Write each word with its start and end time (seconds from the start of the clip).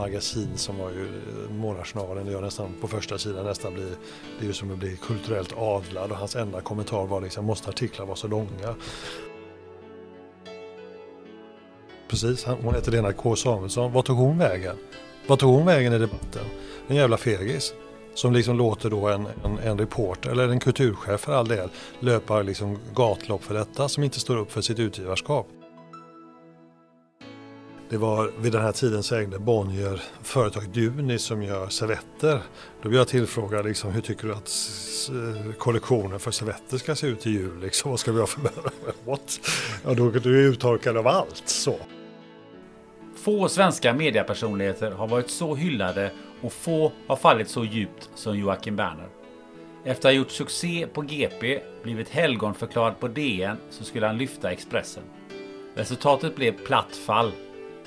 magasin 0.00 0.56
som 0.56 0.78
var 0.78 0.90
ju 0.90 1.04
eh, 1.04 1.50
Månadsjournalen 1.50 2.26
det 2.26 2.32
gör 2.32 2.40
nästan 2.40 2.74
på 2.80 2.88
första 2.88 3.18
sidan 3.18 3.44
nästan 3.44 3.74
blir, 3.74 3.90
det 4.38 4.44
är 4.44 4.46
ju 4.46 4.52
som 4.52 4.72
att 4.72 4.78
bli 4.78 4.96
kulturellt 4.96 5.54
adlad 5.56 6.10
och 6.10 6.16
hans 6.16 6.36
enda 6.36 6.60
kommentar 6.60 7.06
var 7.06 7.20
liksom 7.20 7.44
måste 7.44 7.68
artiklar 7.68 8.06
vara 8.06 8.16
så 8.16 8.28
långa? 8.28 8.74
Precis, 12.08 12.44
hon 12.44 12.74
heter 12.74 12.92
Lena 12.92 13.12
K 13.12 13.36
Samuelsson. 13.36 13.92
Vart 13.92 14.06
tog 14.06 14.18
hon 14.18 14.38
vägen? 14.38 14.76
Vart 15.26 15.40
tog 15.40 15.54
hon 15.54 15.66
vägen 15.66 15.92
i 15.92 15.98
debatten? 15.98 16.44
En 16.88 16.96
jävla 16.96 17.16
fegis. 17.16 17.74
Som 18.14 18.32
liksom 18.32 18.56
låter 18.56 18.90
då 18.90 19.08
en, 19.08 19.26
en, 19.44 19.58
en 19.58 19.78
reporter, 19.78 20.30
eller 20.30 20.48
en 20.48 20.60
kulturchef 20.60 21.20
för 21.20 21.32
all 21.32 21.48
del, 21.48 21.68
löpa 22.00 22.42
liksom 22.42 22.78
gatlopp 22.94 23.44
för 23.44 23.54
detta 23.54 23.88
som 23.88 24.04
inte 24.04 24.20
står 24.20 24.36
upp 24.36 24.52
för 24.52 24.60
sitt 24.60 24.78
utgivarskap. 24.78 25.46
Det 27.90 27.96
var 27.96 28.32
vid 28.38 28.52
den 28.52 28.62
här 28.62 28.72
tiden 28.72 29.02
så 29.02 29.16
ägde 29.16 29.38
Bonnier 29.38 30.02
företaget 30.22 30.74
Duni 30.74 31.18
som 31.18 31.42
gör 31.42 31.68
servetter. 31.68 32.42
Då 32.82 32.88
blev 32.88 32.98
jag 32.98 33.08
tillfrågad 33.08 33.66
liksom, 33.66 33.92
hur 33.92 34.00
tycker 34.00 34.26
du 34.28 34.34
att 34.34 34.50
kollektionen 35.58 36.20
för 36.20 36.30
servetter 36.30 36.78
ska 36.78 36.94
se 36.94 37.06
ut 37.06 37.26
i 37.26 37.30
jul? 37.30 37.60
Liksom, 37.60 37.90
vad 37.90 38.00
ska 38.00 38.12
vi 38.12 38.20
ha 38.20 38.26
för 38.26 38.40
What? 39.04 39.40
Ja, 39.84 39.94
då 39.94 40.10
du 40.10 40.46
är 40.46 40.50
uttorkad 40.50 40.96
av 40.96 41.06
allt 41.06 41.42
så. 41.44 41.76
Få 43.16 43.48
svenska 43.48 43.94
mediapersonligheter 43.94 44.90
har 44.90 45.08
varit 45.08 45.30
så 45.30 45.54
hyllade 45.54 46.10
och 46.40 46.52
få 46.52 46.92
har 47.06 47.16
fallit 47.16 47.48
så 47.48 47.64
djupt 47.64 48.10
som 48.14 48.38
Joakim 48.38 48.76
Berner. 48.76 49.08
Efter 49.84 50.08
att 50.08 50.14
ha 50.14 50.18
gjort 50.18 50.30
succé 50.30 50.86
på 50.92 51.02
GP, 51.02 51.60
blivit 51.82 52.08
helgonförklarad 52.08 53.00
på 53.00 53.08
DN, 53.08 53.56
så 53.70 53.84
skulle 53.84 54.06
han 54.06 54.18
lyfta 54.18 54.52
Expressen. 54.52 55.02
Resultatet 55.74 56.36
blev 56.36 56.52
platt 56.52 56.96
fall. 56.96 57.32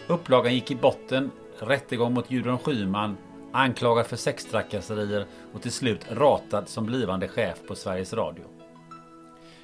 Upplagan 0.08 0.54
gick 0.54 0.72
i 0.72 0.76
botten, 0.76 1.32
rättegång 1.60 2.14
mot 2.14 2.30
Gudrun 2.30 2.58
Schyman, 2.58 3.18
anklagad 3.52 4.06
för 4.06 4.16
sextrakasserier 4.16 5.26
och 5.54 5.62
till 5.62 5.72
slut 5.72 6.06
ratad 6.12 6.70
som 6.70 6.86
blivande 6.86 7.28
chef 7.28 7.58
på 7.68 7.76
Sveriges 7.76 8.14
Radio. 8.14 8.44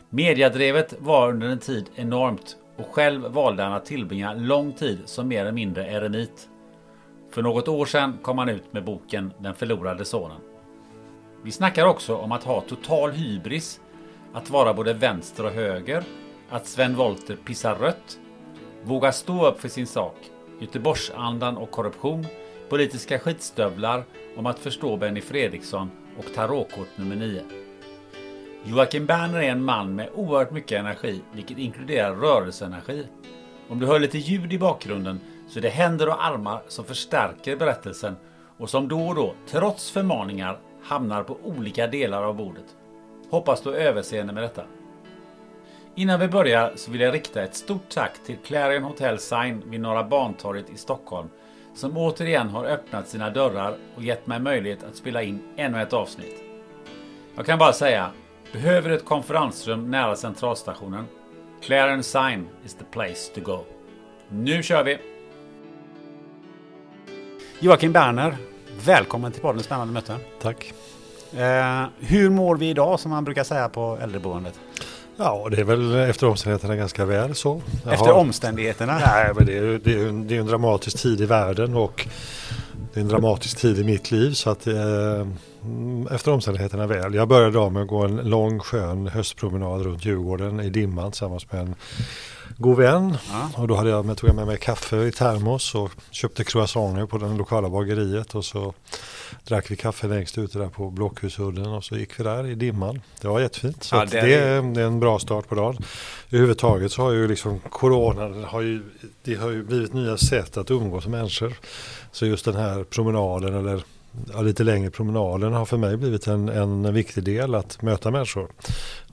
Mediadrevet 0.09 0.93
var 0.99 1.29
under 1.29 1.49
en 1.49 1.59
tid 1.59 1.89
enormt 1.95 2.57
och 2.77 2.87
själv 2.87 3.21
valde 3.21 3.63
han 3.63 3.73
att 3.73 3.85
tillbringa 3.85 4.33
lång 4.33 4.73
tid 4.73 4.99
som 5.05 5.27
mer 5.27 5.41
eller 5.41 5.51
mindre 5.51 5.87
eremit. 5.87 6.49
För 7.31 7.41
något 7.41 7.67
år 7.67 7.85
sedan 7.85 8.17
kom 8.21 8.37
han 8.37 8.49
ut 8.49 8.73
med 8.73 8.83
boken 8.83 9.33
Den 9.37 9.55
förlorade 9.55 10.05
sonen. 10.05 10.41
Vi 11.43 11.51
snackar 11.51 11.85
också 11.85 12.15
om 12.15 12.31
att 12.31 12.43
ha 12.43 12.61
total 12.61 13.11
hybris, 13.11 13.81
att 14.33 14.49
vara 14.49 14.73
både 14.73 14.93
vänster 14.93 15.45
och 15.45 15.51
höger, 15.51 16.03
att 16.49 16.67
Sven 16.67 16.95
Wollter 16.95 17.35
pissar 17.35 17.75
rött, 17.75 18.19
våga 18.89 19.11
stå 19.11 19.47
upp 19.47 19.61
för 19.61 19.69
sin 19.69 19.87
sak, 19.87 20.15
Göteborgsandan 20.59 21.57
och 21.57 21.71
korruption, 21.71 22.25
politiska 22.69 23.19
skitstövlar, 23.19 24.03
om 24.37 24.45
att 24.45 24.59
förstå 24.59 24.97
Benny 24.97 25.21
Fredriksson 25.21 25.91
och 26.17 26.33
tarotkort 26.35 26.97
nummer 26.97 27.15
9. 27.15 27.43
Joakim 28.65 29.05
Berner 29.05 29.39
är 29.39 29.51
en 29.51 29.63
man 29.63 29.95
med 29.95 30.09
oerhört 30.15 30.51
mycket 30.51 30.79
energi, 30.79 31.21
vilket 31.33 31.57
inkluderar 31.57 32.15
rörelseenergi. 32.15 33.07
Om 33.69 33.79
du 33.79 33.85
hör 33.85 33.99
lite 33.99 34.17
ljud 34.17 34.53
i 34.53 34.59
bakgrunden 34.59 35.19
så 35.49 35.59
är 35.59 35.63
det 35.63 35.69
händer 35.69 36.07
och 36.09 36.25
armar 36.25 36.61
som 36.67 36.85
förstärker 36.85 37.55
berättelsen 37.55 38.15
och 38.57 38.69
som 38.69 38.87
då 38.87 39.07
och 39.07 39.15
då, 39.15 39.33
trots 39.47 39.91
förmaningar, 39.91 40.59
hamnar 40.83 41.23
på 41.23 41.37
olika 41.43 41.87
delar 41.87 42.23
av 42.23 42.35
bordet. 42.35 42.75
Hoppas 43.29 43.61
du 43.61 43.69
har 43.69 43.77
överseende 43.77 44.33
med 44.33 44.43
detta. 44.43 44.63
Innan 45.99 46.19
vi 46.19 46.27
börjar 46.27 46.73
så 46.75 46.91
vill 46.91 47.01
jag 47.01 47.13
rikta 47.13 47.43
ett 47.43 47.55
stort 47.55 47.89
tack 47.89 48.11
till 48.25 48.37
Clarion 48.45 48.83
Hotel 48.83 49.19
Sign 49.19 49.63
vid 49.65 49.81
Norra 49.81 50.03
Bantorget 50.03 50.69
i 50.69 50.77
Stockholm 50.77 51.29
som 51.75 51.97
återigen 51.97 52.49
har 52.49 52.65
öppnat 52.65 53.07
sina 53.07 53.29
dörrar 53.29 53.77
och 53.95 54.03
gett 54.03 54.27
mig 54.27 54.39
möjlighet 54.39 54.83
att 54.83 54.95
spela 54.95 55.23
in 55.23 55.41
ännu 55.55 55.81
ett 55.81 55.93
avsnitt. 55.93 56.43
Jag 57.35 57.45
kan 57.45 57.59
bara 57.59 57.73
säga, 57.73 58.11
behöver 58.51 58.89
du 58.89 58.95
ett 58.95 59.05
konferensrum 59.05 59.91
nära 59.91 60.15
centralstationen? 60.15 61.05
Clarion 61.61 62.03
Sign 62.03 62.47
is 62.65 62.73
the 62.73 62.85
place 62.85 63.33
to 63.35 63.41
go. 63.41 63.59
Nu 64.29 64.63
kör 64.63 64.83
vi! 64.83 64.97
Joakim 67.59 67.91
Berner, 67.91 68.37
välkommen 68.85 69.31
till 69.31 69.41
podden 69.41 69.63
Spännande 69.63 69.93
möten. 69.93 70.19
Tack. 70.41 70.73
Eh, 71.33 71.85
hur 71.99 72.29
mår 72.29 72.55
vi 72.55 72.69
idag 72.69 72.99
som 72.99 73.11
man 73.11 73.23
brukar 73.23 73.43
säga 73.43 73.69
på 73.69 73.97
äldreboendet? 74.01 74.59
Ja, 75.19 75.47
det 75.51 75.59
är 75.59 75.63
väl 75.63 75.95
efter 75.95 76.27
omständigheterna 76.27 76.75
ganska 76.75 77.05
väl 77.05 77.35
så. 77.35 77.61
Jag 77.83 77.93
Efter 77.93 78.11
omständigheterna? 78.11 78.99
Nej, 79.05 79.31
men 79.35 79.45
det 79.45 79.57
är, 79.57 79.79
det, 79.83 79.93
är, 79.93 80.07
en- 80.07 80.27
det 80.27 80.35
är 80.35 80.39
en 80.39 80.45
dramatisk 80.47 80.97
tid 81.01 81.21
i 81.21 81.25
världen 81.25 81.75
och 81.75 82.07
det 82.93 82.99
är 82.99 83.01
en 83.01 83.07
dramatisk 83.09 83.57
tid 83.57 83.79
i 83.79 83.83
mitt 83.83 84.11
liv 84.11 84.31
så 84.31 84.49
att 84.49 84.67
eh, 84.67 85.27
efter 86.11 86.31
omständigheterna 86.31 86.87
väl. 86.87 87.13
Jag 87.13 87.27
började 87.27 87.49
idag 87.49 87.71
med 87.71 87.81
att 87.81 87.87
gå 87.87 88.03
en 88.05 88.15
lång 88.17 88.59
skön 88.59 89.07
höstpromenad 89.07 89.81
runt 89.81 90.05
Djurgården 90.05 90.59
i 90.59 90.69
dimman 90.69 91.11
tillsammans 91.11 91.51
med 91.51 91.61
en 91.61 91.75
god 92.61 92.77
vän. 92.77 93.17
Ja. 93.31 93.49
Och 93.61 93.67
då 93.67 93.75
hade 93.75 93.89
jag 93.89 94.05
med, 94.05 94.17
tog 94.17 94.29
jag 94.29 94.35
med 94.35 94.47
mig 94.47 94.57
kaffe 94.57 94.97
i 95.03 95.11
termos 95.11 95.75
och 95.75 95.91
köpte 96.11 96.43
croissanter 96.43 97.05
på 97.05 97.17
den 97.17 97.37
lokala 97.37 97.69
bageriet 97.69 98.35
och 98.35 98.45
så 98.45 98.73
drack 99.47 99.71
vi 99.71 99.75
kaffe 99.75 100.07
längst 100.07 100.37
ute 100.37 100.59
där 100.59 100.67
på 100.67 100.89
Blockhusudden 100.89 101.65
och 101.65 101.83
så 101.83 101.95
gick 101.97 102.19
vi 102.19 102.23
där 102.23 102.47
i 102.47 102.55
dimman. 102.55 103.01
Det 103.21 103.27
var 103.27 103.39
jättefint. 103.39 103.83
Så 103.83 103.95
Ja, 103.95 104.05
det 104.05 104.21
det, 104.21 104.33
är- 104.35 104.61
det 104.73 104.81
är 104.81 104.85
en 104.85 104.99
bra 104.99 105.19
start 105.19 105.47
på 105.49 105.55
dagen. 105.55 105.77
Överhuvudtaget 106.29 106.91
så 106.91 107.01
har 107.01 107.11
ju 107.11 107.27
liksom 107.27 107.59
coronan 107.59 108.43
har 108.43 108.61
ju, 108.61 108.83
det 109.23 109.35
har 109.35 109.49
ju 109.49 109.63
blivit 109.63 109.93
nya 109.93 110.17
sätt 110.17 110.57
att 110.57 110.71
umgås 110.71 111.07
med 111.07 111.19
människor. 111.19 111.53
Så 112.11 112.25
just 112.25 112.45
den 112.45 112.55
här 112.55 112.83
promenaden 112.83 113.53
eller 113.53 113.83
ja, 114.33 114.41
lite 114.41 114.63
längre 114.63 114.89
promenaden 114.91 115.53
har 115.53 115.65
för 115.65 115.77
mig 115.77 115.97
blivit 115.97 116.27
en, 116.27 116.49
en 116.49 116.93
viktig 116.93 117.23
del 117.23 117.55
att 117.55 117.81
möta 117.81 118.11
människor. 118.11 118.47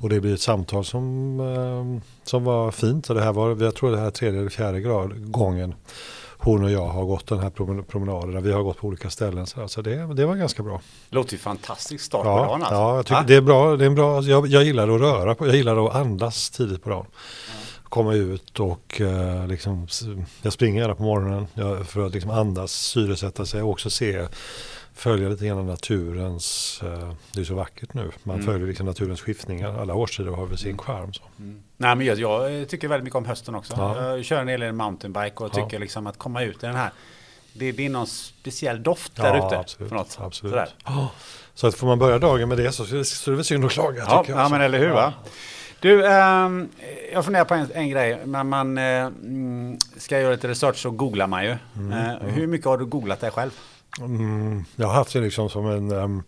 Och 0.01 0.09
det 0.09 0.21
blir 0.21 0.35
ett 0.35 0.41
samtal 0.41 0.85
som, 0.85 1.41
eh, 1.41 2.03
som 2.25 2.45
var 2.45 2.71
fint 2.71 3.09
och 3.09 3.15
det 3.15 3.23
här 3.23 3.33
var, 3.33 3.63
jag 3.63 3.75
tror 3.75 3.91
det 3.91 3.99
här 3.99 4.07
är 4.07 4.11
tredje 4.11 4.41
eller 4.41 4.51
fjärde 4.51 4.81
grad, 4.81 5.31
gången 5.33 5.75
hon 6.39 6.65
och 6.65 6.71
jag 6.71 6.87
har 6.87 7.05
gått 7.05 7.27
den 7.27 7.39
här 7.39 7.51
promen- 7.51 7.83
promenaden. 7.83 8.43
Vi 8.43 8.53
har 8.53 8.63
gått 8.63 8.77
på 8.79 8.87
olika 8.87 9.11
ställen 9.11 9.47
så, 9.47 9.69
så 9.69 9.83
det, 9.83 10.15
det 10.15 10.27
var 10.27 10.35
ganska 10.37 10.63
bra. 10.63 10.81
Låter 11.11 11.33
ju 11.33 11.39
fantastisk 11.39 12.05
start 12.05 12.23
på 12.23 12.29
Ja, 12.29 12.37
dagen 12.37 12.63
alltså. 12.63 12.75
ja 12.75 12.97
jag 12.97 13.07
tycker 13.07 13.25
det 13.27 13.35
är 13.35 13.41
bra. 13.41 13.77
Det 13.77 13.85
är 13.85 13.87
en 13.87 13.95
bra 13.95 14.23
jag, 14.23 14.47
jag 14.47 14.65
gillar 14.65 14.89
att 14.95 15.01
röra 15.01 15.35
på, 15.35 15.47
jag 15.47 15.57
gillar 15.57 15.87
att 15.87 15.95
andas 15.95 16.51
tidigt 16.51 16.83
på 16.83 16.91
dagen. 16.91 17.07
Komma 17.89 18.15
ut 18.15 18.61
och 18.61 19.01
eh, 19.01 19.47
liksom, 19.47 19.87
jag 20.43 20.53
springer 20.53 20.81
gärna 20.81 20.95
på 20.95 21.03
morgonen 21.03 21.47
jag, 21.55 21.87
för 21.87 22.07
att 22.07 22.13
liksom 22.13 22.31
andas, 22.31 22.73
syresätta 22.73 23.47
sig 23.47 23.63
och 23.63 23.71
också 23.71 23.91
se 23.91 24.27
följa 24.97 25.29
lite 25.29 25.47
grann 25.47 25.67
naturens, 25.67 26.81
eh, 26.85 27.13
det 27.33 27.41
är 27.41 27.45
så 27.45 27.55
vackert 27.55 27.95
nu, 27.95 28.11
man 28.23 28.35
Mm. 28.37 28.47
följer 28.47 28.67
liksom 28.67 28.87
naturens 28.87 29.21
skiftningar. 29.21 29.81
Alla 29.81 29.95
årstider 29.95 30.31
har 30.33 30.47
väl 30.47 30.59
sin 30.59 30.79
charm. 30.79 31.13
Så. 31.13 31.23
Nej, 31.77 31.97
men 31.97 32.01
jag, 32.07 32.19
jag 32.19 32.69
tycker 32.69 32.89
väldigt 32.89 33.05
mycket 33.05 33.17
om 33.17 33.25
hösten 33.25 33.55
också. 33.55 33.75
Ja. 33.77 34.17
Jag 34.17 34.25
kör 34.25 34.41
en 34.41 34.49
hel 34.49 34.61
del 34.61 34.73
mountainbike 34.73 35.37
och 35.45 35.51
Ja. 35.55 35.65
tycker 35.65 35.79
liksom 35.79 36.07
att 36.07 36.19
komma 36.19 36.43
ut 36.43 36.63
i 36.63 36.67
den 36.67 36.77
här. 36.77 36.91
Det, 37.53 37.73
det 37.73 37.87
är 37.87 37.91
någon 37.91 38.07
speciell 38.07 38.83
doft 38.83 39.13
Ja, 39.17 39.23
där 39.23 39.47
ute. 39.47 39.59
absolut, 39.59 39.89
På 39.91 39.95
något. 39.97 40.19
absolut. 40.21 40.53
Sådär. 40.53 40.69
Ja. 40.85 41.11
Så 41.55 41.67
att 41.67 41.75
får 41.75 41.87
man 41.87 41.99
börja 41.99 42.19
dagen 42.19 42.49
med 42.49 42.59
det 42.59 42.73
så, 42.73 42.85
så 42.85 42.97
är 42.97 43.31
det 43.31 43.37
väl 43.37 43.45
synd 43.45 43.65
att 43.65 43.71
klaga. 43.73 44.03
Ja, 44.09 44.25
ja, 44.29 44.49
men 44.49 44.61
eller 44.61 44.79
hur 44.79 44.91
va? 44.91 45.13
Du, 45.81 46.07
ehm, 46.07 46.69
jag 47.13 47.25
funderar 47.25 47.45
på 47.45 47.55
en, 47.55 47.69
en 47.75 47.89
grej. 47.91 48.19
När 48.25 48.45
man 48.45 48.79
eh, 48.79 48.85
mm, 49.07 49.79
ska 49.97 50.21
göra 50.21 50.33
lite 50.33 50.49
research 50.49 50.77
så 50.77 50.91
googlar 50.91 51.27
man 51.27 51.45
ju. 51.45 51.51
Eh, 51.51 51.59
hur 52.29 52.47
mycket 52.47 52.67
har 52.67 52.79
du 52.79 52.85
googlat 52.85 53.21
dig 53.21 53.31
själv? 53.31 53.51
Mm, 54.01 54.65
jag 54.77 54.87
har 54.87 54.95
haft 54.95 55.13
det 55.13 55.21
liksom 55.21 55.51
som 55.51 55.67
en 55.67 55.93
um, 55.93 56.23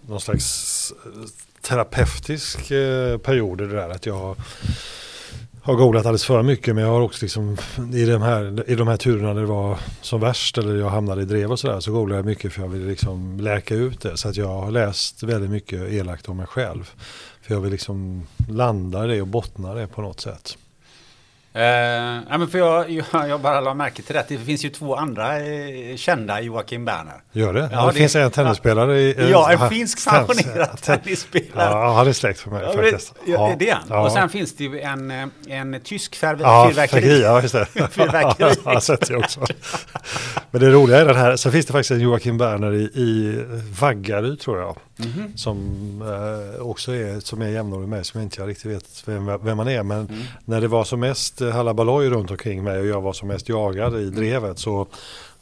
någon 0.00 0.20
slags 0.20 0.92
eh, 1.04 1.22
terapeutisk 1.60 2.70
uh, 2.70 3.18
period 3.18 3.60
i 3.60 3.64
det 3.64 3.76
där 3.76 3.88
att 3.88 4.06
jag 4.06 4.36
har 5.66 5.74
googlat 5.74 6.06
alldeles 6.06 6.24
för 6.24 6.42
mycket 6.42 6.74
men 6.74 6.84
jag 6.84 6.90
har 6.90 7.00
också 7.00 7.24
liksom 7.24 7.56
i 7.94 8.04
de 8.04 8.22
här, 8.22 8.70
i 8.70 8.74
de 8.74 8.88
här 8.88 8.96
turerna 8.96 9.32
när 9.32 9.40
det 9.40 9.46
var 9.46 9.78
som 10.00 10.20
värst 10.20 10.58
eller 10.58 10.74
jag 10.76 10.90
hamnade 10.90 11.22
i 11.22 11.24
drev 11.24 11.52
och 11.52 11.58
sådär 11.58 11.80
så 11.80 11.92
googlade 11.92 12.18
jag 12.18 12.26
mycket 12.26 12.52
för 12.52 12.62
jag 12.62 12.68
ville 12.68 12.86
liksom 12.86 13.40
läka 13.40 13.74
ut 13.74 14.00
det 14.00 14.16
så 14.16 14.28
att 14.28 14.36
jag 14.36 14.48
har 14.48 14.70
läst 14.70 15.22
väldigt 15.22 15.50
mycket 15.50 15.92
elakt 15.92 16.28
om 16.28 16.36
mig 16.36 16.46
själv. 16.46 16.90
För 17.42 17.54
jag 17.54 17.60
vill 17.60 17.72
liksom 17.72 18.26
landa 18.48 19.06
det 19.06 19.20
och 19.20 19.26
bottna 19.26 19.74
det 19.74 19.86
på 19.86 20.02
något 20.02 20.20
sätt. 20.20 20.58
Eh, 21.56 22.38
men 22.38 22.48
för 22.48 22.58
jag, 22.58 22.90
jag, 22.90 23.28
jag 23.28 23.40
bara 23.40 23.60
la 23.60 23.74
märke 23.74 24.02
till 24.02 24.14
det. 24.14 24.24
Det 24.28 24.38
finns 24.38 24.64
ju 24.64 24.68
två 24.70 24.96
andra 24.96 25.38
eh, 25.40 25.96
kända 25.96 26.40
Joakim 26.40 26.84
Berner. 26.84 27.14
Gör 27.32 27.52
det? 27.52 27.68
Ja, 27.72 27.80
det, 27.80 27.86
det- 27.92 27.98
finns 27.98 28.16
en 28.16 28.30
tennisspelare 28.30 29.00
i... 29.00 29.14
eh, 29.18 29.30
Ja, 29.30 29.50
en 29.52 29.70
finsk 29.70 30.08
pensionerad 30.10 30.82
ten- 30.82 30.98
tennisspelare. 31.00 31.70
Ja, 31.70 31.92
han 31.92 32.08
är 32.08 32.12
släkt 32.12 32.40
för 32.40 32.50
mig 32.50 32.62
Ja, 32.66 32.72
faktiskt. 32.72 33.14
ja, 33.26 33.54
det 33.58 33.70
är 33.70 33.74
han. 33.74 33.82
Ja. 33.88 34.04
Och 34.04 34.12
sen 34.12 34.28
finns 34.28 34.56
det 34.56 34.64
ju 34.64 34.80
en, 34.80 35.10
eh, 35.10 35.26
en 35.48 35.80
tysk 35.84 36.16
fär, 36.16 36.36
Ja, 36.40 36.66
fyrverkeri. 36.68 37.00
fyrverkeri, 37.00 37.22
ja 37.22 37.42
just 37.42 37.54
det. 37.54 37.66
Fyrverkeri. 37.90 38.54
har 38.64 38.80
sett 38.80 39.08
det 39.08 39.16
också. 39.16 39.40
Men 40.56 40.64
det 40.64 40.70
roliga 40.70 41.00
är 41.00 41.04
den 41.06 41.16
här, 41.16 41.36
så 41.36 41.50
finns 41.50 41.66
det 41.66 41.72
faktiskt 41.72 41.90
en 41.90 42.00
Joakim 42.00 42.38
Berner 42.38 42.72
i, 42.72 42.82
i 42.82 43.38
Vaggaryd 43.80 44.40
tror 44.40 44.58
jag. 44.58 44.76
Mhm. 44.96 45.36
Som 45.36 45.58
eh, 46.02 46.66
också 46.66 46.92
är, 46.92 47.20
som 47.20 47.42
är 47.42 47.48
jämnårig 47.48 47.88
med 47.88 48.06
som 48.06 48.20
jag 48.20 48.26
inte 48.26 48.42
riktigt 48.46 48.70
vet 48.72 49.02
vem, 49.06 49.26
vem 49.44 49.56
man 49.56 49.68
är. 49.68 49.82
Men 49.82 49.98
Mm. 50.06 50.22
när 50.44 50.60
det 50.60 50.68
var 50.68 50.84
som 50.84 51.00
mest 51.00 51.40
halabaloj 51.40 52.08
runt 52.10 52.30
omkring 52.30 52.64
mig 52.64 52.80
och 52.80 52.86
jag 52.86 53.00
var 53.00 53.12
som 53.12 53.28
mest 53.28 53.48
jagad 53.48 53.94
Mm. 53.94 54.00
i 54.06 54.10
drevet 54.10 54.58
så 54.58 54.86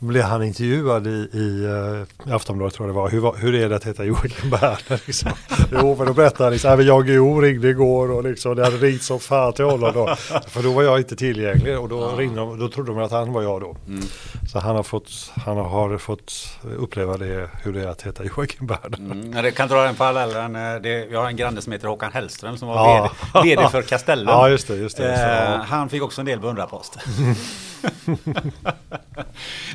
blev 0.06 0.22
han 0.22 0.42
intervjuad 0.42 1.06
i, 1.06 1.10
i, 1.32 1.64
eh, 1.64 2.30
i 2.30 2.32
Aftonbladet 2.34 2.74
tror 2.74 2.88
jag 2.88 2.94
det 2.96 3.00
var. 3.00 3.08
Hur, 3.08 3.32
hur 3.38 3.54
är 3.54 3.68
det 3.68 3.76
att 3.76 3.84
heta 3.86 4.04
Joakim 4.04 4.50
Berner? 4.50 5.00
Liksom. 5.06 5.30
Jo, 5.72 5.94
men 5.98 6.06
då 6.06 6.12
berättade 6.12 6.44
han 6.44 6.52
liksom, 6.52 6.70
"Ja, 6.70 6.76
men 6.76 6.86
jag 6.86 7.08
Jo 7.08 7.40
ringde 7.40 7.68
igår 7.68 8.10
och 8.10 8.24
liksom, 8.24 8.56
det 8.56 8.64
hade 8.64 8.76
ringt 8.76 9.02
som 9.02 9.20
fan 9.20 9.52
till 9.52 9.64
honom 9.64 9.92
då. 9.94 10.16
För 10.48 10.62
då 10.62 10.72
var 10.72 10.82
jag 10.82 10.98
inte 10.98 11.16
tillgänglig 11.16 11.78
och 11.78 11.88
då, 11.88 12.16
ringde 12.16 12.40
de, 12.40 12.58
då 12.58 12.68
trodde 12.68 12.90
de 12.92 12.98
att 13.02 13.10
han 13.10 13.32
var 13.32 13.42
jag 13.42 13.60
då. 13.60 13.76
Så 14.52 14.58
han 14.58 14.76
har, 14.76 14.82
fått, 14.82 15.32
han 15.44 15.56
har 15.56 15.98
fått 15.98 16.32
uppleva 16.78 17.16
det, 17.16 17.48
hur 17.62 17.72
det 17.72 17.82
är 17.82 17.86
att 17.88 18.02
heta 18.02 18.24
Joakim 18.24 18.66
Berner. 18.66 18.98
Mm, 18.98 19.32
ja, 19.36 19.42
det 19.42 19.50
kan 19.50 19.68
dra 19.68 19.86
en 19.88 19.94
parallellen. 19.94 20.56
eh, 20.56 20.90
jag 21.12 21.20
har 21.20 21.26
en 21.28 21.36
granne 21.36 21.60
som 21.62 21.72
heter 21.72 21.88
Håkan 21.88 22.12
Hellström 22.12 22.56
som 22.56 22.68
var 22.68 22.74
Ja. 22.76 23.10
vd, 23.42 23.56
vd 23.56 23.68
för 23.70 23.82
Castellum. 23.82 24.28
Ja, 24.28 24.48
just 24.48 24.68
det, 24.68 24.76
just 24.76 24.96
det. 24.96 25.12
Eh, 25.12 25.60
han 25.64 25.88
fick 25.88 26.02
också 26.02 26.20
en 26.20 26.26
del 26.26 26.40
beundrarpost. 26.40 26.98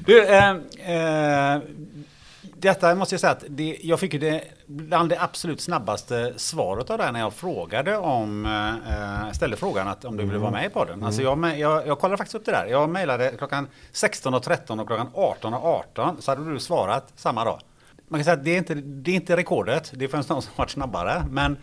du, 0.06 0.19
eh, 0.24 1.56
eh, 1.56 1.62
detta 2.42 2.96
måste 2.96 3.14
jag 3.16 3.20
säga 3.20 3.32
att 3.32 3.44
det, 3.50 3.78
jag 3.84 4.00
fick 4.00 4.14
ju 4.14 4.20
det 4.20 4.44
bland 4.66 5.10
det 5.10 5.22
absolut 5.22 5.62
snabbaste 5.62 6.34
svaret 6.38 6.90
av 6.90 6.98
det 6.98 7.04
här 7.04 7.12
när 7.12 7.20
jag 7.20 7.34
frågade 7.34 7.98
om, 7.98 8.46
eh, 8.46 9.32
ställde 9.32 9.58
frågan 9.58 9.88
att 9.88 10.06
om 10.06 10.18
du 10.18 10.26
ville 10.26 10.38
vara 10.38 10.52
med 10.52 10.66
i 10.66 10.70
podden. 10.70 11.04
Alltså 11.04 11.22
jag, 11.22 11.38
me- 11.38 11.56
jag, 11.56 11.88
jag 11.88 12.00
kollade 12.00 12.18
faktiskt 12.18 12.36
upp 12.36 12.46
det 12.46 12.52
där. 12.52 12.66
Jag 12.66 12.90
mejlade 12.90 13.32
klockan 13.38 13.68
16.13 13.94 14.82
och 14.82 14.88
klockan 14.88 15.08
18.18 15.14 16.16
så 16.20 16.32
hade 16.32 16.52
du 16.54 16.60
svarat 16.60 17.14
samma 17.16 17.46
dag. 17.46 17.60
Man 18.08 18.20
kan 18.20 18.24
säga 18.26 18.34
att 18.38 18.44
det 18.46 18.52
är 18.52 18.58
inte, 18.58 18.74
det 18.76 19.12
är 19.12 19.16
inte 19.16 19.38
rekordet, 19.38 19.92
det 19.96 20.08
finns 20.08 20.30
någon 20.30 20.42
som 20.42 20.52
varit 20.56 20.70
snabbare. 20.70 21.26
Men, 21.30 21.58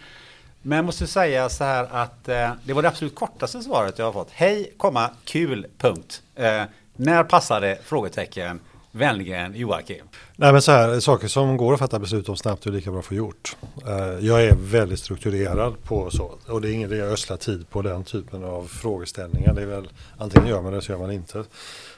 men 0.62 0.76
jag 0.76 0.84
måste 0.84 1.06
säga 1.06 1.48
så 1.48 1.64
här 1.64 1.88
att 1.92 2.28
eh, 2.28 2.50
det 2.64 2.72
var 2.72 2.82
det 2.82 2.88
absolut 2.88 3.14
kortaste 3.14 3.62
svaret 3.62 3.98
jag 3.98 4.06
har 4.06 4.12
fått. 4.12 4.30
Hej, 4.32 4.72
komma, 4.76 5.10
kul, 5.24 5.66
punkt. 5.78 6.22
Eh, 6.34 6.62
när 6.96 7.24
passar 7.24 7.60
det? 7.60 7.78
Frågetecken. 7.84 8.60
Vänligen 8.96 9.54
Joakim. 9.54 10.04
Nej 10.36 10.52
men 10.52 10.62
så 10.62 10.72
här, 10.72 11.00
saker 11.00 11.28
som 11.28 11.56
går 11.56 11.74
att 11.74 11.78
fatta 11.78 11.98
beslut 11.98 12.28
om 12.28 12.36
snabbt 12.36 12.66
är 12.66 12.70
lika 12.70 12.90
bra 12.90 13.00
att 13.00 13.06
få 13.06 13.14
gjort. 13.14 13.56
Eh, 13.86 14.26
jag 14.26 14.44
är 14.44 14.54
väldigt 14.58 14.98
strukturerad 14.98 15.82
på 15.84 16.10
så. 16.10 16.30
Och 16.46 16.60
det 16.60 16.70
är 16.70 16.72
ingen 16.72 16.92
idé 16.92 17.02
att 17.02 17.12
ösla 17.12 17.36
tid 17.36 17.70
på 17.70 17.82
den 17.82 18.04
typen 18.04 18.44
av 18.44 18.64
frågeställningar. 18.64 19.54
Det 19.54 19.62
är 19.62 19.66
väl 19.66 19.88
antingen 20.18 20.48
gör 20.48 20.62
man 20.62 20.72
det 20.72 20.82
så 20.82 20.92
gör 20.92 20.98
man 20.98 21.12
inte. 21.12 21.38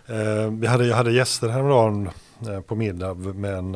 Eh, 0.07 0.17
jag 0.63 0.71
hade, 0.71 0.87
jag 0.87 0.97
hade 0.97 1.13
gäster 1.13 1.49
häromdagen 1.49 2.11
eh, 2.49 2.61
på 2.61 2.75
middag 2.75 3.15
med 3.15 3.55
en, 3.55 3.75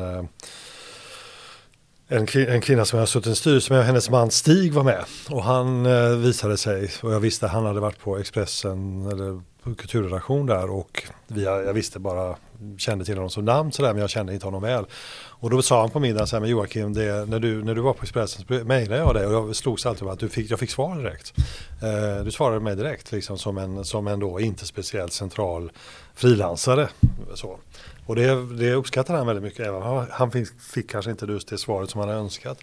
en, 2.13 2.27
en 2.47 2.61
kvinna 2.61 2.85
som 2.85 2.97
jag 2.97 3.01
har 3.01 3.07
suttit 3.07 3.27
i 3.27 3.29
en 3.29 3.35
styrelse 3.35 3.73
med. 3.73 3.85
Hennes 3.85 4.09
man 4.09 4.31
Stig 4.31 4.73
var 4.73 4.83
med. 4.83 5.03
Och 5.29 5.43
han 5.43 5.85
eh, 5.85 6.09
visade 6.09 6.57
sig, 6.57 6.89
och 7.01 7.13
jag 7.13 7.19
visste 7.19 7.45
att 7.45 7.51
han 7.51 7.65
hade 7.65 7.79
varit 7.79 7.99
på 7.99 8.17
Expressen 8.17 9.05
eller 9.11 9.41
på 9.63 9.75
kulturredaktion 9.75 10.45
där. 10.45 10.69
Och 10.69 11.03
via, 11.27 11.63
jag 11.63 11.73
visste 11.73 11.99
bara, 11.99 12.35
kände 12.77 13.05
till 13.05 13.15
honom 13.15 13.29
som 13.29 13.45
namn 13.45 13.71
sådär 13.71 13.93
men 13.93 14.01
jag 14.01 14.09
kände 14.09 14.33
inte 14.33 14.45
honom 14.45 14.61
väl. 14.61 14.85
Och 15.29 15.49
då 15.49 15.61
sa 15.61 15.81
han 15.81 15.89
på 15.89 15.99
middagen 15.99 16.27
så 16.27 16.35
här, 16.35 16.41
men 16.41 16.49
Joakim, 16.49 16.93
det, 16.93 17.29
när, 17.29 17.39
du, 17.39 17.63
när 17.63 17.75
du 17.75 17.81
var 17.81 17.93
på 17.93 18.03
Expressen 18.03 18.45
så 18.47 18.65
mejlade 18.65 19.01
jag 19.01 19.13
dig 19.15 19.25
och 19.25 19.33
jag 19.33 19.55
slogs 19.55 19.85
alltid 19.85 20.03
av 20.03 20.09
att 20.09 20.19
du 20.19 20.29
fick, 20.29 20.51
jag 20.51 20.59
fick 20.59 20.71
svar 20.71 20.95
direkt. 20.97 21.33
Eh, 21.81 22.23
du 22.25 22.31
svarade 22.31 22.59
mig 22.59 22.75
direkt 22.75 23.11
liksom 23.11 23.37
som 23.37 23.57
en, 23.57 23.85
som 23.85 24.07
en 24.07 24.19
då 24.19 24.39
inte 24.39 24.65
speciellt 24.65 25.13
central 25.13 25.71
frilansare. 26.15 26.89
Så. 27.35 27.59
Och 28.05 28.15
det, 28.15 28.55
det 28.55 28.73
uppskattar 28.73 29.15
han 29.15 29.27
väldigt 29.27 29.43
mycket. 29.43 29.67
Även 29.67 30.07
han, 30.11 30.31
fick, 30.31 30.47
fick 30.61 30.89
kanske 30.89 31.11
inte 31.11 31.25
just 31.25 31.47
det 31.47 31.57
svaret 31.57 31.89
som 31.89 31.99
han 31.99 32.09
hade 32.09 32.21
önskat. 32.21 32.59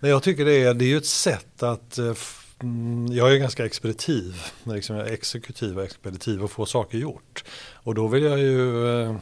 Men 0.00 0.10
jag 0.10 0.22
tycker 0.22 0.44
det 0.44 0.62
är, 0.62 0.74
det 0.74 0.84
är 0.84 0.88
ju 0.88 0.96
ett 0.96 1.06
sätt 1.06 1.62
att 1.62 1.98
eh, 1.98 2.12
mm, 2.62 3.06
jag 3.12 3.34
är 3.34 3.38
ganska 3.38 3.64
expeditiv, 3.64 4.42
liksom 4.64 4.96
jag 4.96 5.08
är 5.08 5.12
exekutiv 5.12 5.78
och 5.78 5.84
expeditiv 5.84 6.44
och 6.44 6.50
få 6.50 6.66
saker 6.66 6.98
gjort. 6.98 7.44
Och 7.72 7.94
då 7.94 8.06
vill 8.06 8.22
jag 8.22 8.38
ju, 8.38 8.88
eh, 9.02 9.16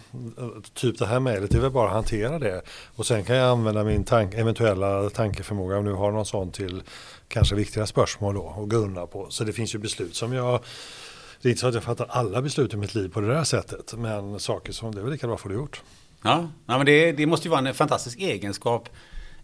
typ 0.74 0.98
det 0.98 1.06
här 1.06 1.20
mejlet, 1.20 1.50
det 1.50 1.56
är 1.56 1.62
väl 1.62 1.70
bara 1.70 1.86
att 1.86 1.94
hantera 1.94 2.38
det. 2.38 2.62
Och 2.94 3.06
sen 3.06 3.24
kan 3.24 3.36
jag 3.36 3.50
använda 3.50 3.84
min 3.84 4.04
tank, 4.04 4.34
eventuella 4.34 5.10
tankeförmåga, 5.10 5.78
om 5.78 5.84
nu 5.84 5.92
har 5.92 6.12
någon 6.12 6.26
sån 6.26 6.52
till 6.52 6.82
kanske 7.28 7.54
viktiga 7.54 7.86
spörsmål 7.86 8.34
då 8.34 8.42
och 8.42 8.70
grunna 8.70 9.06
på. 9.06 9.26
Så 9.30 9.44
det 9.44 9.52
finns 9.52 9.74
ju 9.74 9.78
beslut 9.78 10.14
som 10.14 10.32
jag 10.32 10.60
det 11.42 11.48
är 11.48 11.50
inte 11.50 11.60
så 11.60 11.66
att 11.66 11.74
jag 11.74 11.82
fattar 11.82 12.06
alla 12.10 12.42
beslut 12.42 12.74
i 12.74 12.76
mitt 12.76 12.94
liv 12.94 13.08
på 13.08 13.20
det 13.20 13.34
där 13.34 13.44
sättet. 13.44 13.94
Men 13.98 14.40
saker 14.40 14.72
som 14.72 14.94
det 14.94 15.00
är 15.00 15.02
väl 15.02 15.12
lika 15.12 15.26
bra 15.26 15.36
få 15.36 15.48
det 15.48 15.54
gjort. 15.54 15.82
Ja, 16.22 16.48
ja 16.66 16.76
men 16.76 16.86
det, 16.86 17.12
det 17.12 17.26
måste 17.26 17.48
ju 17.48 17.50
vara 17.50 17.68
en 17.68 17.74
fantastisk 17.74 18.18
egenskap 18.18 18.88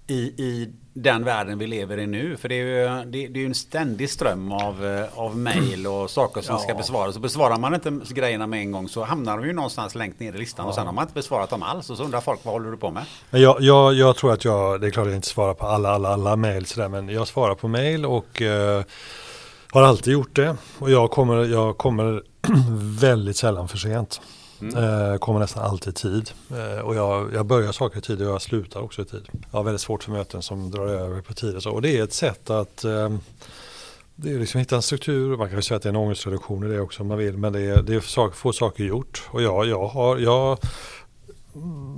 i, 0.07 0.15
i 0.15 0.73
den 0.95 1.25
världen 1.25 1.59
vi 1.59 1.67
lever 1.67 1.99
i 1.99 2.07
nu. 2.07 2.37
För 2.37 2.49
det 2.49 2.55
är 2.55 2.65
ju, 2.65 3.11
det, 3.11 3.29
det 3.29 3.43
är 3.43 3.47
en 3.47 3.55
ständig 3.55 4.11
ström 4.11 4.53
av, 4.53 4.87
eh, 4.87 5.19
av 5.19 5.37
mejl 5.37 5.87
och 5.87 6.11
saker 6.11 6.41
som 6.41 6.59
ska 6.59 6.75
besvaras. 6.75 7.17
Och 7.17 7.23
besvarar 7.23 7.57
man 7.57 7.75
inte 7.75 8.15
grejerna 8.15 8.47
med 8.47 8.61
en 8.61 8.73
gång 8.73 8.89
så 8.89 9.05
hamnar 9.05 9.39
de 9.39 9.47
ju 9.47 9.53
någonstans 9.53 9.95
längst 9.95 10.21
ner 10.21 10.33
i 10.33 10.39
listan. 10.39 10.67
Och 10.67 10.75
sen 10.75 10.87
har 10.87 10.93
man 10.93 11.05
inte 11.05 11.15
besvarat 11.15 11.51
dem 11.51 11.63
alls. 11.63 11.91
Och 11.91 11.97
så 11.97 12.05
undrar 12.05 12.21
folk 12.21 12.41
vad 12.45 12.55
håller 12.55 12.71
du 12.71 12.77
på 12.77 12.91
med? 12.91 13.05
Jag, 13.31 13.61
jag, 13.61 13.95
jag 13.95 14.17
tror 14.17 14.33
att 14.33 14.45
jag, 14.45 14.81
det 14.81 14.87
är 14.87 14.91
klart 14.91 15.07
jag 15.07 15.17
inte 15.17 15.29
svarar 15.29 15.55
på 15.55 15.67
alla, 15.67 15.91
alla, 15.91 16.09
alla 16.09 16.37
mejl. 16.37 16.65
Men 16.91 17.09
jag 17.09 17.29
svarar 17.29 17.55
på 17.55 17.69
mejl 17.69 18.07
och 18.07 18.43
eh, 18.43 18.85
har 19.73 19.83
alltid 19.83 20.13
gjort 20.13 20.37
det. 20.37 20.57
Och 20.79 20.91
jag 20.91 21.11
kommer, 21.11 21.45
jag 21.45 21.79
kommer 21.79 22.23
väldigt 23.01 23.37
sällan 23.37 23.69
för 23.69 23.79
sent. 23.79 24.21
Eh, 24.63 25.19
kommer 25.19 25.41
nästan 25.41 25.65
alltid 25.65 25.93
i 25.93 25.97
tid. 25.97 26.31
Eh, 26.51 26.81
och 26.81 26.95
jag, 26.95 27.35
jag 27.35 27.47
börjar 27.47 27.73
saker 27.73 27.99
i 27.99 28.01
tid 28.01 28.23
och 28.23 28.33
jag 28.33 28.43
slutar 28.43 28.81
också 28.81 29.03
i 29.03 29.05
tid. 29.05 29.29
Jag 29.51 29.59
har 29.59 29.65
väldigt 29.65 29.81
svårt 29.81 30.05
för 30.05 30.11
möten 30.11 30.43
som 30.43 30.71
drar 30.71 30.87
över 30.87 31.21
på 31.21 31.35
tid 31.35 31.57
och 31.57 31.63
så. 31.63 31.71
Och 31.71 31.83
det 31.83 31.99
är 31.99 32.05
ett 32.05 32.13
sätt 32.13 32.51
att 32.51 32.85
eh, 32.85 33.09
det 34.15 34.33
är 34.33 34.39
liksom 34.39 34.59
hitta 34.59 34.77
en 34.77 34.83
struktur. 34.83 35.37
Man 35.37 35.49
kan 35.49 35.59
ju 35.59 35.63
säga 35.63 35.77
att 35.77 35.83
det 35.83 35.89
är 35.89 35.91
en 35.91 35.97
ångestreduktion 35.97 36.65
i 36.65 36.69
det 36.75 36.81
också 36.81 37.03
om 37.03 37.09
man 37.09 37.19
vill. 37.19 37.39
Men 37.39 37.53
det 37.53 37.61
är, 37.61 37.83
det 37.83 37.95
är 37.95 38.01
sak, 38.01 38.35
få 38.35 38.53
saker 38.53 38.85
gjort. 38.85 39.23
Och 39.31 39.43
jag, 39.43 39.67
jag 39.67 39.87
har, 39.89 40.19
jag, 40.19 40.59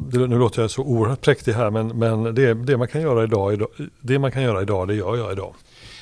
det, 0.09 0.19
nu 0.19 0.39
låter 0.39 0.63
jag 0.63 0.71
så 0.71 0.83
oerhört 0.83 1.21
präktig 1.21 1.53
här 1.53 1.71
men, 1.71 1.99
men 1.99 2.35
det, 2.35 2.55
det, 2.55 2.77
man 2.77 2.89
kan 2.89 3.01
göra 3.01 3.25
idag, 3.25 3.67
det 4.01 4.19
man 4.19 4.33
kan 4.33 4.43
göra 4.43 4.63
idag, 4.63 4.89
det 4.89 4.95
gör 4.95 5.17
jag 5.17 5.33
idag. 5.33 5.55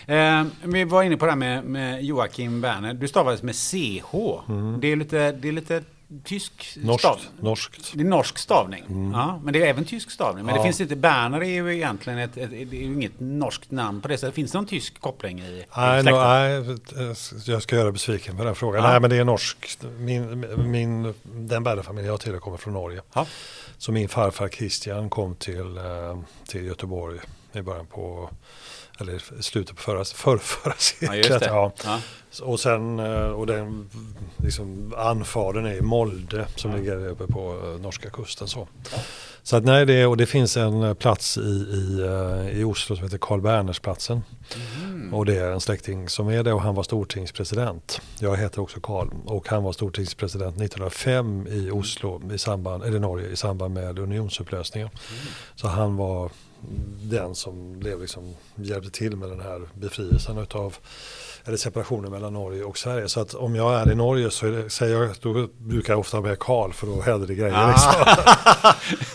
Eh, 0.07 0.45
vi 0.63 0.85
var 0.85 1.03
inne 1.03 1.17
på 1.17 1.25
det 1.25 1.31
här 1.33 1.37
med, 1.39 1.65
med 1.65 2.05
Joakim 2.05 2.61
Berner. 2.61 2.95
Du 2.95 3.09
stavades 3.09 3.43
med 3.43 3.57
CH. 3.57 4.15
Mm. 4.49 4.81
Det, 4.81 4.93
är 4.93 4.97
lite, 4.97 5.33
det 5.33 5.49
är 5.49 5.53
lite 5.53 5.83
tysk 6.25 6.77
Norskt. 6.83 7.01
stav. 7.01 7.19
Norskt. 7.41 7.93
Det 7.95 8.01
är 8.01 8.05
norsk 8.05 8.39
stavning. 8.39 9.11
Ja, 9.15 9.41
men 9.45 9.53
det 9.53 9.63
är 9.63 9.67
även 9.67 9.85
tysk 9.85 10.11
stavning. 10.11 10.45
Men 10.45 10.55
det 10.55 10.59
Ja. 10.61 10.65
finns 10.65 10.81
inte, 10.81 10.97
Berner 10.97 11.41
är 11.41 11.45
ju 11.45 11.75
egentligen 11.77 12.19
ett, 12.19 12.37
ett, 12.37 12.51
det 12.51 12.57
ju 12.77 12.85
inget 12.85 13.21
norskt 13.21 13.71
namn 13.71 14.01
på 14.01 14.09
det 14.09 14.19
sättet. 14.19 14.35
Finns 14.35 14.53
det 14.53 14.59
någon 14.59 14.67
tysk 14.67 15.01
koppling 15.01 15.41
i, 15.41 15.65
Nej, 15.77 16.03
no, 16.03 16.11
nej, 16.11 16.77
jag 17.47 17.63
ska 17.63 17.77
göra 17.77 17.93
besviken 17.93 18.37
på 18.37 18.45
den 18.45 18.55
frågan. 18.55 18.85
Ja. 18.85 18.91
Nej, 18.91 19.01
men 19.01 19.11
det 19.11 19.17
är 19.17 19.25
norsk. 19.25 19.79
Min, 19.99 20.47
min, 20.71 21.15
den 21.25 21.65
Berner-familj 21.65 22.07
jag 22.07 22.21
tillhör 22.21 22.41
kommer 22.41 22.57
från 22.57 22.75
Norge. 22.75 23.01
Ja. 23.15 23.27
Så 23.79 23.93
min 23.93 24.09
farfar 24.09 24.49
Christian 24.49 25.11
kom 25.11 25.35
till, 25.37 25.77
eh, 25.77 26.19
till 26.49 26.65
Göteborg 26.67 27.19
i 27.53 27.63
början 27.63 27.87
på, 27.87 28.31
eller 29.01 29.43
slutet 29.43 29.77
på 29.77 29.83
förra, 29.83 30.05
förra, 30.05 30.39
förra 30.43 30.75
Ja, 31.01 31.09
seklet. 31.23 31.43
Ja. 31.47 31.73
Ja. 31.85 31.99
Och 32.43 32.61
sen, 32.61 32.99
eh, 32.99 33.27
och 33.27 33.47
den 33.47 33.91
liksom, 34.37 34.95
anfadern 34.97 35.67
är 35.67 35.75
i 35.75 35.81
Molde 35.81 36.47
som 36.57 36.77
ligger 36.77 37.09
uppe 37.09 37.27
på 37.27 37.61
eh, 37.65 37.83
norska 37.83 38.11
kusten. 38.11 38.49
Så, 38.49 38.69
så 39.43 39.57
att 39.57 39.65
nej, 39.65 39.87
det, 39.87 40.07
och 40.07 40.17
det 40.17 40.27
finns 40.27 40.57
en 40.57 40.83
eh, 40.83 40.95
plats 40.95 41.39
i, 41.39 41.41
i, 41.41 42.01
i 42.53 42.65
Oslo 42.65 42.97
som 42.97 43.05
heter 43.05 43.19
Karl 43.19 43.41
Bernersplatsen. 43.41 44.23
Mm. 44.85 45.15
Och 45.15 45.27
det 45.27 45.37
är 45.37 45.51
en 45.51 45.61
släkting 45.61 46.09
som 46.09 46.29
är 46.29 46.43
det 46.43 46.53
och 46.53 46.63
han 46.63 46.75
var 46.75 46.83
stortingspresident. 46.83 48.01
Jag 48.19 48.37
heter 48.37 48.61
också 48.61 48.81
Karl 48.81 49.09
och 49.27 49.49
han 49.49 49.63
var 49.63 49.73
stortingspresident 49.73 50.57
1905 50.57 51.47
i 51.51 51.71
Oslo 51.71 52.33
i 52.33 52.39
samband, 52.39 52.85
eller 52.85 53.01
Norge 53.01 53.29
i 53.29 53.37
samband 53.37 53.75
med 53.75 53.99
unionsupplösningen. 53.99 54.89
Så 55.55 55.69
han 55.69 55.97
var 55.97 56.31
den 57.03 57.35
som 57.35 57.79
blev 57.79 58.01
liksom, 58.01 58.35
hjälpte 58.57 58.91
till 58.91 59.17
med 59.17 59.29
den 59.29 59.41
här 59.41 59.61
befrielsen 59.75 60.39
utav 60.39 60.77
eller 61.45 61.57
separationen 61.57 62.11
mellan 62.11 62.33
Norge 62.33 62.65
och 62.65 62.79
Sverige. 62.79 63.09
Så 63.09 63.21
att 63.21 63.35
om 63.35 63.55
jag 63.57 63.75
är 63.75 63.93
i 63.93 63.95
Norge 63.95 64.31
så 64.31 64.47
det, 64.47 64.71
säger 64.71 65.03
jag, 65.03 65.11
då 65.21 65.49
brukar 65.59 65.93
jag 65.93 66.01
ofta 66.01 66.17
ha 66.17 66.23
med 66.23 66.39
Karl 66.39 66.73
för 66.73 66.87
då 66.87 67.01
händer 67.01 67.27
det 67.27 67.35
grejer. 67.35 67.69
Liksom. 67.69 67.93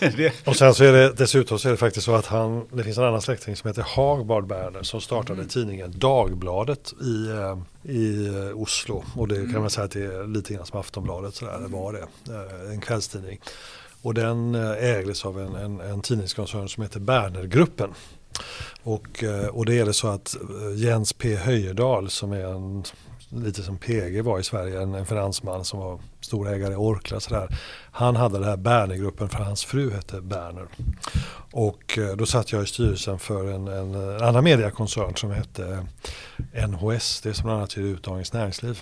Det- 0.16 0.32
Och 0.48 0.56
sen 0.56 0.74
så 0.74 0.84
är 0.84 0.92
det 0.92 1.12
dessutom 1.12 1.58
så 1.58 1.68
är 1.68 1.70
det 1.72 1.76
faktiskt 1.78 2.06
så 2.06 2.14
att 2.14 2.26
han, 2.26 2.64
det 2.72 2.84
finns 2.84 2.98
en 2.98 3.04
annan 3.04 3.22
släkting 3.22 3.56
som 3.56 3.68
heter 3.68 3.82
Hagbard 3.82 4.46
Berner 4.46 4.82
som 4.82 5.00
startade 5.00 5.44
tidningen 5.46 5.92
Dagbladet 5.96 6.92
i, 7.02 7.28
eh, 7.28 7.92
i 7.96 8.30
Oslo. 8.54 9.04
Och 9.16 9.28
det 9.28 9.52
kan 9.52 9.60
man 9.60 9.70
säga 9.70 9.84
att 9.84 9.90
det 9.90 10.04
är 10.04 10.26
lite 10.34 10.54
grann 10.54 10.66
som 10.66 10.80
Aftonbladet, 10.80 11.34
sådär, 11.34 11.58
det 11.62 11.68
var 11.68 11.92
det, 11.92 11.98
eh, 12.34 12.70
en 12.72 12.80
kvällstidning. 12.80 13.40
Och 14.02 14.14
den 14.14 14.54
eh, 14.54 14.84
ägdes 14.84 15.24
av 15.24 15.40
en, 15.40 15.54
en, 15.54 15.80
en 15.80 16.00
tidningskoncern 16.00 16.68
som 16.68 16.82
heter 16.82 17.00
Bernergruppen. 17.00 17.94
Och, 18.82 19.24
eh, 19.24 19.46
och 19.46 19.66
det 19.66 19.78
är 19.78 19.86
det 19.86 19.92
så 19.92 20.08
att 20.08 20.34
eh, 20.34 20.74
Jens 20.74 21.12
P 21.12 21.36
Höjedal 21.36 22.10
som 22.10 22.32
är 22.32 22.44
en 22.44 22.84
lite 23.30 23.62
som 23.62 23.78
PG 23.78 24.22
var 24.24 24.38
i 24.38 24.42
Sverige, 24.42 24.82
en, 24.82 24.94
en 24.94 25.06
finansman 25.06 25.64
som 25.64 25.80
var 25.80 26.00
storägare 26.20 26.72
i 26.72 26.76
Orkla. 26.76 27.20
Sådär. 27.20 27.58
Han 27.90 28.16
hade 28.16 28.38
den 28.38 28.48
här 28.48 28.56
Bernergruppen 28.56 29.28
för 29.28 29.38
hans 29.38 29.64
fru 29.64 29.90
hette 29.90 30.20
Berner. 30.20 30.66
Och 31.52 31.98
då 32.16 32.26
satt 32.26 32.52
jag 32.52 32.62
i 32.62 32.66
styrelsen 32.66 33.18
för 33.18 33.52
en, 33.52 33.68
en, 33.68 33.94
en 33.94 34.22
annan 34.22 34.44
mediakoncern 34.44 35.16
som 35.16 35.30
hette 35.30 35.86
NHS, 36.68 37.20
det 37.20 37.28
är 37.28 37.32
som 37.32 37.44
bland 37.44 37.58
annat 37.58 37.76
ger 37.76 37.84
ut 37.84 38.02
Dagens 38.02 38.32
Näringsliv. 38.32 38.80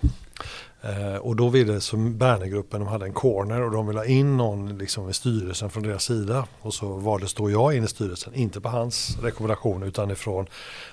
Eh, 0.82 1.16
och 1.16 1.36
då 1.36 1.48
ville 1.48 1.80
så 1.80 1.96
Bernergruppen, 1.96 2.80
de 2.80 2.88
hade 2.88 3.06
en 3.06 3.12
corner 3.12 3.62
och 3.62 3.70
de 3.70 3.86
ville 3.86 3.98
ha 3.98 4.06
in 4.06 4.36
någon 4.36 4.78
liksom 4.78 5.10
i 5.10 5.12
styrelsen 5.12 5.70
från 5.70 5.82
deras 5.82 6.04
sida. 6.04 6.46
Och 6.60 6.74
så 6.74 6.86
valdes 6.86 7.34
då 7.34 7.50
jag 7.50 7.76
in 7.76 7.84
i 7.84 7.88
styrelsen, 7.88 8.34
inte 8.34 8.60
på 8.60 8.68
hans 8.68 9.18
rekommendation 9.22 9.82
utan 9.82 10.10
ifrån 10.10 10.46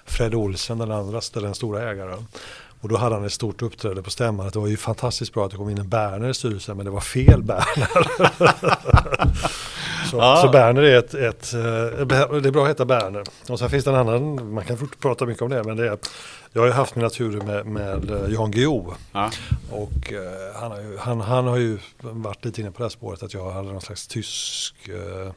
Fred 0.05 0.35
Olsen, 0.35 0.77
den 0.77 0.91
andra, 0.91 1.21
den 1.33 1.55
stora 1.55 1.91
ägaren. 1.91 2.27
Och 2.83 2.89
då 2.89 2.97
hade 2.97 3.15
han 3.15 3.25
ett 3.25 3.33
stort 3.33 3.61
uppträde 3.61 4.03
på 4.03 4.09
stämman 4.09 4.49
det 4.53 4.59
var 4.59 4.67
ju 4.67 4.77
fantastiskt 4.77 5.33
bra 5.33 5.45
att 5.45 5.51
det 5.51 5.57
kom 5.57 5.69
in 5.69 5.77
en 5.77 5.89
Berner 5.89 6.29
i 6.29 6.33
styrelsen 6.33 6.77
men 6.77 6.85
det 6.85 6.91
var 6.91 7.01
fel 7.01 7.43
Berner. 7.43 8.07
så, 10.11 10.17
Ja. 10.17 10.39
så 10.41 10.49
Berner 10.49 10.81
är 10.81 10.97
ett, 10.97 11.13
ett, 11.13 11.53
eh, 11.53 11.59
det 12.39 12.47
är 12.47 12.51
bra 12.51 12.63
att 12.63 12.69
heta 12.69 12.85
Berner. 12.85 13.23
Och 13.49 13.59
sen 13.59 13.69
finns 13.69 13.83
det 13.83 13.91
en 13.91 13.95
annan, 13.95 14.53
man 14.53 14.65
kan 14.65 14.89
prata 14.99 15.25
mycket 15.25 15.41
om 15.41 15.49
det, 15.49 15.63
men 15.63 15.77
det 15.77 15.87
är 15.87 15.97
jag 16.53 16.61
har 16.61 16.67
ju 16.67 16.73
haft 16.73 16.95
mina 16.95 17.09
turer 17.09 17.41
med, 17.41 17.65
med 17.65 18.11
eh, 18.11 18.33
Jan 18.33 18.51
Guillou. 18.51 18.93
Ja. 19.11 19.31
Och 19.71 20.13
eh, 20.13 20.55
han, 20.55 20.71
har 20.71 20.79
ju, 20.79 20.97
han, 20.97 21.21
han 21.21 21.47
har 21.47 21.57
ju 21.57 21.77
varit 21.99 22.45
lite 22.45 22.61
inne 22.61 22.71
på 22.71 22.77
det 22.77 22.83
här 22.83 22.89
spåret 22.89 23.23
att 23.23 23.33
jag 23.33 23.51
hade 23.51 23.71
någon 23.71 23.81
slags 23.81 24.07
tysk 24.07 24.75
eh, 24.89 25.31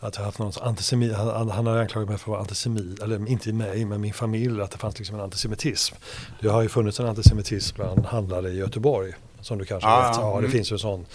att 0.00 0.16
jag 0.16 0.24
haft 0.24 0.38
någon 0.38 0.52
antisemit, 0.62 1.12
han, 1.16 1.50
han- 1.50 1.66
har 1.66 1.76
anklagat 1.78 2.08
mig 2.08 2.18
för 2.18 2.24
att 2.24 2.28
vara 2.28 2.40
antisemit, 2.40 3.02
eller 3.02 3.28
inte 3.28 3.52
mig 3.52 3.84
men 3.84 4.00
min 4.00 4.12
familj, 4.14 4.60
att 4.62 4.70
det 4.70 4.78
fanns 4.78 4.98
liksom 4.98 5.16
en 5.16 5.22
antisemitism. 5.22 5.94
Det 6.40 6.48
har 6.48 6.62
ju 6.62 6.68
funnits 6.68 7.00
en 7.00 7.06
antisemitism 7.06 7.76
bland 7.76 8.06
handlare 8.06 8.48
i 8.50 8.56
Göteborg, 8.56 9.12
som 9.40 9.58
du 9.58 9.64
kanske 9.64 9.88
Ja, 9.88 10.08
vet. 10.08 10.16
ja, 10.16 10.22
Ja, 10.22 10.32
det 10.32 10.38
mm. 10.38 10.50
finns 10.50 10.70
ju 10.72 10.74
en 10.74 10.78
sån 10.78 11.06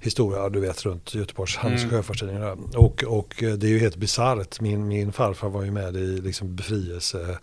historia, 0.00 0.48
du 0.48 0.60
vet, 0.60 0.84
runt 0.86 1.14
Göteborgs 1.14 1.56
handels 1.56 1.84
och 1.84 1.90
sjöfartstidning. 1.90 2.40
där. 2.40 2.56
Och, 2.78 3.04
och 3.04 3.42
eh, 3.42 3.52
det 3.52 3.66
är 3.66 3.70
ju 3.70 3.78
helt 3.78 3.96
bisarrt. 3.96 4.60
Min, 4.60 4.88
min 4.88 5.12
farfar 5.12 5.48
var 5.48 5.62
ju 5.62 5.70
med 5.70 5.96
i 5.96 6.20
liksom 6.20 6.56
befrielse 6.56 7.38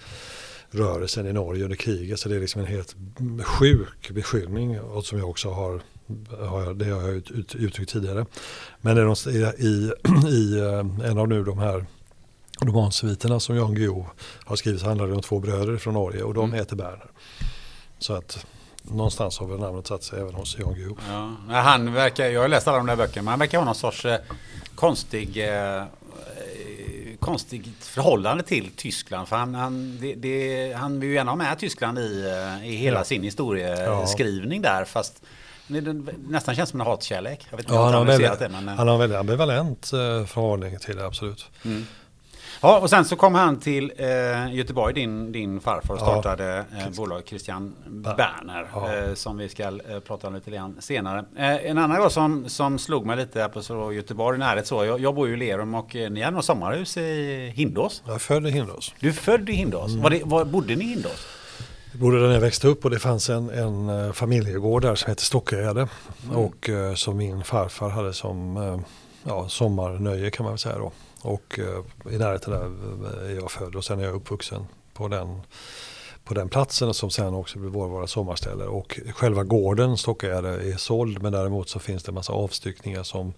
rörelsen 0.72 1.28
i 1.28 1.34
Norge 1.34 1.64
under 1.64 1.76
kriget. 1.78 2.20
Så 2.20 2.30
det 2.30 2.36
är 2.36 2.40
liksom 2.40 2.62
en 2.62 2.68
helt 2.68 2.96
sjuk 3.44 4.12
beskyllning 4.12 4.80
och 4.82 5.06
som 5.06 5.20
jag 5.20 5.30
också 5.30 5.50
har, 5.50 5.82
har 6.50 6.64
jag, 6.64 6.78
det 6.78 6.86
har 6.86 7.02
jag 7.02 7.10
ut, 7.12 7.32
ut, 7.32 7.56
uttryckt 7.56 7.92
tidigare. 7.92 8.26
Men 8.82 8.98
är 8.98 9.04
de, 9.06 9.16
i, 9.60 9.92
i, 10.30 10.60
eh, 10.60 11.10
en 11.10 11.18
av 11.18 11.28
nu 11.28 11.44
de 11.44 11.58
här 11.60 11.86
romansviterna 12.62 13.40
som 13.40 13.56
Jan 13.56 13.76
Guillou 13.76 14.06
har 14.46 14.56
skrivit 14.56 14.82
så 14.82 14.88
handlar 14.88 15.08
det 15.08 15.14
om 15.14 15.22
två 15.22 15.40
bröder 15.40 15.78
från 15.78 15.94
Norge 15.94 16.24
och 16.24 16.34
de 16.34 16.54
heter 16.54 16.76
Berner. 16.76 17.12
Så 18.00 18.14
att 18.14 18.46
någonstans 18.82 19.40
har 19.40 19.48
väl 19.48 19.60
namnet 19.60 19.88
satt 19.88 20.04
sig 20.04 20.20
även 20.20 20.34
hos 20.34 20.58
Jan 20.60 20.74
Guillou. 20.74 20.96
Ja. 21.10 21.36
Han 21.50 21.94
verkar, 21.94 22.26
jag 22.26 22.42
har 22.42 22.48
läst 22.48 22.68
alla 22.68 22.78
de 22.78 22.88
där 22.88 22.96
böckerna, 22.96 23.22
men 23.24 23.30
han 23.32 23.40
verkar 23.40 23.58
ha 23.58 23.66
någon 23.66 23.76
sorts 23.76 24.06
eh, 24.06 24.20
konstig, 24.76 25.38
eh, 25.38 25.78
eh, 25.78 25.86
konstigt 27.20 27.68
förhållande 27.80 28.44
till 28.44 28.72
Tyskland. 28.76 29.28
För 29.28 29.36
han, 29.36 29.56
han, 29.56 29.98
det, 30.02 30.14
det, 30.16 30.74
han 30.74 31.00
vill 31.00 31.10
ju 31.10 31.16
gärna 31.16 31.32
ha 31.32 31.36
med 31.36 31.60
Tyskland 31.60 32.00
i, 32.00 32.26
eh, 32.62 32.70
i 32.70 32.76
hela 32.76 32.98
Ja. 33.00 33.04
sin 33.04 33.24
historieskrivning 33.24 34.62
där. 34.62 34.86
Fast 34.86 35.24
det, 35.68 35.94
nästan 36.28 36.56
känns 36.56 36.70
som 36.70 36.82
en 36.82 36.88
hatkärlek. 36.88 37.48
Jag 37.50 37.58
vet 37.58 37.66
inte 37.66 37.76
Ja, 37.76 37.84
han, 37.84 37.94
har 37.94 38.00
har 38.00 38.06
väldigt, 38.06 38.40
det. 38.40 38.50
Men, 38.50 38.70
eh. 38.70 38.76
han 38.76 38.88
har 38.88 38.94
en 38.94 39.00
väldigt 39.00 39.20
ambivalent 39.20 39.92
eh, 39.94 40.26
förhållning 40.26 40.80
till 40.80 40.96
det, 40.96 41.06
absolut. 41.06 41.46
Ja, 42.62 42.80
och 42.80 42.90
sen 42.90 43.06
så 43.06 43.16
kom 43.16 43.36
han 43.36 43.60
till 43.60 43.92
eh, 43.98 44.54
Göteborg, 44.56 44.94
din, 44.94 45.32
din 45.32 45.60
farfar, 45.60 45.94
och 45.94 46.00
Ja. 46.00 46.06
startade 46.06 46.66
eh, 46.78 46.90
bolag 46.98 47.22
Christian 47.26 47.76
Berner. 47.88 48.68
Ja. 48.74 48.94
Eh, 48.96 49.14
som 49.14 49.38
vi 49.38 49.50
ska 49.50 49.64
eh, 49.64 50.00
prata 50.08 50.28
om 50.28 50.36
lite 50.36 50.52
grann 50.52 50.78
senare. 50.80 51.26
En 51.38 51.78
annan 51.78 52.00
grej 52.02 52.12
som, 52.12 52.50
som 52.50 52.80
slog 52.80 53.06
mig 53.06 53.18
lite 53.18 53.50
på 53.54 53.62
så 53.62 53.94
Göteborg, 53.94 54.40
närhet 54.40 54.68
så. 54.68 54.86
Jag, 54.86 55.00
jag 55.00 55.16
bor 55.16 55.28
ju 55.28 55.34
i 55.34 55.38
Lerum 55.38 55.74
och 55.76 55.96
ni 55.96 56.22
hade 56.22 56.36
något 56.36 56.46
sommarhus 56.46 56.98
i 56.98 57.52
Hindås. 57.56 58.04
Jag 58.06 58.16
är 58.16 58.20
född 58.20 58.48
i 58.48 58.50
Hindås. 58.50 58.94
Du 59.00 59.08
är 59.10 59.14
född 59.14 59.50
i 59.50 59.54
Hindås. 59.54 59.90
Mm. 59.92 60.02
Var 60.04 60.10
det, 60.10 60.22
var, 60.26 60.46
bodde 60.46 60.76
ni 60.76 60.84
i 60.86 60.88
Hindås? 60.88 61.28
Jag 61.96 62.02
bodde 62.02 62.20
där 62.20 62.28
när 62.28 62.34
jag 62.34 62.42
växte 62.42 62.68
upp 62.68 62.86
och 62.86 62.92
det 62.92 63.00
fanns 63.00 63.30
en, 63.30 63.50
en 63.50 63.90
eh, 63.90 64.12
familjegård 64.12 64.82
där 64.82 64.96
som 64.96 65.10
hette 65.10 65.24
Stocköde. 65.24 65.88
Och 66.34 66.70
eh, 66.70 66.94
som 66.94 67.18
min 67.18 67.44
farfar 67.44 67.90
hade 67.90 68.14
som 68.14 68.58
eh, 68.58 68.80
ja, 69.24 69.50
sommarnöje 69.50 70.32
kan 70.32 70.44
man 70.44 70.54
väl 70.54 70.60
säga 70.60 70.78
då. 70.78 70.92
Och 71.22 71.60
i 72.12 72.18
närheten 72.18 72.54
där 72.54 73.26
är 73.26 73.36
jag 73.36 73.52
född 73.52 73.76
och 73.76 73.86
sen 73.86 74.00
är 74.00 74.04
jag 74.04 74.16
uppvuxen 74.16 74.66
på 74.94 75.08
den, 75.08 75.42
på 76.24 76.34
den 76.34 76.50
platsen 76.50 76.94
som 76.94 77.10
sen 77.10 77.34
också 77.34 77.60
blev 77.60 77.72
vår, 77.72 77.88
våra 77.88 78.08
sommarställe. 78.08 78.64
Och 78.64 79.00
själva 79.16 79.44
gården 79.44 79.98
Stocköde 79.98 80.50
är 80.50 80.78
såld 80.78 81.22
men 81.22 81.32
däremot 81.32 81.70
så 81.70 81.80
finns 81.80 82.04
det 82.04 82.10
en 82.10 82.16
massa 82.16 82.34
avstyckningar 82.34 83.04
som 83.04 83.34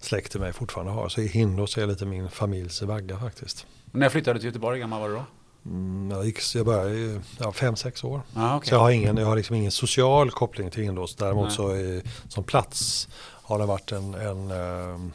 släkten 0.00 0.40
mig 0.40 0.52
fortfarande 0.52 0.92
har. 0.92 1.08
Så 1.08 1.20
i 1.20 1.26
Hindås 1.26 1.78
är 1.78 1.86
lite 1.86 2.06
min 2.06 2.28
familjs 2.28 2.82
vagga 2.82 3.18
faktiskt. 3.18 3.66
När 3.92 4.08
flyttade 4.08 4.34
du 4.34 4.40
till 4.40 4.46
Göteborg, 4.46 4.76
hur 4.76 4.80
gammal 4.80 5.00
var 5.00 5.08
du 5.08 5.14
då? 5.14 5.24
Mm, 5.70 6.10
jag, 6.10 6.26
gick, 6.26 6.54
jag 6.54 6.66
började 6.66 7.20
ja, 7.38 7.52
fem, 7.52 7.76
sex 7.76 8.04
år. 8.04 8.22
Ah, 8.34 8.56
okej. 8.56 8.68
Så 8.68 8.74
jag 8.74 8.80
har, 8.80 8.90
ingen, 8.90 9.16
jag 9.16 9.26
har 9.26 9.36
liksom 9.36 9.56
ingen 9.56 9.70
social 9.70 10.30
koppling 10.30 10.70
till 10.70 10.82
Hindås. 10.82 11.14
Däremot 11.14 11.46
Nej. 11.46 11.56
så 11.56 11.68
är, 11.68 12.02
som 12.28 12.44
plats 12.44 13.08
har 13.22 13.58
det 13.58 13.66
varit 13.66 13.92
en, 13.92 14.14
en 14.14 14.50
ehm, 14.50 15.12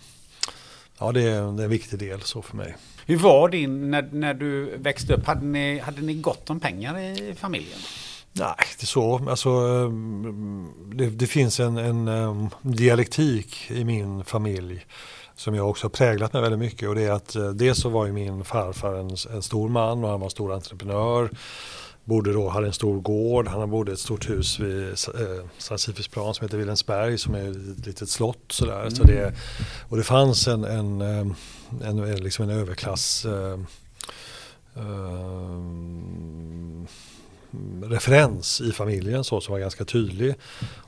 ja 1.00 1.12
det 1.12 1.22
är, 1.22 1.26
det 1.26 1.62
är 1.62 1.64
en 1.64 1.70
viktig 1.70 2.00
del 2.00 2.22
så 2.22 2.42
för 2.42 2.58
mig. 2.58 2.76
Hur 3.06 3.18
var 3.18 3.50
din, 3.50 3.92
när, 3.92 4.10
när 4.12 4.34
du 4.34 4.78
växte 4.78 5.14
upp, 5.14 5.26
hade 5.26 5.46
ni, 5.46 5.80
hade 5.80 6.02
ni 6.02 6.14
gott 6.14 6.50
om 6.50 6.60
pengar 6.60 7.00
i 7.00 7.36
familjen? 7.38 7.80
Nej, 8.34 8.56
det 8.80 8.84
är 8.84 8.88
så. 8.88 9.30
Alltså, 9.30 9.50
ehm, 9.50 10.74
det, 10.94 11.10
det 11.10 11.28
finns 11.28 11.60
en, 11.60 11.78
en 11.78 12.08
ehm, 12.08 12.50
dialektik 12.62 13.72
i 13.72 13.84
min 13.84 14.24
familj 14.24 14.86
som 15.42 15.56
jag 15.56 15.70
också 15.70 15.86
har 15.86 15.90
präglat 15.90 16.34
mig 16.34 16.42
väldigt 16.42 16.60
mycket. 16.60 16.90
Och 16.90 16.96
det 16.96 17.02
är 17.02 17.12
att 17.12 17.36
eh, 17.36 17.50
dels 17.50 17.80
så 17.80 17.90
var 17.90 18.06
ju 18.06 18.12
min 18.12 18.44
farfar 18.44 18.94
en, 18.94 19.10
en 19.36 19.42
stor 19.42 19.70
man 19.70 20.04
och 20.04 20.10
han 20.10 20.20
var 20.20 20.28
en 20.28 20.32
stor 20.32 20.54
entreprenör. 20.54 21.30
Bodde 22.04 22.34
då, 22.34 22.50
hade 22.50 22.68
en 22.68 22.74
stor 22.74 23.02
gård, 23.02 23.48
han 23.48 23.70
bodde 23.70 23.92
i 23.92 23.94
ett 23.94 24.00
stort 24.00 24.30
hus 24.30 24.60
vid 24.60 24.88
eh, 24.90 24.94
Sankt 25.58 25.84
Sifusplan 25.84 26.34
som 26.34 26.46
heter 26.46 26.58
Vilhelmsberg 26.58 27.18
som 27.18 27.36
är 27.36 27.50
ett 27.50 27.86
litet 27.86 28.10
slott. 28.10 28.44
Sådär. 28.50 28.90
Så 28.90 29.04
det, 29.04 29.34
och 29.90 29.98
det 29.98 30.04
fanns 30.04 30.48
en, 30.48 30.64
en, 30.64 31.02
ehm, 31.02 31.36
en, 31.84 32.00
en, 32.00 32.24
liksom 32.24 32.50
en 32.50 32.58
överklass 32.60 33.26
ehm, 33.26 33.66
mm, 34.76 36.02
referens 37.84 38.62
i 38.62 38.72
familjen 38.72 39.24
så 39.24 39.42
som 39.42 39.52
var 39.52 39.60
ganska 39.60 39.86
tydlig. 39.86 40.36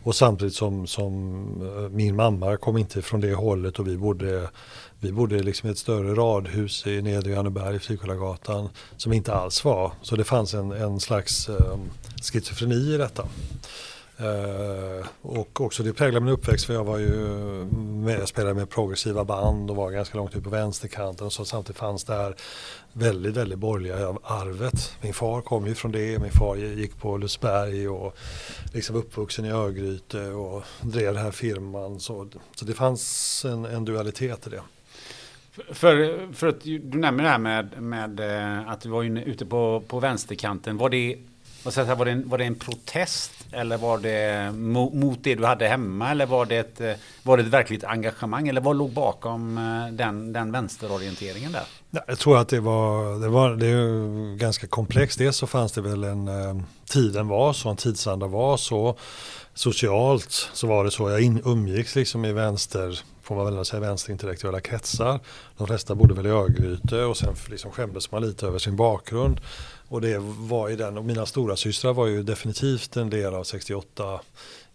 Och 0.04 0.16
samtidigt 0.16 0.56
som, 0.56 0.88
som 0.88 1.14
eh, 1.62 1.90
min 1.90 2.16
mamma 2.16 2.58
kom 2.58 2.78
inte 2.78 3.02
från 3.02 3.22
det 3.22 3.34
hållet 3.34 3.80
och 3.80 3.88
vi 3.88 3.98
bodde 3.98 4.50
vi 5.00 5.12
bodde 5.12 5.44
liksom 5.44 5.70
i 5.70 5.72
ett 5.72 5.78
större 5.78 6.14
radhus 6.14 6.88
i 6.88 7.02
Nedre 7.02 7.32
Janneberg, 7.32 7.80
Frikullagatan, 7.80 8.70
som 8.98 9.14
inte 9.14 9.34
alls 9.34 9.66
var. 9.66 9.92
Så 10.02 10.16
det 10.16 10.24
fanns 10.24 10.54
en, 10.54 10.72
en 10.72 11.00
slags 11.00 11.50
eh, 11.50 11.78
schizofreni 12.22 12.94
i 12.94 12.98
detta. 12.98 13.28
Uh, 14.22 15.06
och 15.22 15.62
också 15.62 15.84
det 15.84 15.94
präglade 15.94 16.26
min 16.26 16.34
uppväxt 16.34 16.66
för 16.66 16.74
jag 16.74 16.84
var 16.84 16.98
ju 16.98 17.16
med, 17.76 18.20
jag 18.20 18.28
spelade 18.28 18.54
med 18.54 18.70
progressiva 18.70 19.26
band 19.26 19.70
och 19.70 19.76
var 19.76 19.92
ganska 19.92 20.18
långt 20.18 20.36
ut 20.36 20.44
på 20.44 20.50
vänsterkanten 20.50 21.28
och 21.28 21.34
så 21.34 21.46
samtidigt 21.46 21.78
fanns 21.78 22.04
det 22.04 22.14
här 22.14 22.36
väldigt, 22.94 23.38
väldigt 23.38 23.60
borgerliga 23.60 24.18
arvet. 24.24 24.98
Min 25.02 25.14
far 25.14 25.42
kom 25.42 25.68
ju 25.68 25.76
från 25.76 25.92
det, 25.92 26.20
min 26.20 26.32
far 26.32 26.56
gick 26.56 26.98
på 26.98 27.18
Lusberg 27.18 27.88
och 27.88 28.18
liksom 28.74 28.96
uppvuxen 28.96 29.46
i 29.46 29.52
Örgryte 29.52 30.28
och 30.30 30.64
drev 30.82 31.14
den 31.14 31.24
här 31.24 31.32
firman. 31.32 32.00
Så, 32.00 32.28
så 32.56 32.66
det 32.66 32.74
fanns 32.74 33.46
en, 33.46 33.66
en 33.66 33.86
dualitet 33.86 34.48
i 34.48 34.50
det. 34.50 34.62
För, 35.74 36.34
för 36.34 36.48
att 36.48 36.62
du 36.62 36.80
nämner 36.80 37.24
det 37.24 37.30
här 37.30 37.38
med, 37.38 37.82
med 37.82 38.20
eh, 38.20 38.70
att 38.70 38.82
du 38.82 38.90
var 38.90 39.04
ute 39.04 39.46
på, 39.46 39.84
på 39.88 40.00
vänsterkanten. 40.00 40.78
Var 40.78 40.90
det, 40.90 41.18
var, 41.64 42.06
det 42.06 42.12
en, 42.12 42.30
var 42.30 42.38
det 42.38 42.46
en 42.46 42.56
protest 42.56 43.43
eller 43.54 43.78
var 43.78 43.98
det 43.98 44.52
mot 44.98 45.24
det 45.24 45.36
du 45.36 45.46
hade 45.46 45.68
hemma? 45.68 46.12
Eller 46.12 46.26
var 46.26 46.46
det 46.46 46.58
ett, 46.58 46.82
eh, 46.82 46.94
var 47.24 47.38
det 47.38 47.44
ett 47.44 47.50
verkligt 47.50 47.84
engagemang? 47.84 48.48
Eller 48.48 48.62
vad 48.62 48.76
låg 48.76 48.92
bakom 48.92 49.58
eh, 49.58 49.94
den, 49.94 50.34
den 50.34 50.52
vänsterorienteringen 50.52 51.52
där? 51.52 51.64
Jag 52.08 52.20
tror 52.20 52.38
att 52.38 52.50
det 52.50 52.60
var, 52.60 53.20
det 53.20 53.30
var 53.30 53.56
det 53.56 53.68
är 53.68 54.36
ganska 54.38 54.68
komplext. 54.68 55.18
Dels 55.18 55.38
så 55.38 55.48
fanns 55.48 55.72
det 55.72 55.82
väl 55.82 56.04
en, 56.04 56.28
eh, 56.28 56.56
tiden 56.90 57.28
var 57.28 57.54
så, 57.54 57.70
en 57.70 57.76
tidsanda 57.76 58.28
var 58.28 58.58
så. 58.58 58.98
Socialt 59.54 60.50
så 60.54 60.68
var 60.68 60.84
det 60.84 60.92
så, 60.92 61.10
jag 61.10 61.22
in, 61.22 61.42
umgicks 61.46 61.96
liksom 61.96 62.26
i 62.26 62.34
vänster 62.34 63.04
får 63.24 63.36
man 63.36 63.56
väl 63.56 63.66
säga 63.66 63.80
vänsterintellektuella 63.80 64.60
kretsar. 64.60 65.20
De 65.58 65.68
flesta 65.68 65.96
bodde 65.96 66.14
väl 66.14 66.26
i 66.26 66.30
Örgryte 66.30 67.04
och 67.04 67.18
sen 67.18 67.36
liksom 67.50 67.72
skämdes 67.72 68.12
man 68.12 68.22
lite 68.22 68.48
över 68.48 68.60
sin 68.60 68.76
bakgrund. 68.76 69.42
Och 69.94 70.02
det 70.02 70.18
var 70.22 70.70
i 70.70 70.76
den, 70.76 70.98
och 70.98 71.06
mina 71.06 71.26
stora 71.26 71.56
systrar 71.56 71.94
var 71.94 72.08
ju 72.08 72.24
definitivt 72.24 72.98
en 72.98 73.10
del 73.10 73.34
av 73.34 73.44
68 73.44 74.20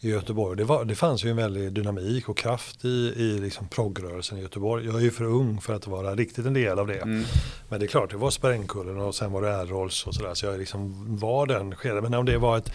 i 0.01 0.11
Göteborg. 0.11 0.57
Det, 0.57 0.65
var, 0.65 0.85
det 0.85 0.95
fanns 0.95 1.25
ju 1.25 1.31
en 1.31 1.37
väldig 1.37 1.73
dynamik 1.73 2.29
och 2.29 2.37
kraft 2.37 2.85
i, 2.85 2.89
i 3.17 3.39
liksom 3.39 3.69
progrörelsen 3.69 4.39
i 4.39 4.41
Göteborg. 4.41 4.87
Jag 4.87 4.95
är 4.95 5.01
ju 5.01 5.11
för 5.11 5.25
ung 5.25 5.61
för 5.61 5.75
att 5.75 5.87
vara 5.87 6.15
riktigt 6.15 6.47
en 6.47 6.55
del 6.55 6.79
av 6.79 6.87
det. 6.87 6.99
Mm. 6.99 7.25
Men 7.69 7.81
det 7.81 7.87
är 7.87 7.89
klart, 7.89 8.11
det 8.11 8.17
var 8.17 8.31
Sprängkullen 8.31 9.01
och 9.01 9.15
sen 9.15 9.33
var 9.33 9.43
det 9.43 9.57
Airrolls 9.59 10.07
och 10.07 10.15
sådär. 10.15 10.35
Så 10.35 10.47
jag 10.47 10.59
liksom 10.59 11.17
var 11.17 11.47
den 11.47 11.77
skedet. 11.77 12.03
Men 12.03 12.15
om 12.15 12.25
det 12.25 12.39
var 12.39 12.59
ett 12.59 12.73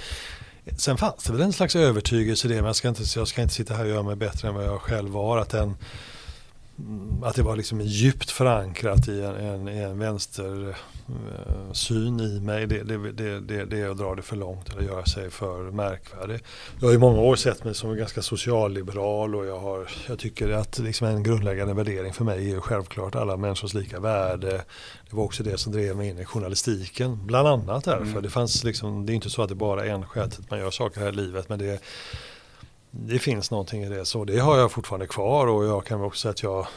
Sen 0.78 0.98
fanns 0.98 1.24
det 1.24 1.32
väl 1.34 1.42
en 1.42 1.54
slags 1.54 1.76
övertygelse 1.76 2.48
i 2.48 2.50
det, 2.50 2.56
men 2.56 2.66
jag 2.66 2.76
ska, 2.76 2.88
inte, 2.88 3.04
jag 3.16 3.28
ska 3.28 3.42
inte 3.42 3.54
sitta 3.54 3.74
här 3.74 3.84
och 3.84 3.90
göra 3.90 4.04
mig 4.04 4.16
bättre 4.16 4.48
än 4.48 4.56
vad 4.56 4.66
jag 4.66 4.82
själv 4.82 5.12
var. 5.12 5.38
Att, 5.38 5.50
den, 5.50 5.76
att 7.24 7.36
det 7.36 7.42
var 7.42 7.56
liksom 7.56 7.82
djupt 7.82 8.32
förankrat 8.32 9.08
i 9.08 9.22
en, 9.22 9.36
en, 9.36 9.68
en 9.68 10.00
vänstersyn 10.00 12.20
i 12.20 12.40
mig. 12.40 12.68
Det, 12.68 12.84
det, 12.84 13.12
det, 13.12 13.40
det, 13.40 13.66
det 13.66 13.80
är 13.80 13.90
att 13.90 13.98
dra 13.98 14.16
det 14.16 14.22
för 14.22 14.36
långt 14.36 14.70
eller 14.70 14.82
göra 14.82 15.06
sig 15.06 15.30
för 15.30 15.72
märkvärdig. 15.72 16.40
Jag 16.80 16.88
har 16.88 16.96
i 16.96 16.98
många 16.98 17.22
år 17.22 17.36
sett 17.36 17.64
mig 17.64 17.76
som 17.76 17.98
ganska 17.98 18.22
socialliberal 18.22 19.36
och 19.36 19.46
jag, 19.46 19.60
har, 19.60 19.90
jag 20.08 20.20
tycker 20.20 20.50
att 20.50 20.80
liksom 20.80 21.08
en 21.08 21.24
grundläggande 21.24 21.74
värdering 21.74 22.14
för 22.14 22.26
mig 22.26 22.52
är 22.52 22.60
självklart 22.60 23.16
alla 23.16 23.38
människors 23.38 23.74
lika 23.74 24.00
värde, 24.00 24.64
det 25.10 25.16
var 25.16 25.24
också 25.24 25.44
det 25.44 25.58
som 25.58 25.74
drev 25.74 25.98
mig 25.98 26.10
in 26.10 26.20
i 26.20 26.26
journalistiken. 26.26 27.26
Bland 27.26 27.48
annat 27.48 27.84
därför. 27.84 28.06
Mm. 28.06 28.24
Det, 28.24 28.30
fanns 28.30 28.64
liksom, 28.64 29.06
det 29.06 29.12
är 29.12 29.16
inte 29.16 29.30
så 29.30 29.42
att 29.42 29.50
det 29.50 29.56
bara 29.56 29.86
är 29.86 29.90
en 29.90 30.06
skäl 30.06 30.24
att 30.24 30.50
man 30.50 30.60
gör 30.60 30.72
saker 30.72 31.02
här 31.02 31.10
i 31.10 31.12
livet. 31.12 31.50
Men 31.50 31.60
det, 31.60 31.82
det 32.96 33.20
finns 33.20 33.52
någonting 33.52 33.84
i 33.84 33.90
det. 33.90 34.06
Så 34.06 34.26
det 34.26 34.40
har 34.40 34.58
jag 34.58 34.72
fortfarande 34.72 35.08
kvar 35.08 35.48
och 35.48 35.66
jag 35.66 35.86
kan 35.86 36.02
också 36.02 36.22
säga 36.22 36.32
att 36.32 36.44
jag 36.44 36.68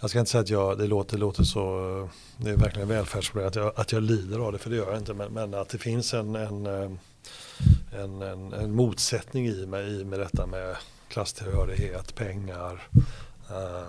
jag 0.00 0.10
ska 0.10 0.18
inte 0.18 0.30
säga 0.30 0.42
att 0.42 0.50
jag, 0.50 0.78
det 0.78 0.86
låter, 0.86 1.18
låter 1.18 1.42
så, 1.42 2.08
det 2.36 2.50
är 2.50 2.56
verkligen 2.56 2.88
välfärdsproblem 2.88 3.48
att 3.48 3.54
jag, 3.54 3.72
att 3.76 3.92
jag 3.92 4.02
lider 4.02 4.38
av 4.38 4.52
det, 4.52 4.58
för 4.58 4.70
det 4.70 4.76
gör 4.76 4.90
jag 4.90 4.98
inte. 4.98 5.14
Men, 5.14 5.32
men 5.32 5.54
att 5.54 5.68
det 5.68 5.78
finns 5.78 6.14
en, 6.14 6.34
en, 6.34 6.66
eh, 6.66 6.90
en, 8.00 8.22
en, 8.22 8.52
en 8.52 8.72
motsättning 8.74 9.46
i 9.46 9.66
mig 9.66 10.00
i 10.00 10.04
med 10.04 10.18
detta 10.18 10.46
med 10.46 10.76
klasstillhörighet, 11.08 12.14
pengar. 12.14 12.88
Uh, 13.50 13.88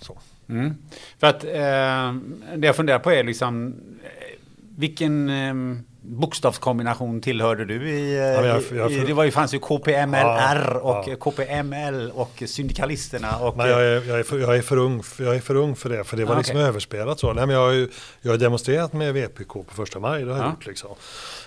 så. 0.00 0.18
Mm. 0.48 0.74
För 1.18 1.26
att 1.26 1.44
eh, 1.44 2.14
det 2.56 2.66
jag 2.66 2.76
funderar 2.76 2.98
på 2.98 3.10
är 3.10 3.24
liksom 3.24 3.74
eh, 4.04 4.38
vilken 4.76 5.28
eh, 5.28 5.82
bokstavskombination 6.08 7.20
tillhörde 7.20 7.64
du 7.64 7.90
i? 7.90 8.16
Ja, 8.16 8.46
jag, 8.46 8.62
jag, 8.74 8.92
i 8.92 9.04
det 9.04 9.12
var 9.12 9.24
ju, 9.24 9.30
fanns 9.30 9.54
ju 9.54 9.58
KPMLR 9.58 10.70
ja, 10.74 10.80
och 10.80 11.08
ja. 11.08 11.16
KPML 11.16 12.10
och 12.14 12.42
syndikalisterna. 12.46 13.36
Och, 13.36 13.56
men 13.56 13.68
jag, 13.68 13.82
är, 13.82 14.08
jag, 14.08 14.18
är 14.18 14.22
för, 14.22 14.38
jag, 14.38 14.56
är 14.56 14.62
för 14.62 14.76
ung, 14.76 15.02
jag 15.18 15.36
är 15.36 15.40
för 15.40 15.54
ung 15.54 15.76
för 15.76 15.88
det, 15.88 16.04
för 16.04 16.16
det 16.16 16.24
var 16.24 16.34
ah, 16.34 16.38
liksom 16.38 16.56
okay. 16.56 16.68
överspelat 16.68 17.20
så. 17.20 17.32
Nej, 17.32 17.46
men 17.46 17.56
jag, 17.56 17.62
har 17.62 17.72
ju, 17.72 17.88
jag 18.20 18.30
har 18.30 18.38
demonstrerat 18.38 18.92
med 18.92 19.14
VPK 19.14 19.52
på 19.52 19.74
första 19.74 20.00
maj, 20.00 20.24
det 20.24 20.32
har 20.32 20.38
jag 20.38 20.50
gjort 20.50 20.66
liksom. 20.66 20.90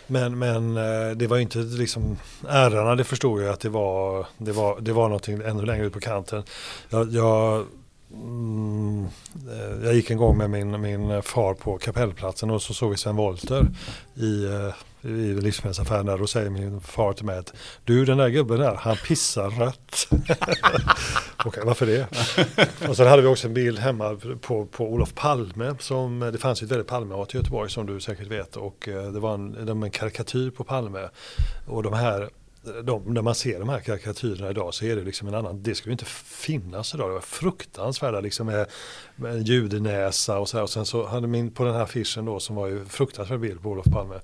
Men, 0.08 0.40
men 0.40 0.78
eh, 0.78 1.16
det 1.16 1.28
var 1.28 1.38
ju 1.38 1.42
inte 1.42 1.58
liksom, 1.58 2.18
ärarna 2.50 2.96
det 2.96 3.04
förstod 3.04 3.42
jag 3.42 3.50
att 3.50 3.60
det 3.60 3.70
var, 3.70 4.26
det 4.38 4.52
var, 4.52 4.80
det 4.82 4.94
var 4.94 5.04
någonting 5.04 5.42
ännu 5.46 5.66
längre 5.66 5.86
ut 5.86 5.94
på 5.94 6.00
kanten. 6.00 6.44
Jag 6.90 7.66
Mm, 8.14 9.06
eh, 9.50 9.86
jag 9.86 9.94
gick 9.94 10.10
en 10.10 10.18
gång 10.18 10.38
med 10.38 10.50
min, 10.50 10.82
min 10.82 11.22
far 11.22 11.54
på 11.54 11.78
kapellplatsen 11.78 12.50
och 12.50 12.62
så 12.62 12.74
såg 12.74 12.92
vi 12.92 12.98
Sven 12.98 13.16
Wollter 13.16 13.68
i, 14.16 14.46
eh, 14.46 15.12
i 15.12 15.34
livsmedelsaffären 15.34 16.06
där 16.06 16.22
och 16.22 16.30
säger 16.30 16.50
min 16.50 16.82
far 16.82 17.14
till 17.14 17.26
mig 17.26 17.38
att 17.38 17.54
du 17.84 18.06
den 18.06 18.18
där 18.18 18.30
gubben 18.30 18.60
där, 18.60 18.76
han 18.76 18.96
pissar 18.96 19.50
rött. 19.50 20.08
Okej, 21.46 21.64
varför 21.66 21.86
det? 21.86 22.08
och 22.90 22.98
sen 22.98 23.08
hade 23.08 23.22
vi 23.22 23.28
också 23.28 23.48
en 23.48 23.54
bild 23.54 23.80
hemma 23.80 24.20
på, 24.42 24.66
på 24.66 24.86
Olof 24.86 25.14
Palme. 25.14 25.76
Som, 25.80 26.24
eh, 26.24 26.32
det 26.32 26.38
fanns 26.38 26.62
ju 26.62 26.66
ett 26.66 26.72
väldigt 26.72 26.88
Palmehat 26.88 27.34
i 27.34 27.38
Göteborg 27.38 27.70
som 27.70 27.86
du 27.86 28.00
säkert 28.00 28.28
vet. 28.28 28.56
Och 28.56 28.90
det 29.14 29.20
var 29.20 29.34
en, 29.34 29.84
en 29.84 29.92
karikatyr 29.92 30.50
på 30.50 30.64
Palme. 30.64 31.10
Och 31.68 31.84
de 31.84 31.94
här 31.94 32.30
de, 32.84 33.14
när 33.14 33.22
man 33.22 33.36
ser 33.36 33.60
de 33.60 33.70
här 33.70 33.80
karikatyrerna 33.80 34.50
idag 34.50 34.74
så 34.74 34.86
är 34.86 34.96
det 34.96 35.04
liksom 35.04 35.28
en 35.28 35.36
annan, 35.36 35.64
det 35.64 35.76
skulle 35.76 35.92
inte 35.94 36.06
finnas 36.06 36.94
idag. 36.94 37.10
Det 37.10 37.14
var 37.14 37.22
fruktansvärda 37.22 38.22
liksom 38.22 38.48
med, 38.48 38.68
med 39.16 39.32
en 39.32 39.44
judenäsa 39.44 40.40
och 40.40 40.50
så 40.50 40.58
här. 40.58 40.64
Och 40.64 40.70
sen 40.70 40.86
så 40.86 41.06
hade 41.06 41.28
min, 41.28 41.52
på 41.52 41.64
den 41.64 41.74
här 41.74 41.82
affischen 41.82 42.26
då 42.26 42.40
som 42.40 42.56
var 42.56 42.68
ju 42.68 42.86
fruktansvärd 42.86 43.40
bild 43.40 43.62
på 43.62 43.70
Olof 43.70 43.86
Palme. 43.86 44.20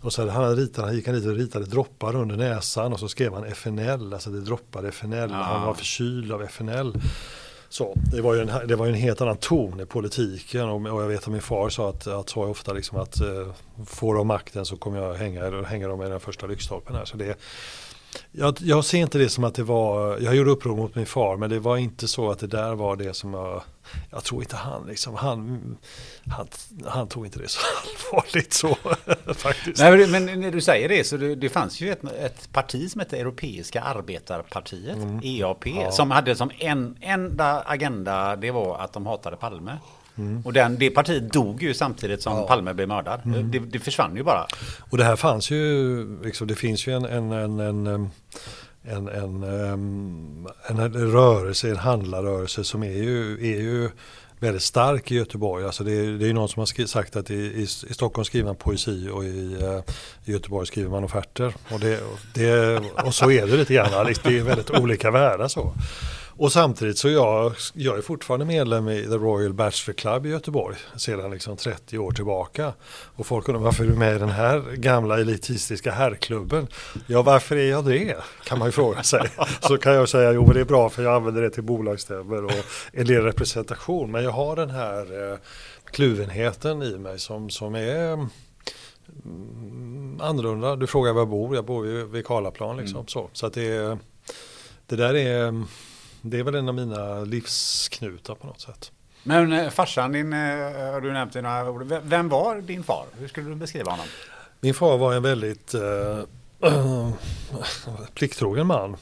Och 0.00 0.12
så 0.12 0.22
hade 0.22 0.32
han 0.32 0.56
ritat, 0.56 0.84
han 0.84 0.94
gick 0.94 1.06
han 1.06 1.14
dit 1.14 1.26
och 1.26 1.34
ritade 1.34 1.64
droppar 1.64 2.16
under 2.16 2.36
näsan 2.36 2.92
och 2.92 3.00
så 3.00 3.08
skrev 3.08 3.34
han 3.34 3.44
FNL, 3.44 4.12
alltså 4.12 4.30
det 4.30 4.40
droppade 4.40 4.88
FNL, 4.88 5.30
ja. 5.30 5.36
han 5.36 5.66
var 5.66 5.74
förkyld 5.74 6.32
av 6.32 6.42
FNL. 6.42 7.00
Så, 7.68 7.94
det, 8.12 8.20
var 8.20 8.34
ju 8.34 8.40
en, 8.40 8.68
det 8.68 8.76
var 8.76 8.86
ju 8.86 8.92
en 8.92 8.98
helt 8.98 9.20
annan 9.20 9.36
ton 9.36 9.80
i 9.80 9.86
politiken 9.86 10.68
och, 10.68 10.92
och 10.94 11.02
jag 11.02 11.08
vet 11.08 11.22
att 11.22 11.28
min 11.28 11.42
far 11.42 11.68
sa 11.68 11.90
att, 11.90 12.06
att 12.06 12.28
sa 12.28 12.40
ofta 12.40 12.72
liksom 12.72 12.98
att 12.98 13.20
eh, 13.20 13.48
får 13.86 14.14
de 14.14 14.26
makten 14.26 14.64
så 14.66 14.76
kommer 14.76 14.98
jag 14.98 15.14
hänga, 15.14 15.62
hänga 15.62 15.88
dem 15.88 16.02
i 16.02 16.08
den 16.08 16.20
första 16.20 16.46
lyktstolpen 16.46 16.96
här. 16.96 17.04
Så 17.04 17.16
det, 17.16 17.38
jag, 18.32 18.56
jag 18.60 18.84
ser 18.84 18.98
inte 18.98 19.18
det 19.18 19.28
som 19.28 19.44
att 19.44 19.54
det 19.54 19.62
var, 19.62 20.18
jag 20.18 20.36
gjorde 20.36 20.50
uppror 20.50 20.76
mot 20.76 20.94
min 20.94 21.06
far 21.06 21.36
men 21.36 21.50
det 21.50 21.58
var 21.58 21.76
inte 21.76 22.08
så 22.08 22.30
att 22.30 22.38
det 22.38 22.46
där 22.46 22.74
var 22.74 22.96
det 22.96 23.14
som 23.14 23.34
jag, 23.34 23.62
jag 24.10 24.24
tror 24.24 24.42
inte 24.42 24.56
han 24.56 24.86
liksom, 24.86 25.14
han, 25.14 25.76
han, 26.26 26.46
han 26.86 27.08
tog 27.08 27.26
inte 27.26 27.38
det 27.38 27.48
så 27.48 27.60
allvarligt 28.12 28.52
så 28.52 28.74
faktiskt. 29.34 29.78
Nej, 29.78 30.06
men 30.06 30.40
när 30.40 30.50
du 30.50 30.60
säger 30.60 30.88
det 30.88 31.04
så 31.04 31.16
det, 31.16 31.34
det 31.34 31.48
fanns 31.48 31.80
ju 31.80 31.92
ett, 31.92 32.04
ett, 32.04 32.52
parti 32.52 32.90
som 32.90 32.98
hette 32.98 33.18
Europeiska 33.18 33.82
arbetarpartiet, 33.82 34.96
mm. 34.96 35.20
EAP, 35.24 35.66
ja. 35.66 35.90
som 35.90 36.10
hade 36.10 36.36
som 36.36 36.50
en 36.58 36.96
enda 37.00 37.62
agenda, 37.66 38.36
det 38.36 38.50
var 38.50 38.78
att 38.78 38.92
de 38.92 39.06
hatade 39.06 39.36
Palme. 39.36 39.78
Mm. 40.18 40.42
Och 40.44 40.52
den, 40.52 40.78
det 40.78 40.90
partiet 40.90 41.32
dog 41.32 41.62
ju 41.62 41.74
samtidigt 41.74 42.22
som 42.22 42.36
ja. 42.36 42.46
Palme 42.46 42.74
blev 42.74 42.88
mördad. 42.88 43.20
Mm. 43.24 43.50
Det, 43.50 43.58
det, 43.58 43.78
försvann 43.78 44.16
ju 44.16 44.22
bara. 44.22 44.46
Och 44.90 44.98
det 44.98 45.04
här 45.04 45.16
fanns 45.16 45.50
ju, 45.50 46.22
liksom, 46.24 46.46
det 46.46 46.54
finns 46.54 46.86
ju 46.86 46.92
en, 46.92 47.04
en, 47.04 47.32
en, 47.32 47.86
en 47.86 48.10
en, 48.88 49.08
en, 49.08 49.42
en, 50.68 51.12
rörelse, 51.12 51.70
en 51.70 51.76
handlarrörelse 51.76 52.64
som 52.64 52.82
är 52.82 52.92
ju, 52.92 53.32
är 53.32 53.60
ju 53.60 53.90
väldigt 54.38 54.62
stark 54.62 55.10
i 55.10 55.14
Göteborg. 55.14 55.64
Alltså 55.64 55.84
det, 55.84 55.92
är, 55.92 56.18
det 56.18 56.28
är 56.28 56.32
någon 56.32 56.48
som 56.48 56.60
har 56.60 56.86
sagt 56.86 57.16
att 57.16 57.30
i, 57.30 57.34
i, 57.34 57.62
i 57.62 57.66
Stockholm 57.66 58.24
skriver 58.24 58.46
man 58.46 58.56
poesi 58.56 59.08
och 59.12 59.24
i, 59.24 59.56
uh, 59.62 59.80
i 60.24 60.32
Göteborg 60.32 60.66
skriver 60.66 60.90
man 60.90 61.04
offerter. 61.04 61.54
Och, 61.70 61.80
det, 61.80 62.00
det, 62.34 62.80
och 63.04 63.14
så 63.14 63.30
är 63.30 63.46
det 63.46 63.56
lite 63.56 63.74
grann, 63.74 63.90
det 64.22 64.38
är 64.38 64.42
väldigt 64.42 64.70
olika 64.70 65.10
världar 65.10 65.48
så. 65.48 65.74
Och 66.38 66.52
samtidigt 66.52 66.98
så 66.98 67.08
jag, 67.08 67.52
jag 67.74 67.98
är 67.98 68.02
fortfarande 68.02 68.46
medlem 68.46 68.88
i 68.88 69.02
The 69.02 69.14
Royal 69.14 69.52
Bachelor 69.52 69.94
Club 69.94 70.26
i 70.26 70.28
Göteborg 70.28 70.76
sedan 70.96 71.30
liksom 71.30 71.56
30 71.56 71.98
år 71.98 72.10
tillbaka. 72.10 72.72
Och 73.16 73.26
folk 73.26 73.48
undrar 73.48 73.62
varför 73.62 73.84
är 73.84 73.88
du 73.88 73.94
med 73.94 74.16
i 74.16 74.18
den 74.18 74.28
här 74.28 74.60
gamla 74.76 75.20
elitistiska 75.20 75.92
herrklubben? 75.92 76.66
Ja, 77.06 77.22
varför 77.22 77.56
är 77.56 77.70
jag 77.70 77.84
det? 77.84 78.16
Kan 78.44 78.58
man 78.58 78.68
ju 78.68 78.72
fråga 78.72 79.02
sig. 79.02 79.30
Så 79.60 79.78
kan 79.78 79.94
jag 79.94 80.08
säga, 80.08 80.32
jo 80.32 80.52
det 80.52 80.60
är 80.60 80.64
bra 80.64 80.88
för 80.88 81.02
jag 81.02 81.14
använder 81.14 81.42
det 81.42 81.50
till 81.50 81.62
bolagsstämmor 81.62 82.44
och 82.44 82.52
en 82.92 83.06
del 83.06 83.22
representation. 83.22 84.10
Men 84.10 84.24
jag 84.24 84.30
har 84.30 84.56
den 84.56 84.70
här 84.70 85.32
eh, 85.32 85.38
kluvenheten 85.84 86.82
i 86.82 86.98
mig 86.98 87.18
som, 87.18 87.50
som 87.50 87.74
är 87.74 88.12
mm, 88.12 88.30
annorlunda. 90.20 90.76
Du 90.76 90.86
frågar 90.86 91.12
var 91.12 91.20
jag 91.20 91.28
bor, 91.28 91.54
jag 91.54 91.64
bor 91.64 91.82
vid, 91.82 92.06
vid 92.06 92.26
Karlaplan 92.26 92.76
liksom. 92.76 93.06
Så, 93.06 93.30
så 93.32 93.46
att 93.46 93.52
det, 93.52 93.98
det 94.86 94.96
där 94.96 95.14
är, 95.14 95.64
det 96.30 96.38
är 96.38 96.42
väl 96.42 96.54
en 96.54 96.68
av 96.68 96.74
mina 96.74 97.20
livsknutar 97.20 98.34
på 98.34 98.46
något 98.46 98.60
sätt. 98.60 98.92
Men 99.22 99.52
eh, 99.52 99.70
farsan 99.70 100.12
din, 100.12 100.32
eh, 100.32 100.38
har 100.92 101.00
du 101.00 101.12
nämnt 101.12 101.36
i 101.36 101.42
några 101.42 101.70
ord. 101.70 101.92
Vem 102.02 102.28
var 102.28 102.60
din 102.60 102.84
far? 102.84 103.06
Hur 103.18 103.28
skulle 103.28 103.48
du 103.48 103.54
beskriva 103.54 103.90
honom? 103.90 104.06
Min 104.60 104.74
far 104.74 104.98
var 104.98 105.14
en 105.14 105.22
väldigt 105.22 105.74
eh, 105.74 106.20
plikttrogen 108.14 108.66
man. 108.66 108.96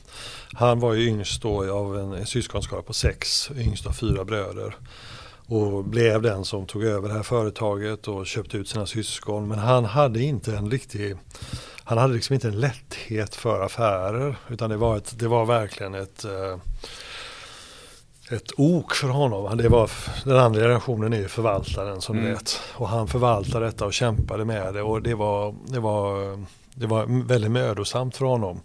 Han 0.53 0.81
var 0.81 0.95
ju 0.95 1.09
yngst 1.09 1.43
då 1.43 1.75
av 1.75 1.99
en, 1.99 2.13
en 2.13 2.27
syskonskara 2.27 2.83
på 2.83 2.93
sex, 2.93 3.51
yngst 3.57 3.87
av 3.87 3.93
fyra 3.93 4.25
bröder. 4.25 4.77
Och 5.47 5.85
blev 5.85 6.23
den 6.23 6.45
som 6.45 6.67
tog 6.67 6.85
över 6.85 7.09
det 7.09 7.15
här 7.15 7.23
företaget 7.23 8.09
och 8.09 8.27
köpte 8.27 8.57
ut 8.57 8.69
sina 8.69 8.87
syskon. 8.87 9.49
Men 9.49 9.59
han 9.59 9.85
hade 9.85 10.23
inte 10.23 10.57
en 10.57 10.71
riktig, 10.71 11.17
han 11.85 11.99
hade 11.99 12.15
liksom 12.15 12.35
inte 12.35 12.49
en 12.49 12.61
lätthet 12.61 13.35
för 13.35 13.61
affärer. 13.61 14.37
Utan 14.49 14.71
det 14.71 14.77
var, 14.77 14.97
ett, 14.97 15.19
det 15.19 15.29
var 15.29 15.47
verkligen 15.47 15.95
ett 15.95 16.25
eh, 16.25 16.57
ett 18.31 18.53
ok 18.57 18.95
för 18.95 19.09
honom. 19.09 19.57
Det 19.57 19.69
var, 19.69 19.91
den 20.25 20.37
andra 20.37 20.61
generationen 20.61 21.13
är 21.13 21.17
ju 21.19 21.29
förvaltaren 21.29 22.01
som 22.01 22.17
du 22.17 22.23
vet. 22.23 22.61
Och 22.73 22.89
han 22.89 23.09
förvaltade 23.09 23.67
detta 23.67 23.87
och 23.87 23.93
kämpade 23.93 24.45
med 24.45 24.75
det 24.75 24.83
och 24.83 25.03
det 25.03 25.15
var, 25.15 25.55
det 25.67 25.81
var, 25.81 26.39
det 26.75 26.87
var 26.87 27.27
väldigt 27.27 27.51
mödosamt 27.51 28.17
för 28.17 28.25
honom. 28.25 28.61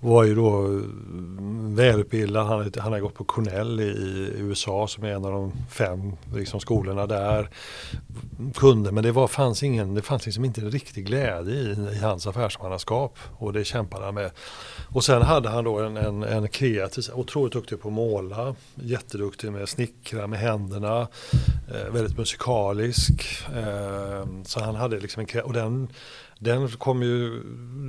Var 0.00 0.24
ju 0.24 0.34
då 0.34 0.56
mm, 0.58 1.74
välutbildad, 1.74 2.46
han, 2.46 2.58
hade- 2.58 2.80
han 2.80 2.92
har 2.92 3.00
gått 3.00 3.14
på 3.14 3.24
Cornell 3.24 3.80
i, 3.80 3.84
i 3.84 4.32
USA 4.38 4.86
som 4.88 5.04
är 5.04 5.08
en 5.08 5.24
av 5.24 5.32
de 5.32 5.52
fem 5.70 6.12
liksom, 6.34 6.60
skolorna 6.60 7.06
där. 7.06 7.48
Kunde, 8.54 8.92
men 8.92 9.04
det 9.04 9.12
var, 9.12 9.28
fanns, 9.28 9.62
ingen, 9.62 9.94
det 9.94 10.02
fanns 10.02 10.26
liksom 10.26 10.44
inte 10.44 10.60
en 10.60 10.70
riktig 10.70 11.06
glädje 11.06 11.54
i, 11.54 11.76
i 11.92 11.98
hans 11.98 12.26
affärsmannaskap 12.26 13.18
och 13.38 13.52
det 13.52 13.64
kämpade 13.64 14.04
han 14.04 14.14
med. 14.14 14.30
Och 14.88 15.04
sen 15.04 15.22
hade 15.22 15.48
han 15.48 15.64
då 15.64 15.78
en, 15.78 15.96
en, 15.96 16.22
en 16.22 16.48
kreativ, 16.48 17.04
otroligt 17.14 17.52
duktig 17.52 17.80
på 17.80 17.88
att 17.88 17.94
måla, 17.94 18.54
jätteduktig 18.74 19.52
med 19.52 19.68
snickra 19.68 20.26
med 20.26 20.38
händerna, 20.38 21.08
eh, 21.74 21.92
väldigt 21.92 22.18
musikalisk. 22.18 23.22
Eh, 23.56 24.26
så 24.44 24.60
han 24.60 24.74
hade 24.74 25.00
liksom 25.00 25.26
en, 25.32 25.40
och 25.42 25.52
den, 25.52 25.88
den 26.38 26.68
kom 26.68 27.02
ju 27.02 27.42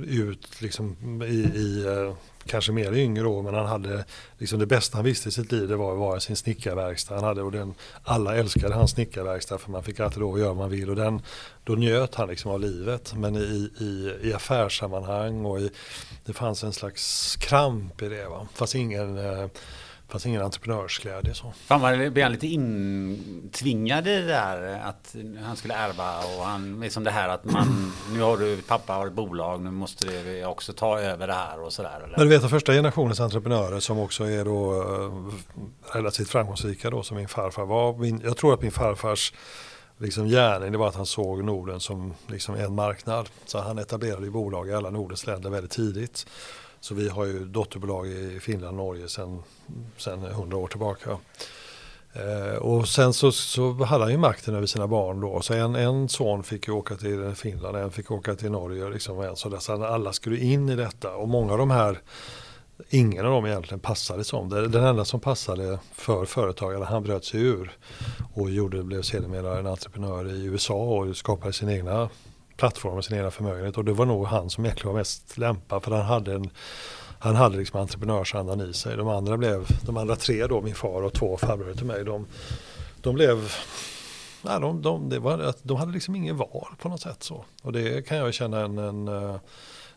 ut 0.06 0.62
liksom 0.62 0.96
i, 1.22 1.58
i 1.58 1.86
eh, 1.86 2.14
kanske 2.46 2.72
mer 2.72 2.92
yngre 2.92 3.26
år, 3.26 3.42
men 3.42 3.54
han 3.54 3.66
hade 3.66 4.04
liksom 4.38 4.58
det 4.58 4.66
bästa 4.66 4.98
han 4.98 5.04
visste 5.04 5.28
i 5.28 5.32
sitt 5.32 5.52
liv 5.52 5.68
det 5.68 5.76
var 5.76 5.92
att 5.92 5.98
vara 5.98 6.20
sin 6.20 6.36
snickarverkstad. 6.36 7.14
Han 7.14 7.24
hade, 7.24 7.42
och 7.42 7.52
den, 7.52 7.74
alla 8.02 8.36
älskade 8.36 8.74
hans 8.74 8.90
snickarverkstad 8.90 9.58
för 9.58 9.70
man 9.70 9.82
fick 9.82 10.00
alltid 10.00 10.20
lov 10.20 10.34
att 10.34 10.40
göra 10.40 10.48
vad 10.48 10.56
man 10.56 10.70
vill 10.70 10.90
och 10.90 10.96
den, 10.96 11.22
då 11.64 11.72
njöt 11.72 12.14
han 12.14 12.28
liksom 12.28 12.50
av 12.50 12.60
livet. 12.60 13.14
Men 13.16 13.36
i, 13.36 13.70
i, 13.80 14.12
i 14.22 14.32
affärssammanhang 14.32 15.44
och 15.44 15.60
i, 15.60 15.70
det 16.24 16.32
fanns 16.32 16.64
en 16.64 16.72
slags 16.72 17.36
kramp 17.36 18.02
i 18.02 18.08
det. 18.08 18.28
Va? 18.28 18.48
Fast 18.54 18.74
ingen, 18.74 19.18
eh, 19.18 19.46
fanns 20.08 20.26
ingen 20.26 20.42
entreprenörsglädje. 20.42 21.34
Så. 21.34 21.52
Fan 21.66 21.80
vad 21.80 22.12
blev 22.12 22.22
han 22.22 22.32
lite 22.32 22.46
intvingad 22.46 24.08
i 24.08 24.10
det 24.10 24.26
där 24.26 24.80
att 24.84 25.16
han 25.42 25.56
skulle 25.56 25.74
ärva 25.74 26.18
och 26.18 26.44
han, 26.44 26.80
liksom 26.80 27.04
det 27.04 27.10
här 27.10 27.28
att 27.28 27.44
man, 27.44 27.92
nu 28.12 28.20
har 28.20 28.36
du, 28.36 28.62
pappa 28.62 28.92
har 28.92 29.06
ett 29.06 29.12
bolag, 29.12 29.60
nu 29.60 29.70
måste 29.70 30.06
vi 30.06 30.44
också 30.44 30.72
ta 30.72 31.00
över 31.00 31.26
det 31.26 31.32
här 31.32 31.60
och 31.60 31.72
sådär. 31.72 32.12
Men 32.16 32.20
du 32.20 32.28
vet 32.28 32.40
den 32.40 32.50
första 32.50 32.72
generationens 32.72 33.20
entreprenörer 33.20 33.80
som 33.80 33.98
också 33.98 34.24
är 34.24 34.44
då 34.44 34.82
eh, 34.82 35.94
relativt 35.96 36.28
framgångsrika 36.28 36.90
då 36.90 37.02
som 37.02 37.16
min 37.16 37.28
farfar 37.28 37.64
var. 37.64 37.98
Min, 37.98 38.20
jag 38.24 38.36
tror 38.36 38.54
att 38.54 38.62
min 38.62 38.72
farfars 38.72 39.32
liksom 39.98 40.26
gärning 40.26 40.72
det 40.72 40.78
var 40.78 40.88
att 40.88 40.94
han 40.94 41.06
såg 41.06 41.44
Norden 41.44 41.80
som 41.80 42.14
liksom 42.26 42.54
en 42.54 42.74
marknad. 42.74 43.28
Så 43.46 43.58
han 43.58 43.78
etablerade 43.78 44.30
bolag 44.30 44.68
i 44.68 44.74
alla 44.74 44.90
Nordens 44.90 45.26
länder 45.26 45.50
väldigt 45.50 45.70
tidigt. 45.72 46.26
Så 46.80 46.94
vi 46.94 47.08
har 47.08 47.24
ju 47.24 47.44
dotterbolag 47.44 48.06
i 48.08 48.38
Finland 48.40 48.80
och 48.80 48.86
Norge 48.86 49.08
sedan, 49.08 49.42
100 50.30 50.56
år 50.56 50.68
tillbaka. 50.68 51.18
Eh, 52.12 52.56
och 52.58 52.88
sen 52.88 53.12
så, 53.12 53.32
så 53.32 53.72
hade 53.72 54.04
han 54.04 54.12
ju 54.12 54.18
makten 54.18 54.54
över 54.54 54.66
sina 54.66 54.86
barn 54.86 55.20
då. 55.20 55.40
Så 55.40 55.54
en, 55.54 55.74
en 55.76 56.08
son 56.08 56.42
fick 56.42 56.68
ju 56.68 56.74
åka 56.74 56.96
till 56.96 57.32
Finland, 57.34 57.76
en 57.76 57.90
fick 57.90 58.10
åka 58.10 58.34
till 58.34 58.50
Norge. 58.50 58.88
Liksom, 58.90 59.16
och 59.18 59.24
en 59.24 59.36
så 59.36 59.60
så 59.60 59.84
alla 59.84 60.12
skulle 60.12 60.38
in 60.38 60.68
i 60.68 60.76
detta. 60.76 61.14
Och 61.14 61.28
många 61.28 61.52
av 61.52 61.58
de 61.58 61.70
här, 61.70 62.00
ingen 62.90 63.26
av 63.26 63.32
dem 63.32 63.46
egentligen 63.46 63.80
passade 63.80 64.24
som. 64.24 64.48
Det- 64.48 64.68
Den 64.68 64.84
enda 64.84 65.04
som 65.04 65.20
passade 65.20 65.78
för 65.94 66.24
företagare, 66.24 66.84
han 66.84 67.02
bröt 67.02 67.24
sig 67.24 67.40
ur. 67.40 67.70
Och 68.34 68.50
gjorde, 68.50 68.82
blev 68.82 69.02
sedermera 69.02 69.58
en 69.58 69.66
entreprenör 69.66 70.28
i 70.30 70.44
USA 70.44 70.74
och 70.74 71.16
skapade 71.16 71.52
sin 71.52 71.68
egna 71.68 72.08
plattformen, 72.58 73.02
sin 73.02 73.16
egna 73.16 73.30
förmögenhet. 73.30 73.76
Och 73.78 73.84
det 73.84 73.92
var 73.92 74.06
nog 74.06 74.26
han 74.26 74.50
som 74.50 74.64
egentligen 74.64 74.92
var 74.92 75.00
mest 75.00 75.38
lämpad 75.38 75.82
för 75.82 75.90
han 75.90 76.04
hade 76.04 76.34
en 76.34 76.50
han 77.20 77.36
hade 77.36 77.56
liksom 77.56 77.80
entreprenörsandan 77.80 78.60
i 78.60 78.72
sig. 78.74 78.96
De 78.96 79.08
andra 79.08 79.36
blev, 79.36 79.66
de 79.86 79.96
andra 79.96 80.16
tre 80.16 80.46
då, 80.46 80.60
min 80.60 80.74
far 80.74 81.02
och 81.02 81.12
två 81.12 81.36
farbröder 81.36 81.74
till 81.74 81.86
mig, 81.86 82.04
de, 82.04 82.26
de 83.00 83.14
blev, 83.14 83.52
nej, 84.42 84.60
de, 84.60 84.82
de, 84.82 85.08
det 85.08 85.18
var, 85.18 85.54
de 85.62 85.76
hade 85.76 85.92
liksom 85.92 86.14
ingen 86.14 86.36
val 86.36 86.68
på 86.78 86.88
något 86.88 87.00
sätt 87.00 87.22
så. 87.22 87.44
Och 87.62 87.72
det 87.72 88.06
kan 88.06 88.16
jag 88.16 88.34
känna 88.34 88.60
en, 88.60 88.78
en 88.78 89.08
eh, 89.08 89.36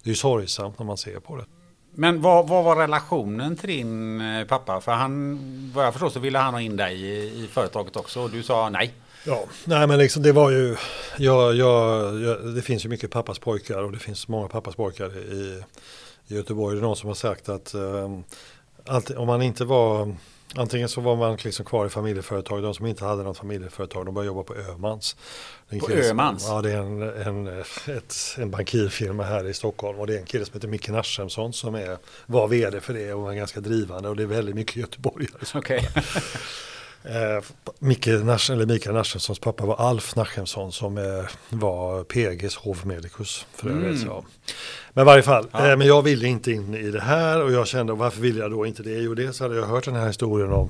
det 0.04 0.10
är 0.10 0.14
sorgsamt 0.14 0.80
när 0.80 0.86
man 0.86 0.98
ser 0.98 1.20
på 1.20 1.36
det. 1.38 1.46
Men 1.94 2.22
vad, 2.22 2.48
vad 2.48 2.64
var 2.64 2.76
relationen 2.76 3.56
till 3.56 3.70
din 3.70 4.22
eh, 4.22 4.48
pappa? 4.48 4.82
För 4.82 4.92
han, 4.92 5.40
vad 5.76 5.86
jag 5.86 5.94
förstår 5.94 6.10
så 6.10 6.20
ville 6.20 6.40
han 6.40 6.54
ha 6.54 6.62
in 6.62 6.78
dig 6.78 7.02
i, 7.02 7.44
i 7.44 7.48
företaget 7.52 7.96
också 7.96 8.22
och 8.22 8.30
du 8.30 8.44
sa 8.44 8.70
nej. 8.70 8.94
Ja, 9.26 9.44
nej 9.66 9.88
men 9.88 10.00
liksom 10.00 10.24
det 10.24 10.32
var 10.32 10.52
ju, 10.52 10.76
jag, 11.18 11.56
jag, 11.56 12.22
jag, 12.22 12.56
det 12.56 12.62
finns 12.62 12.86
ju 12.86 12.90
mycket 12.90 13.12
pappas 13.12 13.40
pojkar 13.40 13.84
och 13.84 13.92
det 13.92 14.00
finns 14.00 14.28
många 14.28 14.48
pappas 14.48 14.76
pojkar 14.76 15.18
i, 15.18 15.62
i 16.28 16.36
Göteborg. 16.36 16.76
Det 16.76 16.80
är 16.80 16.84
någon 16.84 16.96
som 16.96 17.08
har 17.08 17.16
sagt 17.16 17.50
att 17.50 17.74
eh, 17.74 18.20
alltid, 18.86 19.18
om 19.18 19.28
man 19.28 19.42
inte 19.42 19.66
var, 19.66 20.16
antingen 20.56 20.90
så 20.90 21.02
var 21.02 21.16
man 21.16 21.38
liksom 21.44 21.66
kvar 21.66 21.86
i 21.86 21.90
familjeföretag, 21.90 22.64
de 22.64 22.74
som 22.74 22.86
inte 22.86 23.06
hade 23.06 23.24
något 23.24 23.38
familjeföretag, 23.38 24.06
de 24.06 24.14
började 24.16 24.28
jobba 24.28 24.44
på 24.44 24.54
Ömans. 24.56 25.16
På 25.70 25.80
som- 25.80 25.94
Öhmans? 25.94 26.46
Ja, 26.48 26.62
det 26.62 26.72
är 26.72 26.78
en, 26.78 27.02
en, 27.02 27.48
ett, 27.98 28.16
en 28.38 28.52
bankirfirma 28.52 29.24
här 29.24 29.48
i 29.48 29.54
Stockholm 29.54 30.00
och 30.00 30.08
det 30.08 30.16
är 30.16 30.20
en 30.20 30.26
kille 30.26 30.46
som 30.46 30.54
heter 30.54 30.68
Micke 30.68 30.90
Narsemsson 30.90 31.54
som 31.54 31.76
är, 31.76 31.98
var 32.26 32.48
vd 32.48 32.80
för 32.82 32.94
det 32.94 33.14
och 33.14 33.22
var 33.22 33.34
ganska 33.34 33.60
drivande 33.60 34.10
och 34.10 34.16
det 34.16 34.24
är 34.24 34.28
väldigt 34.28 34.56
mycket 34.56 34.76
göteborgare 34.76 35.32
Okej. 35.56 35.90
Eh, 37.04 37.44
Mikael 37.80 38.24
Narsensons 38.24 39.40
pappa 39.40 39.66
var 39.66 39.76
Alf 39.76 40.16
Nachemsson 40.16 40.72
som 40.72 40.98
eh, 40.98 41.04
var 41.50 42.04
PGs 42.04 42.56
hovmedikus 42.56 43.46
för 43.56 43.70
övrigt. 43.70 44.04
Ja. 44.06 44.24
Men 44.94 45.02
i 45.02 45.06
varje 45.06 45.24
fall, 45.24 45.48
eh, 45.54 45.78
men 45.78 45.82
jag 45.82 46.02
ville 46.02 46.28
inte 46.28 46.52
in 46.52 46.74
i 46.74 46.92
det 46.92 47.02
här 47.02 47.44
och 47.44 47.52
jag 47.52 47.68
kände 47.68 47.94
varför 47.94 48.22
vill 48.22 48.38
jag 48.38 48.52
då 48.52 48.66
inte 48.66 48.84
det? 48.84 48.92
Jo, 48.92 49.16
dels 49.16 49.40
hade 49.40 49.56
jag 49.56 49.66
hört 49.66 49.86
den 49.86 49.96
här 49.96 50.08
historien 50.08 50.52
om 50.52 50.70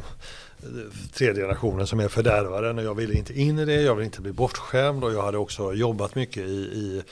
eh, 0.60 0.68
tredje 1.14 1.44
generationen 1.44 1.88
som 1.88 2.00
är 2.00 2.08
fördärvaren 2.08 2.78
och 2.78 2.84
jag 2.84 2.96
ville 2.96 3.14
inte 3.14 3.40
in 3.40 3.60
i 3.60 3.66
det, 3.66 3.82
jag 3.82 3.96
ville 3.96 4.06
inte 4.06 4.22
bli 4.22 4.32
bortskämd 4.32 5.04
och 5.04 5.14
jag 5.14 5.22
hade 5.22 5.38
också 5.38 5.74
jobbat 5.74 6.16
mycket 6.16 6.44
i, 6.44 6.58
i 6.58 7.04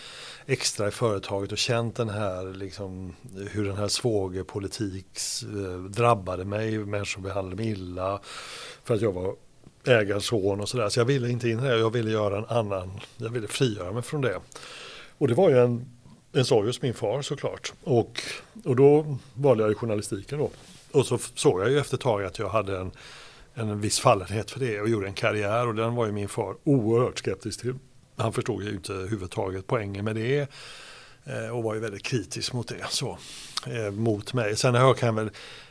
extra 0.50 0.88
i 0.88 0.92
företaget 0.92 1.52
och 1.52 1.58
känt 1.58 1.96
den 1.96 2.10
här, 2.10 2.54
liksom, 2.54 3.16
hur 3.52 3.66
den 3.66 3.76
här 3.76 3.88
svågerpolitik 3.88 5.06
eh, 5.44 5.84
drabbade 5.84 6.46
mig, 6.46 6.78
människor 6.78 7.22
behandlade 7.22 7.64
mig 7.64 7.72
illa 7.72 8.20
för 8.84 8.96
att 8.96 9.02
jag 9.02 9.12
var 9.12 9.36
ägarson 9.88 10.62
och 10.62 10.70
sådär. 10.70 10.90
Så 10.90 11.00
jag 11.00 11.06
ville 11.06 11.30
inte 11.30 11.50
in 11.50 11.60
i 11.60 11.62
det, 11.62 11.78
jag 11.78 11.94
ville 11.94 12.12
göra 12.12 12.38
en 12.38 12.46
annan, 12.46 13.00
jag 13.18 13.30
ville 13.30 13.48
frigöra 13.48 13.92
mig 13.92 14.04
från 14.04 14.22
det. 14.22 14.40
Och 15.18 15.28
det 15.28 15.34
var 15.34 15.50
ju 15.50 15.60
en, 15.60 15.86
en 16.34 16.46
sorg 16.46 16.68
hos 16.68 16.82
min 16.82 16.94
far 16.94 17.22
såklart. 17.22 17.74
Och, 17.84 18.22
och 18.64 18.76
då 18.76 19.18
valde 19.34 19.64
jag 19.64 19.78
journalistiken 19.78 20.40
då. 20.40 20.50
Och 20.92 21.06
så 21.06 21.18
såg 21.18 21.62
jag 21.62 21.72
ju 21.72 21.80
efter 21.80 21.96
ett 21.96 22.02
tag 22.02 22.24
att 22.24 22.40
jag 22.40 22.50
hade 22.50 22.78
en, 22.78 22.92
en 23.54 23.82
viss 23.82 24.00
fallenhet 24.00 24.52
för 24.52 24.60
det 24.60 24.82
och 24.82 24.90
gjorde 24.90 25.08
en 25.08 25.14
karriär 25.14 25.68
och 25.68 25.76
den 25.76 25.96
var 25.96 26.06
ju 26.06 26.12
min 26.12 26.30
far 26.30 26.56
oerhört 26.64 27.20
skeptisk 27.20 27.62
till. 27.62 27.76
Han 28.20 28.34
förstod 28.34 28.64
ju 28.64 28.70
inte 28.70 28.94
överhuvudtaget 28.94 29.68
poängen 29.68 30.06
med 30.06 30.16
det 30.16 30.48
eh, 31.26 31.50
och 31.50 31.64
var 31.64 31.74
ju 31.74 31.80
väldigt 31.80 32.04
kritisk 32.04 32.54
mot 32.54 32.68
det. 32.68 32.86
Så, 32.90 33.18
eh, 33.68 33.92
mot 33.92 34.34
mig. 34.34 34.56
Sen 34.56 34.76
har 34.76 34.98
jag 35.02 35.14
väl, 35.14 35.30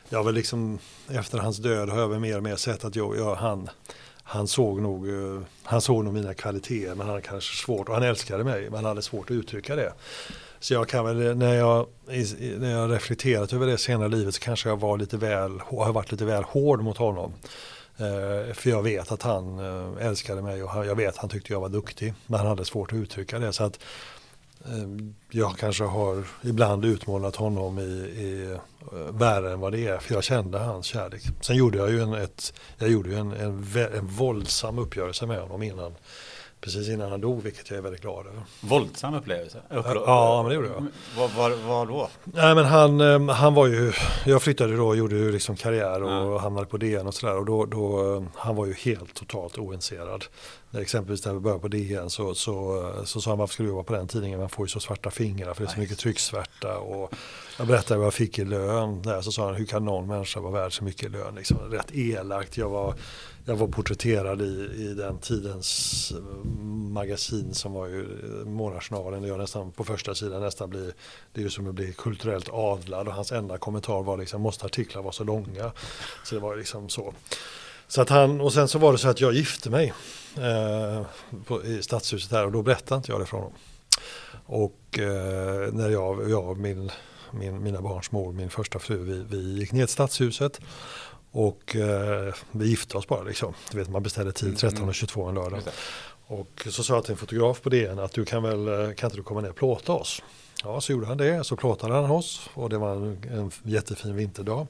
jag 0.08 0.24
väl 0.24 0.34
liksom 0.34 0.78
efter 1.08 1.38
hans 1.38 1.58
död 1.58 1.88
har 1.88 2.00
jag 2.00 2.08
väl 2.08 2.20
mer 2.20 2.36
och 2.36 2.42
mer 2.42 2.56
sett 2.56 2.84
att 2.84 2.96
jag, 2.96 3.16
jag, 3.16 3.34
han, 3.34 3.68
han 4.22 4.48
såg 4.48 4.82
nog 4.82 5.08
eh, 5.08 5.40
han 5.62 5.80
såg 5.80 6.04
nog 6.04 6.14
mina 6.14 6.34
kvaliteter 6.34 6.94
men 6.94 7.08
han 7.08 7.22
kanske 7.22 7.56
svårt, 7.56 7.88
och 7.88 7.94
han 7.94 8.02
älskade 8.02 8.44
mig 8.44 8.64
men 8.64 8.74
han 8.74 8.84
hade 8.84 9.02
svårt 9.02 9.30
att 9.30 9.36
uttrycka 9.36 9.76
det. 9.76 9.92
Så 10.60 10.74
jag 10.74 10.88
kan 10.88 11.04
väl, 11.04 11.36
när 11.36 11.54
jag, 11.54 11.86
när 12.58 12.70
jag 12.70 12.92
reflekterat 12.92 13.52
över 13.52 13.66
det 13.66 13.78
senare 13.78 14.08
livet 14.08 14.34
så 14.34 14.40
kanske 14.40 14.68
jag 14.68 14.80
var 14.80 14.98
lite 14.98 15.16
väl, 15.16 15.60
har 15.60 15.92
varit 15.92 16.12
lite 16.12 16.24
väl 16.24 16.42
hård 16.42 16.82
mot 16.82 16.96
honom. 16.96 17.32
Eh, 17.98 18.54
för 18.54 18.70
jag 18.70 18.82
vet 18.82 19.12
att 19.12 19.22
han 19.22 19.58
eh, 19.58 20.06
älskade 20.06 20.42
mig 20.42 20.62
och 20.62 20.86
jag 20.86 20.94
vet 20.94 21.08
att 21.08 21.16
han 21.16 21.30
tyckte 21.30 21.52
jag 21.52 21.60
var 21.60 21.68
duktig. 21.68 22.14
Men 22.26 22.38
han 22.38 22.48
hade 22.48 22.64
svårt 22.64 22.92
att 22.92 22.98
uttrycka 22.98 23.38
det. 23.38 23.52
Så 23.52 23.64
att 23.64 23.78
eh, 24.64 25.06
jag 25.30 25.58
kanske 25.58 25.84
har 25.84 26.24
ibland 26.44 26.84
utmålat 26.84 27.36
honom 27.36 27.78
i, 27.78 27.82
i 27.82 28.58
värre 29.10 29.52
än 29.52 29.60
vad 29.60 29.72
det 29.72 29.86
är. 29.86 29.98
För 29.98 30.14
jag 30.14 30.24
kände 30.24 30.58
hans 30.58 30.86
kärlek. 30.86 31.22
Sen 31.40 31.56
gjorde 31.56 31.78
jag 31.78 31.90
ju 31.90 32.02
en, 32.02 32.12
ett, 32.12 32.52
jag 32.78 32.90
gjorde 32.90 33.10
ju 33.10 33.16
en, 33.16 33.32
en, 33.32 33.66
en 33.94 34.06
våldsam 34.06 34.78
uppgörelse 34.78 35.26
med 35.26 35.40
honom 35.40 35.62
innan 35.62 35.94
precis 36.60 36.88
innan 36.88 37.10
han 37.10 37.20
dog, 37.20 37.42
vilket 37.42 37.70
jag 37.70 37.78
är 37.78 37.82
väldigt 37.82 38.02
glad 38.02 38.26
över. 38.26 38.42
Våldsam 38.60 39.14
upplevelse. 39.14 39.58
Upplo- 39.70 40.02
Ja, 40.06 40.42
men 40.42 40.48
det 40.48 40.54
gjorde 40.54 40.68
jag. 40.68 40.86
Vad, 41.18 41.30
vad, 41.30 41.58
vad 41.58 41.88
då? 41.88 42.08
Nej 42.24 42.54
men 42.54 42.64
han, 42.64 43.00
eh, 43.00 43.34
han 43.34 43.54
var 43.54 43.66
ju, 43.66 43.92
jag 44.26 44.42
flyttade 44.42 44.76
då 44.76 44.86
och 44.88 44.96
gjorde 44.96 45.14
ju 45.16 45.32
liksom 45.32 45.56
karriär 45.56 46.02
och 46.02 46.10
Ja. 46.10 46.38
hamnade 46.38 46.66
på 46.66 46.76
DN 46.76 47.06
och 47.06 47.14
sådär 47.14 47.36
och 47.38 47.44
då, 47.44 47.64
då, 47.64 48.14
eh, 48.16 48.22
han 48.34 48.56
var 48.56 48.66
ju 48.66 48.72
helt 48.74 49.14
totalt 49.14 49.58
ointresserad. 49.58 50.24
Exempelvis 50.72 51.24
när 51.26 51.34
vi 51.34 51.40
började 51.40 51.60
på 51.60 51.68
DN 51.68 52.10
så, 52.10 52.34
så, 52.34 52.92
så 53.04 53.20
sa 53.20 53.30
han 53.30 53.38
varför 53.38 53.54
ska 53.54 53.62
du 53.62 53.68
jobba 53.68 53.82
på 53.82 53.92
den 53.92 54.08
tidningen, 54.08 54.40
man 54.40 54.48
får 54.48 54.66
ju 54.66 54.68
så 54.68 54.80
svarta 54.80 55.10
fingrar 55.10 55.54
för 55.54 55.64
det 55.64 55.70
är 55.70 55.74
så 55.74 55.80
mycket 55.80 55.98
trycksvärta. 55.98 56.78
Och 56.78 57.14
jag 57.58 57.66
berättade 57.66 57.98
vad 57.98 58.06
jag 58.06 58.14
fick 58.14 58.38
i 58.38 58.44
lön 58.44 59.02
där. 59.02 59.20
Så 59.20 59.32
sa 59.32 59.46
han 59.46 59.54
hur 59.54 59.66
kan 59.66 59.84
någon 59.84 60.06
människa 60.06 60.40
vara 60.40 60.52
värd 60.52 60.76
så 60.76 60.84
mycket 60.84 61.02
i 61.02 61.08
lön, 61.08 61.34
liksom, 61.34 61.58
rätt 61.58 61.94
elakt. 61.94 62.56
Jag 62.56 62.68
var, 62.68 62.94
jag 63.44 63.56
var 63.56 63.68
porträtterad 63.68 64.42
i, 64.42 64.70
i 64.76 64.94
den 64.94 65.18
tidens 65.18 66.12
eh, 66.16 66.44
magasin 66.90 67.54
som 67.54 67.72
var 67.72 67.86
ju 67.86 68.00
eh, 68.02 68.46
Månadsjournalen. 68.46 69.24
Jag 69.24 69.38
nästan 69.38 69.72
på 69.72 69.84
första 69.84 70.14
sidan 70.14 70.40
nästan 70.40 70.70
blir, 70.70 70.92
det 71.32 71.40
är 71.40 71.44
ju 71.44 71.50
som 71.50 71.68
att 71.68 71.74
bli 71.74 71.92
kulturellt 71.92 72.48
adlad. 72.52 73.08
Och 73.08 73.14
hans 73.14 73.32
enda 73.32 73.58
kommentar 73.58 74.02
var 74.02 74.16
liksom 74.16 74.42
måste 74.42 74.66
artiklar 74.66 75.02
vara 75.02 75.12
så 75.12 75.24
långa. 75.24 75.72
Så 76.24 76.34
det 76.34 76.40
var 76.40 76.52
ju 76.52 76.58
liksom 76.58 76.88
så. 76.88 77.14
Så 77.88 78.02
att 78.02 78.08
han, 78.08 78.40
och 78.40 78.52
sen 78.52 78.68
så 78.68 78.78
var 78.78 78.92
det 78.92 78.98
så 78.98 79.08
att 79.08 79.20
jag 79.20 79.32
gifte 79.32 79.70
mig 79.70 79.92
eh, 80.36 81.06
på, 81.44 81.64
i 81.64 81.82
stadshuset 81.82 82.32
här 82.32 82.46
och 82.46 82.52
då 82.52 82.62
berättade 82.62 82.96
inte 82.96 83.12
jag 83.12 83.20
det 83.20 83.26
för 83.26 83.36
honom. 83.36 83.52
Och 84.46 84.98
eh, 84.98 85.72
när 85.72 85.88
jag, 85.88 86.30
jag 86.30 86.50
och 86.50 86.56
min, 86.56 86.90
min, 87.32 87.62
mina 87.62 87.80
barns 87.82 88.12
mor, 88.12 88.32
min 88.32 88.50
första 88.50 88.78
fru, 88.78 88.96
vi, 88.96 89.24
vi 89.30 89.58
gick 89.60 89.72
ner 89.72 89.86
till 89.86 89.92
stadshuset 89.92 90.60
och 91.30 91.76
eh, 91.76 92.34
vi 92.52 92.68
gifte 92.68 92.96
oss 92.96 93.08
bara 93.08 93.22
liksom. 93.22 93.54
Du 93.70 93.78
vet 93.78 93.88
man 93.88 94.02
beställde 94.02 94.32
tid 94.32 94.54
13.22 94.54 95.28
en 95.28 95.34
lördag. 95.34 95.56
Just 95.56 95.66
det. 95.66 95.72
Och 96.34 96.68
så 96.70 96.82
sa 96.82 96.94
jag 96.94 97.04
till 97.04 97.12
en 97.12 97.18
fotograf 97.18 97.60
på 97.60 97.68
DN 97.68 97.98
att 97.98 98.12
du 98.12 98.24
kan 98.24 98.42
väl, 98.42 98.68
eh, 98.68 98.94
kan 98.94 99.06
inte 99.06 99.16
du 99.16 99.22
komma 99.22 99.40
ner 99.40 99.50
och 99.50 99.56
plåta 99.56 99.92
oss? 99.92 100.22
Ja, 100.64 100.80
så 100.80 100.92
gjorde 100.92 101.06
han 101.06 101.16
det. 101.16 101.44
Så 101.44 101.56
plåtade 101.56 101.94
han 101.94 102.10
oss 102.10 102.50
och 102.54 102.70
det 102.70 102.78
var 102.78 102.92
en, 102.96 103.18
en 103.30 103.50
jättefin 103.62 104.16
vinterdag. 104.16 104.66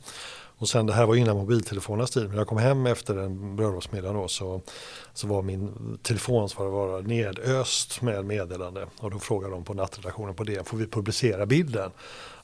Och 0.59 0.69
sen 0.69 0.87
det 0.87 0.93
här 0.93 1.07
var 1.07 1.15
innan 1.15 1.37
mobiltelefonernas 1.37 2.11
tid, 2.11 2.23
men 2.23 2.31
när 2.31 2.39
jag 2.39 2.47
kom 2.47 2.59
hem 2.59 2.87
efter 2.87 3.17
en 3.17 3.57
bröllopsmiddag 3.57 4.13
då 4.13 4.29
så, 4.29 4.61
så 5.15 5.27
var 5.27 5.43
min 5.43 5.99
telefonsvarare 6.03 7.03
nedöst 7.03 8.03
med 8.03 8.25
meddelande. 8.25 8.87
Och 9.01 9.11
då 9.11 9.19
frågade 9.19 9.55
de 9.55 9.65
på 9.65 9.75
nattredaktionen 9.75 10.35
på 10.35 10.45
DN, 10.45 10.65
får 10.65 10.77
vi 10.77 10.87
publicera 10.87 11.47
bilden? 11.47 11.91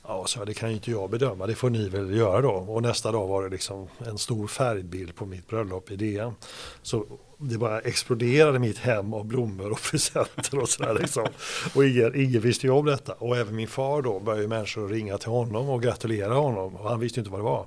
Ja, 0.06 0.24
så 0.26 0.44
det 0.44 0.54
kan 0.54 0.68
ju 0.68 0.74
inte 0.74 0.90
jag 0.90 1.10
bedöma, 1.10 1.46
det 1.46 1.54
får 1.54 1.70
ni 1.70 1.88
väl 1.88 2.16
göra 2.16 2.40
då. 2.40 2.50
Och 2.50 2.82
nästa 2.82 3.12
dag 3.12 3.26
var 3.26 3.42
det 3.42 3.48
liksom 3.48 3.88
en 3.98 4.18
stor 4.18 4.46
färgbild 4.46 5.14
på 5.14 5.26
mitt 5.26 5.48
bröllop 5.48 5.90
i 5.90 5.96
DN. 5.96 6.34
Så 6.82 7.06
det 7.38 7.58
bara 7.58 7.80
exploderade 7.80 8.58
mitt 8.58 8.78
hem 8.78 9.14
av 9.14 9.24
blommor 9.24 9.70
och 9.70 9.82
presenter 9.90 10.58
och 10.58 10.68
sådär 10.68 10.94
liksom. 11.00 11.26
Och 11.74 11.84
ingen, 11.84 12.20
ingen 12.20 12.40
visste 12.40 12.66
ju 12.66 12.72
om 12.72 12.86
detta. 12.86 13.12
Och 13.12 13.36
även 13.36 13.56
min 13.56 13.68
far 13.68 14.02
då 14.02 14.20
började 14.20 14.42
ju 14.42 14.48
människor 14.48 14.88
ringa 14.88 15.18
till 15.18 15.30
honom 15.30 15.68
och 15.68 15.82
gratulera 15.82 16.34
honom. 16.34 16.76
Och 16.76 16.88
han 16.88 17.00
visste 17.00 17.20
ju 17.20 17.22
inte 17.22 17.30
vad 17.30 17.40
det 17.40 17.44
var. 17.44 17.66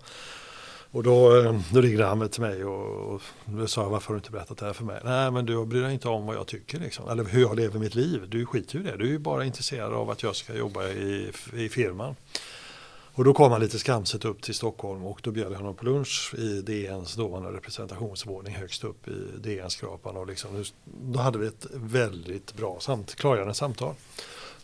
Och 0.92 1.04
då, 1.04 1.38
eh, 1.38 1.60
då 1.74 1.82
ringde 1.82 2.06
han 2.06 2.30
till 2.30 2.42
mig 2.42 2.66
och, 2.66 3.14
och 3.14 3.22
då 3.46 3.68
sa 3.68 3.82
jag 3.82 3.90
varför 3.90 4.08
har 4.08 4.14
du 4.14 4.18
inte 4.18 4.32
berättat 4.32 4.58
det 4.58 4.66
här 4.66 4.74
för 4.74 4.84
mig? 4.84 5.02
Nej 5.04 5.32
men 5.32 5.46
du 5.46 5.66
bryr 5.66 5.82
dig 5.82 5.94
inte 5.94 6.10
om 6.10 6.26
vad 6.26 6.36
jag 6.36 6.48
tycker 6.48 6.80
liksom. 6.80 7.10
Eller 7.10 7.24
hur 7.24 7.42
jag 7.42 7.56
lever 7.56 7.80
mitt 7.80 7.96
liv. 7.96 8.30
Du 8.30 8.46
skiter 8.46 8.76
ju 8.76 8.82
i 8.82 8.84
det. 8.84 8.98
Du 8.98 9.06
är 9.06 9.10
ju 9.10 9.20
bara 9.20 9.46
intresserad 9.46 9.94
av 9.94 10.10
att 10.10 10.24
jag 10.24 10.36
ska 10.36 10.54
jobba 10.54 10.88
i, 10.88 11.32
i 11.54 11.70
firman. 11.70 12.16
Och 13.18 13.24
då 13.24 13.34
kom 13.34 13.52
han 13.52 13.62
lite 13.62 13.80
skamset 13.80 14.26
upp 14.26 14.42
till 14.42 14.56
Stockholm 14.56 15.06
och 15.06 15.20
då 15.24 15.32
bjöd 15.32 15.52
jag 15.52 15.58
honom 15.58 15.76
på 15.76 15.86
lunch 15.86 16.36
i 16.38 16.62
DNs 16.62 17.16
dåvarande 17.16 17.52
representationsvåning 17.52 18.56
högst 18.56 18.84
upp 18.84 19.08
i 19.08 19.38
DN-skrapan. 19.38 20.18
Och 20.18 20.28
liksom, 20.28 20.66
då 20.86 21.20
hade 21.20 21.38
vi 21.38 21.48
ett 21.48 21.66
väldigt 21.74 22.54
bra 22.54 22.78
samt, 22.80 23.16
klargörande 23.16 23.54
samtal. 23.54 23.94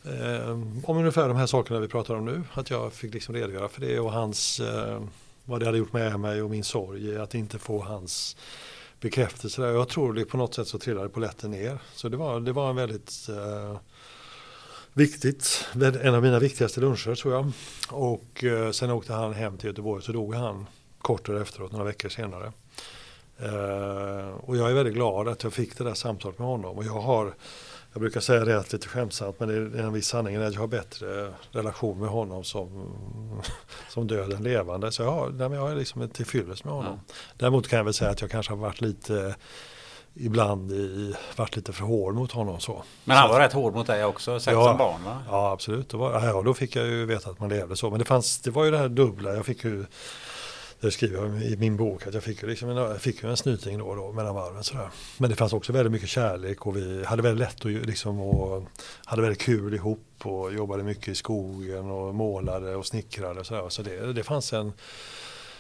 Eh, 0.06 0.50
om 0.84 0.98
ungefär 0.98 1.28
de 1.28 1.38
här 1.38 1.46
sakerna 1.46 1.80
vi 1.80 1.88
pratar 1.88 2.16
om 2.16 2.26
nu. 2.26 2.44
Att 2.54 2.70
jag 2.70 2.94
fick 2.94 3.14
liksom 3.14 3.36
redogöra 3.36 3.70
för 3.70 3.82
det 3.82 4.00
och 4.00 4.12
hans, 4.12 4.60
eh, 4.60 5.02
vad 5.46 5.60
det 5.60 5.66
hade 5.66 5.78
gjort 5.78 5.94
med 5.94 6.20
mig 6.20 6.42
och 6.42 6.50
min 6.50 6.64
sorg 6.64 7.18
att 7.18 7.36
inte 7.36 7.60
få 7.60 7.82
hans 7.82 8.36
bekräftelse. 9.00 9.62
Där. 9.62 9.72
Jag 9.72 9.90
tror 9.90 10.14
det 10.14 10.26
på 10.26 10.38
något 10.38 10.54
sätt 10.54 10.68
så 10.68 10.80
trillade 10.80 11.10
polletten 11.10 11.52
ner. 11.52 11.78
Så 11.94 12.10
det 12.10 12.18
var, 12.18 12.40
det 12.40 12.52
var 12.52 12.70
en 12.70 12.76
väldigt 12.76 13.30
eh, 13.30 13.78
viktigt, 14.94 15.68
en 16.02 16.16
av 16.16 16.22
mina 16.22 16.40
viktigaste 16.40 16.80
luncher 16.80 17.16
tror 17.16 17.34
jag. 17.34 17.52
Och 17.90 18.44
eh, 18.44 18.72
sen 18.72 18.92
åkte 18.92 19.14
han 19.14 19.34
hem 19.34 19.58
till 19.58 19.68
Göteborg 19.68 20.04
så 20.04 20.12
dog 20.12 20.36
han 20.36 20.66
kort 21.02 21.30
efteråt, 21.30 21.72
några 21.72 21.86
veckor 21.86 22.10
senare. 22.10 22.52
Eh, 23.38 24.30
och 24.42 24.58
jag 24.58 24.70
är 24.70 24.74
väldigt 24.74 24.94
glad 24.94 25.28
att 25.28 25.44
jag 25.44 25.54
fick 25.54 25.78
det 25.78 25.84
där 25.84 25.94
samtalet 25.94 26.40
med 26.40 26.48
honom. 26.48 26.78
Och 26.78 26.84
jag 26.84 27.02
har, 27.02 27.34
jag 27.94 28.02
brukar 28.02 28.20
säga 28.20 28.46
det 28.46 28.74
lite 28.74 28.88
skämtsamt, 28.88 29.40
men 29.40 29.50
det 29.72 29.80
är 29.80 29.84
en 29.84 29.94
viss 29.94 30.08
sanning 30.08 30.36
att 30.36 30.54
jag 30.54 30.60
har 30.62 30.68
bättre 30.68 31.34
relation 31.52 32.00
med 32.00 32.10
honom 32.10 32.44
som, 32.44 32.92
som 33.90 34.08
död 34.08 34.34
än 34.34 34.44
levande. 34.44 34.92
Så 34.92 35.02
jag 35.04 35.12
har, 35.12 35.30
nej, 35.30 35.52
jag 35.60 35.72
är 35.72 35.76
liksom 35.76 36.10
till 36.10 36.26
fyllest 36.26 36.64
med 36.64 36.74
honom. 36.74 37.00
Däremot 37.38 37.68
kan 37.68 37.78
jag 37.78 37.84
väl 37.84 37.94
säga 37.94 38.12
att 38.12 38.22
jag 38.22 38.32
kanske 38.32 38.52
har 38.52 38.58
varit 38.58 38.82
lite 38.82 39.36
ibland 40.16 40.72
i, 40.72 41.16
varit 41.36 41.56
lite 41.56 41.74
för 41.74 41.84
hård 41.86 42.16
mot 42.16 42.32
honom. 42.32 42.60
Så. 42.60 42.84
Men 43.04 43.18
han 43.18 43.28
Så 43.28 43.34
var 43.34 43.40
att- 43.42 43.46
rätt 43.48 43.54
hård 43.54 43.74
mot 43.76 43.88
dig 43.88 44.06
också, 44.06 44.40
säkert 44.40 44.58
Ja. 44.60 44.68
som 44.68 44.78
barn 44.78 45.04
va? 45.06 45.18
Ja 45.30 45.52
absolut, 45.52 45.90
då, 45.90 45.98
var, 45.98 46.26
ja, 46.28 46.42
då 46.42 46.54
fick 46.54 46.76
jag 46.76 46.86
ju 46.86 47.06
veta 47.06 47.30
att 47.30 47.40
man 47.40 47.50
levde 47.50 47.76
så. 47.76 47.90
Men 47.90 48.00
det, 48.00 48.06
fanns, 48.06 48.40
det 48.42 48.52
var 48.52 48.66
ju 48.66 48.72
det 48.72 48.78
här 48.78 48.90
dubbla, 48.90 49.34
jag 49.34 49.46
fick 49.46 49.64
ju 49.64 49.86
det 50.88 50.92
skriver 50.92 51.18
jag 51.18 51.44
i 51.44 51.58
min 51.58 51.78
bok 51.78 52.08
att 52.08 52.14
jag 52.14 52.24
fick 52.24 52.42
ju, 52.42 52.50
liksom 52.50 52.70
en, 52.70 52.78
jag 52.78 53.02
fick 53.02 53.24
ju 53.24 53.30
en 53.30 53.38
snyting 53.38 53.78
då 53.78 53.86
och 53.86 53.96
då 53.96 54.12
mellan 54.12 54.36
varven. 54.36 54.64
Sådär. 54.64 54.90
Men 55.18 55.30
det 55.30 55.36
fanns 55.36 55.54
också 55.54 55.74
väldigt 55.74 55.92
mycket 55.92 56.10
kärlek 56.10 56.68
och 56.68 56.78
vi 56.78 57.04
hade 57.06 57.22
väldigt 57.22 57.48
lätt 57.48 57.66
att 57.66 57.88
liksom 57.88 58.20
och 58.20 58.64
hade 59.06 59.22
väldigt 59.22 59.42
kul 59.42 59.74
ihop 59.74 60.08
och 60.24 60.54
jobbade 60.54 60.84
mycket 60.84 61.08
i 61.08 61.16
skogen 61.16 61.92
och 61.92 62.16
målade 62.16 62.76
och 62.76 62.86
snickrade. 62.86 63.40
Och 63.40 63.46
sådär. 63.46 63.70
Så 63.70 63.82
det, 63.82 64.14
det 64.14 64.24
fanns 64.24 64.54
en 64.54 64.74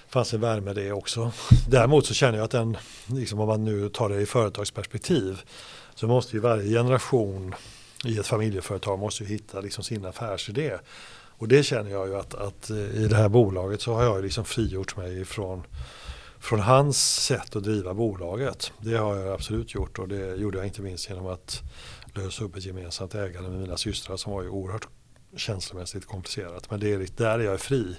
fanns 0.07 0.33
en 0.33 0.41
värme 0.41 0.73
det 0.73 0.91
också. 0.91 1.31
Däremot 1.69 2.05
så 2.05 2.13
känner 2.13 2.37
jag 2.37 2.45
att 2.45 2.51
den, 2.51 2.77
liksom 3.07 3.39
om 3.39 3.47
man 3.47 3.65
nu 3.65 3.89
tar 3.89 4.09
det 4.09 4.21
i 4.21 4.25
företagsperspektiv, 4.25 5.41
så 5.95 6.07
måste 6.07 6.35
ju 6.35 6.39
varje 6.39 6.69
generation 6.69 7.55
i 8.05 8.17
ett 8.17 8.27
familjeföretag 8.27 8.99
måste 8.99 9.23
ju 9.23 9.29
hitta 9.29 9.61
liksom 9.61 9.83
sin 9.83 10.05
affärsidé. 10.05 10.77
Och 11.37 11.47
det 11.47 11.63
känner 11.63 11.91
jag 11.91 12.07
ju 12.07 12.15
att, 12.15 12.33
att 12.33 12.69
eh, 12.69 12.77
i 12.77 13.07
det 13.07 13.15
här 13.15 13.29
bolaget 13.29 13.81
så 13.81 13.93
har 13.93 14.03
jag 14.03 14.15
ju 14.15 14.21
liksom 14.21 14.45
frigjort 14.45 14.97
mig 14.97 15.25
från, 15.25 15.63
från 16.39 16.59
hans 16.59 17.23
sätt 17.25 17.55
att 17.55 17.63
driva 17.63 17.93
bolaget. 17.93 18.71
Det 18.79 18.97
har 18.97 19.15
jag 19.15 19.33
absolut 19.33 19.73
gjort 19.73 19.99
och 19.99 20.07
det 20.07 20.35
gjorde 20.35 20.57
jag 20.57 20.67
inte 20.67 20.81
minst 20.81 21.09
genom 21.09 21.27
att 21.27 21.61
lösa 22.13 22.43
upp 22.43 22.55
ett 22.55 22.65
gemensamt 22.65 23.15
ägande 23.15 23.49
med 23.49 23.59
mina 23.59 23.77
systrar 23.77 24.17
som 24.17 24.33
var 24.33 24.43
ju 24.43 24.49
oerhört 24.49 24.87
känslomässigt 25.35 26.05
komplicerat. 26.05 26.71
Men 26.71 26.79
det 26.79 26.93
är, 26.93 27.07
där 27.17 27.39
är 27.39 27.43
jag 27.43 27.59
fri. 27.59 27.95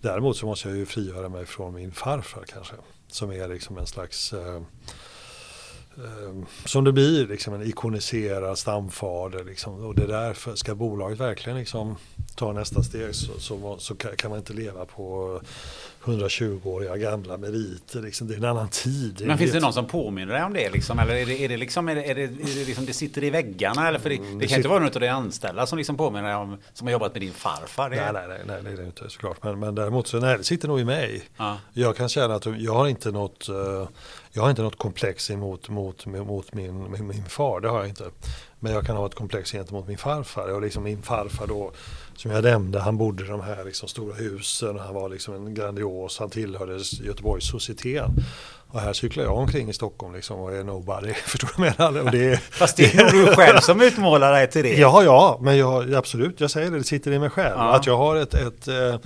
Däremot 0.00 0.36
så 0.36 0.46
måste 0.46 0.68
jag 0.68 0.78
ju 0.78 0.86
frigöra 0.86 1.28
mig 1.28 1.46
från 1.46 1.74
min 1.74 1.92
farfar 1.92 2.44
kanske. 2.48 2.74
Som 3.08 3.30
är 3.30 3.48
liksom 3.48 3.78
en 3.78 3.86
slags 3.86 4.32
eh, 4.32 4.62
som 6.64 6.84
det 6.84 6.92
blir 6.92 7.26
liksom 7.26 7.54
en 7.54 7.62
ikoniserad 7.62 8.58
stamfader. 8.58 9.44
Liksom. 9.44 9.84
Och 9.84 9.94
det 9.94 10.02
är 10.02 10.08
därför 10.08 10.54
ska 10.54 10.74
bolaget 10.74 11.20
verkligen 11.20 11.58
liksom 11.58 11.96
ta 12.36 12.52
nästa 12.52 12.82
steg 12.82 13.14
så, 13.14 13.40
så, 13.40 13.76
så 13.78 13.94
kan 13.94 14.30
man 14.30 14.38
inte 14.38 14.52
leva 14.52 14.84
på 14.84 15.40
120-åriga 16.04 16.96
gamla 16.96 17.36
meriter. 17.36 18.02
Liksom. 18.02 18.28
Det 18.28 18.34
är 18.34 18.38
en 18.38 18.44
annan 18.44 18.68
tid. 18.68 19.22
Men 19.26 19.38
finns 19.38 19.52
det 19.52 19.60
någon 19.60 19.72
som 19.72 19.86
påminner 19.86 20.34
dig 20.34 20.44
om 20.44 20.52
det 20.52 20.70
liksom? 20.70 20.98
Eller 20.98 21.14
är 21.14 21.26
det, 21.26 21.44
är 21.44 21.48
det 21.48 21.56
liksom, 21.56 21.88
är 21.88 21.94
det, 21.94 22.10
är 22.10 22.14
det, 22.14 22.22
är 22.22 22.58
det 22.58 22.64
liksom, 22.64 22.86
det 22.86 22.92
sitter 22.92 23.24
i 23.24 23.30
väggarna? 23.30 23.88
Eller 23.88 23.98
för 23.98 24.10
det, 24.10 24.16
det, 24.16 24.38
det 24.38 24.46
kan 24.46 24.56
inte 24.56 24.68
vara 24.68 24.84
något 24.84 24.96
av 24.96 25.00
de 25.00 25.08
anställda 25.08 25.66
som 25.66 25.78
liksom 25.78 25.96
påminner 25.96 26.28
dig 26.28 26.36
om, 26.36 26.58
som 26.72 26.86
har 26.86 26.92
jobbat 26.92 27.12
med 27.12 27.22
din 27.22 27.32
farfar. 27.32 27.90
Nej, 27.90 28.00
nej, 28.12 28.22
nej, 28.28 28.40
nej, 28.46 28.62
det 28.62 28.70
är 28.70 28.76
det 28.76 28.86
inte 28.86 29.10
såklart. 29.10 29.42
Men, 29.42 29.58
men 29.58 29.74
däremot 29.74 30.06
så 30.06 30.20
nej, 30.20 30.38
det 30.38 30.44
sitter 30.44 30.68
nog 30.68 30.80
i 30.80 30.84
mig. 30.84 31.22
Ja. 31.36 31.58
Jag 31.72 31.96
kan 31.96 32.08
känna 32.08 32.34
att 32.34 32.46
jag 32.58 32.74
har 32.74 32.88
inte 32.88 33.10
något, 33.10 33.48
eh, 33.48 33.88
jag 34.36 34.42
har 34.42 34.50
inte 34.50 34.62
något 34.62 34.78
komplex 34.78 35.30
emot 35.30 35.68
mot, 35.68 36.06
mot 36.06 36.54
min, 36.54 36.92
min, 36.92 37.06
min 37.06 37.24
far, 37.24 37.60
det 37.60 37.68
har 37.68 37.78
jag 37.78 37.88
inte. 37.88 38.04
Men 38.60 38.72
jag 38.72 38.86
kan 38.86 38.96
ha 38.96 39.06
ett 39.06 39.14
komplex 39.14 39.52
gentemot 39.52 39.88
min 39.88 39.98
farfar. 39.98 40.48
Och 40.48 40.62
liksom 40.62 40.82
min 40.82 41.02
farfar 41.02 41.46
då, 41.46 41.72
som 42.16 42.30
jag 42.30 42.44
nämnde, 42.44 42.80
han 42.80 42.98
bodde 42.98 43.24
i 43.24 43.26
de 43.28 43.40
här 43.40 43.64
liksom 43.64 43.88
stora 43.88 44.14
husen. 44.14 44.78
Han 44.78 44.94
var 44.94 45.08
liksom 45.08 45.34
en 45.34 45.54
grandios, 45.54 46.18
han 46.18 46.30
tillhörde 46.30 46.78
Göteborgs 47.02 47.50
societet. 47.50 48.10
Och 48.68 48.80
här 48.80 48.92
cyklar 48.92 49.24
jag 49.24 49.38
omkring 49.38 49.70
i 49.70 49.72
Stockholm 49.72 50.14
liksom 50.14 50.40
och 50.40 50.52
är 50.52 50.64
nobody. 50.64 51.14
Förstår 51.26 51.48
du 51.56 51.62
vad 51.62 51.74
jag 51.78 51.92
menar? 51.92 52.04
Och 52.04 52.10
det 52.10 52.36
Fast 52.50 52.76
det 52.76 52.94
är 52.94 53.02
nog 53.02 53.26
du 53.26 53.34
själv 53.34 53.58
som 53.58 53.80
utmålar 53.80 54.32
dig 54.32 54.50
till 54.50 54.62
det. 54.62 54.74
Ja, 54.74 55.02
ja, 55.04 55.38
men 55.42 55.56
jag, 55.56 55.94
absolut, 55.94 56.40
jag 56.40 56.50
säger 56.50 56.70
det, 56.70 56.78
det 56.78 56.84
sitter 56.84 57.12
i 57.12 57.18
mig 57.18 57.30
själv. 57.30 57.54
Ja. 57.56 57.74
Att 57.74 57.86
jag 57.86 57.96
har 57.96 58.16
ett, 58.16 58.34
ett, 58.34 58.68
eh, 58.68 58.96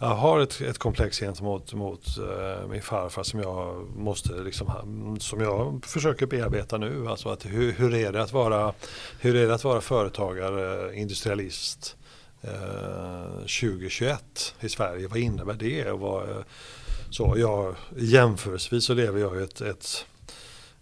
jag 0.00 0.06
har 0.06 0.40
ett, 0.40 0.60
ett 0.60 0.78
komplex 0.78 1.20
gentemot 1.20 1.74
mot, 1.74 2.18
eh, 2.18 2.68
min 2.68 2.82
farfar 2.82 3.22
som 3.22 3.40
jag 3.40 3.88
måste 3.96 4.32
liksom, 4.32 4.70
som 5.20 5.40
jag 5.40 5.84
försöker 5.84 6.26
bearbeta 6.26 6.78
nu. 6.78 7.08
Alltså 7.08 7.28
att 7.28 7.46
hur, 7.46 7.72
hur, 7.72 7.94
är 7.94 8.12
det 8.12 8.22
att 8.22 8.32
vara, 8.32 8.72
hur 9.20 9.36
är 9.36 9.46
det 9.48 9.54
att 9.54 9.64
vara 9.64 9.80
företagare, 9.80 10.94
industrialist 10.96 11.96
eh, 12.42 13.30
2021 13.38 14.54
i 14.60 14.68
Sverige? 14.68 15.08
Vad 15.08 15.18
innebär 15.18 15.54
det? 15.54 15.90
Och 15.90 16.00
vad, 16.00 16.44
så 17.10 17.34
jag, 17.36 17.74
jämförelsevis 17.96 18.84
så 18.84 18.94
lever 18.94 19.20
jag 19.20 19.40
i 19.40 19.42
ett, 19.42 19.60
ett 19.60 20.06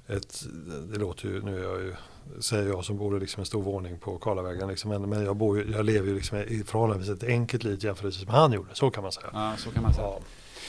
ett, 0.07 0.44
det 0.92 0.98
låter 0.98 1.29
ju, 1.29 1.42
nu 1.42 1.59
är 1.59 1.62
jag 1.62 1.81
ju 1.81 1.94
säger 2.40 2.68
jag 2.68 2.85
som 2.85 2.96
bor 2.96 3.16
i 3.16 3.20
liksom 3.20 3.40
en 3.40 3.46
stor 3.46 3.62
våning 3.62 3.98
på 3.98 4.18
Karlavägen. 4.18 4.68
Liksom. 4.68 4.90
Men, 4.90 5.08
men 5.08 5.24
jag, 5.24 5.37
bor, 5.37 5.64
jag 5.72 5.85
lever 5.85 6.08
ju 6.08 6.14
liksom 6.14 6.38
i 6.38 6.62
förhållandevis 6.66 7.22
ett 7.22 7.28
enkelt 7.28 7.64
liv 7.64 7.78
jämfört 7.85 8.26
med 8.26 8.35
han 8.35 8.52
gjorde. 8.52 8.68
Så 8.72 8.90
kan 8.90 9.02
man 9.02 9.12
säga. 9.12 9.26
Ja, 9.32 9.52
så 9.56 9.70
kan 9.70 9.82
man 9.82 9.94
säga. 9.94 10.06
Ja. 10.06 10.20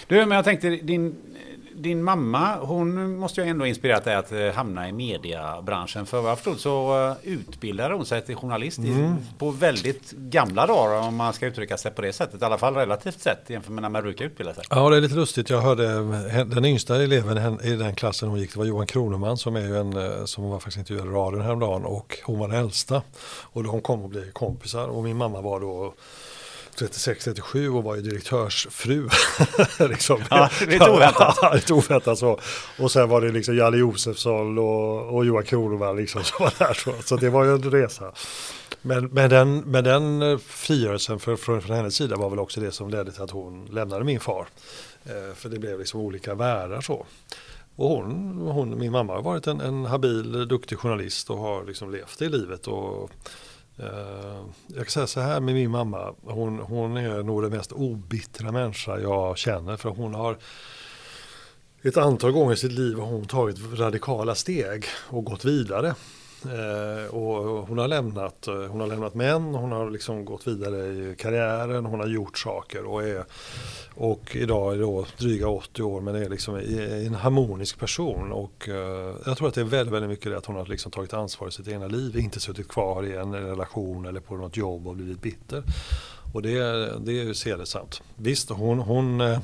Du, 0.08 0.16
men 0.16 0.32
jag 0.32 0.46
tänkte, 0.46 0.70
din, 0.70 1.16
din 1.76 2.04
mamma, 2.04 2.56
hon 2.62 3.18
måste 3.20 3.42
ju 3.42 3.48
ändå 3.48 3.66
inspirerat 3.66 4.04
dig 4.04 4.16
att 4.16 4.32
eh, 4.32 4.52
hamna 4.52 4.90
i 4.90 4.92
mediebranschen. 4.92 6.06
För 6.06 6.22
vad 6.22 6.32
jag 6.32 6.38
förstod 6.38 6.60
så 6.60 7.08
eh, 7.10 7.16
utbildade 7.34 7.94
hon 7.96 8.06
sig 8.06 8.22
till 8.22 8.36
journalist 8.36 8.78
Mm. 8.78 9.16
på 9.38 9.52
väldigt 9.52 10.12
gamla 10.12 10.66
dagar, 10.68 11.08
om 11.08 11.16
man 11.16 11.34
ska 11.34 11.46
uttrycka 11.46 11.78
sig 11.78 11.92
på 11.92 12.02
det 12.02 12.14
sättet. 12.14 12.42
I 12.42 12.46
alla 12.46 12.58
fall 12.58 12.76
relativt 12.76 13.20
sett 13.22 13.50
jämfört 13.50 13.72
med 13.72 13.82
när 13.82 13.90
man 13.90 14.04
brukar 14.04 14.26
utbilda 14.26 14.54
sig. 14.54 14.64
Ja, 14.70 14.90
det 14.90 14.98
är 14.98 15.02
lite 15.02 15.16
lustigt. 15.16 15.50
Jag 15.50 15.62
hörde 15.62 15.86
eh, 16.34 16.46
den 16.46 16.66
yngsta 16.66 17.04
eleven 17.04 17.60
i 17.64 17.76
den 17.76 17.96
klassen 17.96 18.30
hon 18.30 18.40
gick, 18.40 18.54
det 18.54 18.60
var 18.60 18.66
Johan 18.66 18.88
Kroneman 18.88 19.38
som 19.38 19.56
är 19.56 19.62
ju 19.62 19.78
en, 19.78 20.28
som 20.28 20.50
var 20.50 20.60
faktiskt 20.60 20.78
intervjuad 20.78 21.08
i 21.08 21.10
radion 21.12 21.42
häromdagen 21.42 21.86
och 21.86 22.18
hon 22.26 22.40
var 22.40 22.48
den 22.48 22.58
äldsta. 22.60 23.02
Och 23.44 23.64
de 23.64 23.82
kom 23.82 24.02
och 24.04 24.10
blev 24.10 24.32
kompisar 24.32 24.88
och 24.88 25.04
min 25.04 25.18
mamma 25.18 25.42
var 25.42 25.60
då 25.60 25.94
36-37 26.78 27.68
och 27.68 27.84
var 27.84 27.96
ju 27.96 28.02
direktörsfru. 28.02 29.10
liksom. 29.90 30.22
Ja, 30.30 30.50
lite 30.68 30.90
oväntat. 30.90 31.38
Ja, 31.42 31.54
lite 31.56 31.74
oväntat 31.74 32.20
så. 32.20 32.40
Och 32.80 32.92
sen 32.92 33.10
var 33.10 33.22
det 33.22 33.32
liksom 33.32 33.56
Jalle 33.56 33.78
Josefsson 33.78 34.58
och, 34.58 35.16
och 35.16 35.26
Johan 35.26 35.44
Kroneman 35.44 35.96
liksom 35.96 36.24
som 36.24 36.44
var 36.44 36.54
där. 36.58 36.74
Så, 36.74 36.94
så 37.04 37.16
det 37.16 37.30
var 37.30 37.44
ju 37.44 37.52
en 37.52 37.72
resa. 37.72 38.12
Men, 38.82 39.06
men, 39.06 39.30
den, 39.30 39.58
men 39.58 39.84
den 39.84 40.40
frigörelsen 40.40 41.20
för, 41.20 41.36
från, 41.36 41.62
från 41.62 41.76
hennes 41.76 41.96
sida 41.96 42.16
var 42.16 42.30
väl 42.30 42.40
också 42.40 42.62
det 42.62 42.72
som 42.72 42.90
ledde 42.90 43.12
till 43.12 43.22
att 43.22 43.32
hon 43.32 43.66
lämnade 43.66 44.04
min 44.04 44.20
far. 44.20 44.48
Eh, 45.06 45.36
för 45.36 45.50
det 45.50 45.60
blev 45.60 45.80
liksom 45.80 46.00
olika 46.00 46.36
världar 46.36 46.82
så. 46.82 47.06
Och 47.76 47.90
hon, 47.90 48.38
hon, 48.38 48.80
min 48.80 48.92
mamma 48.92 49.14
har 49.14 49.22
varit 49.22 49.48
en, 49.48 49.62
en 49.62 49.86
habil, 49.86 50.48
duktig 50.48 50.78
journalist 50.78 51.30
och 51.30 51.38
har 51.38 51.66
liksom 51.66 51.92
levt 51.92 52.20
det 52.20 52.30
livet. 52.30 52.68
Och, 52.68 53.12
Eh, 53.78 54.46
jag 54.68 54.78
kan 54.78 54.92
säga 54.92 55.08
så 55.08 55.20
här 55.20 55.40
med 55.40 55.56
min 55.56 55.72
mamma, 55.72 56.14
hon, 56.24 56.60
hon 56.60 56.98
är 56.98 57.24
nog 57.24 57.42
den 57.42 57.52
mest 57.52 57.72
obittra 57.72 58.52
människa 58.52 59.00
jag 59.00 59.38
känner. 59.38 59.78
För 59.78 59.90
hon 59.90 60.14
har 60.14 60.38
ett 61.82 61.98
antal 61.98 62.32
gånger 62.32 62.54
i 62.54 62.58
sitt 62.58 62.72
liv 62.72 62.98
har 62.98 63.06
hon 63.06 63.26
tagit 63.26 63.58
radikala 63.74 64.36
steg 64.36 64.86
och 65.10 65.24
gått 65.24 65.46
vidare. 65.46 65.96
Eh, 66.46 67.16
och 67.16 67.68
hon 67.68 67.78
har 67.78 67.88
lämnat, 67.88 68.48
eh, 68.48 68.54
hon 68.54 68.80
har 68.80 68.88
lämnat 68.88 69.14
män, 69.14 69.56
hon 69.56 69.72
har 69.72 69.90
liksom 69.90 70.26
gått 70.26 70.48
vidare 70.48 70.78
i 70.78 71.16
karriären, 71.18 71.86
hon 71.86 72.00
har 72.00 72.08
gjort 72.08 72.38
saker 72.38 72.86
och 72.86 73.04
är 73.04 73.26
och 73.96 74.36
idag 74.36 74.74
är 74.74 74.80
då 74.80 75.06
dryga 75.18 75.48
80 75.48 75.84
år 75.84 76.02
men 76.02 76.16
är 76.16 76.30
liksom 76.30 76.56
en 76.56 77.14
harmonisk 77.14 77.80
person 77.80 78.32
och 78.32 78.70
eh, 78.70 79.16
jag 79.26 79.38
tror 79.38 79.48
att 79.48 79.54
det 79.54 79.62
är 79.62 79.66
väldigt, 79.66 79.94
väldigt 79.94 80.10
mycket 80.10 80.32
det 80.32 80.38
att 80.38 80.46
hon 80.46 80.56
har 80.56 80.66
liksom 80.66 80.92
tagit 80.92 81.14
ansvar 81.14 81.48
i 81.48 81.52
sitt 81.52 81.68
egna 81.68 81.88
liv, 81.88 82.18
inte 82.18 82.40
suttit 82.40 82.68
kvar 82.68 83.04
i 83.04 83.16
en 83.16 83.34
relation 83.36 84.06
eller 84.06 84.20
på 84.20 84.38
något 84.38 84.58
jobb 84.58 84.88
och 84.88 84.96
blivit 84.96 85.22
bitter. 85.22 85.64
Och 86.34 86.42
det, 86.42 86.60
det 87.00 87.12
är 87.12 87.24
ju 87.24 87.34
sedesamt. 87.34 88.02
Visst, 88.16 88.50
hon, 88.50 88.80
hon 88.80 89.22
eh, 89.22 89.40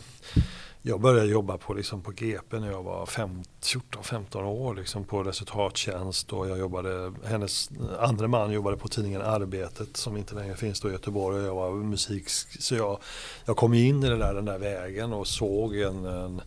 jag 0.82 1.02
började 1.02 1.30
jobba 1.30 1.58
på, 1.58 1.74
liksom 1.74 2.02
på 2.02 2.12
GP 2.12 2.60
när 2.60 2.72
jag 2.72 2.84
var 2.84 3.06
14-15 3.06 4.44
år 4.44 4.76
liksom 4.76 5.04
på 5.04 5.24
resultattjänst 5.24 6.34
och 6.34 6.50
jag 6.50 6.60
jobbade, 6.60 7.14
hennes 7.26 7.70
andra 8.00 8.28
man 8.28 8.52
jobbade 8.52 8.78
på 8.78 8.88
tidningen 8.88 9.22
Arbetet 9.22 9.98
som 9.98 10.18
inte 10.18 10.36
längre 10.36 10.56
finns 10.56 10.82
då 10.82 10.90
i 10.90 10.92
Göteborg 10.92 11.40
och 11.40 11.46
jag 11.46 11.56
var 11.56 11.72
musik, 11.72 12.30
så 12.60 12.76
jag, 12.76 13.00
jag 13.46 13.58
kom 13.58 13.74
in 13.74 14.04
i 14.04 14.10
det 14.10 14.18
där, 14.18 14.34
den 14.34 14.46
där 14.46 14.58
vägen 14.58 15.14
och 15.14 15.28
såg 15.28 15.76
en, 15.76 16.06
en, 16.06 16.42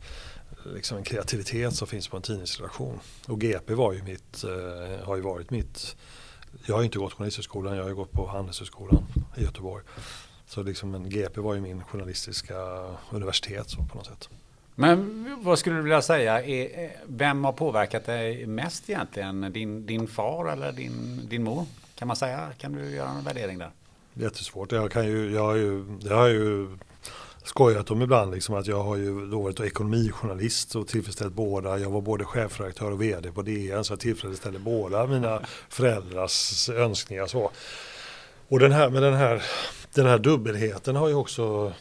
liksom 0.74 0.96
en 0.96 1.04
kreativitet 1.04 1.74
som 1.74 1.86
finns 1.86 2.08
på 2.08 2.16
en 2.16 2.22
tidningsredaktion. 2.22 3.00
Och 3.26 3.40
GP 3.40 3.74
var 3.74 3.92
ju 3.92 4.02
mitt, 4.02 4.44
eh, 4.44 5.06
har 5.06 5.16
ju 5.16 5.22
varit 5.22 5.50
mitt, 5.50 5.96
jag 6.66 6.74
har 6.74 6.82
inte 6.82 6.98
gått 6.98 7.12
journalisthögskolan, 7.12 7.76
jag 7.76 7.84
har 7.84 7.90
gått 7.90 8.12
på 8.12 8.26
Handelshögskolan 8.26 9.04
i 9.36 9.42
Göteborg. 9.42 9.84
Så 10.52 10.62
liksom 10.62 10.94
en 10.94 11.10
GP 11.10 11.40
var 11.40 11.54
ju 11.54 11.60
min 11.60 11.84
journalistiska 11.84 12.56
universitet 13.10 13.70
så 13.70 13.76
på 13.76 13.96
något 13.96 14.06
sätt. 14.06 14.28
Men 14.74 15.38
vad 15.42 15.58
skulle 15.58 15.76
du 15.76 15.82
vilja 15.82 16.02
säga, 16.02 16.42
är, 16.42 16.90
vem 17.06 17.44
har 17.44 17.52
påverkat 17.52 18.06
dig 18.06 18.46
mest 18.46 18.90
egentligen? 18.90 19.52
Din, 19.52 19.86
din 19.86 20.06
far 20.08 20.52
eller 20.52 20.72
din, 20.72 21.20
din 21.28 21.42
mor? 21.42 21.66
Kan 21.94 22.08
man 22.08 22.16
säga? 22.16 22.48
Kan 22.58 22.72
du 22.72 22.90
göra 22.90 23.08
en 23.08 23.24
värdering 23.24 23.58
där? 23.58 23.70
Jättesvårt. 24.14 24.72
Jag, 24.72 24.92
kan 24.92 25.06
ju, 25.06 25.32
jag, 25.32 25.42
har 25.42 25.54
ju, 25.54 25.84
jag 26.00 26.16
har 26.16 26.28
ju 26.28 26.68
skojat 27.44 27.90
om 27.90 28.02
ibland 28.02 28.34
liksom 28.34 28.54
att 28.54 28.66
jag 28.66 28.82
har 28.82 28.96
ju 28.96 29.26
då 29.26 29.42
varit 29.42 29.60
ekonomijournalist 29.60 30.76
och 30.76 30.88
tillfredsställt 30.88 31.34
båda. 31.34 31.78
Jag 31.78 31.90
var 31.90 32.00
både 32.00 32.24
chefredaktör 32.24 32.90
och 32.90 33.02
vd 33.02 33.32
på 33.32 33.42
DN 33.42 33.84
så 33.84 33.92
jag 33.92 34.00
tillfredsställde 34.00 34.58
båda 34.58 35.06
mina 35.06 35.40
föräldrars 35.68 36.68
önskningar. 36.68 37.26
Så. 37.26 37.50
Och 38.52 38.58
den 38.58 38.72
här, 38.72 38.90
med 38.90 39.02
den 39.02 39.14
här, 39.14 39.42
den 39.94 40.06
här 40.06 40.18
dubbelheten 40.18 40.96
har 40.96 41.08
ju 41.08 41.14
också 41.14 41.72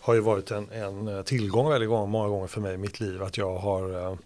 har 0.00 0.14
ju 0.14 0.20
varit 0.20 0.50
en, 0.50 0.70
en 0.70 1.08
eh, 1.08 1.22
tillgång 1.22 1.68
väldigt 1.68 1.88
gång, 1.88 2.10
många 2.10 2.28
gånger 2.28 2.46
för 2.46 2.60
mig 2.60 2.74
i 2.74 2.76
mitt 2.76 3.00
liv. 3.00 3.22
Att 3.22 3.36
jag 3.36 3.58
har, 3.58 4.10
eh, 4.12 4.16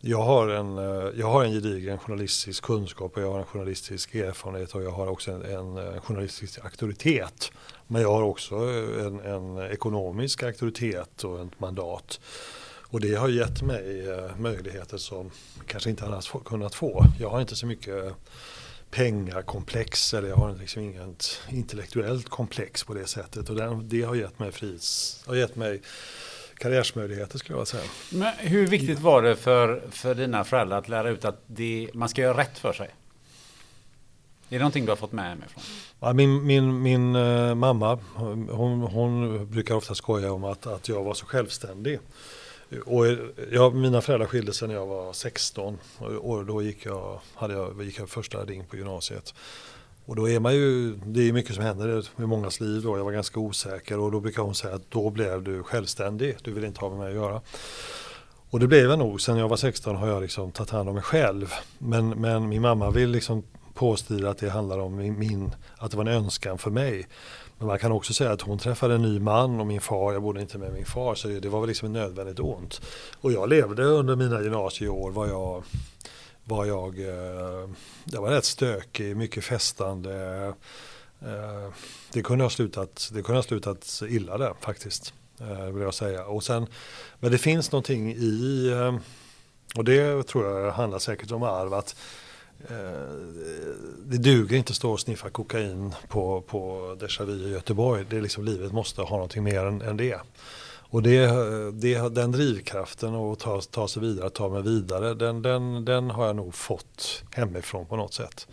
jag 0.00 0.22
har, 0.22 0.48
en, 0.48 0.78
eh, 0.78 1.10
jag 1.18 1.26
har 1.26 1.44
en 1.44 1.52
gedigen 1.52 1.98
journalistisk 1.98 2.64
kunskap 2.64 3.16
och 3.16 3.22
jag 3.22 3.32
har 3.32 3.38
en 3.38 3.44
journalistisk 3.44 4.14
erfarenhet 4.14 4.74
och 4.74 4.82
jag 4.82 4.90
har 4.90 5.06
också 5.06 5.30
en, 5.30 5.42
en 5.42 6.00
journalistisk 6.00 6.64
auktoritet. 6.64 7.52
Men 7.86 8.02
jag 8.02 8.12
har 8.12 8.22
också 8.22 8.54
en, 8.56 9.20
en 9.20 9.58
ekonomisk 9.70 10.42
auktoritet 10.42 11.24
och 11.24 11.40
ett 11.40 11.60
mandat. 11.60 12.20
Och 12.90 13.00
det 13.00 13.14
har 13.14 13.28
gett 13.28 13.62
mig 13.62 14.06
möjligheter 14.38 14.96
som 14.96 15.30
kanske 15.66 15.90
inte 15.90 16.04
annars 16.04 16.32
kunnat 16.44 16.74
få. 16.74 17.04
Jag 17.18 17.30
har 17.30 17.40
inte 17.40 17.56
så 17.56 17.66
mycket 17.66 18.14
pengakomplex 18.90 20.14
eller 20.14 20.28
jag 20.28 20.36
har 20.36 20.54
liksom 20.54 20.82
inget 20.82 21.40
intellektuellt 21.48 22.28
komplex 22.28 22.84
på 22.84 22.94
det 22.94 23.06
sättet. 23.06 23.50
Och 23.50 23.56
den, 23.56 23.88
det 23.88 24.02
har 24.02 24.14
gett 24.14 24.38
mig 24.38 24.52
frihets, 24.52 25.22
har 25.26 25.34
gett 25.34 25.56
mig 25.56 25.80
karriärsmöjligheter 26.58 27.38
skulle 27.38 27.58
jag 27.58 27.68
säga. 27.68 27.82
Men 28.12 28.32
hur 28.38 28.66
viktigt 28.66 28.98
var 28.98 29.22
det 29.22 29.36
för, 29.36 29.82
för 29.90 30.14
dina 30.14 30.44
föräldrar 30.44 30.78
att 30.78 30.88
lära 30.88 31.10
ut 31.10 31.24
att 31.24 31.42
det, 31.46 31.90
man 31.94 32.08
ska 32.08 32.22
göra 32.22 32.38
rätt 32.38 32.58
för 32.58 32.72
sig? 32.72 32.88
Är 34.50 34.54
det 34.54 34.58
någonting 34.58 34.84
du 34.84 34.90
har 34.90 34.96
fått 34.96 35.12
med 35.12 35.28
hemifrån? 35.28 35.62
Ja, 36.00 36.12
min 36.12 36.46
min, 36.46 36.82
min 36.82 37.16
eh, 37.16 37.54
mamma 37.54 37.98
hon, 38.14 38.80
hon 38.80 39.46
brukar 39.50 39.74
ofta 39.74 39.94
skoja 39.94 40.32
om 40.32 40.44
att, 40.44 40.66
att 40.66 40.88
jag 40.88 41.04
var 41.04 41.14
så 41.14 41.26
självständig. 41.26 41.98
Och 42.84 43.06
jag, 43.52 43.74
mina 43.74 44.00
föräldrar 44.00 44.26
skilde 44.26 44.52
sig 44.52 44.68
när 44.68 44.74
jag 44.74 44.86
var 44.86 45.12
16 45.12 45.78
och, 46.20 46.46
då 46.46 46.62
gick 46.62 46.86
jag, 46.86 47.20
hade 47.34 47.54
jag, 47.54 47.82
gick 47.82 47.98
jag 47.98 48.08
första 48.08 48.44
ring 48.44 48.64
på 48.64 48.76
gymnasiet. 48.76 49.34
Och 50.06 50.16
då 50.16 50.28
är 50.28 50.40
man 50.40 50.54
ju, 50.54 50.94
det 50.94 51.28
är 51.28 51.32
mycket 51.32 51.54
som 51.54 51.64
händer 51.64 52.04
i 52.18 52.26
mångas 52.26 52.60
liv 52.60 52.82
då. 52.82 52.98
Jag 52.98 53.04
var 53.04 53.12
ganska 53.12 53.40
osäker 53.40 53.98
och 53.98 54.12
då 54.12 54.20
brukar 54.20 54.42
hon 54.42 54.54
säga 54.54 54.74
att 54.74 54.90
då 54.90 55.10
blev 55.10 55.42
du 55.42 55.62
självständig. 55.62 56.36
Du 56.42 56.52
vill 56.52 56.64
inte 56.64 56.80
ha 56.80 56.88
med 56.88 56.98
mig 56.98 57.08
att 57.08 57.14
göra. 57.14 57.40
Och 58.50 58.60
det 58.60 58.66
blev 58.66 58.90
jag 58.90 58.98
nog. 58.98 59.20
Sen 59.20 59.36
jag 59.36 59.48
var 59.48 59.56
16 59.56 59.96
har 59.96 60.08
jag 60.08 60.22
liksom 60.22 60.52
tagit 60.52 60.70
hand 60.70 60.88
om 60.88 60.94
mig 60.94 61.04
själv. 61.04 61.52
Men, 61.78 62.08
men 62.08 62.48
min 62.48 62.62
mamma 62.62 62.90
vill 62.90 63.10
liksom 63.10 63.42
påstå 63.74 64.26
att 64.26 64.38
det 64.38 64.50
handlar 64.50 64.78
om 64.78 64.96
min, 64.96 65.54
att 65.78 65.90
det 65.90 65.96
var 65.96 66.04
en 66.04 66.14
önskan 66.14 66.58
för 66.58 66.70
mig. 66.70 67.06
Men 67.58 67.66
man 67.66 67.78
kan 67.78 67.92
också 67.92 68.12
säga 68.14 68.32
att 68.32 68.40
hon 68.40 68.58
träffade 68.58 68.94
en 68.94 69.02
ny 69.02 69.20
man 69.20 69.60
och 69.60 69.66
min 69.66 69.80
far, 69.80 70.12
jag 70.12 70.22
bodde 70.22 70.40
inte 70.40 70.58
med 70.58 70.72
min 70.72 70.84
far, 70.84 71.14
så 71.14 71.28
det 71.28 71.48
var 71.48 71.60
väl 71.60 71.68
liksom 71.68 71.86
ett 71.86 71.92
nödvändigt 71.92 72.40
ont. 72.40 72.80
Och 73.20 73.32
jag 73.32 73.48
levde 73.48 73.84
under 73.84 74.16
mina 74.16 74.42
gymnasieår 74.42 75.10
var 75.10 75.26
jag, 75.26 75.64
var 76.44 76.64
jag, 76.64 76.98
eh, 76.98 77.68
jag 78.04 78.22
var 78.22 78.30
rätt 78.30 78.44
stökig, 78.44 79.16
mycket 79.16 79.44
festande. 79.44 80.46
Eh, 81.20 81.72
det 82.12 82.22
kunde 82.22 82.44
ha 82.44 82.50
slutat, 82.50 83.10
det 83.12 83.22
kunde 83.22 83.38
ha 83.38 83.42
slutat 83.42 84.02
illa 84.08 84.38
där 84.38 84.54
faktiskt, 84.60 85.14
eh, 85.40 85.64
vill 85.64 85.82
jag 85.82 85.94
säga. 85.94 86.24
Och 86.24 86.44
sen, 86.44 86.66
men 87.20 87.32
det 87.32 87.38
finns 87.38 87.72
någonting 87.72 88.12
i, 88.12 88.72
och 89.76 89.84
det 89.84 90.26
tror 90.26 90.46
jag 90.46 90.72
handlar 90.72 90.98
säkert 90.98 91.30
om 91.30 91.42
arv, 91.42 91.74
att 91.74 91.96
Eh, 92.60 93.12
det 94.06 94.18
duger 94.18 94.56
inte 94.56 94.70
att 94.70 94.76
stå 94.76 94.92
och 94.92 95.00
sniffa 95.00 95.30
kokain 95.30 95.94
på, 96.08 96.40
på 96.40 96.80
Déjà 97.00 97.24
Vu 97.24 97.48
i 97.48 97.52
Göteborg. 97.52 98.04
Det 98.10 98.16
är 98.16 98.20
liksom, 98.20 98.44
livet 98.44 98.72
måste 98.72 99.02
ha 99.02 99.16
någonting 99.16 99.44
mer 99.44 99.64
än, 99.64 99.82
än 99.82 99.96
det. 99.96 100.20
Och 100.90 101.02
det, 101.02 101.26
det, 101.72 102.14
den 102.14 102.32
drivkraften 102.32 103.14
att 103.14 103.38
ta, 103.38 103.60
ta 103.60 103.88
sig 103.88 104.02
vidare, 104.02 104.30
ta 104.30 104.48
mig 104.48 104.62
vidare, 104.62 105.14
den, 105.14 105.42
den, 105.42 105.84
den 105.84 106.10
har 106.10 106.26
jag 106.26 106.36
nog 106.36 106.54
fått 106.54 107.22
hemifrån 107.30 107.86
på 107.86 107.96
något 107.96 108.14
sätt. 108.14 108.46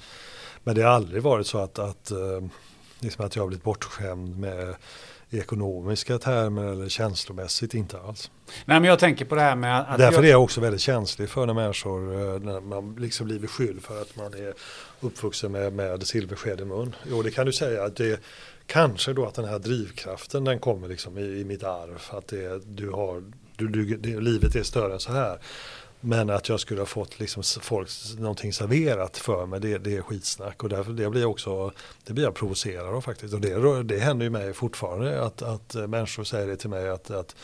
Men 0.64 0.76
det 0.76 0.82
har 0.82 0.90
aldrig 0.92 1.24
varit 1.24 1.48
så 1.48 1.58
att, 1.58 1.80
att, 1.80 2.12
eh, 2.12 2.46
liksom 3.00 3.26
att 3.26 3.36
jag 3.36 3.44
har 3.44 3.48
blivit 3.48 3.64
bortskämd 3.64 4.40
med 4.40 4.76
i 5.36 5.40
ekonomiska 5.40 6.18
termer 6.18 6.64
eller 6.64 6.90
känslomässigt, 6.90 7.74
inte 7.74 8.00
alls. 8.00 8.32
Nej, 8.66 8.80
men 8.80 8.90
jag 8.90 9.00
tänker 9.00 9.26
på 9.26 9.36
det 9.36 9.42
här 9.42 9.56
med 9.56 9.80
att... 9.80 9.98
Därför 9.98 10.18
jag, 10.18 10.26
är 10.26 10.32
jag 10.32 10.44
också 10.44 10.62
väldigt 10.62 10.82
känslig 10.82 11.30
för 11.30 11.46
när 11.46 11.54
människor, 11.54 12.14
eh, 12.14 12.40
när 12.40 12.62
man 12.62 12.96
liksom 12.96 13.26
blir 13.26 13.40
beskylld 13.40 13.84
för 13.84 14.02
att 14.02 14.16
man 14.16 14.34
är 14.34 14.54
uppvuxen 15.00 15.52
med, 15.52 15.74
med 15.74 16.08
silversked 16.08 16.62
i 16.62 16.66
mun. 16.66 16.96
Jo, 17.10 17.22
det 17.22 17.32
kan 17.32 17.46
du 17.46 17.54
säga 17.54 17.84
att 17.84 17.96
det 17.96 18.20
kanske 18.66 19.14
då 19.14 19.26
att 19.26 19.34
den 19.34 19.46
här 19.46 19.60
drivkraften 19.60 20.44
den 20.44 20.60
kommer 20.60 20.88
liksom 20.88 21.18
i, 21.18 21.22
i 21.22 21.46
mitt 21.46 21.64
arv. 21.64 22.02
Att 22.10 22.28
det, 22.28 22.62
du 22.66 22.90
har, 22.90 23.24
du, 23.58 23.68
du, 23.68 23.98
det, 23.98 24.20
livet 24.20 24.56
är 24.56 24.64
större 24.64 24.94
än 24.94 25.00
så 25.00 25.12
här. 25.12 25.40
Men 26.06 26.30
att 26.30 26.50
jag 26.50 26.60
skulle 26.60 26.82
ha 26.82 26.86
fått 26.86 27.20
liksom 27.20 27.44
folk, 27.62 27.90
någonting 28.18 28.54
serverat 28.54 29.18
för 29.18 29.46
mig, 29.46 29.60
det, 29.60 29.78
det 29.78 29.98
är 29.98 30.02
skitsnack. 30.02 30.64
Och 30.64 30.70
därför 30.70 30.92
det 30.92 31.10
blir 31.10 31.26
också, 31.26 31.72
det 32.04 32.14
blir 32.14 32.24
jag 32.24 32.36
provocerad 32.36 32.96
av 32.96 33.02
faktiskt. 33.02 33.34
Och 33.34 33.42
det, 33.42 33.84
det 33.84 34.00
händer 34.00 34.24
ju 34.24 34.30
mig 34.30 34.54
fortfarande 34.54 35.22
att, 35.22 35.42
att 35.42 35.76
eh, 35.76 35.88
människor 35.88 36.24
säger 36.24 36.48
det 36.48 36.58
till 36.58 36.70
mig 36.70 36.90
att, 36.90 37.12
att 37.12 37.36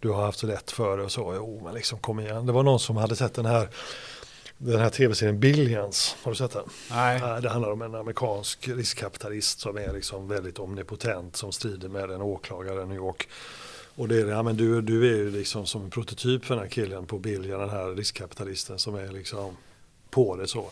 du 0.00 0.08
har 0.08 0.24
haft 0.24 0.38
så 0.38 0.46
lätt 0.46 0.70
för 0.70 0.96
det 0.96 1.04
och 1.04 1.12
så. 1.12 1.32
Jo, 1.36 1.60
men 1.64 1.74
liksom 1.74 1.98
kom 1.98 2.20
igen. 2.20 2.46
Det 2.46 2.52
var 2.52 2.62
någon 2.62 2.80
som 2.80 2.96
hade 2.96 3.16
sett 3.16 3.34
den 3.34 3.46
här 3.46 3.68
den 4.58 4.80
här 4.80 4.90
tv-serien 4.90 5.40
Billions, 5.40 6.16
har 6.22 6.32
du 6.32 6.36
sett 6.36 6.52
den? 6.52 6.64
Nej, 6.90 7.20
Det 7.42 7.48
handlar 7.48 7.70
om 7.70 7.82
en 7.82 7.94
amerikansk 7.94 8.68
riskkapitalist 8.68 9.60
som 9.60 9.76
är 9.76 9.92
liksom 9.92 10.28
väldigt 10.28 10.58
omnipotent 10.58 11.36
som 11.36 11.52
strider 11.52 11.88
med 11.88 12.10
en 12.10 12.22
åklagare 12.22 12.82
i 12.82 12.86
New 12.86 12.96
York. 12.96 13.28
Och 13.96 14.08
det 14.08 14.20
är 14.20 14.26
det, 14.26 14.32
ja, 14.32 14.42
men 14.42 14.56
du, 14.56 14.80
du 14.80 15.14
är 15.14 15.16
ju 15.16 15.30
liksom 15.30 15.66
som 15.66 15.84
en 15.84 15.90
prototyp 15.90 16.44
för 16.44 16.54
den 16.54 16.64
här 16.64 16.70
killen 16.70 17.06
på 17.06 17.18
Bilja, 17.18 17.58
den 17.58 17.70
här 17.70 17.88
riskkapitalisten 17.88 18.78
som 18.78 18.94
är 18.94 19.12
liksom 19.12 19.56
på 20.10 20.36
det 20.36 20.46
så. 20.46 20.70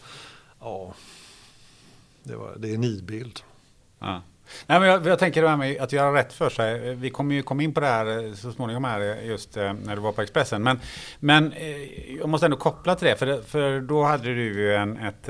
Ja, 0.61 0.95
det, 2.23 2.37
var, 2.37 2.55
det 2.57 2.71
är 2.71 2.75
en 2.75 2.81
nidbild. 2.81 3.41
Ja. 3.99 4.23
Nej, 4.67 4.81
men 4.81 4.89
jag, 4.89 5.07
jag 5.07 5.19
tänker 5.19 5.43
det 5.43 5.49
här 5.49 5.57
med 5.57 5.81
att 5.81 5.93
göra 5.93 6.19
rätt 6.19 6.33
för 6.33 6.51
sig. 6.51 6.95
Vi 6.95 7.11
kommer 7.11 7.35
ju 7.35 7.43
komma 7.43 7.63
in 7.63 7.75
på 7.75 7.81
det 7.81 7.87
här 7.87 8.25
eh, 8.25 8.35
så 8.35 8.53
småningom 8.53 8.85
här 8.85 9.01
eh, 9.01 9.27
just 9.27 9.57
eh, 9.57 9.73
när 9.73 9.97
du 9.97 10.03
var 10.03 10.13
på 10.13 10.23
Expressen. 10.23 10.63
Men, 10.63 10.81
men 11.21 11.55
jag 12.19 12.29
måste 12.29 12.47
ändå 12.47 12.57
koppla 12.57 12.95
till 12.95 13.09
det. 13.09 13.17
För, 13.17 13.27
det, 13.27 13.43
för 13.43 13.81
då 13.81 14.03
hade 14.03 14.25
du 14.25 14.45
ju 14.45 14.75
en, 14.75 14.97
ett, 14.97 15.29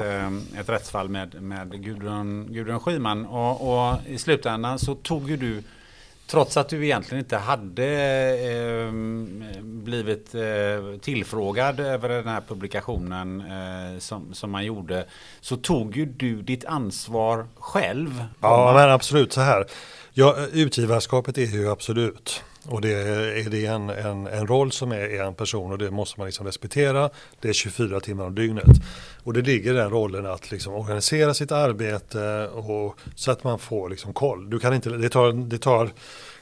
ett 0.58 0.68
rättsfall 0.68 1.08
med, 1.08 1.42
med 1.42 1.84
Gudrun, 1.84 2.46
Gudrun 2.52 2.80
Schyman. 2.80 3.26
Och, 3.26 3.88
och 3.90 3.96
i 4.06 4.18
slutändan 4.18 4.78
så 4.78 4.94
tog 4.94 5.30
ju 5.30 5.36
du 5.36 5.62
Trots 6.30 6.56
att 6.56 6.68
du 6.68 6.84
egentligen 6.84 7.24
inte 7.24 7.36
hade 7.36 7.86
eh, 8.38 8.92
blivit 9.62 10.34
eh, 10.34 11.00
tillfrågad 11.00 11.80
över 11.80 12.08
den 12.08 12.28
här 12.28 12.42
publikationen 12.48 13.40
eh, 13.40 13.98
som, 13.98 14.34
som 14.34 14.50
man 14.50 14.64
gjorde 14.64 15.06
så 15.40 15.56
tog 15.56 15.96
ju 15.96 16.04
du 16.06 16.42
ditt 16.42 16.64
ansvar 16.64 17.46
själv. 17.58 18.24
Ja, 18.40 18.72
men 18.74 18.90
absolut 18.90 19.32
så 19.32 19.40
här. 19.40 19.66
Ja, 20.12 20.36
utgivarskapet 20.52 21.38
är 21.38 21.46
ju 21.46 21.70
absolut. 21.70 22.42
Och 22.64 22.80
det 22.80 22.92
är, 22.92 23.46
är 23.46 23.50
det 23.50 23.66
en, 23.66 23.90
en, 23.90 24.26
en 24.26 24.46
roll 24.46 24.72
som 24.72 24.92
är 24.92 25.20
en 25.20 25.34
person 25.34 25.72
och 25.72 25.78
det 25.78 25.90
måste 25.90 26.20
man 26.20 26.26
liksom 26.26 26.46
respektera. 26.46 27.10
Det 27.40 27.48
är 27.48 27.52
24 27.52 28.00
timmar 28.00 28.24
om 28.24 28.34
dygnet. 28.34 28.76
Och 29.24 29.32
det 29.32 29.42
ligger 29.42 29.70
i 29.70 29.76
den 29.76 29.90
rollen 29.90 30.26
att 30.26 30.50
liksom 30.50 30.74
organisera 30.74 31.34
sitt 31.34 31.52
arbete 31.52 32.48
och, 32.48 32.98
så 33.14 33.30
att 33.30 33.44
man 33.44 33.58
får 33.58 33.90
liksom 33.90 34.12
koll. 34.12 34.50
Du 34.50 34.58
kan 34.58 34.74
inte, 34.74 34.90
det, 34.90 35.08
tar, 35.08 35.32
det, 35.32 35.58
tar, 35.58 35.90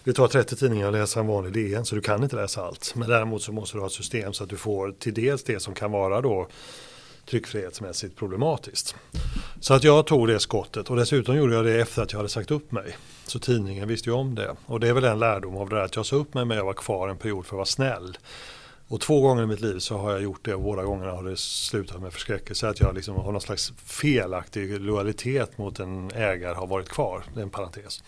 det 0.05 0.13
tar 0.13 0.29
30 0.29 0.57
tidningar 0.57 0.87
att 0.87 0.93
läsa 0.93 1.21
en 1.21 1.27
vanlig 1.27 1.53
DN 1.53 1.85
så 1.85 1.95
du 1.95 2.01
kan 2.01 2.23
inte 2.23 2.37
läsa 2.37 2.65
allt. 2.65 2.93
Men 2.97 3.09
däremot 3.09 3.43
så 3.43 3.53
måste 3.53 3.77
du 3.77 3.81
ha 3.81 3.87
ett 3.87 3.93
system 3.93 4.33
så 4.33 4.45
att 4.45 4.51
du 4.51 4.57
får 4.57 4.93
till 4.93 5.15
dels 5.15 5.45
det 5.45 5.61
som 5.61 5.75
kan 5.75 5.93
vara 5.93 6.21
då 6.21 6.49
tryckfrihetsmässigt 7.31 8.17
problematiskt. 8.17 8.97
Så 9.61 9.75
att 9.75 9.85
jag 9.85 10.07
tog 10.07 10.29
det 10.29 10.41
skottet 10.41 10.91
och 10.91 10.97
dessutom 10.97 11.37
gjorde 11.37 11.55
jag 11.55 11.65
det 11.65 11.81
efter 11.81 12.03
att 12.03 12.13
jag 12.13 12.19
hade 12.19 12.29
sagt 12.29 12.51
upp 12.51 12.73
mig. 12.73 12.97
Så 13.27 13.39
tidningen 13.39 13.89
visste 13.89 14.11
ju 14.11 14.17
om 14.17 14.35
det. 14.35 14.57
Och 14.67 14.81
det 14.81 14.89
är 14.89 14.93
väl 14.93 15.05
en 15.05 15.19
lärdom 15.19 15.57
av 15.57 15.69
det 15.69 15.77
där 15.77 15.83
att 15.83 15.97
jag 15.97 16.07
sa 16.07 16.17
upp 16.17 16.35
mig 16.35 16.45
men 16.45 16.57
jag 16.57 16.65
var 16.65 16.73
kvar 16.73 17.09
en 17.09 17.17
period 17.17 17.47
för 17.47 17.55
att 17.55 17.57
vara 17.57 17.67
snäll. 17.67 18.19
Och 18.89 19.01
två 19.01 19.21
gånger 19.21 19.43
i 19.43 19.47
mitt 19.47 19.61
liv 19.61 19.79
så 19.79 19.97
har 19.99 20.13
jag 20.13 20.23
gjort 20.23 20.45
det 20.45 20.55
och 20.55 20.63
båda 20.63 20.83
gångerna 20.85 21.13
har 21.13 21.23
det 21.23 21.37
slutat 21.37 22.03
med 22.03 22.13
förskräckelse. 22.13 22.69
Att 22.69 22.81
jag 22.81 22.95
liksom 22.95 23.17
har 23.17 23.33
någon 23.33 23.41
slags 23.41 23.73
felaktig 23.85 24.81
lojalitet 24.81 25.59
mot 25.59 25.81
en 25.81 26.11
ägare 26.11 26.55
har 26.55 26.67
varit 26.67 26.89
kvar. 26.89 27.25
Det 27.35 27.41
är 27.41 27.45
en 27.45 27.51
parentes. 27.51 28.03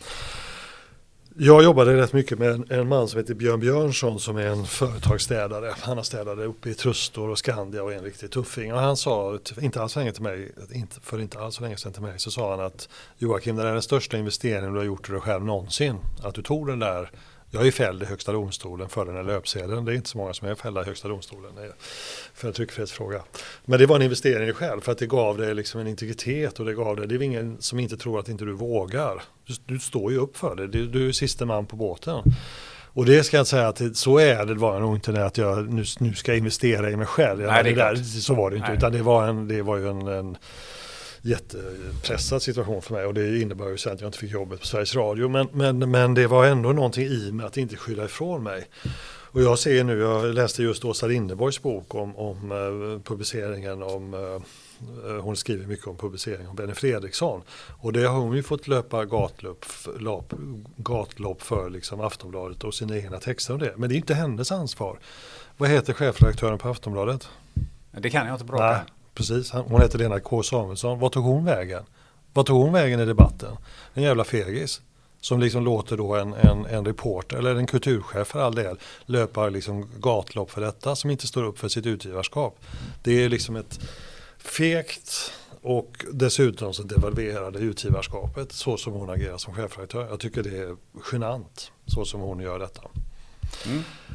Jag 1.42 1.62
jobbade 1.62 1.96
rätt 1.96 2.12
mycket 2.12 2.38
med 2.38 2.50
en, 2.50 2.66
en 2.70 2.88
man 2.88 3.08
som 3.08 3.18
heter 3.20 3.34
Björn 3.34 3.60
Björnsson 3.60 4.20
som 4.20 4.36
är 4.36 4.46
en 4.46 4.64
företagsstädare. 4.64 5.74
Han 5.80 5.96
har 5.96 6.04
städat 6.04 6.38
uppe 6.38 6.70
i 6.70 6.74
Trustor 6.74 7.28
och 7.28 7.38
Skandia 7.38 7.82
och 7.82 7.92
är 7.92 7.96
en 7.96 8.04
riktig 8.04 8.30
tuffing. 8.30 8.72
Och 8.72 8.80
han 8.80 8.96
sa, 8.96 9.38
typ, 9.44 9.62
inte 9.62 9.82
alls 9.82 9.96
länge 9.96 10.12
till 10.12 10.22
mig, 10.22 10.52
inte, 10.72 11.00
för 11.00 11.20
inte 11.20 11.38
alls 11.38 11.54
så 11.54 11.62
länge 11.62 11.76
sedan 11.76 11.92
till 11.92 12.02
mig, 12.02 12.18
så 12.18 12.30
sa 12.30 12.50
han 12.50 12.60
att 12.60 12.88
Joakim, 13.18 13.56
det 13.56 13.62
är 13.62 13.72
den 13.72 13.82
största 13.82 14.18
investeringen 14.18 14.72
du 14.72 14.78
har 14.78 14.86
gjort 14.86 15.08
i 15.08 15.12
dig 15.12 15.20
själv 15.20 15.44
någonsin. 15.44 15.96
Att 16.22 16.34
du 16.34 16.42
tog 16.42 16.66
den 16.66 16.78
där 16.78 17.10
jag 17.50 17.66
är 17.66 17.70
fälld 17.70 18.02
i 18.02 18.06
Högsta 18.06 18.32
domstolen 18.32 18.88
för 18.88 19.04
den 19.04 19.16
här 19.16 19.22
löpsedeln. 19.22 19.84
Det 19.84 19.92
är 19.92 19.96
inte 19.96 20.08
så 20.08 20.18
många 20.18 20.34
som 20.34 20.48
är 20.48 20.54
fällda 20.54 20.82
i 20.82 20.84
Högsta 20.84 21.08
domstolen 21.08 21.52
för 22.34 22.48
en 22.48 22.54
tryckfrihetsfråga. 22.54 23.22
Men 23.64 23.78
det 23.78 23.86
var 23.86 23.96
en 23.96 24.02
investering 24.02 24.42
i 24.42 24.46
dig 24.46 24.54
själv 24.54 24.80
för 24.80 24.92
att 24.92 24.98
det 24.98 25.06
gav 25.06 25.38
dig 25.38 25.54
liksom 25.54 25.80
en 25.80 25.86
integritet 25.86 26.60
och 26.60 26.66
det 26.66 26.74
gav 26.74 26.96
dig, 26.96 27.06
det 27.06 27.14
är 27.14 27.22
ingen 27.22 27.56
som 27.60 27.80
inte 27.80 27.96
tror 27.96 28.18
att 28.20 28.28
inte 28.28 28.44
du 28.44 28.52
vågar. 28.52 29.22
Du, 29.46 29.54
du 29.64 29.78
står 29.78 30.12
ju 30.12 30.18
upp 30.18 30.36
för 30.36 30.56
det, 30.56 30.66
du, 30.66 30.86
du 30.86 31.08
är 31.08 31.12
siste 31.12 31.44
man 31.44 31.66
på 31.66 31.76
båten. 31.76 32.22
Och 32.92 33.06
det 33.06 33.24
ska 33.24 33.36
jag 33.36 33.46
säga 33.46 33.68
att 33.68 33.76
det, 33.76 33.94
så 33.94 34.18
är 34.18 34.46
det 34.46 34.54
var 34.54 34.80
nog 34.80 34.96
inte 34.96 35.24
att 35.24 35.38
jag 35.38 35.72
nu, 35.72 35.84
nu 35.98 36.14
ska 36.14 36.34
investera 36.34 36.90
i 36.90 36.96
mig 36.96 37.06
själv. 37.06 37.40
Nej, 37.40 37.64
det 37.64 37.70
är 37.70 37.74
det 37.74 37.82
där, 37.82 37.96
så 37.96 38.34
var 38.34 38.50
det 38.50 38.56
inte, 38.56 38.68
Nej. 38.68 38.76
utan 38.76 38.92
det 38.92 39.02
var, 39.02 39.28
en, 39.28 39.48
det 39.48 39.62
var 39.62 39.76
ju 39.76 39.88
en, 39.88 40.06
en 40.06 40.36
jättepressad 41.22 42.42
situation 42.42 42.82
för 42.82 42.94
mig 42.94 43.06
och 43.06 43.14
det 43.14 43.40
innebär 43.40 43.68
ju 43.68 43.78
sen 43.78 43.92
att 43.92 44.00
jag 44.00 44.08
inte 44.08 44.18
fick 44.18 44.30
jobbet 44.30 44.60
på 44.60 44.66
Sveriges 44.66 44.94
Radio. 44.96 45.28
Men, 45.28 45.48
men, 45.52 45.90
men 45.90 46.14
det 46.14 46.26
var 46.26 46.46
ändå 46.46 46.72
någonting 46.72 47.04
i 47.04 47.32
mig 47.32 47.46
att 47.46 47.56
inte 47.56 47.76
skylla 47.76 48.04
ifrån 48.04 48.42
mig. 48.42 48.66
Och 49.32 49.42
jag 49.42 49.58
ser 49.58 49.84
nu, 49.84 49.98
jag 49.98 50.34
läste 50.34 50.62
just 50.62 50.84
Åsa 50.84 51.06
Linderborgs 51.06 51.62
bok 51.62 51.94
om, 51.94 52.16
om 52.16 52.52
eh, 52.52 53.02
publiceringen 53.02 53.82
om 53.82 54.14
eh, 54.14 54.42
hon 55.20 55.36
skriver 55.36 55.66
mycket 55.66 55.86
om 55.86 55.96
publicering 55.96 56.48
om 56.48 56.56
Benny 56.56 56.74
Fredriksson. 56.74 57.42
Och 57.80 57.92
det 57.92 58.06
har 58.06 58.20
hon 58.20 58.36
ju 58.36 58.42
fått 58.42 58.68
löpa 58.68 59.04
gatlopp, 59.04 59.64
lopp, 59.98 60.34
gatlopp 60.76 61.42
för 61.42 61.70
liksom 61.70 62.00
Aftonbladet 62.00 62.64
och 62.64 62.74
sina 62.74 62.96
egna 62.96 63.20
texter 63.20 63.54
om 63.54 63.60
det. 63.60 63.74
Men 63.76 63.88
det 63.88 63.94
är 63.94 63.96
inte 63.96 64.14
hennes 64.14 64.52
ansvar. 64.52 64.98
Vad 65.56 65.68
heter 65.68 65.92
chefredaktören 65.92 66.58
på 66.58 66.68
Aftonbladet? 66.68 67.28
Det 67.90 68.10
kan 68.10 68.26
jag 68.26 68.34
inte 68.34 68.44
bra. 68.44 68.80
Precis. 69.14 69.50
Hon 69.50 69.80
heter 69.82 69.98
Lena 69.98 70.20
K 70.20 70.42
Samuelsson. 70.42 70.98
Vad 70.98 71.12
tog 71.12 71.24
hon 71.24 71.44
vägen? 71.44 71.84
Vad 72.32 72.46
tog 72.46 72.62
hon 72.62 72.72
vägen 72.72 73.00
i 73.00 73.04
debatten? 73.04 73.56
En 73.94 74.02
jävla 74.02 74.24
fegis. 74.24 74.80
Som 75.20 75.40
liksom 75.40 75.64
låter 75.64 75.96
då 75.96 76.14
en, 76.14 76.34
en, 76.34 76.66
en 76.66 76.84
reporter, 76.84 77.36
eller 77.36 77.54
en 77.54 77.66
kulturchef 77.66 78.28
för 78.28 78.40
all 78.40 78.54
del, 78.54 78.78
löpa 79.06 79.48
liksom 79.48 79.88
gatlopp 79.98 80.50
för 80.50 80.60
detta 80.60 80.96
som 80.96 81.10
inte 81.10 81.26
står 81.26 81.44
upp 81.44 81.58
för 81.58 81.68
sitt 81.68 81.86
utgivarskap. 81.86 82.58
Det 83.02 83.24
är 83.24 83.28
liksom 83.28 83.56
ett 83.56 83.80
fegt 84.38 85.32
och 85.62 86.04
dessutom 86.12 86.72
så 86.74 86.82
devalverade 86.82 87.58
utgivarskapet 87.58 88.52
så 88.52 88.76
som 88.76 88.92
hon 88.92 89.10
agerar 89.10 89.38
som 89.38 89.54
chefredaktör. 89.54 90.06
Jag 90.10 90.20
tycker 90.20 90.42
det 90.42 90.58
är 90.58 90.76
genant 91.12 91.72
så 91.86 92.04
som 92.04 92.20
hon 92.20 92.40
gör 92.40 92.58
detta. 92.58 92.82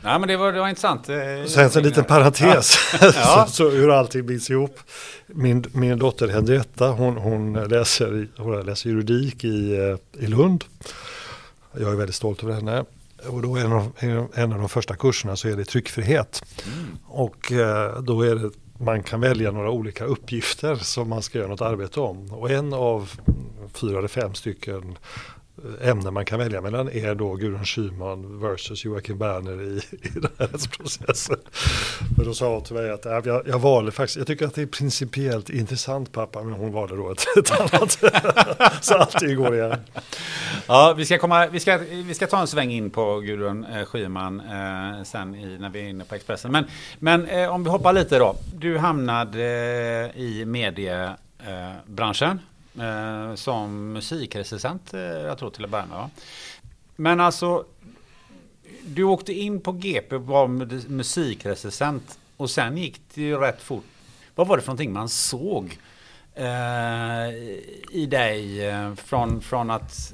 Ja, 0.04 0.20
men 0.20 0.28
det 0.28 0.38
var, 0.38 0.54
det 0.54 0.60
var 0.60 0.70
intressant. 0.70 1.06
Sen 1.48 1.70
så 1.70 1.80
en 1.80 1.86
liten 1.86 2.04
parentes, 2.04 2.78
Ja. 3.02 3.46
så, 3.48 3.54
så 3.54 3.70
hur 3.70 3.92
allting 3.92 4.26
binds 4.26 4.50
ihop. 4.50 4.80
Min, 5.28 5.66
min 5.74 6.00
dotter 6.00 6.28
Henrietta, 6.28 6.88
hon, 6.90 7.18
hon, 7.18 7.54
läser, 7.54 8.28
hon 8.38 8.66
läser 8.66 8.90
juridik 8.90 9.44
i, 9.44 9.76
eh, 9.78 10.24
i 10.24 10.28
Lund. 10.28 10.64
Jag 11.80 11.92
är 11.92 11.96
väldigt 11.96 12.16
stolt 12.16 12.44
över 12.44 12.54
henne. 12.54 12.86
Och 13.28 13.42
då 13.42 13.56
är 13.56 13.62
en 13.62 13.72
av, 13.74 13.92
en 14.34 14.54
av 14.54 14.60
de 14.60 14.70
första 14.70 14.96
kurserna 14.96 15.36
så 15.36 15.48
är 15.48 15.56
det 15.56 15.66
tryckfrihet. 15.66 16.44
Och 17.06 17.52
eh, 17.52 18.02
då 18.02 18.22
är 18.22 18.36
det, 18.36 18.50
man 18.78 19.04
kan 19.04 19.22
välja 19.22 19.52
några 19.52 19.70
olika 19.70 20.06
uppgifter 20.06 20.76
som 20.76 21.10
man 21.10 21.22
ska 21.22 21.38
göra 21.38 21.48
något 21.48 21.62
arbete 21.62 22.00
om. 22.00 22.34
Och 22.34 22.52
en 22.52 22.74
av 22.74 23.12
fyra 23.74 23.98
eller 23.98 24.08
fem 24.08 24.34
stycken 24.34 24.98
ämnen 25.82 26.14
man 26.14 26.26
kan 26.26 26.40
välja 26.40 26.62
mellan 26.62 26.90
är 26.90 27.16
då 27.16 27.36
Gudrun 27.36 27.66
Schyman 27.66 28.40
versus 28.40 28.86
Joakim 28.86 29.18
Berner 29.18 29.62
i, 29.62 29.82
i 30.08 30.10
den 30.20 30.32
här 30.40 30.48
rättsprocessen. 30.48 31.38
Men 32.18 32.26
då 32.26 32.34
sa 32.34 32.54
hon 32.54 32.64
till 32.64 32.76
mig 32.76 32.92
att 32.92 33.06
äh, 33.06 33.20
jag, 33.24 33.48
jag 33.48 33.60
valde 33.60 33.92
faktiskt, 33.92 34.18
jag 34.18 34.28
tycker 34.28 34.46
att 34.46 34.56
det 34.56 34.62
är 34.62 34.66
principiellt 34.66 35.50
intressant 35.50 36.12
pappa, 36.12 36.44
men 36.44 36.54
hon 36.54 36.72
valde 36.72 36.96
då 36.96 37.12
ett, 37.12 37.26
ett 37.38 37.60
annat. 37.60 37.92
Så 38.82 38.94
allting 38.94 39.36
går 39.36 39.56
igen. 39.56 39.76
Ja, 40.68 40.94
vi 40.98 41.06
ska, 41.06 41.18
komma, 41.18 41.48
vi, 41.48 41.60
ska, 41.60 41.78
vi 41.78 42.14
ska 42.14 42.28
ta 42.28 42.42
en 42.42 42.48
sväng 42.48 42.72
in 42.72 42.90
på 42.90 43.20
Gudrun 43.20 43.66
eh, 43.66 43.86
Schyman 43.86 44.40
eh, 44.40 45.04
sen 45.04 45.36
i, 45.36 45.58
när 45.58 45.70
vi 45.70 45.80
är 45.80 45.90
inne 45.90 46.04
på 46.04 46.16
Expressen. 46.16 46.52
Men, 46.52 46.66
men 47.00 47.28
eh, 47.28 47.54
om 47.54 47.64
vi 47.64 47.70
hoppar 47.70 47.94
lite 47.94 48.20
då. 48.20 48.36
Du 48.56 48.78
hamnade 48.78 49.44
eh, 50.16 50.22
i 50.22 50.46
mediebranschen 50.46 52.40
eh, 52.80 53.36
som 53.36 53.94
musikrecensent, 53.94 54.94
eh, 54.94 55.00
jag 55.02 55.38
tror 55.38 55.50
till 55.50 55.64
att 55.64 55.72
börja 55.72 55.86
med. 55.86 55.98
Va? 55.98 56.10
Men 56.96 57.20
alltså, 57.20 57.66
du 58.86 59.04
åkte 59.04 59.34
in 59.34 59.62
på 59.62 59.72
GP 59.72 60.16
och 60.16 60.26
var 60.26 60.48
musikrecensent 60.90 62.20
och 62.38 62.50
sen 62.50 62.78
gick 62.78 63.02
det 63.14 63.22
ju 63.22 63.38
rätt 63.38 63.62
fort. 63.62 63.86
Vad 64.36 64.48
var 64.48 64.58
det 64.58 64.64
för 64.64 64.68
någonting 64.68 64.94
man 64.94 65.10
såg 65.10 65.78
eh, 66.34 67.30
i 67.92 68.08
dig 68.10 68.68
eh, 68.68 68.96
från, 68.96 69.42
från 69.42 69.70
att 69.70 70.14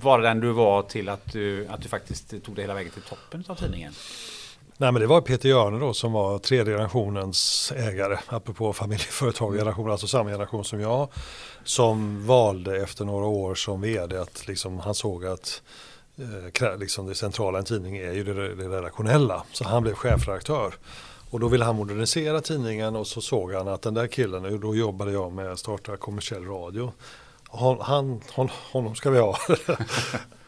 vara 0.00 0.22
den 0.22 0.40
du 0.40 0.52
var 0.52 0.82
till 0.82 1.08
att 1.08 1.32
du, 1.32 1.66
att 1.66 1.82
du 1.82 1.88
faktiskt 1.88 2.44
tog 2.44 2.54
dig 2.54 2.64
hela 2.64 2.74
vägen 2.74 2.92
till 2.92 3.02
toppen 3.02 3.44
av 3.48 3.54
tidningen? 3.54 3.92
Nej 4.76 4.92
men 4.92 5.00
det 5.02 5.06
var 5.06 5.20
Peter 5.20 5.48
Jörne 5.48 5.78
då 5.78 5.94
som 5.94 6.12
var 6.12 6.38
tredje 6.38 6.74
generationens 6.74 7.72
ägare, 7.76 8.18
apropå 8.26 8.72
familjeföretagargeneration, 8.72 9.90
alltså 9.90 10.06
samma 10.06 10.30
generation 10.30 10.64
som 10.64 10.80
jag, 10.80 11.08
som 11.64 12.26
valde 12.26 12.82
efter 12.82 13.04
några 13.04 13.26
år 13.26 13.54
som 13.54 13.80
vd 13.80 14.18
att 14.18 14.46
liksom, 14.48 14.78
han 14.78 14.94
såg 14.94 15.26
att 15.26 15.62
eh, 16.60 16.78
liksom 16.78 17.06
det 17.06 17.14
centrala 17.14 17.58
i 17.58 17.60
en 17.60 17.64
tidning 17.64 17.96
är 17.96 18.12
ju 18.12 18.24
det, 18.24 18.54
det 18.54 18.68
redaktionella. 18.68 19.44
Så 19.52 19.64
han 19.64 19.82
blev 19.82 19.94
chefredaktör. 19.94 20.74
Och 21.30 21.40
då 21.40 21.48
ville 21.48 21.64
han 21.64 21.76
modernisera 21.76 22.40
tidningen 22.40 22.96
och 22.96 23.06
så 23.06 23.20
såg 23.20 23.52
han 23.52 23.68
att 23.68 23.82
den 23.82 23.94
där 23.94 24.06
killen, 24.06 24.60
då 24.60 24.76
jobbade 24.76 25.12
jag 25.12 25.32
med 25.32 25.52
att 25.52 25.58
starta 25.58 25.96
kommersiell 25.96 26.44
radio. 26.44 26.92
Han, 27.50 27.80
han, 27.80 28.20
hon, 28.32 28.48
honom 28.72 28.94
ska 28.94 29.10
vi 29.10 29.18
ha. 29.18 29.38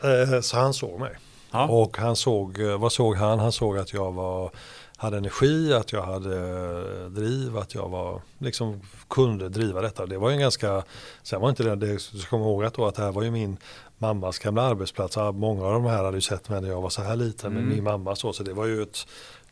Eh, 0.05 0.41
så 0.41 0.57
han 0.57 0.75
såg 0.75 1.01
mig. 1.01 1.17
Ja. 1.55 1.69
Och 1.69 1.99
han 1.99 2.17
såg, 2.17 2.61
eh, 2.61 2.79
vad 2.79 2.93
såg 2.93 3.17
han? 3.17 3.39
Han 3.39 3.53
såg 3.53 3.79
att 3.79 3.93
jag 3.93 4.13
var, 4.13 4.51
hade 4.97 5.17
energi, 5.17 5.75
att 5.75 5.93
jag 5.93 6.03
hade 6.03 6.37
eh, 6.37 7.11
driv, 7.11 7.59
att 7.59 7.75
jag 7.75 7.89
var, 7.89 8.23
liksom 8.39 8.81
kunde 9.09 9.49
driva 9.49 9.81
detta. 9.83 10.07
Det 10.07 10.19
var 10.19 10.31
ju 10.31 10.35
en 10.35 10.41
ganska, 10.41 10.83
sen 11.23 11.41
var 11.41 11.49
inte 11.49 11.63
det, 11.63 11.77
det 11.77 11.99
ska 11.99 12.29
komma 12.29 12.45
ihåg 12.45 12.65
att, 12.65 12.75
då, 12.75 12.87
att 12.87 12.95
det 12.95 13.03
här 13.03 13.13
var 13.13 13.23
ju 13.23 13.31
min 13.31 13.57
mammas 13.99 14.39
gamla 14.39 14.63
arbetsplats. 14.63 15.17
Många 15.17 15.67
av 15.67 15.73
de 15.73 15.85
här 15.85 16.05
hade 16.05 16.17
ju 16.17 16.21
sett 16.21 16.49
mig 16.49 16.61
när 16.61 16.69
jag 16.69 16.81
var 16.81 16.91
så 16.91 17.03
här 17.03 17.17
liten 17.17 17.53
med 17.53 17.63
min 17.65 17.85
mamma 17.85 18.17
så, 18.17 18.33
så 18.33 18.43
det 18.43 18.53
var 18.53 18.67
ju 18.67 18.83
ett, 18.83 19.07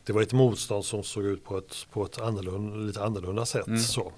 det 0.05 0.13
var 0.13 0.21
ett 0.21 0.33
motstånd 0.33 0.85
som 0.85 1.03
såg 1.03 1.23
ut 1.23 1.45
på 1.45 1.57
ett, 1.57 1.87
på 1.93 2.05
ett 2.05 2.21
annorlunda, 2.21 2.75
lite 2.75 3.03
annorlunda 3.03 3.45
sätt. 3.45 3.81
Så. 3.81 4.11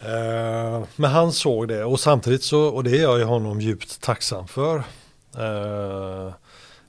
Eh, 0.00 0.84
men 0.96 1.10
han 1.10 1.32
såg 1.32 1.68
det 1.68 1.84
och 1.84 2.00
samtidigt 2.00 2.42
så, 2.42 2.60
och 2.60 2.84
det 2.84 2.98
är 2.98 3.18
jag 3.18 3.26
honom 3.26 3.60
djupt 3.60 4.00
tacksam 4.00 4.48
för. 4.48 4.76
Eh, 5.38 6.32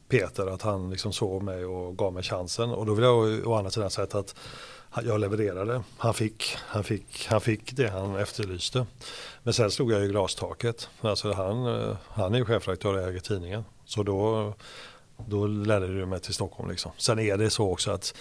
Peter, 0.09 0.47
att 0.47 0.61
han 0.61 0.89
liksom 0.89 1.13
såg 1.13 1.43
mig 1.43 1.65
och 1.65 1.97
gav 1.97 2.13
mig 2.13 2.23
chansen. 2.23 2.69
Och 2.69 2.85
då 2.85 2.93
vill 2.93 3.03
jag 3.05 3.47
å- 3.47 3.53
andra 3.55 3.71
sidan 3.71 3.89
säga 3.89 4.07
att 4.11 4.35
jag 5.03 5.19
levererade. 5.19 5.83
Han 5.97 6.13
fick, 6.13 6.57
han, 6.59 6.83
fick, 6.83 7.27
han 7.29 7.41
fick 7.41 7.75
det 7.75 7.89
han 7.89 8.15
efterlyste. 8.15 8.85
Men 9.43 9.53
sen 9.53 9.71
stod 9.71 9.91
jag 9.91 10.05
i 10.05 10.07
glastaket. 10.07 10.89
Alltså 11.01 11.31
han, 11.31 11.65
han 12.07 12.33
är 12.33 12.37
ju 12.39 12.45
chefredaktör 12.45 12.93
och 12.93 13.07
äger 13.09 13.19
tidningen. 13.19 13.63
Så 13.85 14.03
då, 14.03 14.53
då 15.27 15.47
ledde 15.47 15.99
det 15.99 16.05
mig 16.05 16.19
till 16.19 16.33
Stockholm. 16.33 16.69
Liksom. 16.69 16.91
Sen 16.97 17.19
är 17.19 17.37
det 17.37 17.49
så 17.49 17.71
också 17.71 17.91
att 17.91 18.13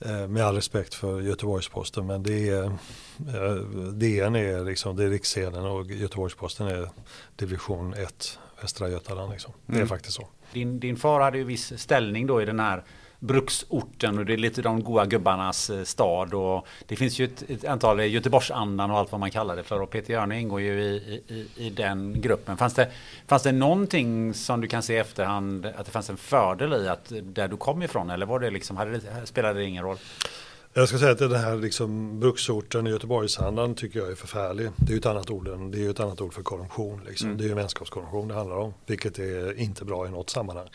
eh, 0.00 0.26
med 0.28 0.44
all 0.46 0.54
respekt 0.54 0.94
för 0.94 1.20
Göteborgs-Posten 1.20 2.06
men 2.06 2.22
det 2.22 2.48
är, 2.48 2.64
eh, 2.64 3.54
DN 3.92 4.36
är, 4.36 4.64
liksom, 4.64 4.96
det 4.96 5.04
är 5.04 5.08
riksscenen 5.08 5.64
och 5.64 5.86
Göteborgs-Posten 5.86 6.66
är 6.66 6.90
division 7.36 7.94
1 7.94 8.38
Västra 8.60 8.88
Götaland. 8.88 9.32
Liksom. 9.32 9.52
Det 9.66 9.80
är 9.80 9.86
faktiskt 9.86 10.16
så. 10.16 10.28
Din, 10.52 10.80
din 10.80 10.96
far 10.96 11.20
hade 11.20 11.38
ju 11.38 11.44
viss 11.44 11.78
ställning 11.78 12.26
då 12.26 12.42
i 12.42 12.44
den 12.44 12.60
här 12.60 12.82
bruksorten 13.18 14.18
och 14.18 14.26
det 14.26 14.32
är 14.32 14.36
lite 14.36 14.62
de 14.62 14.84
goa 14.84 15.06
gubbarnas 15.06 15.70
eh, 15.70 15.84
stad 15.84 16.34
och 16.34 16.66
det 16.86 16.96
finns 16.96 17.18
ju 17.18 17.24
ett, 17.24 17.50
ett 17.50 17.64
antal 17.64 18.00
eh, 18.00 18.06
Göteborgsandan 18.06 18.90
och 18.90 18.98
allt 18.98 19.12
vad 19.12 19.20
man 19.20 19.30
kallar 19.30 19.56
det 19.56 19.62
för 19.62 19.82
och 19.82 19.90
Peter 19.90 20.12
Jörne 20.12 20.40
ingår 20.40 20.60
ju 20.60 20.80
i, 20.80 21.22
i, 21.28 21.66
i 21.66 21.70
den 21.70 22.20
gruppen. 22.20 22.56
Fanns 22.56 22.74
det, 22.74 22.90
fanns 23.26 23.42
det 23.42 23.52
någonting 23.52 24.34
som 24.34 24.60
du 24.60 24.68
kan 24.68 24.82
se 24.82 24.94
i 24.94 24.98
efterhand 24.98 25.66
att 25.66 25.86
det 25.86 25.92
fanns 25.92 26.10
en 26.10 26.16
fördel 26.16 26.72
i 26.72 26.88
att 26.88 27.12
eh, 27.12 27.18
där 27.18 27.48
du 27.48 27.56
kom 27.56 27.82
ifrån 27.82 28.10
eller 28.10 28.26
var 28.26 28.38
det 28.38 28.50
liksom, 28.50 28.76
hade 28.76 28.90
det, 28.90 29.26
spelade 29.26 29.58
det 29.60 29.64
ingen 29.64 29.84
roll? 29.84 29.98
Jag 30.78 30.88
ska 30.88 30.98
säga 30.98 31.10
att 31.10 31.18
den 31.18 31.34
här 31.34 31.56
liksom 31.56 32.20
bruksorten 32.20 32.86
i 32.86 32.90
Göteborgsandan 32.90 33.74
tycker 33.74 33.98
jag 33.98 34.10
är 34.10 34.14
förfärlig. 34.14 34.70
Det 34.76 34.90
är 34.90 34.92
ju 34.92 34.98
ett 34.98 35.06
annat 35.06 35.30
ord, 35.30 35.48
än- 35.48 35.70
det 35.70 35.78
är 35.78 35.82
ju 35.82 35.90
ett 35.90 36.00
annat 36.00 36.20
ord 36.20 36.34
för 36.34 36.42
korruption. 36.42 37.00
Liksom. 37.08 37.36
Det 37.36 37.44
är 37.44 37.48
ju 37.48 37.54
vänskapskorruption 37.54 38.28
det 38.28 38.34
handlar 38.34 38.56
om, 38.56 38.74
vilket 38.86 39.18
är 39.18 39.58
inte 39.58 39.84
bra 39.84 40.06
i 40.06 40.10
något 40.10 40.30
sammanhang. 40.30 40.68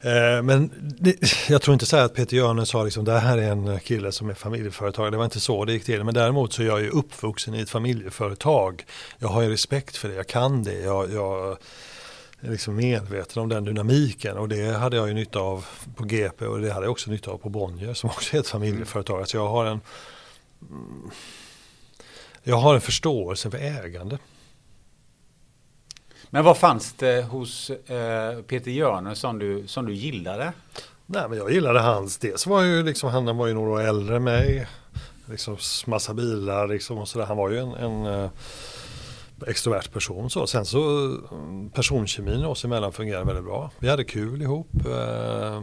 Eh, 0.00 0.42
Men 0.42 0.70
det, 0.98 1.16
jag 1.48 1.62
tror 1.62 1.72
inte 1.72 1.86
så 1.86 1.96
här 1.96 2.04
att 2.04 2.14
Peter 2.14 2.36
Hjörne 2.36 2.66
sa 2.66 2.84
liksom 2.84 3.04
det 3.04 3.18
här 3.18 3.38
är 3.38 3.50
en 3.50 3.80
kille 3.80 4.12
som 4.12 4.30
är 4.30 4.34
familjeföretagare. 4.34 5.10
Det 5.10 5.16
var 5.16 5.24
inte 5.24 5.40
så 5.40 5.64
det 5.64 5.72
gick 5.72 5.84
till. 5.84 6.04
Men 6.04 6.14
däremot 6.14 6.52
så 6.52 6.62
är 6.62 6.66
jag 6.66 6.80
ju 6.80 6.90
uppvuxen 6.90 7.54
i 7.54 7.60
ett 7.60 7.70
familjeföretag. 7.70 8.84
Jag 9.18 9.28
har 9.28 9.42
ju 9.42 9.50
respekt 9.50 9.96
för 9.96 10.08
det, 10.08 10.14
jag 10.14 10.26
kan 10.26 10.62
det. 10.62 10.80
Jag, 10.80 11.12
jag 11.12 11.56
liksom 12.50 12.76
medveten 12.76 13.42
om 13.42 13.48
den 13.48 13.64
dynamiken 13.64 14.36
och 14.36 14.48
det 14.48 14.78
hade 14.78 14.96
jag 14.96 15.08
ju 15.08 15.14
nytta 15.14 15.38
av 15.38 15.66
på 15.96 16.04
GP 16.04 16.46
och 16.46 16.60
det 16.60 16.72
hade 16.72 16.86
jag 16.86 16.90
också 16.90 17.10
nytta 17.10 17.30
av 17.30 17.38
på 17.38 17.48
Bonnier 17.48 17.94
som 17.94 18.10
också 18.10 18.36
är 18.36 18.40
ett 18.40 18.48
familjeföretag. 18.48 19.28
Så 19.28 19.36
jag 19.36 19.48
har 19.48 19.64
en 19.64 19.80
mm, 20.70 21.10
jag 22.42 22.56
har 22.56 22.74
en 22.74 22.80
förståelse 22.80 23.50
för 23.50 23.58
ägande. 23.58 24.18
Men 26.30 26.44
vad 26.44 26.58
fanns 26.58 26.92
det 26.92 27.22
hos 27.22 27.70
eh, 27.70 28.42
Peter 28.42 28.70
Hjörne 28.70 29.14
som 29.14 29.38
du, 29.38 29.66
som 29.66 29.86
du 29.86 29.94
gillade? 29.94 30.52
Nej 31.06 31.28
men 31.28 31.38
jag 31.38 31.52
gillade 31.52 31.80
hans, 31.80 32.18
dels 32.18 32.46
var 32.46 32.62
ju 32.62 32.82
liksom, 32.82 33.10
han 33.10 33.36
var 33.36 33.46
ju 33.46 33.54
några 33.54 33.70
år 33.70 33.80
äldre 33.80 34.16
än 34.16 34.24
mig. 34.24 34.66
Liksom 35.26 35.56
massa 35.86 36.14
bilar 36.14 36.68
liksom 36.68 36.98
och 36.98 37.08
sådär. 37.08 37.26
Han 37.26 37.36
var 37.36 37.50
ju 37.50 37.58
en, 37.58 37.74
en 37.74 38.06
eh, 38.06 38.30
extrovert 39.48 39.92
person 39.92 40.30
så. 40.30 40.46
Sen 40.46 40.64
så 40.64 40.78
mm, 41.32 41.70
personkemin 41.70 42.44
oss 42.44 42.64
emellan 42.64 42.92
fungerade 42.92 43.24
väldigt 43.26 43.44
bra. 43.44 43.70
Vi 43.78 43.88
hade 43.88 44.04
kul 44.04 44.42
ihop. 44.42 44.70
eh, 44.86 45.62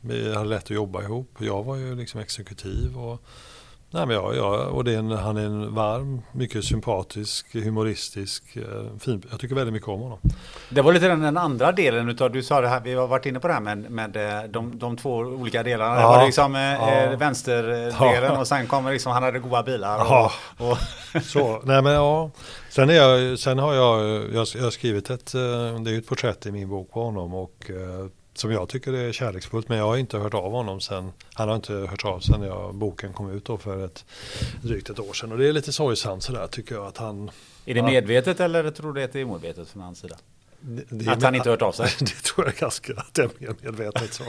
Vi 0.00 0.34
hade 0.34 0.48
lätt 0.48 0.64
att 0.64 0.70
jobba 0.70 1.02
ihop. 1.02 1.30
Jag 1.38 1.64
var 1.64 1.76
ju 1.76 1.94
liksom 1.94 2.20
exekutiv 2.20 2.96
och 2.98 3.22
Nej, 3.92 4.06
men 4.06 4.16
jag, 4.16 4.36
jag, 4.36 4.68
och 4.74 4.84
det 4.84 4.94
är 4.94 4.98
en, 4.98 5.10
han 5.10 5.36
är 5.36 5.44
en 5.44 5.74
varm, 5.74 6.22
mycket 6.32 6.64
sympatisk, 6.64 7.54
humoristisk, 7.54 8.56
eh, 8.56 8.98
fin. 9.00 9.22
Jag 9.30 9.40
tycker 9.40 9.54
väldigt 9.54 9.72
mycket 9.72 9.88
om 9.88 10.00
honom. 10.00 10.18
Det 10.70 10.82
var 10.82 10.92
lite 10.92 11.08
den, 11.08 11.20
den 11.20 11.36
andra 11.36 11.72
delen 11.72 12.08
utav, 12.08 12.30
du 12.32 12.42
sa 12.42 12.60
det 12.60 12.68
här, 12.68 12.80
vi 12.80 12.94
har 12.94 13.06
varit 13.06 13.26
inne 13.26 13.40
på 13.40 13.48
det 13.48 13.54
här 13.54 13.60
med, 13.60 13.90
med 13.90 14.16
eh, 14.16 14.42
de, 14.50 14.78
de 14.78 14.96
två 14.96 15.10
olika 15.16 15.62
delarna. 15.62 15.94
Det 15.94 16.00
Ja. 16.00 16.08
var 16.08 16.24
liksom 16.26 16.54
eh, 16.54 16.60
Ja. 16.62 17.16
vänsterdelen 17.16 18.22
Ja. 18.32 18.38
och 18.38 18.46
sen 18.46 18.66
kommer 18.66 18.92
liksom, 18.92 19.12
han 19.12 19.22
hade 19.22 19.38
goda 19.38 19.62
bilar. 19.62 19.98
Och, 20.24 20.32
och, 20.70 20.78
Så, 21.22 21.60
nej 21.64 21.82
men 21.82 21.92
ja. 21.92 22.30
Sen, 22.70 22.90
är 22.90 22.94
jag, 22.94 23.38
sen 23.38 23.58
har 23.58 23.74
jag, 23.74 24.22
jag, 24.34 24.46
jag 24.54 24.62
har 24.62 24.70
skrivit 24.70 25.10
ett, 25.10 25.34
eh, 25.34 25.80
det 25.80 25.90
är 25.90 25.98
ett 25.98 26.06
porträtt 26.06 26.46
i 26.46 26.50
min 26.52 26.68
bok 26.68 26.90
på 26.90 27.02
honom 27.02 27.34
och 27.34 27.70
eh, 27.70 28.06
som 28.34 28.52
jag 28.52 28.68
tycker 28.68 28.92
är 28.92 29.12
kärleksfullt 29.12 29.68
men 29.68 29.78
jag 29.78 29.84
har 29.84 29.96
inte 29.96 30.18
hört 30.18 30.34
av 30.34 30.52
honom 30.52 30.80
sen, 30.80 31.12
han 31.34 31.48
har 31.48 31.56
inte 31.56 31.72
hört 31.72 32.04
av 32.04 32.20
sen 32.20 32.42
jag, 32.42 32.74
boken 32.74 33.12
kom 33.12 33.30
ut 33.30 33.44
då 33.44 33.58
för 33.58 33.84
ett 33.84 34.04
drygt 34.62 34.90
ett 34.90 34.98
år 34.98 35.12
sedan 35.12 35.32
och 35.32 35.38
det 35.38 35.48
är 35.48 35.52
lite 35.52 35.72
sorgsamt 35.72 36.22
sådär 36.22 36.46
tycker 36.46 36.74
jag 36.74 36.86
att 36.86 36.96
han 36.96 37.30
är 37.66 37.74
det 37.74 37.82
medvetet 37.82 38.40
eller 38.40 38.70
tror 38.70 38.92
du 38.92 39.04
att 39.04 39.12
det 39.12 39.20
är 39.20 39.24
omedvetet 39.24 39.68
från 39.68 39.82
hans 39.82 39.98
sida? 39.98 40.16
Det, 40.60 40.84
det 40.88 41.10
Att 41.10 41.22
han 41.22 41.34
inte 41.34 41.50
hört 41.50 41.62
av 41.62 41.72
sig? 41.72 41.90
det 41.98 42.06
tror 42.06 42.46
jag 42.46 42.54
är 42.56 42.60
ganska 42.60 42.92
tämligen 43.12 43.56
medvetet 43.62 44.14
så. 44.14 44.24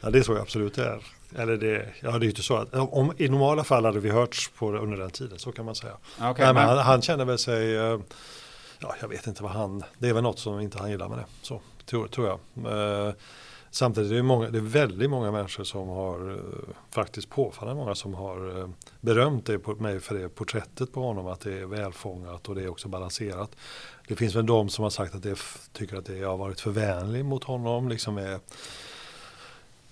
Ja 0.00 0.10
det 0.10 0.22
tror 0.22 0.36
jag 0.36 0.42
absolut 0.42 0.74
det 0.74 0.84
är. 0.84 1.00
Eller 1.36 1.56
det, 1.56 1.88
ja, 2.00 2.10
det 2.10 2.16
är 2.16 2.20
ju 2.20 2.28
inte 2.28 2.42
så 2.42 2.56
att 2.56 2.74
om, 2.74 3.12
i 3.16 3.28
normala 3.28 3.64
fall 3.64 3.84
hade 3.84 4.00
vi 4.00 4.10
hörts 4.10 4.48
på 4.48 4.72
det 4.72 4.78
under 4.78 4.96
den 4.96 5.10
tiden 5.10 5.38
så 5.38 5.52
kan 5.52 5.64
man 5.64 5.74
säga. 5.74 5.92
Okej, 6.20 6.44
Nej, 6.44 6.54
men 6.54 6.68
han, 6.68 6.78
han 6.78 7.02
känner 7.02 7.24
väl 7.24 7.38
sig, 7.38 7.76
eh, 7.76 7.98
ja 8.78 8.94
jag 9.00 9.08
vet 9.08 9.26
inte 9.26 9.42
vad 9.42 9.52
han, 9.52 9.84
det 9.98 10.08
är 10.08 10.12
väl 10.12 10.22
något 10.22 10.38
som 10.38 10.60
inte 10.60 10.78
han 10.78 10.90
gillar 10.90 11.08
med 11.08 11.18
det. 11.18 11.26
Så 11.42 11.60
tror, 11.86 12.08
tror 12.08 12.26
jag. 12.26 12.38
Samtidigt 13.76 14.12
är 14.12 14.16
det, 14.16 14.22
många, 14.22 14.50
det 14.50 14.58
är 14.58 14.62
väldigt 14.62 15.10
många 15.10 15.32
människor 15.32 15.64
som 15.64 15.88
har, 15.88 16.30
eh, 16.30 16.74
faktiskt 16.90 17.30
påfallande 17.30 17.82
många 17.82 17.94
som 17.94 18.14
har 18.14 18.58
eh, 18.58 18.68
berömt 19.00 19.46
det 19.46 19.58
på 19.58 19.74
mig 19.74 20.00
för 20.00 20.14
det 20.18 20.28
porträttet 20.28 20.92
på 20.92 21.02
honom, 21.02 21.26
att 21.26 21.40
det 21.40 21.58
är 21.58 21.66
välfångat 21.66 22.48
och 22.48 22.54
det 22.54 22.62
är 22.62 22.68
också 22.68 22.88
balanserat. 22.88 23.56
Det 24.08 24.16
finns 24.16 24.34
väl 24.34 24.46
de 24.46 24.68
som 24.68 24.82
har 24.82 24.90
sagt 24.90 25.14
att 25.14 25.22
det 25.22 25.38
tycker 25.72 25.96
att 25.96 26.06
det 26.06 26.22
har 26.22 26.36
varit 26.36 26.60
för 26.60 26.70
vänlig 26.70 27.24
mot 27.24 27.44
honom, 27.44 27.88
liksom 27.88 28.14
med, 28.14 28.40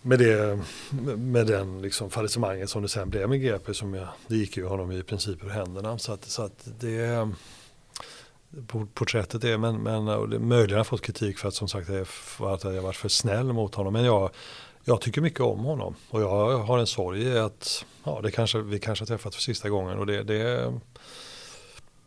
med, 0.03 0.19
det, 0.19 0.61
med 1.17 1.47
den 1.47 1.83
liksom 1.83 2.11
fallissemanget 2.11 2.71
som 2.71 2.83
det 2.83 2.89
sen 2.89 3.11
blev 3.11 3.29
med 3.29 3.41
GP, 3.41 3.75
som 3.75 3.95
jag, 3.95 4.09
det 4.27 4.37
gick 4.37 4.57
ju 4.57 4.67
honom 4.67 4.93
i 4.93 5.03
princip 5.03 5.45
ur 5.45 5.49
händerna. 5.49 5.99
Så 5.99 6.13
att, 6.13 6.25
så 6.25 6.43
att 6.43 6.69
det 6.81 7.29
porträttet 8.95 9.45
är, 9.45 9.59
men, 9.59 9.83
men 9.83 10.09
och 10.09 10.29
det, 10.29 10.39
möjligen 10.39 10.77
har 10.77 10.85
fått 10.85 11.03
kritik 11.03 11.39
för 11.39 11.49
att 11.49 11.55
som 11.55 11.69
sagt 11.69 11.89
för 12.07 12.55
att 12.55 12.65
jag 12.65 12.83
varit 12.83 12.97
för 12.97 13.09
snäll 13.09 13.53
mot 13.53 13.75
honom. 13.75 13.93
Men 13.93 14.05
jag, 14.05 14.31
jag 14.85 15.01
tycker 15.01 15.21
mycket 15.21 15.41
om 15.41 15.59
honom 15.59 15.95
och 16.11 16.23
jag 16.23 16.59
har 16.59 16.79
en 16.79 16.87
sorg 16.87 17.23
i 17.23 17.39
att 17.39 17.85
ja, 18.05 18.21
det 18.23 18.31
kanske, 18.31 18.59
vi 18.59 18.79
kanske 18.79 19.03
har 19.03 19.07
träffat 19.07 19.35
för 19.35 19.43
sista 19.43 19.69
gången 19.69 19.99
och 19.99 20.07
det, 20.07 20.23
det, 20.23 20.73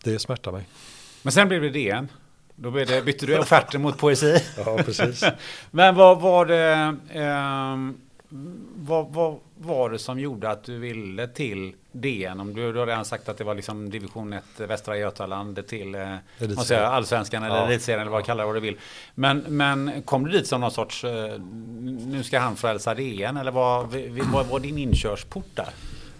det 0.04 0.20
smärtar 0.20 0.52
mig. 0.52 0.68
Men 1.22 1.32
sen 1.32 1.48
blev 1.48 1.62
det 1.62 1.70
DN. 1.70 2.08
Då 2.56 2.72
blev 2.72 2.88
det, 2.88 3.02
bytte 3.02 3.26
du 3.26 3.40
offerter 3.40 3.80
mot 3.80 3.98
poesi. 3.98 4.44
Ja, 4.58 4.78
precis. 4.86 5.24
Men 5.72 5.96
vad 5.96 6.22
var 6.22 6.46
det 6.46 6.96
ehm, 7.12 7.98
vad, 8.76 9.08
vad 9.14 9.40
var 9.58 9.90
det 9.90 10.00
som 10.00 10.20
gjorde 10.20 10.50
att 10.50 10.64
du 10.64 10.78
ville 10.80 11.28
till 11.28 11.74
DN? 11.92 12.40
Om 12.40 12.54
du, 12.54 12.74
du 12.74 12.80
har 12.80 12.88
redan 12.88 13.06
sagt 13.06 13.30
att 13.30 13.38
det 13.38 13.44
var 13.44 13.56
liksom 13.56 13.90
division 13.90 14.34
1 14.34 14.44
Västra 14.58 14.98
Götaland 14.98 15.68
till 15.68 15.96
eh, 15.96 16.16
säger 16.66 16.82
allsvenskan 16.82 17.44
eller 17.44 17.56
Ja. 17.56 17.66
elitserien 17.68 18.02
eller 18.02 18.12
vad 18.12 18.22
du 18.22 18.26
kallar 18.26 18.44
det 18.44 18.46
vad 18.48 18.56
du 18.56 18.60
vill. 18.60 18.78
Men, 19.16 19.38
men 19.48 20.02
kom 20.06 20.26
du 20.26 20.32
dit 20.32 20.48
som 20.48 20.62
någon 20.62 20.72
sorts, 20.72 21.04
eh, 21.04 21.40
nu 22.08 22.24
ska 22.24 22.40
han 22.40 22.56
frälsa 22.56 22.94
DN 22.96 23.38
eller 23.38 23.52
vad 23.52 24.46
var 24.48 24.60
din 24.60 24.78
inkörsport 24.78 25.46
där? 25.56 25.70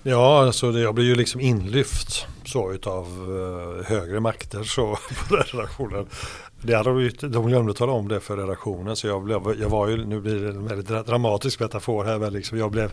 Ja, 0.10 0.46
alltså 0.46 0.72
det, 0.72 0.80
jag 0.80 0.96
blev 0.96 1.08
ju 1.08 1.16
liksom 1.16 1.42
inlyft 1.42 2.28
så 2.46 2.74
utav 2.74 3.06
eh, 3.06 3.86
högre 3.86 4.20
makter 4.20 4.64
så 4.64 4.98
på 5.30 5.36
den 5.36 5.44
redaktionen. 5.44 6.08
Det 6.62 6.74
hade 6.74 7.10
de, 7.10 7.28
de 7.28 7.48
glömde 7.48 7.74
tala 7.74 7.92
om 7.92 8.08
det 8.08 8.20
för 8.20 8.38
redaktionen 8.38 8.96
så 8.96 9.08
jag, 9.08 9.24
blev, 9.24 9.42
jag 9.62 9.70
var 9.70 9.88
ju, 9.88 10.06
nu 10.06 10.22
blir 10.22 10.40
det 10.40 10.50
en 10.50 10.68
väldigt 10.68 11.08
dramatisk 11.08 11.60
metafor 11.60 12.04
här, 12.04 12.20
men 12.20 12.34
liksom 12.34 12.58
jag 12.58 12.72
blev 12.72 12.92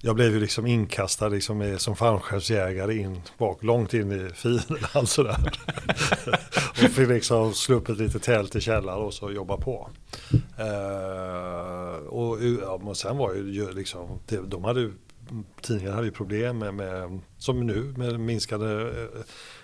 jag 0.00 0.14
blev 0.14 0.32
ju 0.32 0.40
liksom 0.40 0.66
inkastad 0.66 1.28
liksom 1.28 1.78
som 1.78 1.96
fallskärmsjägare 1.96 2.94
in 2.94 3.20
bak, 3.38 3.62
långt 3.62 3.94
in 3.94 4.12
i 4.12 4.30
fiendeland 4.34 5.08
sådär. 5.08 5.52
och 6.70 6.76
fick 6.76 7.08
liksom 7.08 7.52
slå 7.52 7.76
upp 7.76 7.88
ett 7.88 7.98
litet 7.98 8.22
tält 8.22 8.56
i 8.56 8.60
källaren 8.60 9.02
och 9.02 9.14
så 9.14 9.32
jobba 9.32 9.56
på. 9.56 9.90
Eh, 10.58 12.06
och, 12.06 12.38
ja, 12.62 12.94
sen 12.94 13.16
var 13.16 13.34
ju 13.34 13.52
ju 13.52 13.72
liksom, 13.72 14.20
de 14.46 14.64
hade 14.64 14.90
ju 15.30 15.42
tidningarna 15.60 15.94
hade 15.96 16.06
ju 16.06 16.12
problem 16.12 16.58
med, 16.58 16.74
med 16.74 17.20
som 17.38 17.66
nu, 17.66 17.94
med 17.96 18.20
minskade, 18.20 18.90
eh, 19.02 19.20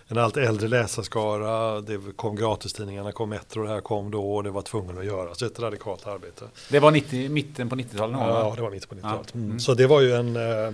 en 0.08 0.18
allt 0.18 0.36
äldre 0.36 0.68
läsarskara. 0.68 1.80
Det 1.80 2.16
kom 2.16 2.36
gratistidningarna, 2.36 3.12
kom 3.12 3.30
Metro, 3.30 3.62
det 3.62 3.68
här 3.68 3.80
kom 3.80 4.10
då 4.10 4.34
och 4.34 4.44
det 4.44 4.50
var 4.50 4.62
tvungen 4.62 4.98
att 4.98 5.04
göras 5.04 5.42
ett 5.42 5.58
radikalt 5.58 6.06
arbete. 6.06 6.44
Det 6.70 6.80
var 6.80 6.90
90, 6.90 7.30
mitten 7.30 7.68
på 7.68 7.76
90-talet 7.76 8.16
någon 8.16 8.24
gång, 8.26 8.34
va? 8.34 8.40
Ja, 8.40 8.54
det 8.56 8.62
var 8.62 8.70
mitt 8.70 8.88
på 8.88 8.94
90-talet. 8.94 9.30
Ja. 9.32 9.40
Mm. 9.40 9.60
Så 9.60 9.74
det 9.74 9.86
var 9.86 10.00
ju 10.00 10.12
en 10.12 10.36
eh, 10.36 10.72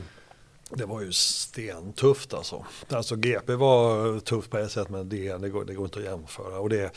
det 0.70 0.86
var 0.86 1.00
ju 1.00 1.12
stentufft 1.12 2.34
alltså. 2.34 2.64
Alltså 2.88 3.16
GP 3.16 3.54
var 3.54 4.20
tufft 4.20 4.50
på 4.50 4.58
ett 4.58 4.70
sätt 4.70 4.88
men 4.88 5.08
DN 5.08 5.40
det 5.40 5.48
går, 5.48 5.64
det 5.64 5.74
går 5.74 5.84
inte 5.84 5.98
att 5.98 6.04
jämföra. 6.04 6.58
Och 6.58 6.68
det 6.68 6.80
är 6.80 6.90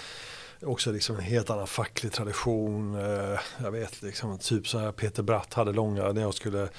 också 0.66 0.92
liksom 0.92 1.16
en 1.16 1.22
helt 1.22 1.50
annan 1.50 1.68
facklig 1.68 2.12
tradition. 2.12 2.96
Eh, 2.96 3.40
Jag 3.64 3.72
vet 3.72 4.02
liksom 4.02 4.38
typ 4.38 4.68
så 4.68 4.78
här 4.80 4.92
Peter 4.92 5.24
Bratt 5.24 5.54
hade 5.54 5.72
långa 5.72 6.12
när 6.12 6.22
jag 6.22 6.34
skulle 6.34 6.70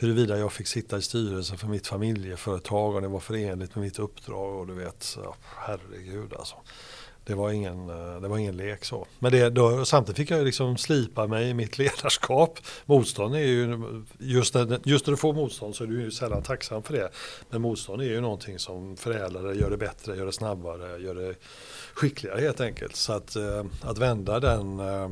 huruvida 0.00 0.38
jag 0.38 0.52
fick 0.52 0.66
sitta 0.66 0.98
i 0.98 1.02
styrelsen 1.02 1.58
för 1.58 1.66
mitt 1.66 1.86
familjeföretag 1.86 2.94
och 2.94 3.02
det 3.02 3.08
var 3.08 3.20
förenligt 3.20 3.74
med 3.74 3.84
mitt 3.84 3.98
uppdrag 3.98 4.60
och 4.60 4.66
du 4.66 4.74
vet, 4.74 5.18
ja, 5.24 5.34
herregud 5.56 6.32
alltså. 6.32 6.56
Det 7.24 7.34
var 7.34 7.50
ingen, 7.50 7.90
eh, 7.90 8.20
det 8.20 8.28
var 8.28 8.38
ingen 8.38 8.56
lek 8.56 8.84
så. 8.84 9.06
Men 9.18 9.32
det, 9.32 9.50
då, 9.50 9.84
samtidigt 9.84 10.16
fick 10.16 10.30
jag 10.30 10.44
liksom 10.44 10.76
slipa 10.76 11.26
mig 11.26 11.48
i 11.48 11.54
mitt 11.54 11.78
ledarskap. 11.78 12.58
Motstånd 12.84 13.34
är 13.34 13.38
ju, 13.38 13.78
just 14.18 14.54
när, 14.54 14.80
just 14.84 15.06
när 15.06 15.10
du 15.10 15.16
får 15.16 15.32
motstånd 15.32 15.74
så 15.74 15.84
är 15.84 15.88
du 15.88 16.02
ju 16.02 16.10
sällan 16.10 16.42
tacksam 16.42 16.82
för 16.82 16.94
det. 16.94 17.10
Men 17.50 17.62
motstånd 17.62 18.02
är 18.02 18.06
ju 18.06 18.20
någonting 18.20 18.58
som 18.58 18.96
förädlar 18.96 19.42
det, 19.42 19.54
gör 19.54 19.70
det 19.70 19.76
bättre, 19.76 20.16
gör 20.16 20.26
det 20.26 20.32
snabbare, 20.32 20.98
gör 20.98 21.14
det 21.14 21.34
skickligare 21.94 22.40
helt 22.40 22.60
enkelt. 22.60 22.96
Så 22.96 23.12
att, 23.12 23.36
eh, 23.36 23.64
att 23.82 23.98
vända 23.98 24.40
den, 24.40 24.80
eh, 24.80 25.10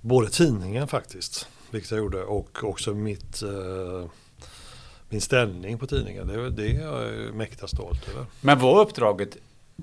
både 0.00 0.30
tidningen 0.30 0.88
faktiskt, 0.88 1.48
vilket 1.70 1.90
jag 1.90 1.98
gjorde, 1.98 2.22
och 2.24 2.64
också 2.64 2.94
mitt 2.94 3.42
eh, 3.42 4.10
min 5.10 5.20
ställning 5.20 5.78
på 5.78 5.86
tidningen, 5.86 6.26
det, 6.26 6.50
det 6.50 6.70
är 6.76 6.80
jag 6.80 7.34
mäkta 7.34 7.66
stolt 7.68 8.08
över. 8.08 8.26
Men 8.40 8.58
var 8.58 8.80
uppdraget 8.80 9.36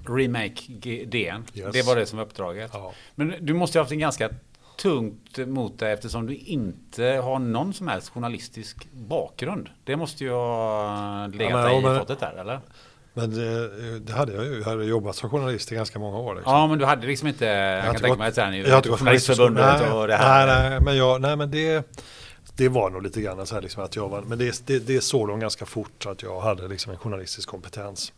Remake 0.08 0.62
DN? 1.06 1.44
Yes. 1.54 1.74
Det 1.74 1.82
var 1.86 1.96
det 1.96 2.06
som 2.06 2.18
var 2.18 2.26
uppdraget? 2.26 2.72
Ja. 2.74 2.94
Men 3.16 3.34
du 3.42 3.54
måste 3.54 3.78
ha 3.80 3.84
haft 3.84 3.92
en 3.92 4.00
ganska 4.00 4.30
tungt 4.78 5.38
mot 5.48 5.80
dig 5.80 5.94
eftersom 5.94 6.26
du 6.28 6.36
inte 6.36 7.04
har 7.04 7.40
någon 7.40 7.74
som 7.74 7.88
helst 7.88 8.10
journalistisk 8.10 8.88
bakgrund. 8.92 9.70
Det 9.84 9.96
måste 9.96 10.24
ju 10.24 10.32
ha 10.32 11.28
legat 11.28 11.52
Ja, 11.52 11.58
men- 11.58 11.66
dig 11.72 11.82
men- 11.82 11.96
i 11.96 12.00
fatet 12.00 12.20
där, 12.20 12.34
eller? 12.34 12.60
Men 13.18 13.36
det, 13.36 14.00
det 14.00 14.14
hade 14.14 14.34
jag 14.34 14.46
ju, 14.46 14.58
jag 14.58 14.66
hade 14.66 14.86
jobbat 14.86 15.16
som 15.16 15.30
journalist 15.30 15.72
i 15.72 15.76
ganska 15.76 16.00
många 16.00 16.18
år. 16.18 16.36
Liksom. 16.36 16.54
Ja, 16.54 16.68
men 16.68 16.80
du 16.80 16.86
hade 16.86 17.08
liksom 17.08 17.28
inte, 17.28 17.46
jag, 17.46 17.78
kan 17.78 17.86
har 17.86 17.94
inte 17.94 18.02
tänka 18.02 18.18
mig 18.18 18.28
att 18.28 18.36
säga, 18.36 18.56
jag 18.56 18.78
inte 18.78 18.90
Journalistförbundet 18.90 19.64
journalistskolan. 19.64 20.02
och 20.02 20.08
det 20.08 20.16
här. 20.16 20.48
Nej, 20.48 20.70
nej, 20.70 20.80
men, 20.82 20.98
jag, 20.98 21.22
nej, 21.22 21.36
men 21.36 21.52
det, 21.52 21.86
det 22.56 22.70
var 22.70 22.90
nog 22.90 23.04
lite 23.04 23.22
grann 23.22 23.46
så 23.46 23.56
här 23.56 23.62
liksom 23.62 23.84
att 23.84 23.96
jag 23.96 24.10
var, 24.10 24.22
men 24.22 24.38
det, 24.38 24.62
det, 24.66 24.80
det 24.80 25.02
såg 25.02 25.28
de 25.28 25.40
ganska 25.40 25.66
fort 25.66 26.06
att 26.06 26.24
jag 26.24 26.42
hade 26.42 26.68
liksom 26.68 26.92
en 26.92 26.98
journalistisk 26.98 27.50
kompetens. 27.50 28.14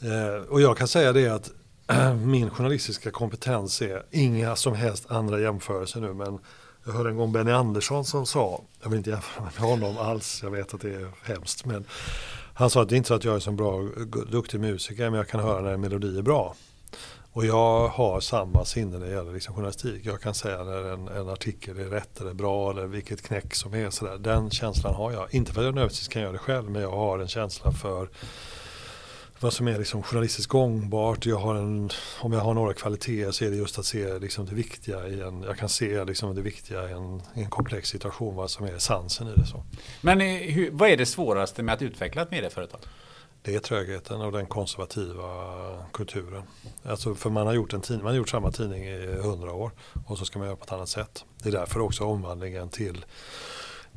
Eh, 0.00 0.50
och 0.50 0.60
jag 0.60 0.78
kan 0.78 0.88
säga 0.88 1.12
det 1.12 1.28
att 1.28 1.50
min 2.24 2.50
journalistiska 2.50 3.10
kompetens 3.10 3.82
är 3.82 4.02
inga 4.10 4.56
som 4.56 4.74
helst 4.74 5.10
andra 5.10 5.40
jämförelser 5.40 6.00
nu, 6.00 6.14
men 6.14 6.38
jag 6.86 6.92
hörde 6.92 7.10
en 7.10 7.16
gång 7.16 7.32
Benny 7.32 7.50
Andersson 7.50 8.04
som 8.04 8.26
sa, 8.26 8.62
jag 8.82 8.90
vill 8.90 8.98
inte 8.98 9.10
jämföra 9.10 9.44
med 9.44 9.70
honom 9.70 9.98
alls, 9.98 10.40
jag 10.42 10.50
vet 10.50 10.74
att 10.74 10.80
det 10.80 10.94
är 10.94 11.08
hemskt, 11.22 11.64
men 11.64 11.84
han 12.58 12.70
sa 12.70 12.82
att 12.82 12.88
det 12.88 12.94
är 12.94 12.96
inte 12.96 13.08
så 13.08 13.14
att 13.14 13.24
jag 13.24 13.36
är 13.36 13.40
så 13.40 13.52
bra, 13.52 13.88
duktig 14.30 14.60
musiker, 14.60 15.10
men 15.10 15.14
jag 15.14 15.28
kan 15.28 15.40
höra 15.40 15.60
när 15.60 15.72
en 15.72 15.80
melodi 15.80 16.18
är 16.18 16.22
bra. 16.22 16.54
Och 17.32 17.46
jag 17.46 17.88
har 17.88 18.20
samma 18.20 18.64
sinne 18.64 18.98
när 18.98 19.06
det 19.06 19.12
gäller 19.12 19.32
liksom 19.32 19.54
journalistik. 19.54 20.06
Jag 20.06 20.20
kan 20.20 20.34
säga 20.34 20.64
när 20.64 20.92
en, 20.92 21.08
en 21.08 21.28
artikel 21.28 21.78
är 21.78 21.84
rätt 21.84 22.20
eller 22.20 22.34
bra 22.34 22.70
eller 22.70 22.86
vilket 22.86 23.22
knäck 23.22 23.54
som 23.54 23.74
är. 23.74 23.90
Sådär. 23.90 24.18
Den 24.18 24.50
känslan 24.50 24.94
har 24.94 25.12
jag. 25.12 25.34
Inte 25.34 25.52
för 25.52 25.60
att 25.60 25.64
jag 25.64 25.74
nödvändigtvis 25.74 26.08
kan 26.08 26.22
göra 26.22 26.32
det 26.32 26.38
själv 26.38 26.70
men 26.70 26.82
jag 26.82 26.90
har 26.90 27.18
en 27.18 27.28
känsla 27.28 27.72
för 27.72 28.08
vad 29.40 29.52
som 29.52 29.68
är 29.68 29.78
liksom 29.78 30.02
journalistiskt 30.02 30.50
gångbart. 30.50 31.26
Jag 31.26 31.36
har 31.36 31.54
en, 31.54 31.90
om 32.20 32.32
jag 32.32 32.40
har 32.40 32.54
några 32.54 32.74
kvaliteter 32.74 33.32
så 33.32 33.44
är 33.44 33.50
det 33.50 33.56
just 33.56 33.78
att 33.78 33.86
se 33.86 34.18
liksom 34.18 34.46
det 34.46 34.54
viktiga 34.54 35.08
i 35.08 35.20
en, 35.20 35.42
jag 35.42 35.58
kan 35.58 35.68
se 35.68 36.04
liksom 36.04 36.34
det 36.34 36.42
viktiga 36.42 36.88
i 36.88 36.92
en, 36.92 37.22
i 37.34 37.42
en 37.42 37.50
komplex 37.50 37.88
situation, 37.88 38.36
vad 38.36 38.50
som 38.50 38.66
är 38.66 38.72
essensen 38.72 39.28
i 39.28 39.32
det. 39.36 39.46
Så. 39.46 39.64
Men 40.00 40.20
eh, 40.20 40.26
hur, 40.26 40.70
vad 40.70 40.88
är 40.88 40.96
det 40.96 41.06
svåraste 41.06 41.62
med 41.62 41.74
att 41.74 41.82
utveckla 41.82 42.22
ett 42.22 42.30
medieföretag? 42.30 42.80
Det 43.42 43.54
är 43.54 43.58
trögheten 43.58 44.20
och 44.20 44.32
den 44.32 44.46
konservativa 44.46 45.24
kulturen. 45.92 46.42
Alltså 46.82 47.14
för 47.14 47.30
man 47.30 47.46
har 47.46 47.54
gjort 47.54 47.72
en 47.72 47.80
tidning, 47.80 48.04
man 48.04 48.12
har 48.12 48.16
gjort 48.16 48.28
samma 48.28 48.52
tidning 48.52 48.84
i 48.84 49.16
hundra 49.22 49.52
år 49.52 49.70
och 50.06 50.18
så 50.18 50.24
ska 50.24 50.38
man 50.38 50.48
göra 50.48 50.56
på 50.56 50.64
ett 50.64 50.72
annat 50.72 50.88
sätt. 50.88 51.24
Det 51.42 51.48
är 51.48 51.52
därför 51.52 51.80
också 51.80 52.04
omvandlingen 52.04 52.68
till 52.68 53.04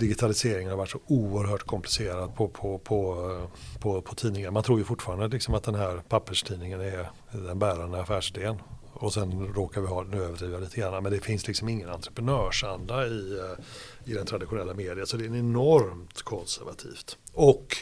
digitaliseringen 0.01 0.69
har 0.69 0.77
varit 0.77 0.89
så 0.89 0.99
oerhört 1.07 1.63
komplicerad 1.63 2.35
på, 2.35 2.47
på, 2.47 2.77
på, 2.77 3.47
på, 3.79 4.01
på 4.01 4.15
tidningar. 4.15 4.51
Man 4.51 4.63
tror 4.63 4.79
ju 4.79 4.85
fortfarande 4.85 5.27
liksom 5.27 5.53
att 5.53 5.63
den 5.63 5.75
här 5.75 6.01
papperstidningen 6.09 6.81
är 6.81 7.09
den 7.31 7.59
bärande 7.59 8.01
affärsidén. 8.01 8.55
Och 8.93 9.13
sen 9.13 9.53
råkar 9.53 9.81
vi 9.81 9.87
ha, 9.87 10.03
nu 10.03 10.23
överdriver 10.23 10.53
jag 10.53 10.61
lite 10.61 10.79
grann, 10.79 11.03
men 11.03 11.11
det 11.11 11.19
finns 11.19 11.47
liksom 11.47 11.69
ingen 11.69 11.89
entreprenörsanda 11.89 13.07
i, 13.07 13.39
eh, 13.39 14.11
i 14.11 14.13
den 14.13 14.25
traditionella 14.25 14.73
media. 14.73 15.05
Så 15.05 15.17
det 15.17 15.25
är 15.25 15.35
enormt 15.35 16.21
konservativt. 16.21 17.17
Och 17.33 17.77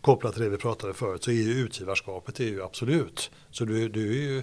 kopplat 0.00 0.32
till 0.34 0.42
det 0.42 0.48
vi 0.48 0.56
pratade 0.56 0.94
förut 0.94 1.24
så 1.24 1.30
är 1.30 1.34
ju 1.34 1.52
utgivarskapet 1.52 2.40
är 2.40 2.44
ju 2.44 2.62
absolut. 2.62 3.30
Så 3.50 3.64
du, 3.64 3.88
du 3.88 4.08
är 4.08 4.28
ju 4.30 4.38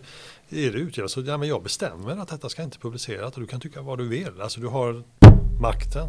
är 0.49 0.71
du 0.71 0.79
utgivare 0.79 1.09
så 1.09 1.21
ja, 1.21 1.37
men 1.37 1.47
jag 1.47 1.63
bestämmer 1.63 2.17
att 2.17 2.27
detta 2.27 2.49
ska 2.49 2.63
inte 2.63 2.79
publiceras 2.79 3.33
och 3.33 3.41
du 3.41 3.47
kan 3.47 3.59
tycka 3.59 3.81
vad 3.81 3.97
du 3.97 4.07
vill. 4.07 4.41
Alltså 4.41 4.59
du 4.59 4.67
har 4.67 5.03
makten. 5.61 6.07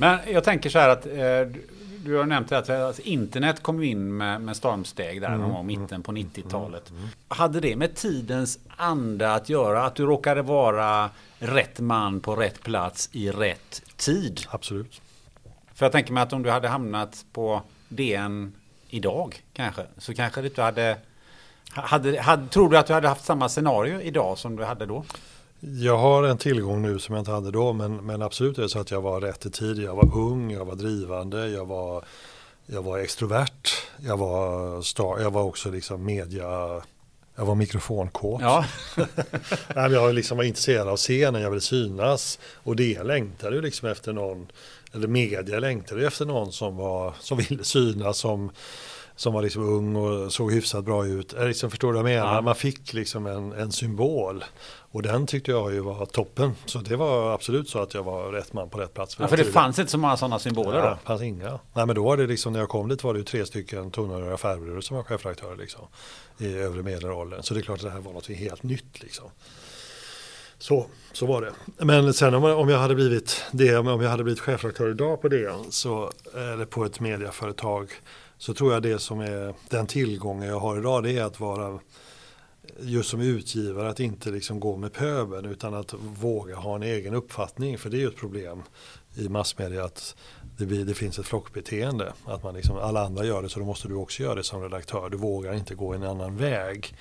Men 0.00 0.18
jag 0.32 0.44
tänker 0.44 0.70
så 0.70 0.78
här 0.78 0.88
att 0.88 1.06
eh, 1.06 1.60
du, 2.04 2.16
har 2.16 2.26
nämnt 2.26 2.52
att 2.52 2.70
alltså, 2.70 3.02
internet 3.02 3.62
kom 3.62 3.82
in 3.82 4.16
med, 4.16 4.40
med 4.40 4.56
stormsteg 4.56 5.20
där 5.20 5.28
Mm, 5.28 5.40
någon 5.40 5.50
gång 5.52 5.66
mitten 5.66 6.02
på 6.02 6.12
90-talet. 6.12 6.92
Hade 7.28 7.60
det 7.60 7.76
med 7.76 7.94
tidens 7.94 8.58
anda 8.76 9.34
att 9.34 9.48
göra? 9.48 9.84
Att 9.84 9.94
du 9.94 10.06
råkade 10.06 10.42
vara 10.42 11.10
rätt 11.38 11.80
man 11.80 12.20
på 12.20 12.36
rätt 12.36 12.62
plats 12.62 13.08
i 13.12 13.30
rätt 13.30 13.82
tid? 13.96 14.40
Absolut. 14.50 15.00
För 15.74 15.84
jag 15.86 15.92
tänker 15.92 16.12
mig 16.12 16.22
att 16.22 16.32
om 16.32 16.42
du 16.42 16.50
hade 16.50 16.68
hamnat 16.68 17.24
på 17.32 17.62
DN 17.88 18.52
idag 18.88 19.42
kanske, 19.52 19.82
så 19.98 20.14
kanske 20.14 20.40
du 20.40 20.46
inte 20.48 20.62
hade, 20.62 20.96
hade, 21.70 22.20
hade... 22.20 22.48
Tror 22.48 22.70
du 22.70 22.78
att 22.78 22.86
du 22.86 22.92
hade 22.92 23.08
haft 23.08 23.24
samma 23.24 23.48
scenario 23.48 24.00
idag 24.00 24.38
som 24.38 24.56
du 24.56 24.64
hade 24.64 24.86
då? 24.86 25.04
Jag 25.60 25.98
har 25.98 26.22
en 26.22 26.38
tillgång 26.38 26.82
nu 26.82 26.98
som 26.98 27.14
jag 27.14 27.22
inte 27.22 27.30
hade 27.30 27.50
då 27.50 27.72
men, 27.72 27.96
men 27.96 28.22
absolut 28.22 28.58
är 28.58 28.62
det 28.62 28.68
så 28.68 28.78
att 28.78 28.90
jag 28.90 29.00
var 29.00 29.20
rätt 29.20 29.46
i 29.46 29.50
tid. 29.50 29.78
Jag 29.78 29.94
var 29.94 30.16
ung, 30.16 30.50
jag 30.50 30.64
var 30.64 30.74
drivande, 30.74 31.48
jag 31.48 31.66
var, 31.66 32.04
jag 32.66 32.82
var 32.82 32.98
extrovert, 32.98 33.68
jag 33.96 34.16
var, 34.16 34.82
star, 34.82 35.18
jag 35.18 35.30
var 35.30 35.42
också 35.42 35.70
liksom 35.70 36.04
media, 36.04 36.80
jag 37.36 37.44
var 37.44 37.54
mikrofonkåt. 37.54 38.40
Ja, 38.42 38.64
jag 39.74 40.14
liksom 40.14 40.36
var 40.36 40.44
intresserad 40.44 40.88
av 40.88 40.96
scenen, 40.96 41.42
jag 41.42 41.50
ville 41.50 41.60
synas. 41.60 42.38
Och 42.54 42.76
det 42.76 43.02
längtade 43.02 43.56
ju 43.56 43.62
liksom 43.62 43.88
efter 43.88 44.12
någon, 44.12 44.46
eller 44.94 45.08
media 45.08 45.58
längtade 45.58 46.06
efter 46.06 46.24
någon 46.26 46.52
som, 46.52 46.76
var, 46.76 47.14
som 47.20 47.38
ville 47.38 47.64
synas, 47.64 48.18
som, 48.18 48.50
som 49.16 49.34
var 49.34 49.42
liksom 49.42 49.62
ung 49.62 49.96
och 49.96 50.32
såg 50.32 50.52
hyfsat 50.52 50.84
bra 50.84 51.06
ut. 51.06 51.34
Jag 51.38 51.48
liksom, 51.48 51.70
förstår 51.70 51.92
du 51.92 52.02
vad 52.02 52.10
jag 52.10 52.16
menar? 52.16 52.34
Ja. 52.34 52.40
Man 52.40 52.54
fick 52.54 52.92
liksom 52.92 53.26
en, 53.26 53.52
en 53.52 53.72
symbol. 53.72 54.44
Och 54.92 55.02
den 55.02 55.26
tyckte 55.26 55.50
jag 55.50 55.72
ju 55.72 55.80
var 55.80 56.06
toppen. 56.06 56.54
Så 56.66 56.78
det 56.78 56.96
var 56.96 57.34
absolut 57.34 57.68
så 57.68 57.78
att 57.78 57.94
jag 57.94 58.02
var 58.02 58.32
rätt 58.32 58.52
man 58.52 58.70
på 58.70 58.78
rätt 58.78 58.94
plats. 58.94 59.16
ja 59.20 59.28
för 59.28 59.36
det 59.36 59.44
fanns 59.44 59.78
inte 59.78 59.90
så 59.92 59.98
många 59.98 60.16
sådana 60.16 60.38
symboler 60.38 60.78
Ja, 60.78 60.84
då. 60.84 60.90
det 60.90 60.98
fanns 61.04 61.22
inga. 61.22 61.50
Nej 61.74 61.86
men 61.86 61.94
då 61.94 62.04
var 62.04 62.16
det 62.16 62.26
liksom 62.26 62.52
när 62.52 62.60
jag 62.60 62.68
kom 62.68 62.88
dit 62.88 63.04
var 63.04 63.12
det 63.14 63.18
ju 63.18 63.24
tre 63.24 63.46
stycken 63.46 63.90
tunnare 63.90 64.34
affärsbyråer 64.34 64.80
som 64.80 64.96
var 64.96 65.04
chefredaktörer 65.04 65.56
liksom. 65.56 65.80
I 66.38 66.54
övre 66.54 66.82
medelåldern. 66.82 67.42
Så 67.42 67.54
det 67.54 67.60
är 67.60 67.62
klart 67.62 67.78
att 67.78 67.84
det 67.84 67.90
här 67.90 68.00
var 68.00 68.12
något 68.12 68.26
helt 68.28 68.62
nytt 68.62 69.02
liksom. 69.02 69.30
Så, 70.58 70.86
så 71.12 71.26
var 71.26 71.42
det. 71.42 71.84
Men 71.84 72.14
sen 72.14 72.34
om, 72.34 72.44
om 72.44 72.68
jag 72.68 72.78
hade 72.78 72.94
blivit 72.94 73.44
det, 73.52 73.76
om 73.76 74.00
jag 74.02 74.10
hade 74.10 74.24
blivit 74.24 74.40
chefredaktör 74.40 74.90
idag 74.90 75.22
på 75.22 75.28
det, 75.28 75.54
så, 75.70 76.10
eller 76.34 76.64
på 76.64 76.84
ett 76.84 77.00
mediaföretag, 77.00 77.90
så 78.38 78.54
tror 78.54 78.72
jag 78.72 78.82
det 78.82 78.98
som 78.98 79.20
är 79.20 79.54
den 79.68 79.86
tillgången 79.86 80.48
jag 80.48 80.60
har 80.60 80.78
idag, 80.78 81.02
det 81.02 81.12
är 81.18 81.22
att 81.24 81.40
vara 81.40 81.78
just 82.80 83.10
som 83.10 83.20
utgivare 83.20 83.88
att 83.90 84.00
inte 84.00 84.30
liksom 84.30 84.60
gå 84.60 84.76
med 84.76 84.92
pöbeln 84.92 85.46
utan 85.46 85.74
att 85.74 85.94
våga 86.20 86.56
ha 86.56 86.74
en 86.74 86.82
egen 86.82 87.14
uppfattning. 87.14 87.78
För 87.78 87.90
det 87.90 87.96
är 87.96 88.00
ju 88.00 88.08
ett 88.08 88.16
problem 88.16 88.62
i 89.14 89.28
massmedia 89.28 89.84
att 89.84 90.16
det, 90.58 90.66
blir, 90.66 90.84
det 90.84 90.94
finns 90.94 91.18
ett 91.18 91.26
flockbeteende. 91.26 92.12
Att 92.24 92.42
man 92.42 92.54
liksom, 92.54 92.76
alla 92.76 93.04
andra 93.06 93.24
gör 93.24 93.42
det 93.42 93.48
så 93.48 93.58
då 93.60 93.64
måste 93.66 93.88
du 93.88 93.94
också 93.94 94.22
göra 94.22 94.34
det 94.34 94.44
som 94.44 94.62
redaktör. 94.62 95.08
Du 95.10 95.16
vågar 95.16 95.54
inte 95.54 95.74
gå 95.74 95.92
en 95.94 96.02
annan 96.02 96.36
väg. 96.36 96.94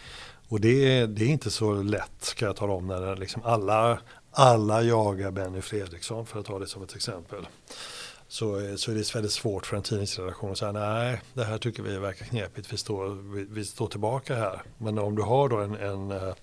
Och 0.48 0.62
det, 0.62 0.98
är- 1.00 1.08
det 1.08 1.24
är 1.24 1.28
inte 1.30 1.52
så 1.52 1.74
lätt 1.74 2.34
kan 2.36 2.46
jag 2.46 2.56
tala 2.56 2.74
om 2.74 2.88
när 2.88 3.16
liksom 3.16 3.42
alla, 3.46 4.00
alla 4.32 4.84
jagar 4.84 5.32
Benny 5.32 5.62
Fredriksson 5.62 6.26
för 6.26 6.40
att 6.40 6.46
ta 6.46 6.60
det 6.60 6.68
som 6.68 6.84
ett 6.84 6.96
exempel. 6.96 7.48
Så, 8.32 8.78
så 8.78 8.92
är 8.92 8.96
det 8.96 9.16
väldigt 9.16 9.32
svårt 9.32 9.66
för 9.66 9.78
en 9.78 9.84
tidningsredaktion 9.84 10.52
att 10.52 10.58
säga 10.58 10.72
nej, 10.72 11.22
det 11.34 11.44
här 11.44 11.58
tycker 11.58 11.84
vi 11.84 11.98
verkar 11.98 12.26
knepigt, 12.26 12.74
vi 12.74 12.78
står, 12.78 13.34
vi, 13.34 13.46
vi 13.50 13.66
står 13.66 13.88
tillbaka 13.88 14.36
här. 14.36 14.62
Men 14.78 15.00
om 15.00 15.16
du 15.16 15.22
har 15.22 15.50
då 15.50 15.58
en, 15.58 15.76
en, 15.76 16.12
eh, 16.12 16.34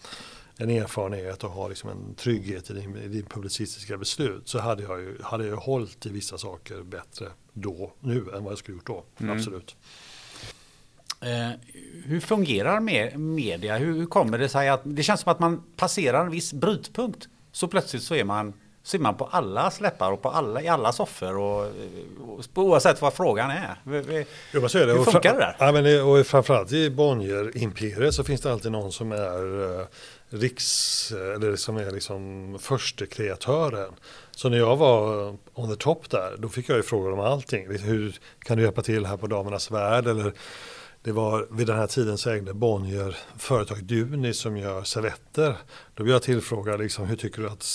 en 0.56 0.70
erfarenhet 0.70 1.44
och 1.44 1.50
har 1.50 1.68
liksom 1.68 1.90
en 1.90 2.14
trygghet 2.14 2.70
i 2.70 2.72
din, 2.72 2.96
i 2.96 3.08
din 3.08 3.26
publicistiska 3.26 3.98
beslut 3.98 4.48
så 4.48 4.58
hade 4.58 4.82
jag 4.82 5.00
ju 5.00 5.18
hade 5.22 5.46
jag 5.46 5.56
hållit 5.56 6.06
i 6.06 6.08
vissa 6.08 6.38
saker 6.38 6.82
bättre 6.82 7.26
då, 7.52 7.92
nu 8.00 8.18
än 8.34 8.44
vad 8.44 8.52
jag 8.52 8.58
skulle 8.58 8.76
gjort 8.76 8.86
då. 8.86 9.04
Absolut. 9.16 9.76
Eh, 11.20 11.50
hur 12.04 12.20
fungerar 12.20 12.80
med 12.80 13.20
media? 13.20 13.78
Hur, 13.78 13.94
hur 13.94 14.06
kommer 14.06 14.38
det 14.38 14.48
sig 14.48 14.68
att 14.68 14.80
det 14.84 15.02
känns 15.02 15.20
som 15.20 15.32
att 15.32 15.40
man 15.40 15.62
passerar 15.76 16.24
en 16.24 16.30
viss 16.30 16.52
brytpunkt 16.52 17.28
så 17.52 17.68
plötsligt 17.68 18.02
så 18.02 18.14
är 18.14 18.24
man 18.24 18.52
så 18.86 18.96
är 18.96 19.00
man 19.00 19.14
på 19.14 19.24
alla 19.24 19.70
släppar 19.70 20.12
och 20.12 20.22
på 20.22 20.28
alla, 20.30 20.62
i 20.62 20.68
alla 20.68 20.92
soffor 20.92 21.36
och, 21.36 21.66
och 22.20 22.44
oavsett 22.54 23.02
vad 23.02 23.14
frågan 23.14 23.50
är. 23.50 23.76
Jo, 24.52 24.60
men 24.60 24.68
så 24.68 24.78
är 24.78 24.86
det. 24.86 24.92
Hur 24.92 25.04
funkar 25.04 25.32
det 25.32 25.38
där? 25.38 25.56
Ja, 25.58 25.72
men 25.72 25.84
det, 25.84 26.02
och 26.02 26.26
framförallt 26.26 26.72
i 26.72 26.90
Bonnier-imperiet 26.90 28.14
så 28.14 28.24
finns 28.24 28.40
det 28.40 28.52
alltid 28.52 28.72
någon 28.72 28.92
som 28.92 29.12
är 29.12 29.78
eh, 29.80 29.86
riks, 30.30 31.12
eller 31.12 31.56
som 31.56 31.76
är 31.76 31.90
liksom 31.90 32.58
förste 32.60 33.06
kreatören. 33.06 33.92
Så 34.30 34.48
när 34.48 34.58
jag 34.58 34.76
var 34.76 35.28
on 35.54 35.70
the 35.70 35.76
top 35.76 36.10
där, 36.10 36.36
då 36.38 36.48
fick 36.48 36.68
jag 36.68 36.76
ju 36.76 36.82
frågor 36.82 37.12
om 37.12 37.20
allting. 37.20 37.68
Liksom, 37.68 37.88
Hur 37.88 38.18
kan 38.38 38.56
du 38.56 38.62
hjälpa 38.62 38.82
till 38.82 39.06
här 39.06 39.16
på 39.16 39.26
Damernas 39.26 39.70
Värld? 39.70 40.06
Eller 40.06 40.32
det 41.06 41.12
var 41.12 41.46
vid 41.50 41.66
den 41.66 41.76
här 41.76 41.86
tiden 41.86 42.18
så 42.18 42.30
ägde 42.30 42.54
Bonnier 42.54 43.16
företaget 43.38 43.84
Duni 43.84 44.34
som 44.34 44.56
gör 44.56 44.82
servetter. 44.82 45.56
Då 45.94 46.02
blev 46.04 46.14
jag 46.14 46.22
tillfrågad 46.22 46.80
liksom, 46.80 47.06
hur 47.06 47.16
tycker 47.16 47.42
du 47.42 47.48
att 47.48 47.66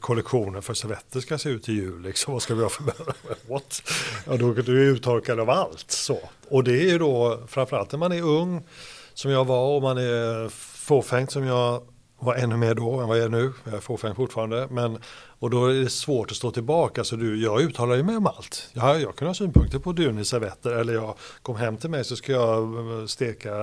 kollektionen 0.00 0.62
för 0.62 0.74
servetter 0.74 1.20
ska 1.20 1.38
se 1.38 1.48
ut 1.48 1.68
i 1.68 1.72
jul? 1.72 2.02
Liksom, 2.02 2.32
vad 2.32 2.42
ska 2.42 2.54
vi 2.54 2.62
ha 2.62 2.68
för 2.68 2.84
What? 3.48 3.82
Ja, 4.26 4.36
då, 4.36 4.52
du 4.52 4.88
är 4.88 4.94
uttorkad 4.94 5.40
av 5.40 5.50
allt. 5.50 5.90
Så. 5.90 6.18
Och 6.48 6.64
det 6.64 6.72
är 6.72 6.90
ju 6.90 6.98
då 6.98 7.40
framförallt 7.48 7.92
när 7.92 7.98
man 7.98 8.12
är 8.12 8.22
ung 8.22 8.62
som 9.14 9.30
jag 9.30 9.44
var 9.44 9.76
och 9.76 9.82
man 9.82 9.98
är 9.98 10.48
fåfängt 10.84 11.30
som 11.30 11.44
jag 11.44 11.82
var 12.24 12.34
ännu 12.34 12.56
mer 12.56 12.74
då 12.74 13.00
än 13.00 13.08
vad 13.08 13.18
jag 13.18 13.24
är 13.24 13.28
nu. 13.28 13.52
Jag 13.64 13.74
är 13.74 13.80
fåfäng 13.80 14.14
fortfarande. 14.14 14.68
Men, 14.70 14.98
och 15.38 15.50
då 15.50 15.66
är 15.66 15.74
det 15.74 15.90
svårt 15.90 16.30
att 16.30 16.36
stå 16.36 16.50
tillbaka. 16.50 17.04
Så 17.04 17.16
du, 17.16 17.42
jag 17.42 17.60
uttalar 17.60 17.96
ju 17.96 18.02
mig 18.02 18.16
om 18.16 18.26
allt. 18.26 18.68
Jag, 18.72 19.00
jag 19.00 19.16
kan 19.16 19.26
ha 19.26 19.34
synpunkter 19.34 19.78
på 19.78 19.92
Dunis 19.92 20.28
servetter. 20.28 20.70
Eller 20.70 20.94
jag 20.94 21.14
kom 21.42 21.56
hem 21.56 21.76
till 21.76 21.90
mig 21.90 22.04
så 22.04 22.16
ska 22.16 22.32
jag 22.32 22.62
eh, 23.00 23.06
steka 23.06 23.54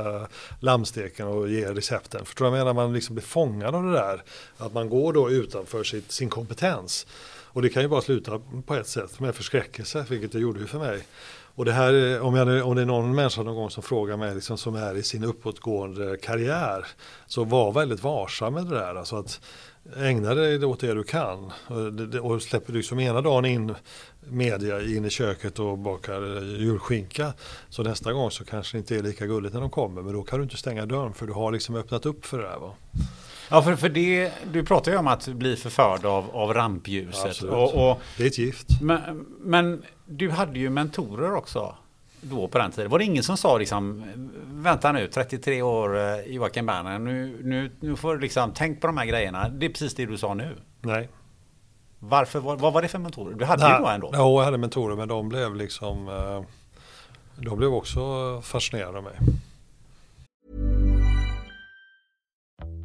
lammsteken 0.59 1.28
och 1.28 1.49
ge 1.49 1.66
recepten. 1.66 2.26
Förstår 2.26 2.45
du 2.45 2.51
vad 2.51 2.59
jag 2.59 2.66
menar? 2.66 2.86
Man 2.86 2.93
liksom 2.93 3.16
blir 3.16 3.26
fångad 3.26 3.76
av 3.76 3.84
det 3.84 3.91
där. 3.91 4.24
Att 4.57 4.74
man 4.74 4.89
går 4.89 5.14
då 5.14 5.30
utanför 5.30 5.84
sitt, 5.84 6.12
sin 6.12 6.30
kompetens. 6.30 7.07
Och 7.53 7.62
det 7.62 7.70
kan 7.70 7.82
ju 7.82 7.88
bara 7.88 8.01
sluta 8.01 8.41
på 8.66 8.76
ett 8.76 8.88
sätt 8.88 9.20
med 9.20 9.36
förskräckelse, 9.36 10.05
vilket 10.09 10.32
det 10.32 10.39
gjorde 10.39 10.59
ju 10.59 10.68
för 10.68 10.80
mig. 10.80 11.03
Och 11.55 11.65
det 11.65 11.71
här, 11.71 11.93
är- 11.93 12.21
om, 12.21 12.35
jag, 12.35 12.67
om 12.67 12.75
det 12.75 12.81
är 12.81 12.85
någon 12.85 13.15
människa 13.15 13.43
någon 13.43 13.55
gång 13.55 13.69
som 13.69 13.83
frågar 13.83 14.17
mig 14.17 14.35
liksom, 14.35 14.57
som 14.57 14.75
är 14.75 14.95
i 14.95 15.03
sin 15.03 15.23
uppåtgående 15.23 16.17
karriär, 16.23 16.85
så 17.27 17.43
var 17.43 17.71
väldigt 17.71 18.03
varsam 18.03 18.53
med 18.53 18.65
det 18.65 18.75
där. 18.75 18.95
Alltså 18.95 19.15
att 19.15 19.39
ägna 19.97 20.33
dig 20.35 20.65
åt 20.65 20.79
det 20.79 20.93
du 20.93 21.03
kan. 21.03 21.51
Och, 22.21 22.41
släpper 22.41 22.71
du 22.73 22.77
liksom 22.77 22.99
ena 22.99 23.21
dagen 23.21 23.45
in 23.45 23.75
media 24.29 24.81
in 24.81 25.05
i 25.05 25.09
köket 25.09 25.59
och 25.59 25.77
bakar 25.77 26.37
eh, 26.37 26.43
julskinka, 26.43 27.33
så 27.69 27.83
nästa 27.83 28.13
gång 28.13 28.31
så 28.31 28.45
kanske 28.45 28.77
det 28.77 28.79
inte 28.79 28.95
är 28.95 29.01
lika 29.03 29.25
gulligt 29.25 29.53
när 29.53 29.61
de 29.61 29.69
kommer. 29.69 30.01
Men 30.01 30.13
då 30.13 30.23
kan 30.23 30.39
du 30.39 30.43
inte 30.43 30.57
stänga 30.57 30.85
dörren 30.85 31.13
för 31.13 31.27
du 31.27 31.33
har 31.33 31.51
liksom 31.51 31.75
öppnat 31.75 32.05
upp 32.05 32.25
för 32.25 32.37
det 32.37 32.43
där. 32.43 32.57
Va? 32.59 32.73
Ja, 33.49 33.61
för, 33.61 33.75
för 33.75 33.89
det, 33.89 34.31
du 34.53 34.63
pratar 34.65 34.91
ju 34.91 34.97
om 34.97 35.07
att 35.07 35.27
bli 35.27 35.55
förförd 35.55 36.05
av, 36.05 36.25
av 36.33 36.53
rampljuset. 36.53 37.25
Absolut. 37.25 37.53
Och, 37.53 37.91
och, 37.91 38.01
Det 38.17 38.23
är 38.23 38.27
ett 38.27 38.37
gift. 38.37 38.67
men, 38.81 39.25
men 39.41 39.83
du 40.12 40.30
hade 40.30 40.59
ju 40.59 40.70
mentorer 40.70 41.36
också 41.36 41.76
då 42.22 42.47
på 42.47 42.57
den 42.57 42.72
tiden. 42.72 42.91
Var 42.91 42.99
det 42.99 43.05
ingen 43.05 43.24
som 43.24 43.38
sa 43.38 43.57
liksom, 43.57 44.03
vänta 44.45 44.91
nu, 44.91 45.07
33 45.07 45.62
år 45.62 45.97
eh, 45.97 46.34
Joakim 46.34 46.66
Berner, 46.66 46.99
nu, 46.99 47.39
nu, 47.43 47.72
nu 47.80 47.95
får 47.95 48.14
du 48.14 48.22
liksom, 48.22 48.51
tänk 48.55 48.82
på 48.82 48.88
de 48.88 48.97
här 48.97 49.05
grejerna. 49.05 49.49
Det 49.49 49.66
är 49.66 49.70
precis 49.70 49.95
det 49.95 50.05
du 50.05 50.18
sa 50.18 50.34
nu. 50.34 50.55
Nej. 50.82 51.09
Varför, 51.99 52.39
vad, 52.39 52.59
vad 52.59 52.74
var 52.74 52.82
det 52.82 52.88
för 52.88 52.99
mentorer? 52.99 53.36
Du 53.36 53.45
hade 53.45 53.70
ju 53.70 53.78
då 53.78 53.88
ändå. 53.88 54.09
Ja, 54.14 54.39
jag 54.39 54.45
hade 54.45 54.57
mentorer 54.57 54.95
men 54.95 55.07
de 55.07 55.30
blev 55.30 55.55
liksom 55.55 56.07
eh, 56.07 56.41
De 57.36 57.57
blev 57.57 57.74
också 57.74 58.01
fascinerade 58.41 58.97
av 58.97 59.03
mig. 59.03 59.14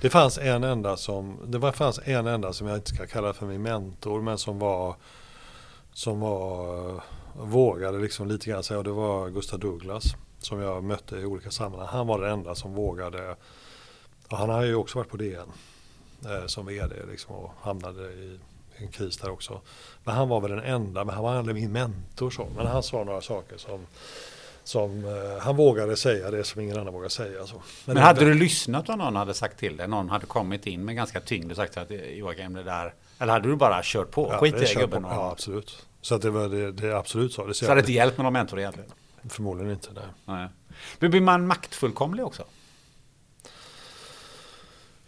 Det 0.00 0.10
fanns 0.10 0.38
en 0.38 0.64
enda 0.64 0.96
som, 0.96 1.38
det 1.46 1.58
var, 1.58 1.72
fanns 1.72 2.00
en 2.04 2.26
enda 2.26 2.52
som 2.52 2.66
jag 2.66 2.76
inte 2.76 2.94
ska 2.94 3.06
kalla 3.06 3.32
för 3.32 3.46
min 3.46 3.62
mentor 3.62 4.22
men 4.22 4.38
som 4.38 4.58
var 4.58 4.96
som 5.92 6.20
var 6.20 6.88
eh, 6.88 7.02
vågade 7.34 7.98
liksom 7.98 8.28
lite 8.28 8.50
grann 8.50 8.62
säga 8.62 8.78
och 8.78 8.84
det 8.84 8.90
var 8.90 9.28
Gustav 9.28 9.58
Douglas 9.58 10.04
som 10.38 10.60
jag 10.60 10.84
mötte 10.84 11.16
i 11.16 11.24
olika 11.24 11.50
sammanhang. 11.50 11.88
Han 11.90 12.06
var 12.06 12.20
den 12.20 12.32
enda 12.32 12.54
som 12.54 12.74
vågade 12.74 13.36
och 14.28 14.38
han 14.38 14.48
har 14.48 14.62
ju 14.62 14.74
också 14.74 14.98
varit 14.98 15.10
på 15.10 15.16
DN 15.16 15.52
eh, 16.24 16.46
som 16.46 16.66
vd 16.66 16.94
liksom 17.10 17.34
och 17.34 17.50
hamnade 17.60 18.02
i 18.02 18.38
en 18.76 18.88
kris 18.88 19.16
där 19.18 19.30
också. 19.30 19.60
Men 20.04 20.14
han 20.14 20.28
var 20.28 20.40
väl 20.40 20.50
den 20.50 20.64
enda, 20.64 21.04
men 21.04 21.14
han 21.14 21.24
var 21.24 21.34
aldrig 21.34 21.54
min 21.54 21.72
mentor 21.72 22.30
så. 22.30 22.46
Men 22.56 22.66
han 22.66 22.82
sa 22.82 23.04
några 23.04 23.20
saker 23.20 23.56
som, 23.56 23.86
som 24.64 25.04
eh, 25.04 25.42
han 25.42 25.56
vågade 25.56 25.96
säga 25.96 26.30
det 26.30 26.44
som 26.44 26.60
ingen 26.60 26.78
annan 26.78 26.92
vågade 26.92 27.10
säga. 27.10 27.46
Så. 27.46 27.62
Men 27.84 27.96
det- 27.96 28.02
hade 28.02 28.24
du 28.24 28.34
lyssnat 28.34 28.88
om 28.88 28.98
någon 28.98 29.16
hade 29.16 29.34
sagt 29.34 29.58
till 29.58 29.76
dig? 29.76 29.88
Någon 29.88 30.08
hade 30.08 30.26
kommit 30.26 30.66
in 30.66 30.84
med 30.84 30.96
ganska 30.96 31.20
tyngd 31.20 31.50
och 31.50 31.56
sagt 31.56 31.76
att 31.76 31.90
Joakim 32.12 32.52
det 32.54 32.62
där. 32.62 32.94
Eller 33.18 33.32
hade 33.32 33.48
du 33.48 33.56
bara 33.56 33.80
kört 33.82 34.10
på? 34.10 34.28
Ja, 34.32 34.38
Skit 34.38 34.54
i 34.54 34.58
det 34.58 34.64
det 34.66 34.74
gubben. 34.74 35.02
Ja, 35.10 35.30
absolut. 35.30 35.86
Så 36.00 36.14
att 36.14 36.22
det 36.22 36.30
var 36.30 36.48
det, 36.48 36.72
det 36.72 36.98
absolut 36.98 37.32
så. 37.32 37.46
Det 37.46 37.54
Så 37.54 37.64
hade 37.64 37.74
det 37.74 37.80
inte 37.80 37.92
hjälpt 37.92 38.16
med 38.16 38.24
någon 38.24 38.32
mentor 38.32 38.58
egentligen? 38.60 38.90
förmodligen 39.28 39.72
inte. 39.72 39.88
Nej. 39.94 40.04
Nej. 40.24 40.48
Men 40.98 41.10
blir 41.10 41.20
man 41.20 41.46
maktfullkomlig 41.46 42.24
också? 42.26 42.44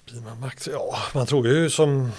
Blir 0.05 0.21
man 0.21 0.41
makt? 0.41 0.69
Ja, 0.73 0.97
man 1.15 1.27
tror 1.27 1.47
ju 1.49 1.71
som, 1.71 2.11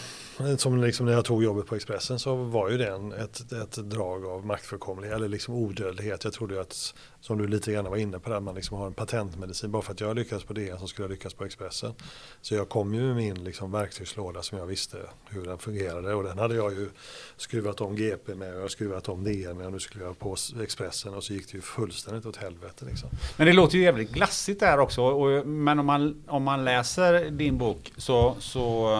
som 0.57 0.81
liksom 0.81 1.05
när 1.05 1.13
jag 1.13 1.25
tog 1.25 1.43
jobbet 1.43 1.65
på 1.65 1.75
Expressen 1.75 2.19
så 2.19 2.36
var 2.36 2.69
ju 2.69 2.77
det 2.77 2.88
en, 2.88 3.11
ett, 3.11 3.51
ett 3.51 3.71
drag 3.71 4.25
av 4.25 4.45
maktfullkomlighet 4.45 5.15
eller 5.15 5.27
liksom 5.27 5.53
odödlighet. 5.53 6.23
Jag 6.23 6.33
trodde 6.33 6.53
ju 6.53 6.61
att, 6.61 6.93
som 7.21 7.38
du 7.38 7.47
lite 7.47 7.71
grann 7.71 7.86
var 7.86 7.97
inne 7.97 8.19
på, 8.19 8.33
att 8.33 8.43
man 8.43 8.55
liksom 8.55 8.77
har 8.77 8.88
en 8.88 8.93
patentmedicin. 8.93 9.71
Bara 9.71 9.81
för 9.81 9.93
att 9.93 9.99
jag 9.99 10.15
lyckades 10.15 10.43
på 10.43 10.53
det 10.53 10.79
så 10.79 10.88
skulle 10.88 11.03
jag 11.03 11.11
lyckas 11.11 11.33
på 11.33 11.45
Expressen. 11.45 11.93
Så 12.41 12.55
jag 12.55 12.69
kom 12.69 12.93
ju 12.93 13.01
med 13.01 13.15
min 13.15 13.43
liksom 13.43 13.71
verktygslåda 13.71 14.41
som 14.41 14.57
jag 14.57 14.65
visste 14.65 14.97
hur 15.29 15.45
den 15.45 15.57
fungerade 15.57 16.13
och 16.13 16.23
den 16.23 16.39
hade 16.39 16.55
jag 16.55 16.73
ju 16.73 16.89
skruvat 17.38 17.81
om 17.81 17.95
GP 17.95 18.36
med 18.36 18.55
och 18.55 18.61
jag 18.61 18.71
skruvat 18.71 19.09
om 19.09 19.23
DN 19.23 19.57
med 19.57 19.65
och 19.65 19.71
nu 19.71 19.79
skulle 19.79 20.03
jag 20.03 20.19
på 20.19 20.36
Expressen 20.61 21.13
och 21.13 21.23
så 21.23 21.33
gick 21.33 21.51
det 21.51 21.55
ju 21.57 21.61
fullständigt 21.61 22.25
åt 22.25 22.38
helvete. 22.38 22.86
Liksom. 22.86 23.09
Men 23.38 23.47
det 23.47 23.53
låter 23.53 23.77
ju 23.77 23.83
jävligt 23.83 24.11
glassigt 24.11 24.59
där 24.59 24.79
också. 24.79 25.01
Och, 25.01 25.47
men 25.47 25.79
om 25.79 25.86
man, 25.86 26.23
om 26.27 26.43
man 26.43 26.65
läser 26.65 27.29
din 27.29 27.57
bok 27.57 27.93
så, 27.97 28.36
så 28.39 28.91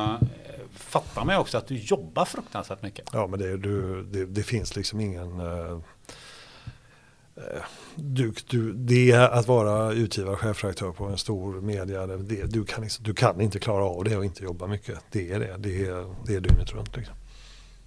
fattar 0.74 1.26
man 1.26 1.36
ju 1.36 1.41
också 1.41 1.58
att 1.58 1.68
du 1.68 1.76
jobbar 1.78 2.26
fruktansvärt 2.26 2.82
mycket. 2.84 3.10
Ja 3.14 3.28
men 3.28 3.39
det, 3.39 3.58
du, 3.58 4.03
det, 4.03 4.26
det 4.26 4.43
finns 4.43 4.76
liksom 4.76 4.99
ingen... 4.99 5.39
eh, 5.39 5.72
eh, 7.36 7.62
du, 7.95 8.34
du, 8.49 8.74
det 8.74 9.14
att 9.14 9.47
vara 9.47 9.91
utgivare, 9.93 10.36
chefredaktör 10.36 10.91
på 10.91 11.06
en 11.06 11.18
stor 11.18 11.62
media, 11.62 12.08
det, 12.08 12.45
du, 12.45 12.66
kan, 12.66 12.84
liksom- 12.84 13.03
du 13.03 13.14
kan 13.14 13.41
inte 13.41 13.60
klara 13.60 13.84
av 13.84 14.03
det 14.03 14.18
och 14.18 14.26
inte 14.26 14.43
jobba 14.43 14.68
mycket. 14.68 14.99
Det 15.12 15.32
är 15.32 15.39
det, 15.39 15.56
det 15.58 15.86
är, 15.86 16.16
det 16.26 16.36
är 16.36 16.39
dygnet 16.39 16.74
runt. 16.74 16.97
Liksom. 16.97 17.16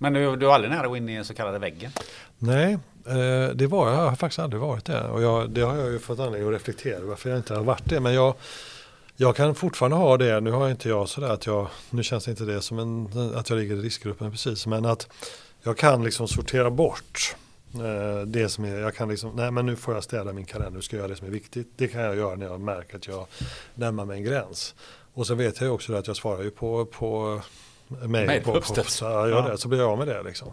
Men 0.00 0.12
du, 0.12 0.36
du 0.36 0.46
var 0.46 0.54
aldrig 0.54 0.70
nära 0.70 0.82
att 0.82 0.88
gå 0.88 0.96
in 0.96 1.08
i 1.08 1.14
den 1.14 1.24
så 1.24 1.34
kallade 1.34 1.58
väggen? 1.58 1.90
Nej, 2.38 2.72
eh, 3.06 3.54
det 3.54 3.66
var 3.66 3.88
jag. 3.90 3.98
Jag 3.98 4.08
har 4.08 4.16
faktiskt 4.16 4.38
aldrig 4.38 4.60
varit 4.62 4.84
det. 4.84 5.08
Och 5.08 5.22
jag, 5.22 5.50
det 5.50 5.60
har 5.60 5.76
jag 5.76 5.90
ju 5.92 5.98
fått 5.98 6.18
anledning 6.18 6.48
att 6.48 6.54
reflektera 6.54 7.04
varför 7.04 7.30
jag 7.30 7.38
inte 7.38 7.54
har 7.54 7.64
varit 7.64 7.84
det. 7.88 8.00
Men 8.00 8.14
jag, 8.14 8.34
jag 9.20 9.36
kan 9.36 9.54
fortfarande 9.54 9.96
ha 9.96 10.16
det. 10.16 10.40
Nu 10.40 10.50
har 10.50 10.70
inte 10.70 10.88
jag 10.88 11.08
sådär 11.08 11.28
att 11.28 11.46
jag, 11.46 11.68
nu 11.90 12.02
känns 12.02 12.28
inte 12.28 12.44
det 12.44 12.62
som 12.62 12.78
en, 12.78 13.08
att 13.34 13.50
jag 13.50 13.58
ligger 13.58 13.76
i 13.76 13.80
riskgruppen 13.80 14.30
precis. 14.30 14.66
Men 14.66 14.84
att 14.84 15.08
jag 15.62 15.76
kan 15.78 16.04
liksom 16.04 16.28
sortera 16.28 16.70
bort 16.70 17.36
eh, 17.74 18.26
det 18.26 18.48
som 18.48 18.64
är, 18.64 18.78
jag 18.78 18.94
kan 18.94 19.08
liksom, 19.08 19.30
nej 19.36 19.50
men 19.50 19.66
nu 19.66 19.76
får 19.76 19.94
jag 19.94 20.04
städa 20.04 20.32
min 20.32 20.44
kalender, 20.44 20.70
nu 20.70 20.82
ska 20.82 20.96
jag 20.96 21.00
göra 21.00 21.08
det 21.08 21.16
som 21.16 21.26
är 21.26 21.30
viktigt. 21.30 21.72
Det 21.76 21.88
kan 21.88 22.00
jag 22.00 22.16
göra 22.16 22.36
när 22.36 22.46
jag 22.46 22.60
märker 22.60 22.96
att 22.96 23.06
jag 23.06 23.26
närmar 23.74 24.04
mig 24.04 24.18
en 24.18 24.24
gräns. 24.24 24.74
Och 25.14 25.26
så 25.26 25.34
vet 25.34 25.60
jag 25.60 25.74
också 25.74 25.94
att 25.94 26.06
jag 26.06 26.16
svarar 26.16 26.42
ju 26.42 26.50
på, 26.50 26.84
på 26.84 27.40
mejl 27.88 28.42
på, 28.42 28.52
på, 28.52 28.60
på, 28.60 28.84
så 28.84 29.04
jag 29.04 29.28
gör 29.28 29.50
det, 29.50 29.58
så 29.58 29.68
blir 29.68 29.78
jag 29.78 29.90
av 29.90 29.98
med 29.98 30.08
det 30.08 30.22
liksom. 30.22 30.48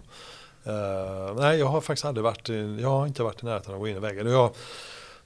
Uh, 0.67 1.35
nej, 1.35 1.59
jag 1.59 1.65
har 1.65 1.81
faktiskt 1.81 2.05
aldrig 2.05 2.23
varit 2.23 2.49
i, 2.49 2.77
jag 2.81 2.89
har 2.89 3.07
inte 3.07 3.23
varit 3.23 3.43
i 3.43 3.45
närheten 3.45 3.71
av 3.71 3.75
att 3.75 3.81
gå 3.81 3.87
in 3.87 3.97
i 3.97 3.99
väggen. 3.99 4.27
Jag, 4.27 4.55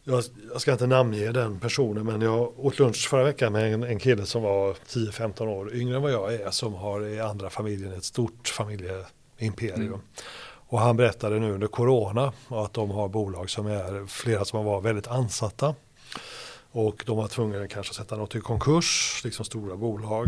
jag, 0.10 0.24
jag, 0.52 0.62
ska 0.62 0.72
inte 0.72 0.88
namnge 0.88 1.32
den 1.32 1.60
personen 1.60 2.06
men 2.06 2.22
jag 2.22 2.60
åt 2.60 2.80
lunch 2.80 3.10
förra 3.10 3.24
veckan 3.24 3.54
med 3.54 3.74
en, 3.74 3.84
en 3.84 4.00
kille 4.00 4.26
som 4.26 4.44
var 4.44 4.74
10-15 4.74 5.48
år 5.48 5.76
yngre 5.76 5.96
än 5.96 6.02
vad 6.02 6.12
jag 6.12 6.34
är 6.34 6.52
som 6.52 6.74
har 6.74 7.08
i 7.08 7.20
andra 7.20 7.50
familjen 7.50 7.94
ett 7.94 8.04
stort 8.04 8.48
familjeimperium. 8.48 9.88
Mm. 9.88 10.00
Och 10.72 10.80
han 10.80 10.98
berättade 10.98 11.40
nu 11.40 11.52
under 11.52 11.68
corona 11.68 12.34
att 12.48 12.74
de 12.74 12.92
har 12.92 13.08
bolag 13.08 13.50
som 13.50 13.68
är 13.68 14.08
flera 14.08 14.46
som 14.46 14.66
var 14.66 14.82
väldigt 14.82 15.08
ansatta. 15.08 15.76
Och 16.72 17.04
de 17.06 17.18
var 17.18 17.28
tvungna 17.28 17.68
kanske 17.68 17.92
att 17.92 17.96
sätta 17.96 18.16
något 18.16 18.36
i 18.36 18.40
konkurs, 18.40 19.22
liksom 19.24 19.46
stora 19.46 19.76
bolag. 19.76 20.28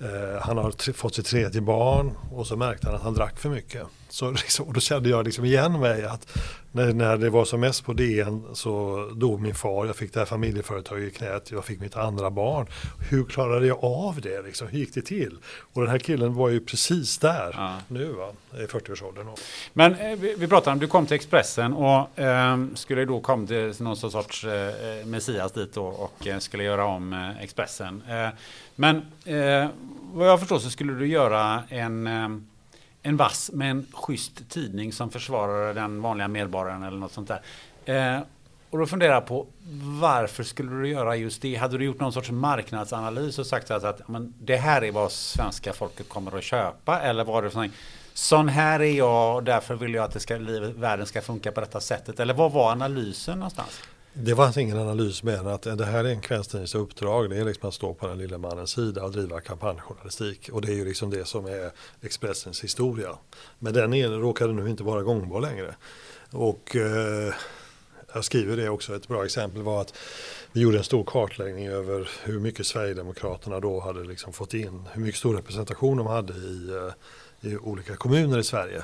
Eh, 0.00 0.40
han 0.40 0.56
har 0.56 0.92
fått 0.92 1.14
sitt 1.14 1.26
tredje 1.26 1.60
barn 1.60 2.12
och 2.32 2.46
så 2.46 2.56
märkte 2.56 2.86
han 2.86 2.96
att 2.96 3.02
han 3.02 3.14
drack 3.14 3.38
för 3.38 3.48
mycket. 3.48 3.82
Så 4.08 4.30
liksom, 4.30 4.66
och 4.66 4.74
då 4.74 4.80
kände 4.80 5.08
jag 5.08 5.24
liksom 5.24 5.44
igen 5.44 5.80
mig 5.80 6.04
att 6.04 6.38
när, 6.72 6.92
när 6.92 7.16
det 7.16 7.30
var 7.30 7.44
som 7.44 7.60
mest 7.60 7.84
på 7.84 7.92
DN 7.92 8.44
så 8.52 9.04
dog 9.16 9.40
min 9.40 9.54
far, 9.54 9.86
jag 9.86 9.96
fick 9.96 10.12
det 10.12 10.18
här 10.20 10.26
familjeföretaget 10.26 11.12
i 11.12 11.16
knät, 11.16 11.50
jag 11.50 11.64
fick 11.64 11.80
mitt 11.80 11.96
andra 11.96 12.30
barn. 12.30 12.66
Hur 13.10 13.24
klarade 13.24 13.66
jag 13.66 13.84
av 13.84 14.20
det? 14.20 14.42
Liksom? 14.42 14.68
Hur 14.68 14.78
gick 14.78 14.94
det 14.94 15.02
till? 15.02 15.36
Och 15.72 15.82
den 15.82 15.90
här 15.90 15.98
killen 15.98 16.34
var 16.34 16.48
ju 16.48 16.60
precis 16.60 17.18
där 17.18 17.54
ja. 17.56 17.76
nu, 17.88 18.12
va? 18.12 18.28
i 18.52 18.66
40-årsåldern. 18.66 19.26
Men 19.72 19.94
eh, 19.94 20.18
vi, 20.18 20.34
vi 20.38 20.48
pratade 20.48 20.72
om, 20.72 20.78
du 20.78 20.86
kom 20.86 21.06
till 21.06 21.14
Expressen 21.14 21.72
och 21.72 22.18
eh, 22.18 22.58
skulle 22.74 23.04
då 23.04 23.20
komma 23.20 23.46
till 23.46 23.74
någon 23.78 23.96
sorts 23.96 24.44
eh, 24.44 25.06
Messias 25.06 25.52
dit 25.52 25.74
då 25.74 25.86
och 25.86 26.26
eh, 26.26 26.38
skulle 26.38 26.64
göra 26.64 26.84
om 26.84 27.12
eh, 27.12 27.42
Expressen. 27.42 28.02
Men 28.80 28.96
eh, 29.24 29.68
vad 30.12 30.28
jag 30.28 30.38
förstår 30.38 30.58
så 30.58 30.70
skulle 30.70 30.92
du 30.92 31.06
göra 31.06 31.62
en 31.68 32.06
eh, 32.06 32.28
en 33.02 33.16
vass 33.16 33.50
med 33.52 33.70
en 33.70 33.86
schysst 33.92 34.48
tidning 34.48 34.92
som 34.92 35.10
försvarar 35.10 35.74
den 35.74 36.02
vanliga 36.02 36.28
medborgaren 36.28 36.82
eller 36.82 36.98
något 36.98 37.12
sånt 37.12 37.28
där. 37.28 37.42
Eh, 37.84 38.22
och 38.70 38.78
då 38.78 38.86
funderar 38.86 39.14
jag 39.14 39.26
på 39.26 39.46
varför 40.00 40.42
skulle 40.42 40.70
du 40.70 40.88
göra 40.88 41.16
just 41.16 41.42
det? 41.42 41.54
Hade 41.54 41.78
du 41.78 41.84
gjort 41.84 42.00
någon 42.00 42.12
sorts 42.12 42.30
marknadsanalys 42.30 43.38
och 43.38 43.46
sagt 43.46 43.70
att, 43.70 43.84
att 43.84 44.08
men, 44.08 44.34
det 44.38 44.56
här 44.56 44.84
är 44.84 44.92
vad 44.92 45.12
svenska 45.12 45.72
folket 45.72 46.08
kommer 46.08 46.38
att 46.38 46.44
köpa? 46.44 47.00
Eller 47.00 47.24
var 47.24 47.42
det 47.42 47.50
sån, 47.50 47.70
sån 48.14 48.48
här 48.48 48.80
är 48.80 48.92
jag 48.92 49.36
och 49.36 49.44
därför 49.44 49.74
vill 49.74 49.94
jag 49.94 50.04
att 50.04 50.12
det 50.12 50.20
ska, 50.20 50.36
livet, 50.36 50.76
världen 50.76 51.06
ska 51.06 51.20
funka 51.20 51.52
på 51.52 51.60
detta 51.60 51.80
sättet? 51.80 52.20
Eller 52.20 52.34
vad 52.34 52.52
var 52.52 52.72
analysen 52.72 53.38
någonstans? 53.38 53.82
Det 54.20 54.34
var 54.34 54.44
alltså 54.44 54.60
ingen 54.60 54.78
analys 54.78 55.22
med 55.22 55.46
att 55.46 55.62
det 55.62 55.84
här 55.84 56.04
är 56.04 56.08
en 56.08 56.20
kvällstidnings 56.20 56.74
uppdrag. 56.74 57.30
Det 57.30 57.36
är 57.36 57.44
liksom 57.44 57.68
att 57.68 57.74
stå 57.74 57.94
på 57.94 58.06
den 58.06 58.18
lilla 58.18 58.38
mannens 58.38 58.70
sida 58.70 59.04
och 59.04 59.12
driva 59.12 59.40
kampanjjournalistik. 59.40 60.48
Och 60.52 60.60
det 60.60 60.72
är 60.72 60.76
ju 60.76 60.84
liksom 60.84 61.10
det 61.10 61.24
som 61.24 61.46
är 61.46 61.70
Expressens 62.00 62.64
historia. 62.64 63.18
Men 63.58 63.72
den 63.72 63.94
är, 63.94 64.08
råkade 64.08 64.52
nu 64.52 64.70
inte 64.70 64.82
vara 64.82 65.02
gångbar 65.02 65.40
längre. 65.40 65.74
Och 66.30 66.76
eh, 66.76 67.34
jag 68.14 68.24
skriver 68.24 68.56
det 68.56 68.68
också, 68.68 68.96
ett 68.96 69.08
bra 69.08 69.24
exempel 69.24 69.62
var 69.62 69.80
att 69.80 69.94
vi 70.52 70.60
gjorde 70.60 70.78
en 70.78 70.84
stor 70.84 71.04
kartläggning 71.04 71.68
över 71.68 72.10
hur 72.22 72.40
mycket 72.40 72.66
Sverigedemokraterna 72.66 73.60
då 73.60 73.80
hade 73.80 74.04
liksom 74.04 74.32
fått 74.32 74.54
in, 74.54 74.88
hur 74.92 75.02
mycket 75.02 75.18
stor 75.18 75.34
representation 75.36 75.96
de 75.96 76.06
hade 76.06 76.32
i, 76.32 76.68
eh, 76.68 76.92
i 77.40 77.56
olika 77.56 77.96
kommuner 77.96 78.38
i 78.38 78.44
Sverige 78.44 78.82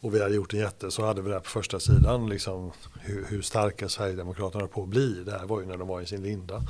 och 0.00 0.14
vi 0.14 0.22
hade 0.22 0.34
gjort 0.34 0.52
en 0.52 0.60
jätte 0.60 0.90
så 0.90 1.06
hade 1.06 1.22
vi 1.22 1.30
där 1.30 1.40
på 1.40 1.50
första 1.50 1.80
sidan 1.80 2.28
liksom 2.28 2.72
hur, 3.00 3.26
hur 3.28 3.42
starka 3.42 3.88
Sverigedemokraterna 3.88 4.62
höll 4.62 4.68
på 4.68 4.82
att 4.82 4.88
bli. 4.88 5.22
Det 5.24 5.32
här 5.32 5.46
var 5.46 5.60
ju 5.60 5.66
när 5.66 5.76
de 5.76 5.88
var 5.88 6.00
i 6.00 6.06
sin 6.06 6.22
linda. 6.22 6.62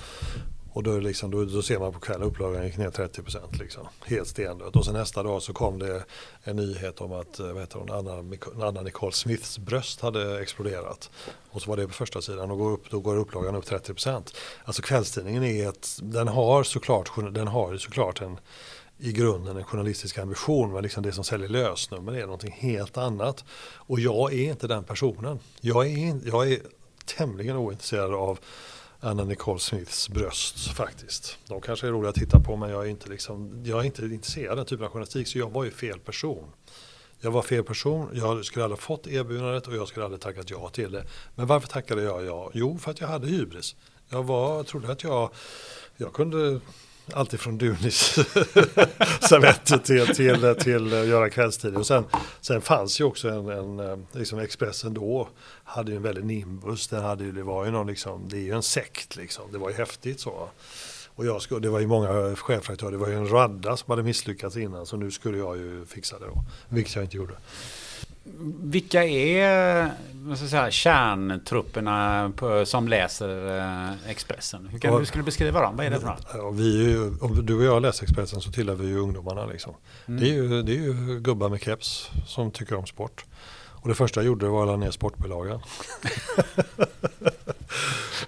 Och 0.76 0.82
då, 0.82 0.98
liksom, 0.98 1.30
då, 1.30 1.44
då 1.44 1.62
ser 1.62 1.78
man 1.78 1.92
på 1.92 2.00
kvällen 2.00 2.22
upplagan 2.28 2.64
gick 2.64 2.76
ner 2.76 2.90
30 2.90 3.22
procent. 3.22 3.58
Liksom, 3.58 3.88
helt 4.04 4.28
stendött. 4.28 4.76
Och 4.76 4.84
sen 4.84 4.94
nästa 4.94 5.22
dag 5.22 5.42
så 5.42 5.52
kom 5.52 5.78
det 5.78 6.04
en 6.42 6.56
nyhet 6.56 7.00
om 7.00 7.12
att 7.12 7.38
eh, 7.38 7.46
vad 7.46 7.60
heter 7.60 7.78
hon, 7.78 7.90
Anna, 7.90 8.66
Anna 8.66 8.82
Nicole 8.82 9.12
Smiths 9.12 9.58
bröst 9.58 10.00
hade 10.00 10.40
exploderat. 10.40 11.10
Och 11.50 11.62
så 11.62 11.70
var 11.70 11.76
det 11.76 11.86
på 11.86 11.92
första 11.92 12.22
sidan 12.22 12.50
och 12.50 12.58
går 12.58 12.70
upp, 12.70 12.90
då 12.90 13.00
går 13.00 13.16
upplagan 13.16 13.54
upp 13.54 13.66
30 13.66 13.94
procent. 13.94 14.36
Alltså 14.64 14.82
kvällstidningen 14.82 15.44
är 15.44 15.68
ett, 15.68 15.98
den 16.02 16.28
har 16.28 16.62
såklart, 16.62 17.10
den 17.34 17.48
har 17.48 17.76
såklart 17.76 18.20
en 18.20 18.38
i 18.99 19.12
grunden 19.12 19.57
en 19.57 19.64
journalistisk 19.64 20.18
ambition 20.18 20.72
men 20.72 20.82
liksom 20.82 21.03
det 21.03 21.12
som 21.12 21.24
säljer 21.24 21.49
lösnummer 21.49 22.12
är 22.12 22.22
någonting 22.22 22.53
helt 22.53 22.97
annat. 22.97 23.44
Och 23.74 24.01
jag 24.01 24.32
är 24.32 24.51
inte 24.51 24.66
den 24.66 24.84
personen. 24.84 25.38
Jag 25.61 25.86
är, 25.86 26.20
jag 26.24 26.53
är 26.53 26.61
tämligen 27.05 27.57
ointresserad 27.57 28.14
av 28.14 28.38
Anna 29.01 29.24
Nicole 29.24 29.59
Smiths 29.59 30.09
bröst 30.09 30.68
faktiskt. 30.68 31.38
De 31.49 31.61
kanske 31.61 31.86
är 31.86 31.90
roliga 31.90 32.09
att 32.09 32.16
titta 32.16 32.40
på 32.40 32.57
men 32.57 32.70
jag 32.70 32.84
är 32.84 32.90
inte, 32.90 33.09
liksom, 33.09 33.62
jag 33.64 33.80
är 33.80 33.84
inte 33.84 34.05
intresserad 34.05 34.51
av 34.51 34.57
den 34.57 34.66
typen 34.66 34.86
av 34.86 34.92
journalistik 34.92 35.28
så 35.28 35.38
jag 35.38 35.51
var 35.51 35.64
ju 35.64 35.70
fel 35.70 35.99
person. 35.99 36.44
Jag 37.20 37.30
var 37.30 37.42
fel 37.42 37.64
person, 37.64 38.11
jag 38.14 38.44
skulle 38.44 38.64
aldrig 38.64 38.80
fått 38.80 39.07
erbjudandet 39.07 39.66
och 39.66 39.76
jag 39.76 39.88
skulle 39.88 40.05
aldrig 40.05 40.20
tackat 40.20 40.51
ja 40.51 40.68
till 40.68 40.92
det. 40.92 41.05
Men 41.34 41.47
varför 41.47 41.68
tackade 41.68 42.03
jag 42.03 42.24
ja? 42.24 42.51
Jo, 42.55 42.78
för 42.78 42.90
att 42.90 43.01
jag 43.01 43.09
hade 43.09 43.26
hybris. 43.26 43.76
Jag 44.09 44.22
var, 44.22 44.62
trodde 44.62 44.92
att 44.92 45.03
jag, 45.03 45.30
jag 45.97 46.12
kunde 46.12 46.61
Alltifrån 47.12 47.59
Dunis 47.59 47.98
servetter 49.20 49.78
till, 49.78 50.07
till, 50.07 50.54
till 50.61 51.00
att 51.00 51.07
göra 51.07 51.30
kvällstid. 51.30 51.76
Och 51.76 51.86
sen, 51.86 52.04
sen 52.40 52.61
fanns 52.61 53.00
ju 53.00 53.04
också 53.04 53.28
en, 53.28 53.48
en 53.48 53.80
eh, 53.80 53.98
liksom 54.12 54.38
Expressen 54.38 54.94
då 54.94 55.28
hade 55.64 55.90
ju 55.90 55.96
en 55.96 56.02
väldigt 56.02 56.24
nimbus. 56.24 56.88
Den 56.88 57.02
hade 57.02 57.24
ju, 57.24 57.32
det 57.32 57.42
var 57.42 57.64
ju 57.64 57.70
någon 57.70 57.86
liksom, 57.86 58.28
det 58.28 58.36
är 58.36 58.40
ju 58.40 58.52
en 58.52 58.62
sekt 58.62 59.16
liksom. 59.16 59.52
Det 59.52 59.59
var 59.59 59.70
ju 59.70 59.76
häftigt 59.76 60.20
så. 60.20 60.48
Och 61.14 61.26
jag 61.26 61.42
skulle, 61.42 61.61
det 61.61 61.68
var 61.68 61.80
ju 61.80 61.86
många 61.86 62.36
chefredaktörer, 62.36 62.90
det 62.90 62.98
var 62.98 63.09
ju 63.09 63.14
en 63.14 63.28
radda 63.28 63.76
som 63.76 63.90
hade 63.90 64.02
misslyckats 64.02 64.57
innan 64.57 64.86
så 64.86 64.96
nu 64.96 65.11
skulle 65.11 65.38
jag 65.38 65.57
ju 65.57 65.86
fixa 65.86 66.18
det 66.18 66.26
då. 66.26 66.44
Vilket 66.68 66.94
jag 66.94 67.04
inte 67.04 67.16
gjorde. 67.16 67.34
Vilka 68.62 69.04
är 69.04 69.90
säga, 70.34 70.70
kärntrupperna 70.70 72.32
på, 72.36 72.66
som 72.66 72.88
läser 72.88 73.58
eh, 73.58 74.10
Expressen? 74.10 74.68
Hur 74.72 74.78
kan 74.78 74.92
ja, 74.92 74.98
du 74.98 75.06
skulle 75.06 75.24
beskriva 75.24 75.60
dem? 75.60 75.76
Vad 75.76 75.86
är 75.86 75.90
det 75.90 76.00
för? 76.00 76.16
Ja, 76.34 76.50
vi 76.50 76.84
ju, 76.84 77.18
om 77.20 77.46
du 77.46 77.54
och 77.54 77.64
jag 77.64 77.82
läser 77.82 78.04
Expressen 78.04 78.40
så 78.40 78.52
tillhör 78.52 78.76
vi 78.76 78.86
ju 78.86 78.98
ungdomarna. 78.98 79.46
Liksom. 79.46 79.74
Mm. 80.06 80.20
Det, 80.20 80.28
är 80.28 80.32
ju, 80.32 80.62
det 80.62 80.72
är 80.72 80.80
ju 80.80 81.20
gubbar 81.20 81.48
med 81.48 81.62
keps 81.62 82.10
som 82.26 82.50
tycker 82.50 82.76
om 82.76 82.86
sport. 82.86 83.24
Och 83.86 83.88
det 83.88 83.94
första 83.94 84.20
jag 84.20 84.26
gjorde 84.26 84.46
var 84.46 84.62
att 84.62 84.68
lägga 84.68 84.76
ner 84.76 84.90
sportbilagan. 84.90 85.60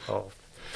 ja, 0.08 0.26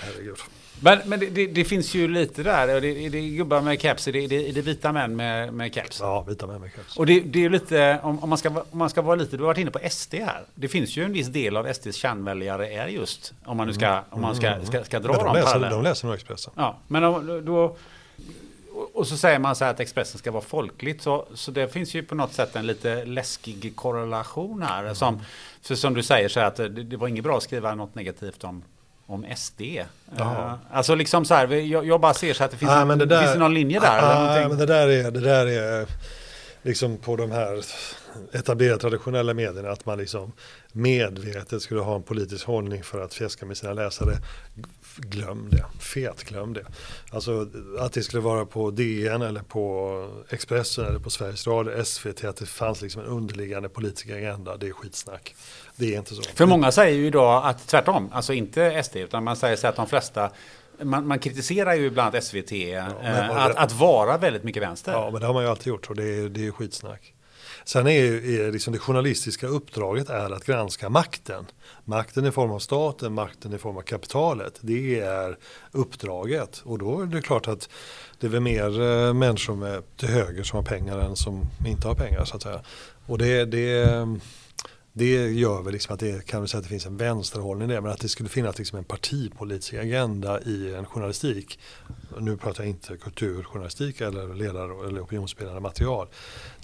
herregud. 0.01 0.37
Men, 0.83 0.99
men 1.05 1.21
det, 1.21 1.27
det, 1.27 1.47
det, 1.47 1.65
finns 1.65 1.95
ju 1.95 2.09
lite 2.09 2.43
där. 2.43 2.67
Det, 2.67 3.09
det 3.09 3.19
är 3.19 3.37
gubbar 3.37 3.61
med 3.61 3.81
caps. 3.81 4.05
Det, 4.05 4.13
det, 4.13 4.27
det 4.27 4.61
är 4.61 4.63
vita 4.63 4.93
män 4.93 5.17
med, 5.17 5.55
med 5.55 5.75
caps. 5.75 6.01
Ja, 6.01 6.23
vita 6.29 6.47
män 6.47 6.61
med 6.61 6.75
caps. 6.75 6.97
Och 6.97 7.07
det, 7.07 7.21
det 7.21 7.45
är 7.45 7.51
lite, 7.51 8.01
om, 8.03 8.19
om, 8.19 8.29
man 8.29 8.39
ska, 8.39 8.49
om 8.49 8.79
man 8.79 8.91
ska 8.91 9.03
vara 9.03 9.17
lite, 9.17 9.37
du 9.37 9.43
har 9.43 9.47
varit 9.47 9.59
inne 9.59 9.71
på 9.71 9.81
SD 9.91 10.15
här. 10.15 10.43
Det 10.55 10.69
finns 10.69 10.97
ju 10.97 11.05
en 11.05 11.13
viss 11.13 11.27
del 11.27 11.57
av 11.57 11.73
SDs 11.73 11.97
kärnväljare 11.97 12.73
är 12.73 12.87
just, 12.87 13.35
om 13.45 13.57
man 13.57 13.67
nu 13.67 13.73
ska, 13.73 14.01
om 14.11 14.21
man 14.21 14.37
ska, 14.37 14.55
ska, 14.55 14.67
ska, 14.67 14.85
ska 14.85 15.01
dra 15.01 15.13
men 15.13 15.25
de 15.25 15.35
läser, 15.35 15.71
De 15.71 15.83
läser 15.83 16.07
nog 16.07 16.15
Expressen. 16.15 16.53
Ja, 16.57 16.79
men 16.89 17.03
då, 17.03 17.41
då 17.41 17.77
och 18.95 19.07
så 19.07 19.17
säger 19.17 19.39
man 19.39 19.57
så 19.57 19.65
här 19.65 19.71
att 19.71 19.81
Expressen 19.81 20.19
ska 20.19 20.31
vara 20.31 20.43
folkligt. 20.43 21.03
Så, 21.03 21.27
så 21.35 21.51
det 21.51 21.69
finns 21.69 21.95
ju 21.95 22.03
på 22.03 22.15
något 22.15 22.33
sätt 22.33 22.57
en 22.57 22.67
lite 22.67 23.05
läskig 23.05 23.77
korrelation 23.77 24.63
här. 24.63 24.83
Mm. 24.83 24.95
Som, 24.95 25.21
för 25.63 25.75
som 25.75 25.95
du 25.95 26.03
säger 26.03 26.29
så 26.29 26.41
här 26.41 26.47
att 26.47 26.57
det, 26.57 26.69
det 26.69 26.97
var 26.97 27.09
inget 27.09 27.25
bra 27.25 27.37
att 27.37 27.43
skriva 27.43 27.75
något 27.75 27.95
negativt 27.95 28.45
om 28.45 28.63
om 29.07 29.27
SD. 29.37 29.61
Uh, 29.61 30.55
alltså 30.71 30.95
liksom 30.95 31.25
så 31.25 31.35
här, 31.35 31.49
jag, 31.49 31.87
jag, 31.87 32.01
bara 32.01 32.15
ser 32.15 32.35
så 32.35 32.45
att 32.45 32.51
det 32.51 32.57
finns, 32.57 32.71
ah, 32.71 32.85
det 32.85 33.07
där, 33.07 33.21
finns 33.21 33.33
det 33.33 33.39
någon 33.39 33.55
linje 33.55 33.81
där? 33.81 33.99
Ah, 34.03 34.49
men 34.49 34.59
det 34.59 34.67
där 34.67 34.89
är, 34.89 35.11
det 35.11 35.21
där 35.21 35.47
är 35.47 35.87
liksom 36.63 36.97
på 36.97 37.17
de 37.17 37.31
här 37.31 37.65
etablerade 38.33 38.81
traditionella 38.81 39.35
medierna 39.35 39.71
att 39.71 39.87
man 39.87 39.99
liksom 39.99 40.33
medvetet 40.73 41.63
skulle 41.63 41.81
ha 41.81 41.97
en 41.97 42.03
politisk 42.03 42.47
hållning 42.47 42.83
för 42.83 43.01
att 43.01 43.15
fjäska 43.15 43.47
med 43.47 43.57
sina 43.57 43.73
läsare. 43.73 44.19
Glöm 44.97 45.49
det, 45.51 45.65
fet 45.81 46.25
glöm 46.25 46.53
det. 46.53 46.65
Alltså 47.11 47.49
att 47.79 47.93
det 47.93 48.03
skulle 48.03 48.23
vara 48.23 48.47
på 48.47 48.71
DN 48.71 49.23
eller 49.23 49.43
på 49.43 50.23
Expressen 50.29 50.87
eller 50.87 50.99
på 50.99 51.11
Sveriges 51.11 51.47
Radio, 51.47 51.85
SVT, 51.85 52.25
att 52.25 52.37
det 52.37 52.47
fanns 52.47 52.83
liksom 52.83 53.03
en 53.03 53.09
underliggande 53.09 53.69
politisk 53.69 54.11
agenda, 54.11 54.57
det 54.57 54.69
är 54.69 54.73
skitsnack. 54.73 55.35
Det 55.83 55.95
är 55.95 55.99
inte 55.99 56.15
så. 56.15 56.23
För 56.23 56.47
många 56.47 56.73
säger 56.73 56.97
ju 56.97 57.07
idag 57.07 57.47
att 57.47 57.67
tvärtom, 57.67 58.11
alltså 58.13 58.33
inte 58.33 58.83
SD, 58.83 58.97
utan 58.97 59.25
man 59.25 59.37
säger 59.37 59.57
så 59.57 59.67
att 59.67 59.77
de 59.77 59.87
flesta 59.87 60.31
man, 60.83 61.07
man 61.07 61.19
kritiserar 61.19 61.75
ju 61.75 61.87
ibland 61.87 62.23
SVT 62.23 62.53
eh, 62.53 63.31
att, 63.31 63.57
att, 63.57 63.73
vara 63.73 64.19
väldigt 64.19 64.45
mycket 64.45 64.63
vänster. 64.63 64.93
Ja, 64.93 65.11
men 65.11 65.21
det 65.21 65.27
har 65.27 65.35
man 65.35 65.43
ju 65.43 65.49
alltid 65.49 65.67
gjort 65.67 65.91
och 65.91 65.97
det 65.97 66.05
är, 66.05 66.29
det 66.29 66.47
är 66.47 66.51
skitsnack. 66.51 67.15
Sen 67.65 67.87
är, 67.87 68.03
är 68.41 68.53
liksom 68.53 68.73
det 68.73 68.79
journalistiska 68.79 69.47
uppdraget 69.47 70.11
är 70.11 70.31
att 70.31 70.45
granska 70.45 70.89
makten. 70.89 71.47
Makten 71.85 72.27
i 72.27 72.31
form 72.31 72.51
av 72.51 72.59
staten, 72.59 73.15
makten 73.15 73.55
i 73.55 73.59
form 73.59 73.77
av 73.77 73.83
kapitalet. 73.83 74.59
Det 74.61 75.01
är 75.01 75.37
uppdraget. 75.73 76.63
Och 76.65 76.79
då 76.79 77.01
är 77.01 77.07
det 77.07 77.23
klart 77.23 77.49
att 77.49 77.69
det 78.21 78.27
är 78.27 78.31
väl 78.31 78.41
mer 78.41 78.81
eh, 78.81 79.15
människor 79.15 79.57
med, 79.57 79.97
till 79.97 80.09
höger 80.09 80.43
som 80.43 80.57
har 80.57 80.65
pengar 80.65 80.99
än 80.99 81.17
som 81.17 81.41
inte 81.67 81.89
har 81.89 81.95
pengar 81.95 82.25
så 82.25 82.37
att 82.37 82.43
säga. 82.43 82.61
Och 83.07 83.19
det, 83.19 83.45
det 83.45 84.07
det 84.93 85.31
gör 85.31 85.63
väl 85.63 85.73
liksom 85.73 85.95
att 85.95 86.01
det 86.01 86.27
kan 86.27 86.43
vi 86.43 86.49
säga 86.49 86.59
att 86.59 86.65
det 86.65 86.69
finns 86.69 86.87
en 86.87 86.97
vänsterhållning 86.97 87.69
där, 87.69 87.81
men 87.81 87.93
att 87.93 88.01
det 88.01 88.09
skulle 88.09 88.29
finnas 88.29 88.59
liksom 88.59 88.79
en 88.79 88.85
partipolitisk 88.85 89.75
agenda 89.75 90.41
i 90.41 90.75
en 90.75 90.87
journalistik. 90.87 91.59
Nu 92.19 92.37
pratar 92.37 92.65
jag 92.65 92.71
inte 92.71 92.97
kulturjournalistik 92.97 94.01
eller 94.01 94.35
ledare 94.35 94.89
eller 94.89 95.03
opinionsbildande 95.03 95.61
material. 95.61 96.09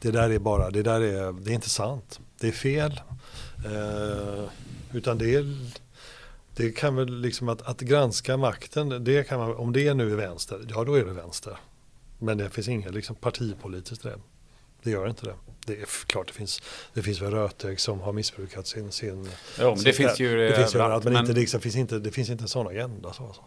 Det 0.01 0.11
där 0.11 0.31
är 0.31 0.39
bara, 0.39 0.71
det 0.71 0.83
där 0.83 1.01
är, 1.01 1.33
det 1.33 1.51
är 1.51 1.55
inte 1.55 1.71
sant. 1.71 2.21
Det 2.41 2.49
är 2.49 2.53
fel. 2.53 3.01
Eh, 3.67 4.45
utan 4.93 5.19
det 5.19 5.35
är, 5.35 5.57
det 6.57 6.71
kan 6.73 6.97
väl 6.97 7.21
liksom 7.21 7.49
att, 7.49 7.63
att 7.63 7.81
granska 7.81 8.37
makten, 8.37 9.05
det 9.05 9.29
kan 9.29 9.39
man, 9.39 9.57
om 9.57 9.73
det 9.73 9.95
nu 9.95 10.13
är 10.13 10.17
vänster, 10.17 10.67
ja 10.69 10.85
då 10.85 10.95
är 10.95 11.05
det 11.05 11.13
vänster. 11.13 11.57
Men 12.19 12.39
det 12.39 12.51
finns 12.51 12.69
inget 12.69 12.95
liksom 12.95 13.17
partipolitiskt 13.17 14.05
i 14.05 14.09
det. 14.09 14.19
Det 14.83 14.91
gör 14.91 15.09
inte 15.09 15.27
det 15.27 15.35
det 15.69 15.83
är 15.83 16.07
klart 16.07 16.27
det 16.27 16.33
finns, 16.33 16.63
det 16.95 17.03
finns 17.03 17.23
väl 17.23 17.31
rötägg 17.31 17.81
som 17.81 18.01
har 18.01 18.13
missbrukat 18.13 18.67
sin... 18.67 18.93
sin 18.93 19.29
jo, 19.61 19.75
men 19.75 19.85
det 19.85 19.93
finns 19.93 20.21
ju 20.21 20.37
det 20.37 20.57
finns 20.57 20.75
överallt, 20.75 21.05
men, 21.05 21.13
men 21.13 21.23
inte, 21.23 21.33
liksom, 21.33 21.61
finns 21.61 21.77
inte, 21.77 21.99
det 21.99 22.11
finns 22.11 22.31
inte 22.31 22.45
en 22.45 22.49
sån 22.49 22.69
agenda. 22.69 23.13
Så, 23.13 23.33
så. 23.33 23.45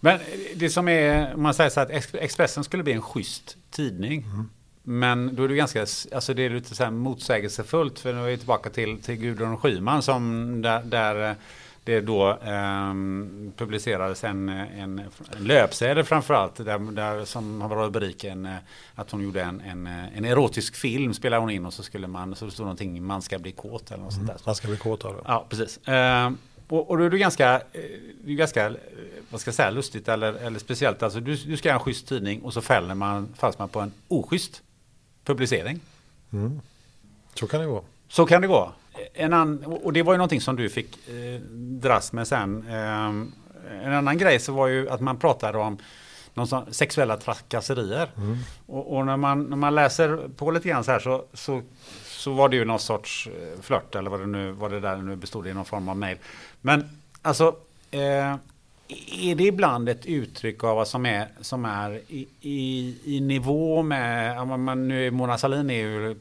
Men 0.00 0.20
det 0.54 0.70
som 0.70 0.88
är, 0.88 1.36
man 1.36 1.54
säger 1.54 1.70
så 1.70 1.80
att 1.80 1.90
Expressen 2.14 2.64
skulle 2.64 2.82
bli 2.82 2.92
en 2.92 3.02
schysst 3.02 3.56
tidning. 3.70 4.22
Mm. 4.22 4.50
Men 4.82 5.36
då 5.36 5.44
är 5.44 5.48
det 5.48 5.54
ganska, 5.54 5.80
alltså 6.12 6.34
det 6.34 6.42
är 6.42 6.50
lite 6.50 6.74
så 6.74 6.84
här 6.84 6.90
motsägelsefullt 6.90 7.98
för 7.98 8.12
nu 8.12 8.20
är 8.20 8.26
vi 8.26 8.36
tillbaka 8.36 8.70
till, 8.70 9.02
till 9.02 9.14
Gudrun 9.14 9.58
Schyman 9.58 10.02
som 10.02 10.62
där, 10.62 10.82
där 10.82 11.36
det 11.84 12.00
då 12.00 12.30
eh, 12.30 12.94
publicerades 13.56 14.24
en, 14.24 14.48
en, 14.48 14.98
en 15.36 15.44
löpsedel 15.44 16.04
framförallt 16.04 16.56
där, 16.56 16.78
där 16.78 17.24
som 17.24 17.58
var 17.58 17.84
rubriken 17.84 18.46
eh, 18.46 18.56
att 18.94 19.10
hon 19.10 19.22
gjorde 19.22 19.42
en, 19.42 19.60
en, 19.60 19.86
en 19.86 20.24
erotisk 20.24 20.76
film 20.76 21.14
spelade 21.14 21.40
hon 21.40 21.50
in 21.50 21.66
och 21.66 21.74
så 21.74 21.82
skulle 21.82 22.06
man, 22.06 22.34
så 22.34 22.50
stod 22.50 22.64
någonting 22.64 23.04
man 23.04 23.22
ska 23.22 23.38
bli 23.38 23.52
kåt 23.52 23.90
eller 23.90 24.04
något 24.04 24.12
mm, 24.12 24.26
sånt 24.26 24.38
där. 24.38 24.46
Man 24.46 24.54
ska 24.54 24.68
bli 24.68 24.76
kåt 24.76 25.04
av 25.04 25.14
det. 25.14 25.22
Ja, 25.24 25.46
precis. 25.48 25.88
Eh, 25.88 26.30
och, 26.68 26.90
och 26.90 26.98
då 26.98 27.04
är 27.04 27.10
det 27.10 27.18
ganska, 27.18 27.54
eh, 27.54 27.60
det 28.24 28.32
är 28.32 28.36
ganska, 28.36 28.66
eh, 28.66 28.74
vad 29.30 29.40
ska 29.40 29.48
jag 29.48 29.54
säga, 29.54 29.70
lustigt 29.70 30.08
eller, 30.08 30.32
eller 30.32 30.58
speciellt. 30.58 31.02
Alltså 31.02 31.20
du, 31.20 31.36
du 31.36 31.56
ska 31.56 31.68
göra 31.68 31.78
en 31.78 31.84
schysst 31.84 32.08
tidning 32.08 32.42
och 32.42 32.52
så 32.52 32.60
fäller 32.60 32.94
man, 32.94 33.28
falls 33.36 33.58
man 33.58 33.68
på 33.68 33.80
en 33.80 33.92
oschysst 34.08 34.62
publicering. 35.24 35.80
Mm. 36.32 36.60
Så 37.34 37.46
kan 37.46 37.60
det 37.60 37.66
gå. 37.66 37.84
Så 38.08 38.26
kan 38.26 38.40
det 38.40 38.48
gå 38.48 38.72
en 39.14 39.32
an, 39.32 39.64
och 39.82 39.92
det 39.92 40.02
var 40.02 40.12
ju 40.12 40.16
någonting 40.16 40.40
som 40.40 40.56
du 40.56 40.68
fick 40.68 41.08
eh, 41.08 41.40
dras 41.56 42.12
med 42.12 42.28
sen. 42.28 42.66
Eh, 42.68 43.84
en 43.86 43.92
annan 43.92 44.18
grej 44.18 44.38
så 44.38 44.52
var 44.52 44.66
ju 44.66 44.90
att 44.90 45.00
man 45.00 45.16
pratade 45.16 45.58
om 45.58 45.78
någon 46.34 46.74
sexuella 46.74 47.16
trakasserier. 47.16 48.10
Mm. 48.16 48.38
Och, 48.66 48.96
och, 48.96 49.06
när, 49.06 49.16
man, 49.16 49.44
när 49.44 49.56
man 49.56 49.74
läser 49.74 50.28
på 50.36 50.50
lite 50.50 50.68
grann 50.68 50.84
så 50.84 50.90
här 50.90 50.98
så, 50.98 51.24
så, 51.32 51.62
så 52.04 52.32
var 52.32 52.48
det 52.48 52.56
ju 52.56 52.64
någon 52.64 52.78
sorts 52.78 53.28
eh, 53.28 53.60
flört 53.60 53.94
eller 53.94 54.10
vad 54.10 54.20
det 54.20 54.26
nu 54.26 54.52
vad 54.52 54.70
det 54.70 54.80
där 54.80 54.96
nu 54.96 55.16
bestod 55.16 55.46
i 55.46 55.54
någon 55.54 55.64
form 55.64 55.88
av 55.88 55.96
mejl. 55.96 56.18
Men 56.60 56.90
alltså 57.22 57.56
eh, 57.90 58.36
är 59.20 59.34
det 59.34 59.44
ibland 59.44 59.88
ett 59.88 60.06
uttryck 60.06 60.64
av 60.64 60.76
vad 60.76 60.88
som 60.88 61.06
är, 61.06 61.28
som 61.40 61.64
är 61.64 62.00
i, 62.08 62.28
i, 62.40 62.96
i 63.04 63.20
nivå 63.20 63.82
med, 63.82 64.46
man, 64.46 64.88
nu 64.88 65.06
är 65.06 65.10
Mona 65.10 65.38
Sahlin 65.38 65.70
är 65.70 65.74
ju 65.74 66.16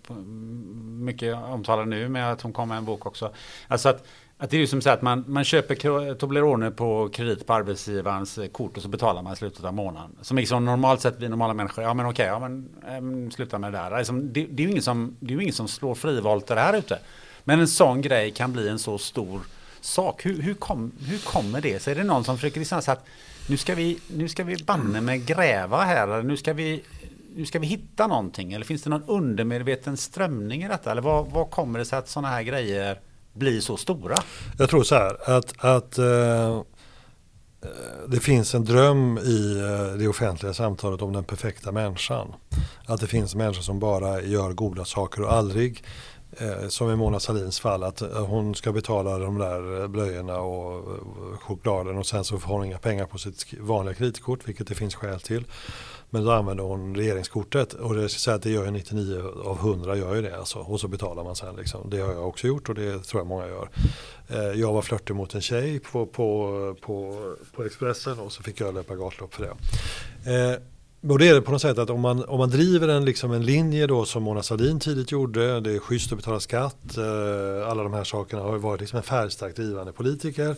mycket 1.02 1.36
omtalad 1.36 1.88
nu 1.88 2.10
med 2.10 2.32
att 2.32 2.42
hon 2.42 2.54
kommer 2.54 2.68
med 2.68 2.78
en 2.78 2.86
bok 2.86 3.06
också. 3.06 3.32
Alltså 3.68 3.90
att, 3.90 4.08
att 4.38 4.50
det 4.50 4.58
är 4.58 4.60
ju 4.60 4.68
som 4.68 4.82
så 4.82 4.90
att 4.90 5.02
man, 5.02 5.24
man 5.28 5.44
köper 5.44 6.14
Toblerone 6.14 6.72
på 6.72 7.10
kredit 7.14 7.48
på 7.48 7.54
arbetsgivarens 7.54 8.38
eh, 8.38 8.48
kort 8.48 8.78
och 8.78 8.84
så 8.84 8.90
betalar 8.90 9.22
man 9.22 9.34
i 9.34 9.36
slutet 9.36 9.64
av 9.64 9.74
månaden. 9.74 10.16
Som 10.22 10.38
liksom 10.38 10.66
normalt 10.66 11.02
sett 11.02 11.16
vi 11.20 11.30
normala 11.30 11.54
människor, 11.54 11.84
ja 11.84 11.94
men 11.94 12.06
okej, 12.06 12.26
ja 12.26 12.40
men 12.40 12.70
äm, 12.88 13.32
sluta 13.32 13.60
med 13.60 13.74
det 13.74 13.78
där. 13.78 13.84
Alltså, 13.84 13.98
liksom, 13.98 14.34
det, 14.34 14.46
det, 14.46 14.64
är 14.64 14.66
ju 14.66 14.72
ingen 14.72 14.84
som, 14.84 15.16
det 15.20 15.34
är 15.34 15.36
ju 15.36 15.42
ingen 15.42 15.54
som 15.54 15.68
slår 15.68 15.96
frivolter 15.96 16.56
här 16.56 16.78
ute. 16.78 17.00
Men 17.44 17.60
en 17.60 17.68
sån 17.68 18.02
grej 18.02 18.32
kan 18.32 18.54
bli 18.54 18.70
en 18.70 18.80
så 18.80 18.98
stor 18.98 19.42
sak. 19.82 20.26
Hur, 20.26 20.42
hur, 20.42 20.54
kom, 20.54 20.92
hur 21.00 21.18
kommer 21.18 21.62
det 21.62 21.82
sig? 21.82 21.92
Är 21.92 21.96
det 21.96 22.04
någon 22.04 22.24
som 22.24 22.38
försöker 22.38 22.60
liksom 22.60 22.82
att 22.88 23.06
nu 23.48 23.58
ska 23.58 23.76
vi, 23.76 24.00
nu 24.08 24.30
ska 24.30 24.44
vi 24.44 24.64
banne 24.64 25.02
med 25.02 25.26
gräva 25.26 25.82
här, 25.82 26.08
eller 26.08 26.24
nu 26.24 26.38
ska 26.38 26.54
vi 26.54 26.84
nu 27.36 27.46
ska 27.46 27.60
vi 27.60 27.68
hitta 27.68 28.08
någonting 28.08 28.54
eller 28.54 28.66
finns 28.66 28.84
det 28.84 28.90
någon 28.90 29.04
undermedveten 29.04 29.98
strömning 29.98 30.64
i 30.64 30.68
detta? 30.68 30.92
Eller 30.92 31.02
vad, 31.02 31.28
vad 31.28 31.52
kommer 31.52 31.80
det 31.80 31.86
sig 31.86 32.00
att 32.00 32.10
sådana 32.10 32.28
här 32.28 32.44
grejer 32.44 33.00
blir 33.34 33.62
så 33.62 33.78
stora? 33.78 34.16
Jag 34.58 34.70
tror 34.70 34.84
så 34.84 34.96
här 34.96 35.38
att, 35.38 35.66
att 35.66 35.98
eh, 35.98 36.62
det 38.08 38.20
finns 38.20 38.56
en 38.56 38.66
dröm 38.66 39.18
i 39.18 39.60
eh, 39.60 39.98
det 39.98 40.08
offentliga 40.08 40.54
samtalet 40.54 41.02
om 41.02 41.14
den 41.14 41.24
perfekta 41.24 41.72
människan. 41.72 42.34
Att 42.86 43.02
det 43.02 43.08
finns 43.08 43.36
människor 43.36 43.62
som 43.62 43.80
bara 43.80 44.22
gör 44.22 44.54
goda 44.54 44.86
saker 44.86 45.22
och 45.22 45.34
aldrig 45.34 45.84
Eh, 45.84 46.11
Eh, 46.38 46.68
som 46.68 46.92
i 46.92 46.96
Mona 46.96 47.20
Salins 47.20 47.60
fall 47.60 47.84
att 47.84 48.02
eh, 48.02 48.26
hon 48.26 48.56
ska 48.56 48.72
betala 48.72 49.18
de 49.18 49.38
där 49.38 49.82
eh, 49.82 49.88
blöjorna 49.88 50.40
och 50.40 50.84
chokladen 51.42 51.98
och 51.98 52.08
sen 52.08 52.24
så 52.24 52.40
får 52.40 52.54
hon 52.54 52.66
inga 52.66 52.78
pengar 52.78 53.06
på 53.06 53.18
sitt 53.18 53.54
vanliga 53.60 53.94
kreditkort 53.94 54.48
vilket 54.48 54.68
det 54.68 54.76
finns 54.76 54.96
skäl 54.96 55.20
till. 55.20 55.46
Men 56.10 56.26
då 56.26 56.32
använder 56.32 56.64
hon 56.64 56.96
regeringskortet 56.96 57.74
och 57.74 57.96
det 57.96 58.10
så 58.10 58.32
att 58.32 58.42
det 58.42 58.50
gör 58.50 58.72
99 58.72 59.22
av 59.46 59.58
100 59.58 59.96
gör 59.96 60.16
ju 60.16 60.22
det 60.22 60.38
alltså. 60.38 60.60
Och 60.60 60.80
så 60.80 60.88
betalar 60.88 61.24
man 61.24 61.36
sen 61.36 61.56
liksom. 61.56 61.90
Det 61.90 62.00
har 62.00 62.14
jag 62.14 62.28
också 62.28 62.48
gjort 62.48 62.70
och 62.70 62.76
det 62.76 63.04
tror 63.04 63.20
jag 63.20 63.28
många 63.28 63.48
gör. 63.48 63.70
Jag 64.56 64.74
var 64.74 64.82
flörtig 64.82 65.16
mot 65.16 65.36
en 65.36 65.42
tjej 65.42 65.80
på, 65.80 66.06
på, 66.06 66.76
på, 66.82 67.24
på 67.56 67.64
Expressen 67.64 68.20
och 68.20 68.32
så 68.32 68.44
fick 68.44 68.60
jag 68.60 68.74
löpa 68.74 68.96
gatlopp 68.96 69.34
för 69.34 69.44
det. 69.44 70.62
Och 71.10 71.20
det 71.20 71.28
är 71.28 71.34
det 71.34 71.42
på 71.42 71.52
något 71.52 71.62
sätt 71.62 71.78
att 71.78 71.90
om 71.90 72.02
man, 72.02 72.26
om 72.26 72.38
man 72.38 72.50
driver 72.50 72.88
en, 72.88 73.06
liksom 73.06 73.32
en 73.32 73.46
linje 73.46 73.88
då 73.88 74.06
som 74.06 74.24
Mona 74.24 74.44
Sahlin 74.44 74.80
tidigt 74.80 75.12
gjorde, 75.12 75.60
det 75.60 75.72
är 75.72 75.80
schysst 75.80 76.12
att 76.12 76.18
betala 76.18 76.40
skatt, 76.40 76.98
eh, 76.98 77.70
alla 77.70 77.84
de 77.84 77.94
här 77.94 78.04
sakerna 78.04 78.42
har 78.42 78.58
varit 78.58 78.82
liksom 78.82 78.98
en 78.98 79.04
färgstarkt 79.04 79.56
drivande 79.56 79.92
politiker. 79.92 80.56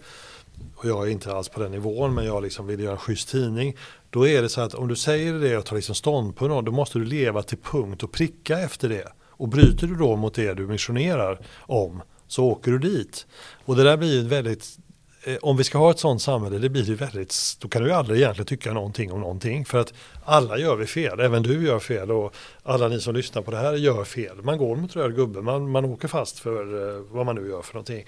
Och 0.76 0.86
jag 0.86 1.08
är 1.08 1.12
inte 1.12 1.36
alls 1.36 1.50
på 1.50 1.60
den 1.60 1.72
nivån 1.72 2.14
men 2.14 2.26
jag 2.26 2.44
liksom 2.44 2.68
vill 2.68 2.80
göra 2.80 2.92
en 2.92 2.98
schysst 2.98 3.30
tidning. 3.30 3.78
Då 4.10 4.28
är 4.28 4.42
det 4.42 4.50
så 4.50 4.62
att 4.62 4.74
om 4.74 4.88
du 4.88 4.96
säger 4.96 5.34
det 5.34 5.58
och 5.58 5.66
tar 5.66 5.76
liksom 5.76 5.96
ståndpunkt 5.96 6.66
då 6.66 6.72
måste 6.72 7.00
du 7.00 7.06
leva 7.06 7.44
till 7.44 7.58
punkt 7.58 8.04
och 8.04 8.12
pricka 8.12 8.60
efter 8.60 8.90
det. 8.90 9.08
Och 9.20 9.48
bryter 9.48 9.88
du 9.88 9.96
då 9.96 10.16
mot 10.16 10.34
det 10.34 10.54
du 10.54 10.68
missionerar 10.68 11.40
om 11.60 12.02
så 12.28 12.46
åker 12.46 12.72
du 12.72 12.80
dit. 12.80 13.26
Och 13.66 13.76
det 13.76 13.84
där 13.84 13.98
blir 13.98 14.20
ett 14.20 14.32
väldigt 14.32 14.78
Eh, 15.26 15.38
om 15.42 15.58
vi 15.58 15.64
ska 15.64 15.78
ha 15.78 15.92
ett 15.92 16.00
sådant 16.00 16.22
samhälle, 16.22 16.58
det 16.58 16.70
blir 16.70 16.84
ju 16.84 16.96
väldigt, 16.96 17.36
då 17.60 17.68
kan 17.68 17.82
du 17.82 17.88
ju 17.88 17.94
aldrig 17.94 18.22
egentligen 18.22 18.46
tycka 18.46 18.74
någonting 18.74 19.12
om 19.12 19.20
någonting. 19.20 19.66
För 19.66 19.78
att 19.78 19.94
alla 20.26 20.58
gör 20.58 20.76
vi 20.76 20.86
fel, 20.86 21.20
även 21.20 21.44
du 21.44 21.66
gör 21.66 21.80
fel 21.80 22.12
och 22.12 22.36
alla 22.64 22.88
ni 22.88 23.00
som 23.00 23.16
lyssnar 23.16 23.42
på 23.42 23.52
det 23.52 23.58
här 23.58 23.74
gör 23.74 24.04
fel. 24.04 24.42
Man 24.42 24.58
går 24.58 24.76
mot 24.76 24.96
röd 24.96 25.16
gubbe, 25.16 25.42
man, 25.42 25.72
man 25.72 25.86
åker 25.86 26.08
fast 26.08 26.40
för 26.40 26.96
eh, 26.98 27.04
vad 27.12 27.26
man 27.26 27.36
nu 27.36 27.50
gör 27.50 27.62
för 27.62 27.74
någonting. 27.74 28.06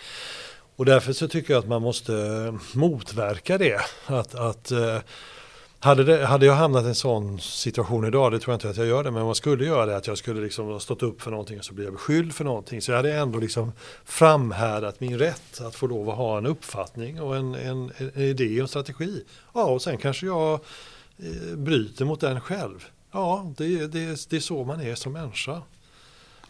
Och 0.75 0.85
därför 0.85 1.13
så 1.13 1.27
tycker 1.27 1.53
jag 1.53 1.59
att 1.59 1.69
man 1.69 1.81
måste 1.81 2.13
motverka 2.73 3.57
det. 3.57 3.81
Att, 4.05 4.35
att 4.35 4.71
eh, 4.71 4.97
hade, 5.85 6.03
det, 6.03 6.25
hade 6.25 6.45
jag 6.45 6.53
hamnat 6.53 6.85
i 6.85 6.87
en 6.87 6.95
sån 6.95 7.39
situation 7.39 8.05
idag, 8.05 8.31
det 8.31 8.39
tror 8.39 8.51
jag 8.51 8.55
inte 8.55 8.69
att 8.69 8.77
jag 8.77 8.87
gör 8.87 9.03
det, 9.03 9.11
men 9.11 9.21
om 9.21 9.27
jag 9.27 9.37
skulle 9.37 9.65
göra 9.65 9.85
det, 9.85 9.97
att 9.97 10.07
jag 10.07 10.17
skulle 10.17 10.41
liksom 10.41 10.67
ha 10.67 10.79
stått 10.79 11.03
upp 11.03 11.21
för 11.21 11.31
någonting 11.31 11.59
och 11.59 11.65
så 11.65 11.73
blir 11.73 11.85
jag 11.85 11.93
beskylld 11.93 12.33
för 12.33 12.43
någonting. 12.43 12.81
Så 12.81 12.91
jag 12.91 12.97
hade 12.97 13.13
ändå 13.13 13.39
liksom 13.39 13.71
framhärdat 14.05 14.99
min 14.99 15.19
rätt 15.19 15.61
att 15.61 15.75
få 15.75 15.87
lov 15.87 16.09
att 16.09 16.17
ha 16.17 16.37
en 16.37 16.45
uppfattning 16.45 17.21
och 17.21 17.35
en, 17.35 17.55
en, 17.55 17.91
en 17.97 18.21
idé 18.21 18.61
och 18.61 18.69
strategi. 18.69 19.23
Ja, 19.53 19.63
och 19.63 19.81
sen 19.81 19.97
kanske 19.97 20.25
jag 20.25 20.53
eh, 21.17 21.55
bryter 21.55 22.05
mot 22.05 22.21
den 22.21 22.41
själv. 22.41 22.85
Ja, 23.11 23.53
det, 23.57 23.87
det, 23.87 24.29
det 24.29 24.35
är 24.35 24.39
så 24.39 24.63
man 24.63 24.81
är 24.81 24.95
som 24.95 25.13
människa. 25.13 25.61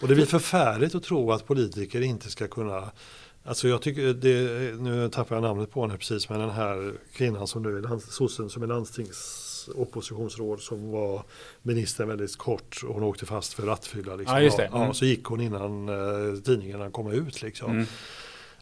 Och 0.02 0.08
det 0.08 0.16
blir 0.16 0.26
förfärligt 0.26 0.96
att 0.96 1.04
tro 1.04 1.32
att 1.32 1.48
politiker 1.48 2.02
inte 2.02 2.30
ska 2.30 2.48
kunna 2.48 2.92
Alltså 3.48 3.68
jag 3.68 3.82
tycker, 3.82 4.14
det, 4.14 4.76
nu 4.82 5.10
tappar 5.10 5.36
jag 5.36 5.44
namnet 5.44 5.72
på 5.72 5.82
henne 5.82 5.98
precis, 5.98 6.30
men 6.30 6.40
den 6.40 6.50
här 6.50 6.94
kvinnan 7.14 7.48
som 7.48 7.64
nu 7.64 7.78
är 7.78 8.12
sossen 8.12 8.50
som 8.50 8.64
är 8.64 8.68
landstings 8.68 9.42
oppositionsråd 9.76 10.60
som 10.62 10.92
var 10.92 11.24
ministern 11.62 12.08
väldigt 12.08 12.38
kort 12.38 12.82
och 12.88 12.94
hon 12.94 13.04
åkte 13.04 13.26
fast 13.26 13.54
för 13.54 13.64
rattfylla. 13.64 14.16
Liksom. 14.16 14.36
Ja, 14.38 14.42
just 14.44 14.58
det. 14.58 14.70
Ja, 14.72 14.82
Mm. 14.82 14.94
så 14.94 15.06
gick 15.06 15.24
hon 15.26 15.42
innan 15.42 15.90
eh, 15.90 16.40
tidningarna 16.42 16.92
kom 16.92 17.12
ut. 17.12 17.42
Liksom. 17.42 17.72
Mm. 17.72 17.86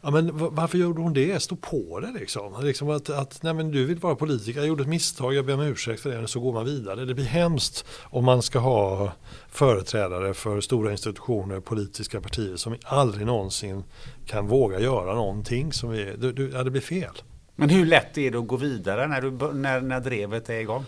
Ja, 0.06 0.12
men 0.12 0.30
varför 0.56 0.78
gjorde 0.78 1.02
hon 1.02 1.14
det? 1.14 1.44
Stå 1.44 1.56
på 1.56 2.00
det 2.00 2.12
liksom. 2.20 2.64
liksom 2.64 2.90
att, 2.90 3.10
att 3.10 3.44
nej, 3.44 3.54
men 3.54 3.72
du 3.72 3.86
vill 3.86 3.98
vara 3.98 4.16
politiker, 4.16 4.60
jag 4.60 4.68
gjorde 4.68 4.84
ett 4.84 4.90
misstag, 4.90 5.34
jag 5.34 5.46
ber 5.46 5.54
om 5.54 5.62
ursäkt 5.62 6.02
för 6.02 6.22
det, 6.22 6.28
så 6.28 6.40
går 6.40 6.54
man 6.54 6.66
vidare. 6.66 7.06
Det 7.06 7.14
blir 7.14 7.26
hemskt 7.26 7.86
om 8.04 8.26
man 8.26 8.42
ska 8.42 8.60
ha 8.60 9.12
företrädare 9.50 10.34
för 10.34 10.62
stora 10.62 10.92
institutioner, 10.92 11.60
politiska 11.60 12.22
partier 12.22 12.56
som 12.56 12.76
aldrig 12.84 13.26
någonsin 13.26 13.84
kan 14.26 14.48
våga 14.48 14.80
göra 14.80 15.16
någonting 15.16 15.74
som 15.74 15.90
vi, 15.90 16.16
du, 16.18 16.32
du, 16.32 16.52
ja, 16.54 16.64
det 16.64 16.72
blir 16.72 16.82
fel. 16.82 17.14
Men 17.56 17.70
hur 17.70 17.86
lätt 17.86 18.18
är 18.18 18.32
det 18.32 18.38
att 18.38 18.48
gå 18.48 18.58
vidare 18.58 19.08
när, 19.08 19.22
du, 19.22 19.54
när, 19.54 19.82
när 19.82 20.00
drevet 20.00 20.50
är 20.50 20.60
igång? 20.60 20.86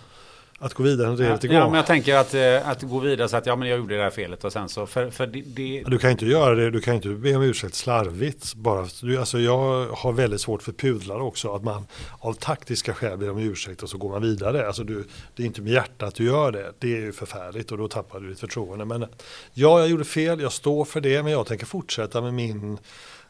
Att 0.59 0.73
gå 0.73 0.83
vidare 0.83 1.09
när 1.09 1.15
drevet 1.17 1.43
är 1.43 1.47
ja, 1.47 1.53
ja, 1.53 1.65
men 1.65 1.75
jag 1.75 1.85
tänker 1.85 2.15
att, 2.15 2.33
eh, 2.33 2.69
att 2.69 2.81
gå 2.81 2.99
vidare 2.99 3.29
så 3.29 3.37
att 3.37 3.45
ja, 3.45 3.55
men 3.55 3.67
jag 3.67 3.77
gjorde 3.77 3.97
det 3.97 4.03
här 4.03 4.09
felet 4.09 4.43
och 4.43 4.53
sen 4.53 4.69
så, 4.69 4.85
för, 4.85 5.09
för 5.09 5.27
det, 5.27 5.41
det, 5.41 5.83
Du 5.87 5.97
kan 5.97 6.11
inte 6.11 6.25
göra 6.25 6.55
det, 6.55 6.71
du 6.71 6.81
kan 6.81 6.95
inte 6.95 7.07
be 7.09 7.35
om 7.35 7.43
ursäkt 7.43 7.75
slarvigt. 7.75 8.53
Bara, 8.53 8.87
du, 9.01 9.17
alltså 9.17 9.39
jag 9.39 9.87
har 9.87 10.11
väldigt 10.11 10.41
svårt 10.41 10.63
för 10.63 10.71
pudlar 10.71 11.19
också. 11.19 11.55
Att 11.55 11.63
man 11.63 11.87
av 12.19 12.33
taktiska 12.33 12.93
skäl 12.93 13.17
ber 13.17 13.29
om 13.29 13.37
ursäkt 13.37 13.83
och 13.83 13.89
så 13.89 13.97
går 13.97 14.09
man 14.09 14.21
vidare. 14.21 14.67
Alltså 14.67 14.83
du, 14.83 15.03
det 15.35 15.43
är 15.43 15.47
inte 15.47 15.61
med 15.61 15.73
hjärtat 15.73 16.15
du 16.15 16.25
gör 16.25 16.51
det. 16.51 16.73
Det 16.79 16.93
är 16.93 17.01
ju 17.01 17.11
förfärligt 17.11 17.71
och 17.71 17.77
då 17.77 17.87
tappar 17.87 18.19
du 18.19 18.29
ditt 18.29 18.39
förtroende. 18.39 18.85
Men 18.85 19.05
ja, 19.53 19.79
jag 19.79 19.89
gjorde 19.89 20.05
fel, 20.05 20.41
jag 20.41 20.51
står 20.51 20.85
för 20.85 21.01
det. 21.01 21.23
Men 21.23 21.31
jag 21.31 21.47
tänker 21.47 21.65
fortsätta 21.65 22.21
med 22.21 22.33
min, 22.33 22.77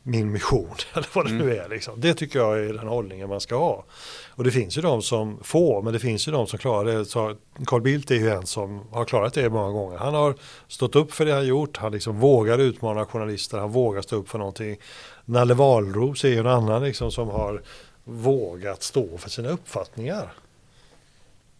min 0.07 0.31
mission. 0.31 0.75
Eller 0.93 1.07
vad 1.13 1.25
det 1.25 1.33
nu 1.33 1.57
är. 1.57 1.69
Liksom. 1.69 2.01
Det 2.01 2.13
tycker 2.13 2.39
jag 2.39 2.59
är 2.59 2.73
den 2.73 2.87
hållningen 2.87 3.29
man 3.29 3.41
ska 3.41 3.55
ha. 3.55 3.85
Och 4.29 4.43
det 4.43 4.51
finns 4.51 4.77
ju 4.77 4.81
de 4.81 5.01
som 5.01 5.39
får, 5.43 5.81
men 5.81 5.93
det 5.93 5.99
finns 5.99 6.27
ju 6.27 6.31
de 6.31 6.47
som 6.47 6.59
klarar 6.59 6.93
det. 6.93 7.05
Så 7.05 7.35
Carl 7.65 7.81
Bildt 7.81 8.11
är 8.11 8.15
ju 8.15 8.29
en 8.29 8.45
som 8.45 8.81
har 8.91 9.05
klarat 9.05 9.33
det 9.33 9.49
många 9.49 9.71
gånger. 9.71 9.97
Han 9.97 10.13
har 10.13 10.35
stått 10.67 10.95
upp 10.95 11.13
för 11.13 11.25
det 11.25 11.33
han 11.33 11.47
gjort, 11.47 11.77
han 11.77 11.91
liksom 11.91 12.19
vågar 12.19 12.59
utmana 12.59 13.05
journalister, 13.05 13.57
han 13.57 13.71
vågar 13.71 14.01
stå 14.01 14.15
upp 14.15 14.29
för 14.29 14.37
någonting. 14.37 14.77
Nalle 15.25 15.53
Wahlroos 15.53 16.25
är 16.25 16.29
ju 16.29 16.39
en 16.39 16.47
annan 16.47 16.83
liksom 16.83 17.11
som 17.11 17.29
har 17.29 17.61
vågat 18.03 18.83
stå 18.83 19.17
för 19.17 19.29
sina 19.29 19.49
uppfattningar. 19.49 20.33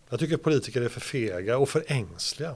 Jag 0.09 0.19
tycker 0.19 0.37
politiker 0.37 0.81
är 0.81 0.89
för 0.89 1.01
fega 1.01 1.57
och 1.57 1.69
för 1.69 1.83
ängsliga. 1.87 2.55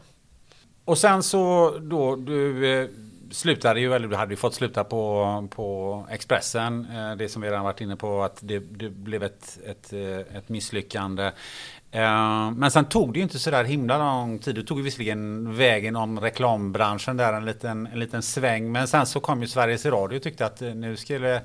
Och 0.86 0.98
sen 0.98 1.24
så 1.24 1.74
då 1.82 2.16
du 2.16 2.68
eh, 2.82 2.90
slutade 3.32 3.80
ju, 3.80 3.94
eller 3.94 4.08
du 4.08 4.16
hade 4.16 4.34
ju 4.34 4.38
fått 4.38 4.54
sluta 4.54 4.84
på, 4.84 5.48
på 5.56 6.08
Expressen. 6.10 6.88
Eh, 6.96 7.16
det 7.16 7.30
som 7.30 7.42
vi 7.42 7.48
redan 7.48 7.64
varit 7.64 7.82
inne 7.82 7.96
på 7.96 8.24
att 8.24 8.38
det, 8.42 8.60
det 8.60 8.90
blev 8.90 9.24
ett, 9.24 9.60
ett, 9.66 9.94
eh, 9.94 10.38
ett 10.38 10.50
misslyckande. 10.50 11.32
Eh, 11.92 12.52
men 12.52 12.72
sen 12.72 12.86
tog 12.86 13.14
det 13.14 13.20
ju 13.20 13.24
inte 13.24 13.40
så 13.40 13.52
där 13.52 13.64
himla 13.64 13.98
lång 13.98 14.40
tid. 14.40 14.56
Du 14.56 14.64
tog 14.64 14.78
ju 14.78 14.84
visserligen 14.84 15.56
vägen 15.56 15.96
om 15.96 16.20
reklambranschen 16.20 17.18
där 17.18 17.34
en 17.34 17.46
liten, 17.46 17.88
en 17.88 18.00
liten 18.00 18.22
sväng. 18.22 18.72
Men 18.72 18.88
sen 18.88 19.06
så 19.06 19.20
kom 19.20 19.42
ju 19.42 19.48
Sveriges 19.48 19.86
Radio 19.86 20.18
och 20.18 20.24
tyckte 20.24 20.46
att 20.46 20.62
eh, 20.62 20.76
nu 20.76 20.98
skulle 20.98 21.42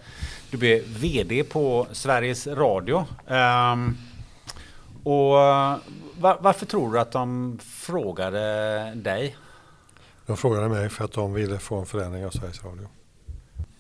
du 0.51 0.57
bli 0.57 0.85
VD 0.87 1.45
på 1.45 1.87
Sveriges 1.93 2.47
Radio. 2.47 3.05
Ehm, 3.28 3.97
och 5.05 5.41
eh, 5.41 5.76
varför 6.16 6.66
tror 6.66 6.93
du 6.93 7.01
att 7.01 7.12
de 7.12 7.59
frågade 7.62 8.93
dig? 8.95 9.37
De 10.27 10.37
frågade 10.37 10.68
mig 10.68 10.89
för 10.89 11.05
att 11.05 11.12
de 11.12 11.33
ville 11.35 11.59
få 11.59 11.77
en 11.77 11.87
förändring 11.87 12.27
av 12.27 12.31
Sveriges 12.31 12.64
Radio. 12.64 12.89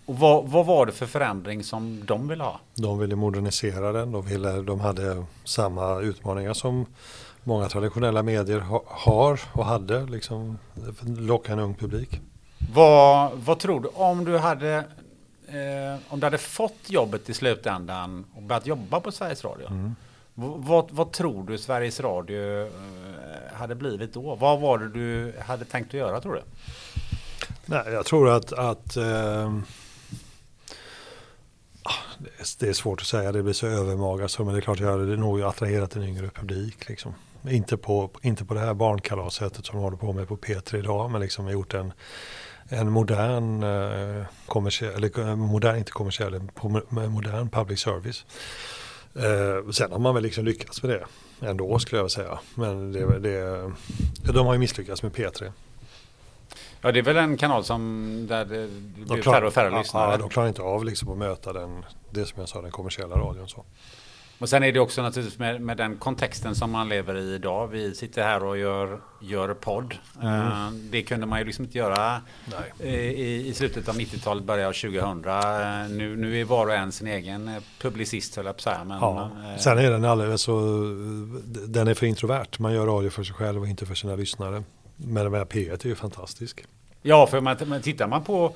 Och 0.06 0.18
vad, 0.18 0.48
vad 0.48 0.66
var 0.66 0.86
det 0.86 0.92
för 0.92 1.06
förändring 1.06 1.64
som 1.64 2.04
de 2.06 2.28
ville 2.28 2.44
ha? 2.44 2.60
De 2.74 2.98
ville 2.98 3.16
modernisera 3.16 3.92
den, 3.92 4.12
de, 4.12 4.22
ville, 4.26 4.52
de 4.62 4.80
hade 4.80 5.24
samma 5.44 6.00
utmaningar 6.00 6.52
som 6.52 6.86
många 7.44 7.68
traditionella 7.68 8.22
medier 8.22 8.58
ha, 8.60 8.82
har 8.86 9.40
och 9.52 9.64
hade, 9.64 10.06
liksom 10.06 10.58
locka 11.18 11.52
en 11.52 11.58
ung 11.58 11.74
publik. 11.74 12.20
Vad, 12.74 13.32
vad 13.32 13.58
tror 13.58 13.80
du 13.80 13.88
om 13.88 14.24
du 14.24 14.38
hade 14.38 14.74
eh, 15.48 16.00
om 16.08 16.20
du 16.20 16.26
hade 16.26 16.38
fått 16.38 16.76
jobbet 16.86 17.30
i 17.30 17.34
slutändan 17.34 18.24
och 18.36 18.42
börjat 18.42 18.66
jobba 18.66 19.00
på 19.00 19.12
Sveriges 19.12 19.44
Radio? 19.44 19.66
V- 19.70 20.52
Vad, 20.56 20.90
vad 20.90 21.12
tror 21.12 21.42
du 21.46 21.58
Sveriges 21.58 22.00
Radio 22.00 22.60
eh, 22.60 22.72
hade 23.54 23.74
blivit 23.74 24.12
då? 24.14 24.34
Vad 24.34 24.60
var 24.60 24.78
det 24.78 24.88
du 24.88 25.34
hade 25.40 25.64
tänkt 25.64 25.88
att 25.88 25.94
göra 25.94 26.20
tror 26.20 26.34
du? 26.34 26.42
Nej, 27.66 27.84
jag 27.92 28.06
tror 28.06 28.30
att, 28.30 28.52
att 28.52 28.96
ehm, 28.96 29.62
det 32.58 32.68
är- 32.68 32.72
svårt 32.72 33.00
att 33.00 33.06
säga, 33.06 33.32
det 33.32 33.42
blir 33.42 33.52
så 33.52 33.66
övermaga 33.66 34.28
så, 34.28 34.44
men 34.44 34.54
det 34.54 34.58
är 34.60 34.62
klart 34.62 34.80
jag 34.80 34.90
hade 34.90 35.16
nog 35.16 35.42
attraherat 35.42 35.96
en 35.96 36.02
yngre 36.02 36.28
publik. 36.28 36.88
Liksom. 36.88 37.14
Inte, 37.48 37.76
på, 37.76 38.10
inte 38.22 38.44
på 38.44 38.54
det 38.54 38.60
här 38.60 38.74
barnkalassättet 38.74 39.66
som 39.66 39.76
de 39.76 39.82
håller 39.82 39.96
på 39.96 40.12
med 40.12 40.28
på 40.28 40.36
P3 40.36 40.76
idag, 40.76 41.10
men 41.10 41.20
liksom 41.20 41.48
gjort 41.50 41.74
en, 41.74 41.92
en 42.68 42.90
modern, 42.90 43.62
eh, 43.62 44.24
kommersiell, 44.46 44.94
eller 44.94 45.28
eh, 45.28 45.36
modern, 45.36 45.76
inte 45.76 45.92
kommersiell, 45.92 46.34
en 46.34 46.50
modern 47.10 47.48
public 47.48 47.80
service. 47.80 48.24
Eh, 49.14 49.70
sen 49.70 49.92
har 49.92 49.98
man 49.98 50.14
väl 50.14 50.22
liksom 50.22 50.44
lyckats 50.44 50.82
med 50.82 50.90
det 50.90 51.04
ändå 51.44 51.78
skulle 51.78 52.00
jag 52.00 52.10
säga. 52.10 52.38
Men 52.54 52.92
det, 52.92 53.18
det, 53.18 53.72
de 54.32 54.46
har 54.46 54.52
ju 54.52 54.58
misslyckats 54.58 55.02
med 55.02 55.12
P3. 55.12 55.52
Ja, 56.80 56.92
det 56.92 56.98
är 56.98 57.02
väl 57.02 57.16
en 57.16 57.36
kanal 57.36 57.64
som 57.64 58.26
där 58.28 58.44
det 58.44 58.68
blir 58.68 59.06
De 59.06 59.22
klar- 59.22 59.32
färre 59.32 59.46
och 59.46 59.52
färre 59.54 59.78
lyssnare. 59.78 60.10
Ja, 60.12 60.16
de 60.16 60.28
klarar 60.28 60.48
inte 60.48 60.62
av 60.62 60.84
liksom 60.84 61.08
att 61.12 61.18
möta 61.18 61.52
den, 61.52 61.84
det 62.10 62.26
som 62.26 62.40
jag 62.40 62.48
sa, 62.48 62.62
den 62.62 62.70
kommersiella 62.70 63.16
radion. 63.16 63.48
Så. 63.48 63.64
Och 64.38 64.48
sen 64.48 64.62
är 64.62 64.72
det 64.72 64.80
också 64.80 65.02
naturligtvis 65.02 65.38
med, 65.38 65.60
med 65.60 65.76
den 65.76 65.96
kontexten 65.96 66.54
som 66.54 66.70
man 66.70 66.88
lever 66.88 67.14
i 67.16 67.34
idag. 67.34 67.66
Vi 67.68 67.94
sitter 67.94 68.22
här 68.22 68.44
och 68.44 68.58
gör, 68.58 69.00
gör 69.20 69.54
podd. 69.54 69.94
Eh, 70.22 70.70
det 70.90 71.02
kunde 71.02 71.26
man 71.26 71.38
ju 71.38 71.44
liksom 71.44 71.64
inte 71.64 71.78
göra 71.78 72.20
eh, 72.80 72.94
i, 72.94 73.46
i 73.48 73.54
slutet 73.54 73.88
av 73.88 73.94
90-talet, 73.94 74.44
början 74.44 74.68
av 74.68 74.72
2000. 74.72 75.24
Eh, 75.24 75.88
nu, 75.90 76.16
nu 76.16 76.40
är 76.40 76.44
var 76.44 76.66
och 76.66 76.74
en 76.74 76.92
sin 76.92 77.06
egen 77.06 77.50
publicist, 77.80 78.36
höll 78.36 78.46
jag 78.46 78.54
på 78.54 78.58
att 78.58 78.62
säga. 78.62 78.84
Men, 78.84 78.98
Ja. 79.00 79.30
eh, 79.54 79.58
Sen 79.60 79.78
är 79.78 79.90
den 79.90 80.04
alldeles 80.04 80.42
så, 80.42 80.60
den 81.66 81.88
är 81.88 81.94
för 81.94 82.06
introvert. 82.06 82.46
Man 82.58 82.72
gör 82.74 82.86
radio 82.86 83.10
för 83.10 83.24
sig 83.24 83.34
själv 83.34 83.60
och 83.62 83.68
inte 83.68 83.86
för 83.86 83.94
sina 83.94 84.16
lyssnare. 84.16 84.62
Men 84.96 85.24
den 85.24 85.34
här 85.34 85.44
P1 85.44 85.84
är 85.84 85.88
ju 85.88 85.94
fantastisk. 85.94 86.64
Ja, 87.02 87.26
för 87.26 87.40
man, 87.40 87.82
tittar 87.82 88.06
man 88.08 88.24
på 88.24 88.54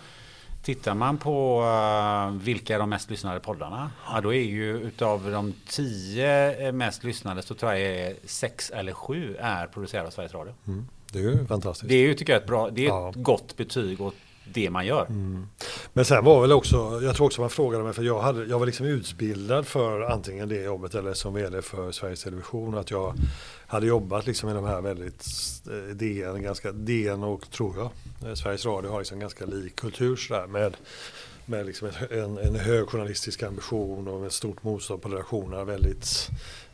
Tittar 0.62 0.94
man 0.94 1.18
på 1.18 1.60
eh, 1.62 2.42
vilka 2.44 2.74
är 2.74 2.78
de 2.78 2.90
mest 2.90 3.10
lyssnade 3.10 3.40
poddarna? 3.40 3.90
Ja, 4.12 4.20
då 4.20 4.34
är 4.34 4.42
ju 4.42 4.76
utav 4.78 5.30
de 5.30 5.54
tio 5.68 6.66
eh, 6.68 6.72
mest 6.72 7.04
lyssnade 7.04 7.42
så 7.42 7.54
tror 7.54 7.72
jag 7.74 8.14
sex 8.24 8.70
eller 8.70 8.92
sju 8.92 9.36
är 9.40 9.66
producerade 9.66 10.06
av 10.06 10.10
Sveriges 10.10 10.34
Radio. 10.34 10.54
Mm. 10.66 10.88
Det 11.12 11.18
är 11.18 11.22
ju 11.22 11.46
fantastiskt. 11.46 11.88
Det 11.88 11.94
är 11.94 12.02
ju 12.08 12.14
tycker 12.14 12.32
jag 12.32 12.42
ett 12.42 12.48
bra, 12.48 12.70
det 12.70 12.84
är 12.84 12.88
Ja. 12.88 13.08
ett 13.10 13.16
gott 13.16 13.56
betyg 13.56 14.00
åt 14.00 14.14
det 14.52 14.70
man 14.70 14.86
gör. 14.86 15.06
Men 15.92 16.04
sen 16.04 16.24
var 16.24 16.40
väl 16.40 16.52
också, 16.52 17.00
jag 17.02 17.16
tror 17.16 17.26
också 17.26 17.40
man 17.40 17.50
frågade 17.50 17.84
mig, 17.84 17.92
för 17.92 18.02
jag, 18.02 18.20
hade, 18.20 18.44
jag 18.44 18.58
var 18.58 18.66
liksom 18.66 18.86
utbildad 18.86 19.66
för 19.66 20.00
antingen 20.00 20.48
det 20.48 20.62
jobbet 20.62 20.94
eller 20.94 21.14
som 21.14 21.34
vd 21.34 21.62
för 21.62 21.92
Sveriges 21.92 22.22
Television. 22.24 22.78
Att 22.78 22.90
jag 22.90 23.14
hade 23.68 23.86
jobbat 23.86 24.26
liksom 24.26 24.50
i 24.50 24.52
de 24.52 24.64
här 24.64 24.80
väldigt, 24.80 25.26
eh, 25.66 25.94
DN, 25.96 26.42
ganska, 26.42 26.72
DN 26.72 27.22
och 27.22 27.50
tror 27.50 27.76
jag, 27.76 27.90
eh, 28.30 28.34
Sveriges 28.34 28.66
Radio 28.66 28.90
har 28.90 28.98
liksom 28.98 29.18
ganska 29.18 29.46
lik 29.46 29.76
kultur 29.76 30.16
sådär 30.16 30.46
med, 30.46 30.76
med 31.46 31.66
liksom 31.66 31.90
en, 32.10 32.38
en 32.38 32.54
hög 32.54 32.88
journalistisk 32.88 33.42
ambition 33.42 34.08
och 34.08 34.20
med 34.20 34.32
stort 34.32 34.62
motstånd 34.62 35.02
på 35.02 35.08
redaktionerna. 35.08 35.64
Väldigt 35.64 36.28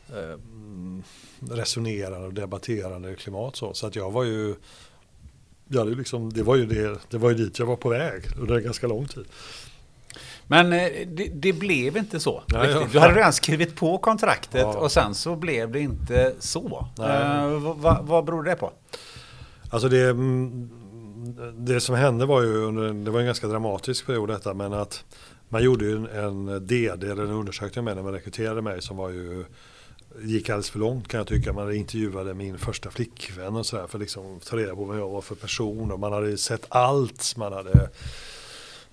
eh, 0.09 0.33
mm, 0.33 1.03
resonerande 1.39 2.27
och 2.27 2.33
debatterande 2.33 3.15
klimat. 3.15 3.55
Så, 3.55 3.73
så 3.73 3.87
att 3.87 3.95
jag 3.95 4.11
var 4.11 4.23
ju 4.23 4.55
Ja, 5.67 5.83
det, 5.83 5.95
liksom, 5.95 6.33
det, 6.33 6.43
var 6.43 6.55
ju 6.55 6.65
det, 6.65 6.99
det 7.09 7.17
var 7.17 7.29
ju 7.29 7.35
dit 7.35 7.59
jag 7.59 7.65
var 7.65 7.75
på 7.75 7.89
väg 7.89 8.23
under 8.39 8.55
en 8.55 8.63
ganska 8.63 8.87
lång 8.87 9.07
tid. 9.07 9.25
Men 10.47 10.73
eh, 10.73 11.07
det, 11.07 11.27
det 11.33 11.53
blev 11.53 11.97
inte 11.97 12.19
så. 12.19 12.43
Nej, 12.47 12.69
ja. 12.69 12.87
Du 12.91 12.99
hade 12.99 13.15
redan 13.15 13.33
skrivit 13.33 13.75
på 13.75 13.97
kontraktet 13.97 14.61
Ja. 14.61 14.77
och 14.77 14.91
sen 14.91 15.15
så 15.15 15.35
blev 15.35 15.71
det 15.71 15.79
inte 15.79 16.33
så. 16.39 16.87
Eh, 16.99 17.47
vad, 17.75 18.05
vad, 18.07 18.25
beror 18.25 18.43
det 18.43 18.55
på? 18.55 18.71
Alltså 19.69 19.89
det, 19.89 20.09
mm, 20.09 20.69
det 21.57 21.81
som 21.81 21.95
hände 21.95 22.25
var 22.25 22.41
ju 22.41 22.71
det 23.03 23.11
var 23.11 23.19
en 23.19 23.25
ganska 23.25 23.47
dramatisk 23.47 24.05
period 24.05 24.29
detta, 24.29 24.53
men 24.53 24.73
att 24.73 25.03
man 25.49 25.63
gjorde 25.63 25.85
ju 25.85 25.95
en, 25.95 26.07
en 26.07 26.67
DD, 26.67 27.03
eller 27.03 27.23
en 27.23 27.31
undersökning 27.31 27.85
med 27.85 27.95
när 27.95 28.03
man 28.03 28.13
rekryterade 28.13 28.61
mig 28.61 28.81
som 28.81 28.97
var 28.97 29.09
ju 29.09 29.45
gick 30.21 30.49
alldeles 30.49 30.69
för 30.69 30.79
långt 30.79 31.07
kan 31.07 31.17
jag 31.17 31.27
tycka. 31.27 31.53
Man 31.53 31.75
intervjuade 31.75 32.33
min 32.33 32.57
första 32.57 32.91
flickvän 32.91 33.55
och 33.55 33.65
sådär 33.65 33.87
för 33.87 33.97
att 33.97 34.01
liksom 34.01 34.39
ta 34.39 34.57
reda 34.57 34.75
på 34.75 34.83
vad 34.83 34.99
jag 34.99 35.09
var 35.09 35.21
för 35.21 35.35
person 35.35 35.91
och 35.91 35.99
man 35.99 36.13
hade 36.13 36.37
sett 36.37 36.65
allt. 36.69 37.33
Man 37.37 37.53
hade 37.53 37.89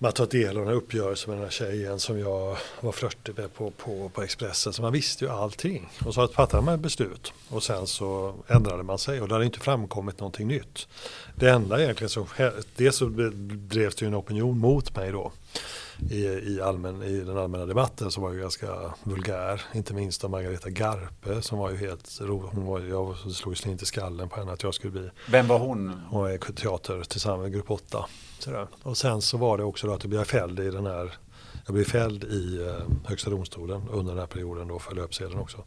man 0.03 0.11
tagit 0.11 0.31
del 0.31 0.49
av 0.49 0.55
den 0.55 0.67
här 0.67 0.75
uppgörelsen 0.75 1.29
med 1.29 1.37
den 1.37 1.43
här 1.43 1.51
tjejen 1.51 1.99
som 1.99 2.19
jag 2.19 2.57
var 2.81 2.91
flörtig 2.91 3.37
med 3.37 3.53
på, 3.53 3.71
på, 3.71 4.09
på 4.09 4.21
Expressen. 4.21 4.73
Så 4.73 4.81
man 4.81 4.93
visste 4.93 5.25
ju 5.25 5.31
allting. 5.31 5.89
Och 6.05 6.13
så 6.13 6.27
fattade 6.27 6.63
man 6.63 6.73
ett 6.73 6.79
beslut. 6.79 7.33
Och 7.49 7.63
sen 7.63 7.87
så 7.87 8.35
ändrade 8.47 8.83
man 8.83 8.97
sig 8.97 9.21
och 9.21 9.27
det 9.27 9.33
hade 9.33 9.45
inte 9.45 9.59
framkommit 9.59 10.19
någonting 10.19 10.47
nytt. 10.47 10.87
Det 11.35 11.49
enda 11.49 11.83
egentligen 11.83 12.09
som, 12.09 12.25
dels 12.75 12.95
så 12.95 13.05
drevs 13.45 13.95
det 13.95 14.05
ju 14.05 14.07
en 14.07 14.15
opinion 14.15 14.59
mot 14.59 14.95
mig 14.95 15.11
då. 15.11 15.31
i, 16.11 16.25
i, 16.25 16.61
allmän, 16.61 17.03
i 17.03 17.19
den 17.19 17.37
allmänna 17.37 17.65
debatten 17.65 18.11
som 18.11 18.23
var 18.23 18.33
ju 18.33 18.39
ganska 18.39 18.93
vulgär. 19.03 19.61
Inte 19.73 19.93
minst 19.93 20.23
av 20.23 20.29
Margareta 20.29 20.69
Garpe 20.69 21.41
som 21.41 21.57
var 21.57 21.71
ju 21.71 21.77
helt 21.77 22.21
ro. 22.21 22.49
Hon 22.53 22.65
var, 22.65 22.79
jag 22.79 23.17
slog 23.17 23.57
slint 23.57 23.81
i 23.81 23.85
skallen 23.85 24.29
på 24.29 24.35
henne 24.35 24.51
att 24.51 24.63
jag 24.63 24.73
skulle 24.73 24.91
bli. 24.91 25.09
Vem 25.29 25.47
var 25.47 25.59
hon? 25.59 26.01
Hon 26.09 26.31
i 26.31 26.37
teater 26.37 27.03
tillsammans 27.03 27.41
med 27.41 27.53
Grupp 27.53 27.71
8. 27.71 28.05
Sådär. 28.43 28.67
Och 28.83 28.97
sen 28.97 29.21
så 29.21 29.37
var 29.37 29.57
det 29.57 29.63
också 29.63 29.87
då 29.87 29.93
att 29.93 30.03
jag 30.03 30.09
blev 30.09 30.23
fälld 30.23 30.59
i 30.59 30.71
den 30.71 30.85
här 30.85 31.17
jag 31.65 31.73
blev 31.73 31.85
fälld 31.85 32.23
i 32.23 32.67
eh, 32.67 33.07
Högsta 33.09 33.29
domstolen 33.29 33.81
under 33.91 34.11
den 34.11 34.19
här 34.19 34.27
perioden 34.27 34.67
då 34.67 34.79
för 34.79 34.95
löpsedeln 34.95 35.39
också. 35.39 35.63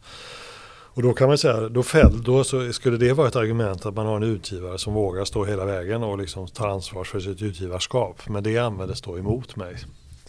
Och 0.97 1.01
då 1.03 1.13
kan 1.13 1.27
man 1.27 1.37
säga, 1.37 1.69
då, 1.69 1.83
fälld, 1.83 2.23
då 2.23 2.43
så 2.43 2.73
skulle 2.73 2.97
det 2.97 3.13
vara 3.13 3.27
ett 3.27 3.35
argument 3.35 3.85
att 3.85 3.93
man 3.93 4.05
har 4.05 4.15
en 4.15 4.23
utgivare 4.23 4.77
som 4.77 4.93
vågar 4.93 5.25
stå 5.25 5.45
hela 5.45 5.65
vägen 5.65 6.03
och 6.03 6.17
liksom 6.17 6.47
tar 6.47 6.67
ansvar 6.67 7.03
för 7.03 7.19
sitt 7.19 7.41
utgivarskap. 7.41 8.29
Men 8.29 8.43
det 8.43 8.57
användes 8.57 9.01
då 9.01 9.17
emot 9.17 9.55
mig. 9.55 9.77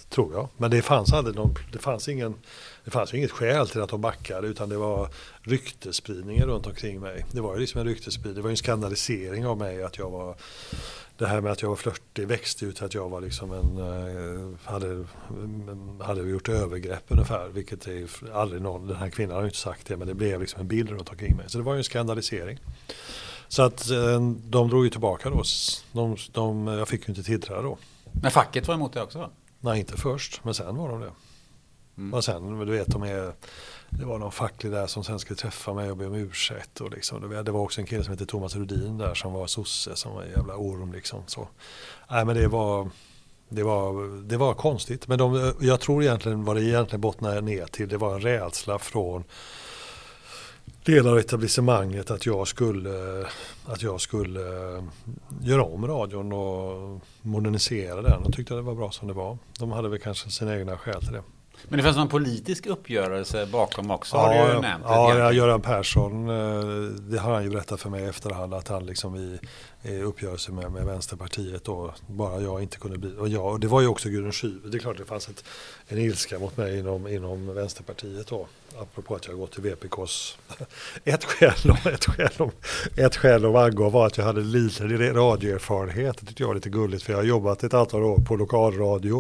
Tror 0.08 0.32
jag. 0.32 0.48
Men 0.56 0.70
det 0.70 0.82
fanns 0.82 1.12
aldrig 1.12 1.36
någon, 1.36 1.54
det 1.72 1.78
fanns 1.78 2.08
ingen, 2.08 2.34
det 2.84 2.90
fanns 2.90 3.14
inget 3.14 3.30
skäl 3.30 3.68
till 3.68 3.80
att 3.80 3.88
de 3.88 4.00
backade 4.00 4.48
utan 4.48 4.68
det 4.68 4.76
var 4.76 5.08
ryktespridningen 5.42 6.46
runt 6.46 6.66
omkring 6.66 7.00
mig. 7.00 7.24
Det 7.32 7.40
var 7.40 7.54
ju 7.54 7.60
liksom 7.60 7.80
en 7.80 7.86
ryktespridning, 7.86 8.34
det 8.34 8.42
var 8.42 8.48
ju 8.48 8.52
en 8.52 8.56
skandalisering 8.56 9.46
av 9.46 9.58
mig 9.58 9.82
att 9.82 9.98
jag 9.98 10.10
var 10.10 10.36
det 11.18 11.26
här 11.26 11.40
med 11.40 11.52
att 11.52 11.62
jag 11.62 11.68
var 11.68 11.76
flörtig 11.76 12.26
växte 12.26 12.64
ut 12.64 12.76
till 12.76 12.84
att 12.84 12.94
jag 12.94 13.08
var 13.08 13.20
liksom 13.20 13.52
en, 13.52 13.78
eh, 13.78 14.70
hade, 14.70 15.04
hade 16.04 16.20
gjort 16.20 16.48
övergrepp 16.48 17.04
ungefär. 17.08 17.48
Vilket 17.48 17.86
är 17.86 18.08
aldrig 18.32 18.62
någon, 18.62 18.86
den 18.86 18.96
här 18.96 19.10
kvinnan 19.10 19.34
har 19.34 19.42
ju 19.42 19.48
inte 19.48 19.58
sagt 19.58 19.86
det 19.86 19.96
men 19.96 20.08
det 20.08 20.14
blev 20.14 20.40
liksom 20.40 20.60
en 20.60 20.68
bild 20.68 20.90
runt 20.90 21.08
omkring 21.08 21.36
mig. 21.36 21.44
Så 21.48 21.58
det 21.58 21.64
var 21.64 21.72
ju 21.72 21.78
en 21.78 21.84
skandalisering. 21.84 22.58
Så 23.48 23.62
att 23.62 23.90
eh, 23.90 24.20
de 24.44 24.68
drog 24.68 24.84
ju 24.84 24.90
tillbaka 24.90 25.30
då. 25.30 25.42
De, 25.92 26.16
de, 26.32 26.66
jag 26.66 26.88
fick 26.88 27.08
ju 27.08 27.12
inte 27.12 27.22
tillträda 27.22 27.62
då. 27.62 27.78
Men 28.22 28.30
facket 28.30 28.68
var 28.68 28.74
emot 28.74 28.92
det 28.92 29.02
också? 29.02 29.30
Nej, 29.60 29.80
inte 29.80 29.96
först, 29.96 30.44
men 30.44 30.54
sen 30.54 30.76
var 30.76 30.88
de 30.88 31.00
det. 31.00 31.12
Mm. 31.96 32.14
Och 32.14 32.24
sen, 32.24 32.58
du 32.58 32.72
vet, 32.72 32.86
de 32.86 33.02
är, 33.02 33.32
det 33.90 34.04
var 34.04 34.18
någon 34.18 34.32
facklig 34.32 34.72
där 34.72 34.86
som 34.86 35.04
sen 35.04 35.18
skulle 35.18 35.36
träffa 35.36 35.74
mig 35.74 35.90
och 35.90 35.96
be 35.96 36.06
om 36.06 36.14
ursäkt. 36.14 36.80
Och 36.80 36.90
liksom, 36.90 37.44
det 37.44 37.52
var 37.52 37.60
också 37.60 37.80
en 37.80 37.86
kille 37.86 38.04
som 38.04 38.10
hette 38.12 38.26
Thomas 38.26 38.56
Rudin 38.56 38.98
där 38.98 39.14
som 39.14 39.32
var 39.32 39.46
sosse 39.46 39.96
som 39.96 40.14
var 40.14 40.22
en 40.22 40.30
jävla 40.30 40.56
orm. 40.56 40.92
Liksom, 40.92 41.22
så. 41.26 41.48
Nej, 42.10 42.24
men 42.24 42.36
det 42.36 42.48
var, 42.48 42.90
det 43.48 43.62
var, 43.62 44.22
det 44.28 44.36
var 44.36 44.54
konstigt. 44.54 45.08
Men 45.08 45.18
de, 45.18 45.54
jag 45.60 45.80
tror 45.80 46.02
egentligen 46.02 46.44
vad 46.44 46.56
det 46.56 46.62
egentligen 46.62 47.00
bottnade 47.00 47.40
ner 47.40 47.66
till 47.66 47.88
det 47.88 47.96
var 47.96 48.14
en 48.14 48.20
rädsla 48.20 48.78
från 48.78 49.24
delar 50.84 51.10
av 51.10 51.18
etablissemanget 51.18 52.10
att 52.10 52.26
jag 52.26 52.48
skulle, 52.48 53.26
att 53.66 53.82
jag 53.82 54.00
skulle 54.00 54.40
eh, 54.76 54.84
göra 55.40 55.62
om 55.64 55.86
radion 55.86 56.32
och 56.32 57.00
modernisera 57.22 58.02
den. 58.02 58.22
De 58.22 58.32
tyckte 58.32 58.54
det 58.54 58.62
var 58.62 58.74
bra 58.74 58.90
som 58.90 59.08
det 59.08 59.14
var. 59.14 59.38
De 59.58 59.72
hade 59.72 59.88
väl 59.88 59.98
kanske 59.98 60.30
sina 60.30 60.58
egna 60.58 60.76
skäl 60.76 61.02
till 61.02 61.12
det. 61.12 61.22
Men 61.68 61.76
det 61.76 61.82
fanns 61.82 61.96
någon 61.96 62.08
politisk 62.08 62.66
uppgörelse 62.66 63.46
bakom 63.52 63.90
också 63.90 64.16
ja, 64.16 64.22
har 64.22 64.48
du 64.48 64.54
ju 64.54 64.60
nämnt. 64.60 64.84
Ja, 64.88 65.32
Göran 65.32 65.60
Persson, 65.60 66.28
eh, 66.28 66.64
det 66.90 67.18
har 67.18 67.34
han 67.34 67.44
ju 67.44 67.50
berättat 67.50 67.80
för 67.80 67.90
mig 67.90 68.02
i 68.02 68.06
efterhand 68.06 68.54
att 68.54 68.68
han 68.68 68.86
liksom 68.86 69.16
i 69.16 69.38
uppgörelse 69.84 70.52
med, 70.52 70.72
med 70.72 70.84
Vänsterpartiet 70.84 71.64
då, 71.64 71.94
bara 72.06 72.40
jag 72.40 72.62
inte 72.62 72.78
kunde 72.78 72.98
bli, 72.98 73.14
och, 73.18 73.28
jag, 73.28 73.46
och 73.46 73.60
det 73.60 73.66
var 73.66 73.80
ju 73.80 73.86
också 73.86 74.08
Gudrun 74.08 74.32
Schyman, 74.32 74.70
det 74.70 74.76
är 74.76 74.80
klart 74.80 74.98
det 74.98 75.04
fanns 75.04 75.28
ett, 75.28 75.44
en 75.88 75.98
ilska 75.98 76.38
mot 76.38 76.56
mig 76.56 76.78
inom, 76.78 77.06
inom 77.06 77.54
Vänsterpartiet 77.54 78.26
då 78.26 78.46
apropå 78.80 79.14
att 79.14 79.26
jag 79.26 79.36
gått 79.36 79.52
till 79.52 79.62
VPKs. 79.62 80.38
Ett 81.04 81.24
skäl, 81.24 81.52
ett 81.94 82.04
skäl, 82.04 82.50
ett 82.96 83.16
skäl 83.16 83.42
de 83.42 83.56
angav 83.56 83.92
var 83.92 84.06
att 84.06 84.18
jag 84.18 84.24
hade 84.24 84.40
liten 84.40 85.14
radioerfarenhet. 85.14 86.16
Det 86.20 86.26
tyckte 86.26 86.42
jag 86.42 86.48
var 86.48 86.54
lite 86.54 86.68
gulligt 86.68 87.02
för 87.02 87.12
jag 87.12 87.18
har 87.18 87.24
jobbat 87.24 87.64
ett 87.64 87.74
antal 87.74 88.02
år 88.02 88.18
på 88.18 88.36
lokalradio 88.36 89.12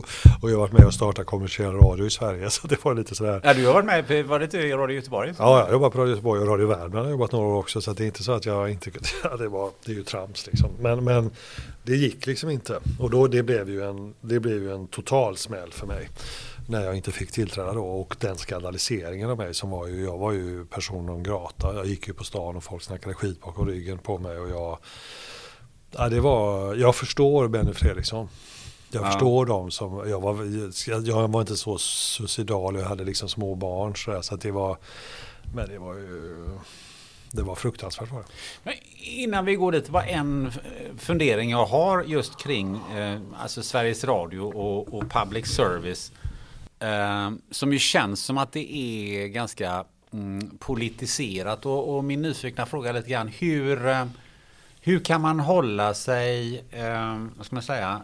och 0.42 0.50
jag 0.50 0.54
har 0.54 0.60
varit 0.60 0.72
med 0.72 0.86
och 0.86 0.94
startat 0.94 1.26
kommersiell 1.26 1.72
radio 1.72 2.06
i 2.06 2.10
Sverige. 2.10 2.50
Så 2.58 2.66
det 2.66 2.84
var 2.84 2.94
lite 2.94 3.14
sådär. 3.14 3.40
Ja, 3.44 3.54
du 3.54 3.66
har 3.66 3.72
varit 3.72 3.86
med 3.86 4.08
på, 4.08 4.28
var 4.28 4.38
det 4.38 4.54
i 4.54 4.72
Radio 4.72 4.96
Göteborg? 4.96 5.34
Ja, 5.38 5.58
jag 5.58 5.64
har 5.64 5.72
jobbat 5.72 5.92
på 5.92 5.98
Radio 5.98 6.10
Göteborg 6.10 6.40
och 6.40 6.48
Radio 6.48 6.66
Värmland 6.66 7.06
har 7.06 7.10
jobbat 7.10 7.32
några 7.32 7.46
år 7.46 7.58
också. 7.58 7.80
Så 7.80 7.92
det 7.92 8.04
är 8.04 8.06
inte 8.06 8.22
så 8.22 8.32
att 8.32 8.46
jag 8.46 8.70
inte 8.70 8.90
ja, 9.22 9.36
det 9.36 9.48
var, 9.48 9.70
det 9.84 9.92
är 9.92 9.96
ju 9.96 10.02
trams 10.02 10.47
liksom. 10.50 10.70
Men, 10.80 11.04
men 11.04 11.30
det 11.82 11.96
gick 11.96 12.26
liksom 12.26 12.50
inte. 12.50 12.80
Och 12.98 13.10
då 13.10 13.26
det 13.26 13.42
blev 13.42 13.70
ju 13.70 13.84
en, 13.84 14.14
det 14.20 14.40
blev 14.40 14.62
ju 14.62 14.72
en 14.72 14.86
total 14.86 15.36
smäll 15.36 15.72
för 15.72 15.86
mig 15.86 16.08
när 16.68 16.84
jag 16.84 16.96
inte 16.96 17.12
fick 17.12 17.32
tillträda 17.32 17.72
då 17.72 17.84
och 17.84 18.16
den 18.20 18.36
skandaliseringen 18.36 19.30
av 19.30 19.36
mig 19.36 19.54
som 19.54 19.70
var 19.70 19.86
ju, 19.86 20.04
jag 20.04 20.18
var 20.18 20.32
ju 20.32 20.64
person 20.64 21.06
non 21.06 21.22
grata. 21.22 21.74
Jag 21.74 21.86
gick 21.86 22.08
ju 22.08 22.14
på 22.14 22.24
stan 22.24 22.56
och 22.56 22.64
folk 22.64 22.82
snackade 22.82 23.14
skit 23.14 23.40
bakom 23.40 23.66
ryggen 23.66 23.98
på 23.98 24.18
mig 24.18 24.38
och 24.38 24.50
jag, 24.50 24.78
ja, 25.90 26.08
det 26.08 26.20
var, 26.20 26.74
jag 26.74 26.96
förstår 26.96 27.48
Benny 27.48 27.72
Fredriksson. 27.72 28.28
Jag 28.90 29.02
ja. 29.02 29.06
förstår 29.06 29.46
dem 29.46 29.70
som, 29.70 30.08
jag 30.08 30.20
var, 30.20 30.44
jag 31.06 31.28
var 31.28 31.40
inte 31.40 31.56
så 31.56 31.78
suicidal, 31.78 32.76
jag 32.76 32.84
hade 32.84 33.04
liksom 33.04 33.28
små 33.28 33.54
barn 33.54 33.96
så, 33.96 34.10
där, 34.10 34.22
så 34.22 34.34
att 34.34 34.40
det 34.40 34.50
var, 34.50 34.76
men 35.54 35.68
det 35.68 35.78
var 35.78 35.94
ju 35.94 36.46
det 37.30 37.42
var 37.42 37.54
fruktansvärt 37.54 38.12
var 38.12 38.18
det. 38.18 38.26
Men 38.62 38.74
innan 39.00 39.44
vi 39.44 39.54
går 39.54 39.72
dit, 39.72 39.88
var 39.88 40.02
en 40.02 40.52
fundering 40.98 41.50
jag 41.50 41.66
har 41.66 42.02
just 42.02 42.38
kring 42.38 42.80
eh, 42.96 43.20
alltså 43.38 43.62
Sveriges 43.62 44.04
Radio 44.04 44.40
och, 44.40 44.94
och 44.94 45.10
public 45.10 45.46
service. 45.46 46.12
Eh, 46.78 47.30
som 47.50 47.72
ju 47.72 47.78
känns 47.78 48.24
som 48.24 48.38
att 48.38 48.52
det 48.52 48.74
är 48.74 49.26
ganska 49.26 49.84
mm, 50.12 50.50
politiserat. 50.58 51.66
Och, 51.66 51.96
och, 51.96 52.04
min 52.04 52.22
nyfikna 52.22 52.66
fråga 52.66 52.90
är 52.90 52.94
lite 52.94 53.10
grann 53.10 53.28
hur, 53.28 53.86
eh, 53.86 54.06
hur 54.80 55.00
kan 55.00 55.20
man 55.20 55.40
hålla 55.40 55.94
sig, 55.94 56.64
eh, 56.70 57.26
vad 57.36 57.46
ska 57.46 57.56
man 57.56 57.62
säga, 57.62 58.02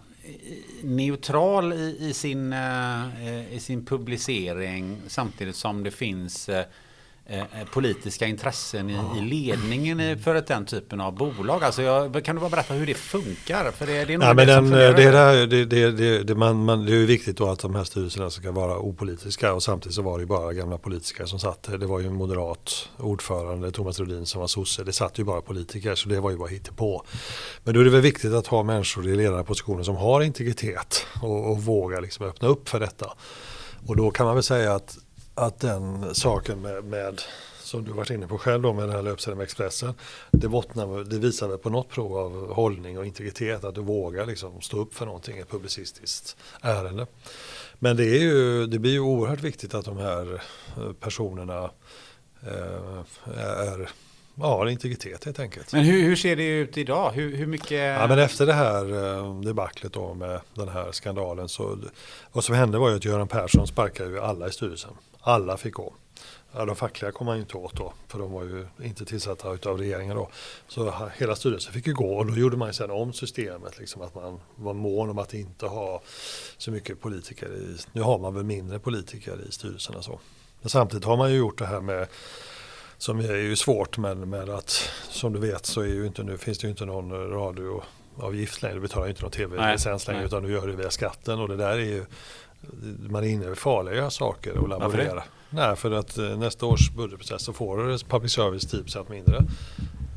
neutral 0.82 1.72
i, 1.72 1.96
i, 2.00 2.12
sin, 2.12 2.52
eh, 2.52 3.26
eh 3.26 3.54
i 3.54 3.60
sin 3.60 3.86
publicering 3.86 5.00
samtidigt 5.06 5.56
som 5.56 5.84
det 5.84 5.90
finns 5.90 6.48
eh, 6.48 6.64
eh, 7.26 7.44
Eh, 7.64 7.66
politiska 7.72 8.26
intressen 8.26 8.90
i, 8.90 8.98
i 9.18 9.20
ledningen 9.20 10.18
för 10.18 10.34
ett, 10.34 10.46
den 10.46 10.66
typen 10.66 11.00
av 11.00 11.14
bolag? 11.14 11.64
Alltså 11.64 11.82
jag, 11.82 12.24
kan 12.24 12.36
du 12.36 12.40
bara 12.40 12.50
berätta 12.50 12.74
hur 12.74 12.86
det 12.86 12.94
funkar? 12.94 13.70
För 13.70 13.86
det, 13.86 14.04
det 14.04 14.14
är 14.14 14.22
ja, 14.22 14.34
men 14.34 14.46
den, 14.46 14.70
det, 14.70 14.92
där, 14.92 15.46
det, 15.46 15.64
det, 15.64 16.22
det, 16.22 16.34
man, 16.34 16.64
man, 16.64 16.86
det 16.86 16.92
är 16.92 16.96
ju 16.96 17.06
viktigt 17.06 17.36
då 17.36 17.46
att 17.50 17.58
de 17.58 17.74
här 17.74 17.84
styrelserna 17.84 18.30
ska 18.30 18.52
vara 18.52 18.78
opolitiska 18.78 19.54
och 19.54 19.62
samtidigt 19.62 19.94
så 19.94 20.02
var 20.02 20.18
det 20.18 20.26
bara 20.26 20.52
gamla 20.52 20.78
politiker 20.78 21.24
som 21.24 21.38
satt. 21.38 21.62
Det 21.62 21.86
var 21.86 22.00
ju 22.00 22.06
en 22.06 22.14
moderat 22.14 22.88
ordförande, 22.96 23.70
Thomas 23.70 24.00
Rudin 24.00 24.26
som 24.26 24.40
var 24.40 24.48
sosse. 24.48 24.84
Det 24.84 24.92
satt 24.92 25.18
ju 25.18 25.24
bara 25.24 25.40
politiker 25.40 25.94
så 25.94 26.08
det 26.08 26.20
var 26.20 26.30
ju 26.30 26.36
bara 26.36 26.50
på. 26.76 27.04
Men 27.64 27.74
då 27.74 27.80
är 27.80 27.84
det 27.84 27.90
väl 27.90 28.00
viktigt 28.00 28.32
att 28.32 28.46
ha 28.46 28.62
människor 28.62 29.08
i 29.08 29.16
ledarpositioner 29.16 29.82
som 29.82 29.96
har 29.96 30.20
integritet 30.20 31.06
och, 31.22 31.50
och 31.50 31.62
vågar 31.62 32.00
liksom 32.00 32.26
öppna 32.26 32.48
upp 32.48 32.68
för 32.68 32.80
detta. 32.80 33.12
Och 33.86 33.96
då 33.96 34.10
kan 34.10 34.26
man 34.26 34.34
väl 34.34 34.42
säga 34.42 34.74
att 34.74 34.98
att 35.34 35.60
den 35.60 36.14
saken 36.14 36.60
med, 36.62 36.84
med 36.84 37.20
som 37.64 37.84
du 37.84 37.92
varit 37.92 38.10
inne 38.10 38.26
på 38.26 38.38
själv 38.38 38.62
då 38.62 38.72
med 38.72 38.84
den 38.84 38.96
här 38.96 39.02
löpsedeln 39.02 39.38
med 39.38 39.44
Expressen. 39.44 39.94
Det, 40.30 40.48
bottnar, 40.48 41.04
det 41.04 41.18
visar 41.18 41.48
väl 41.48 41.58
på 41.58 41.70
något 41.70 41.88
prov 41.88 42.16
av 42.16 42.54
hållning 42.54 42.98
och 42.98 43.06
integritet 43.06 43.64
att 43.64 43.74
du 43.74 43.80
vågar 43.80 44.26
liksom 44.26 44.60
stå 44.60 44.78
upp 44.78 44.94
för 44.94 45.06
någonting, 45.06 45.36
i 45.36 45.40
ett 45.40 45.50
publicistiskt 45.50 46.36
ärende. 46.60 47.06
Men 47.78 47.96
det, 47.96 48.04
är 48.04 48.20
ju, 48.20 48.66
det 48.66 48.78
blir 48.78 48.92
ju 48.92 49.00
oerhört 49.00 49.40
viktigt 49.40 49.74
att 49.74 49.84
de 49.84 49.96
här 49.96 50.42
eh, 50.76 50.92
personerna 50.92 51.70
eh, 52.42 53.02
är 53.36 53.90
Ja, 54.34 54.70
integritet 54.70 55.24
helt 55.24 55.40
enkelt. 55.40 55.72
Men 55.72 55.84
hur, 55.84 56.02
hur, 56.02 56.16
ser 56.16 56.36
det 56.36 56.44
ut 56.44 56.78
idag? 56.78 57.10
Hur, 57.12 57.36
hur 57.36 57.46
mycket? 57.46 58.00
Ja, 58.00 58.06
men 58.06 58.18
efter 58.18 58.46
det 58.46 58.52
här 58.52 59.14
eh, 59.16 59.40
debaclet 59.40 59.92
då 59.92 60.14
med 60.14 60.40
den 60.54 60.68
här 60.68 60.92
skandalen 60.92 61.48
så 61.48 61.78
vad 62.32 62.44
som 62.44 62.54
hände 62.54 62.78
var 62.78 62.90
ju 62.90 62.96
att 62.96 63.04
Göran 63.04 63.28
Persson 63.28 63.66
sparkade 63.66 64.10
ju 64.10 64.20
alla 64.20 64.48
i 64.48 64.52
styrelsen. 64.52 64.90
Alla 65.20 65.56
fick 65.56 65.74
gå. 65.74 65.92
Ja, 66.56 66.64
de 66.64 66.76
fackliga 66.76 67.12
kom 67.12 67.26
man 67.26 67.36
ju 67.36 67.42
inte 67.42 67.56
åt 67.56 67.76
då, 67.76 67.92
för 68.08 68.18
de 68.18 68.32
var 68.32 68.42
ju 68.42 68.66
inte 68.82 69.04
tillsatta 69.04 69.48
av 69.48 69.78
regeringen 69.78 70.16
då. 70.16 70.28
Så 70.68 71.08
hela 71.18 71.36
styrelsen 71.36 71.72
fick 71.72 71.86
ju 71.86 71.94
gå 71.94 72.16
och 72.16 72.26
då 72.26 72.34
gjorde 72.36 72.56
man 72.56 72.68
ju 72.68 72.72
sen 72.72 72.90
om 72.90 73.12
systemet, 73.12 73.78
liksom 73.78 74.02
att 74.02 74.14
man 74.14 74.40
var 74.56 74.74
mån 74.74 75.10
om 75.10 75.18
att 75.18 75.34
inte 75.34 75.66
ha 75.66 76.02
så 76.58 76.70
mycket 76.70 77.00
politiker 77.00 77.46
i, 77.46 77.76
nu 77.92 78.00
har 78.00 78.18
man 78.18 78.34
väl 78.34 78.44
mindre 78.44 78.78
politiker 78.78 79.38
i 79.48 79.52
styrelserna 79.52 80.02
så. 80.02 80.20
Men 80.60 80.70
samtidigt 80.70 81.04
har 81.04 81.16
man 81.16 81.30
ju 81.30 81.36
gjort 81.36 81.58
det 81.58 81.66
här 81.66 81.80
med 81.80 82.06
som 82.98 83.18
är 83.18 83.36
ju 83.36 83.56
svårt 83.56 83.98
men 83.98 84.30
med 84.30 84.48
att 84.48 84.90
som 85.10 85.32
du 85.32 85.38
vet 85.38 85.66
så 85.66 85.80
är 85.80 85.86
ju 85.86 86.06
inte, 86.06 86.22
nu 86.22 86.38
finns 86.38 86.58
det 86.58 86.66
ju 86.66 86.70
inte 86.70 86.84
någon 86.84 87.30
radioavgift 87.30 88.62
längre. 88.62 88.74
Du 88.74 88.80
betalar 88.80 89.06
ju 89.06 89.10
inte 89.10 89.22
någon 89.22 89.30
tv-licens 89.30 90.08
längre 90.08 90.24
utan 90.24 90.42
du 90.42 90.52
gör 90.52 90.66
det 90.66 90.72
via 90.72 90.90
skatten 90.90 91.38
och 91.38 91.48
det 91.48 91.56
där 91.56 91.72
är 91.72 91.78
ju 91.78 92.04
man 93.08 93.24
är 93.24 93.28
inne 93.28 93.52
i 93.52 93.54
farliga 93.54 94.10
saker 94.10 94.56
och 94.56 94.68
laborera. 94.68 95.22
Nej, 95.50 95.76
för 95.76 95.90
att 95.90 96.18
eh, 96.18 96.38
nästa 96.38 96.66
års 96.66 96.90
budgetprocess 96.90 97.42
så 97.42 97.52
får 97.52 98.08
public 98.08 98.32
service 98.32 98.74
10% 98.74 99.10
mindre. 99.10 99.36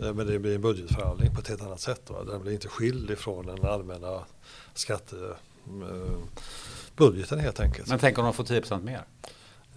Eh, 0.02 0.14
men 0.14 0.28
det 0.28 0.40
blir 0.40 0.56
en 0.56 0.62
budgetförhandling 0.62 1.36
på 1.36 1.42
ett 1.42 1.48
helt 1.48 1.62
annat 1.62 1.80
sätt. 1.80 2.10
Va? 2.10 2.24
Den 2.24 2.42
blir 2.42 2.54
inte 2.54 2.68
skild 2.68 3.12
ifrån 3.12 3.46
den 3.46 3.66
allmänna 3.66 4.24
skattebudgeten 4.74 7.38
eh, 7.38 7.44
helt 7.44 7.60
enkelt. 7.60 7.90
Men 7.90 8.00
tänk 8.00 8.18
om 8.18 8.24
de 8.24 8.34
får 8.34 8.44
10% 8.44 8.84
mer? 8.84 9.02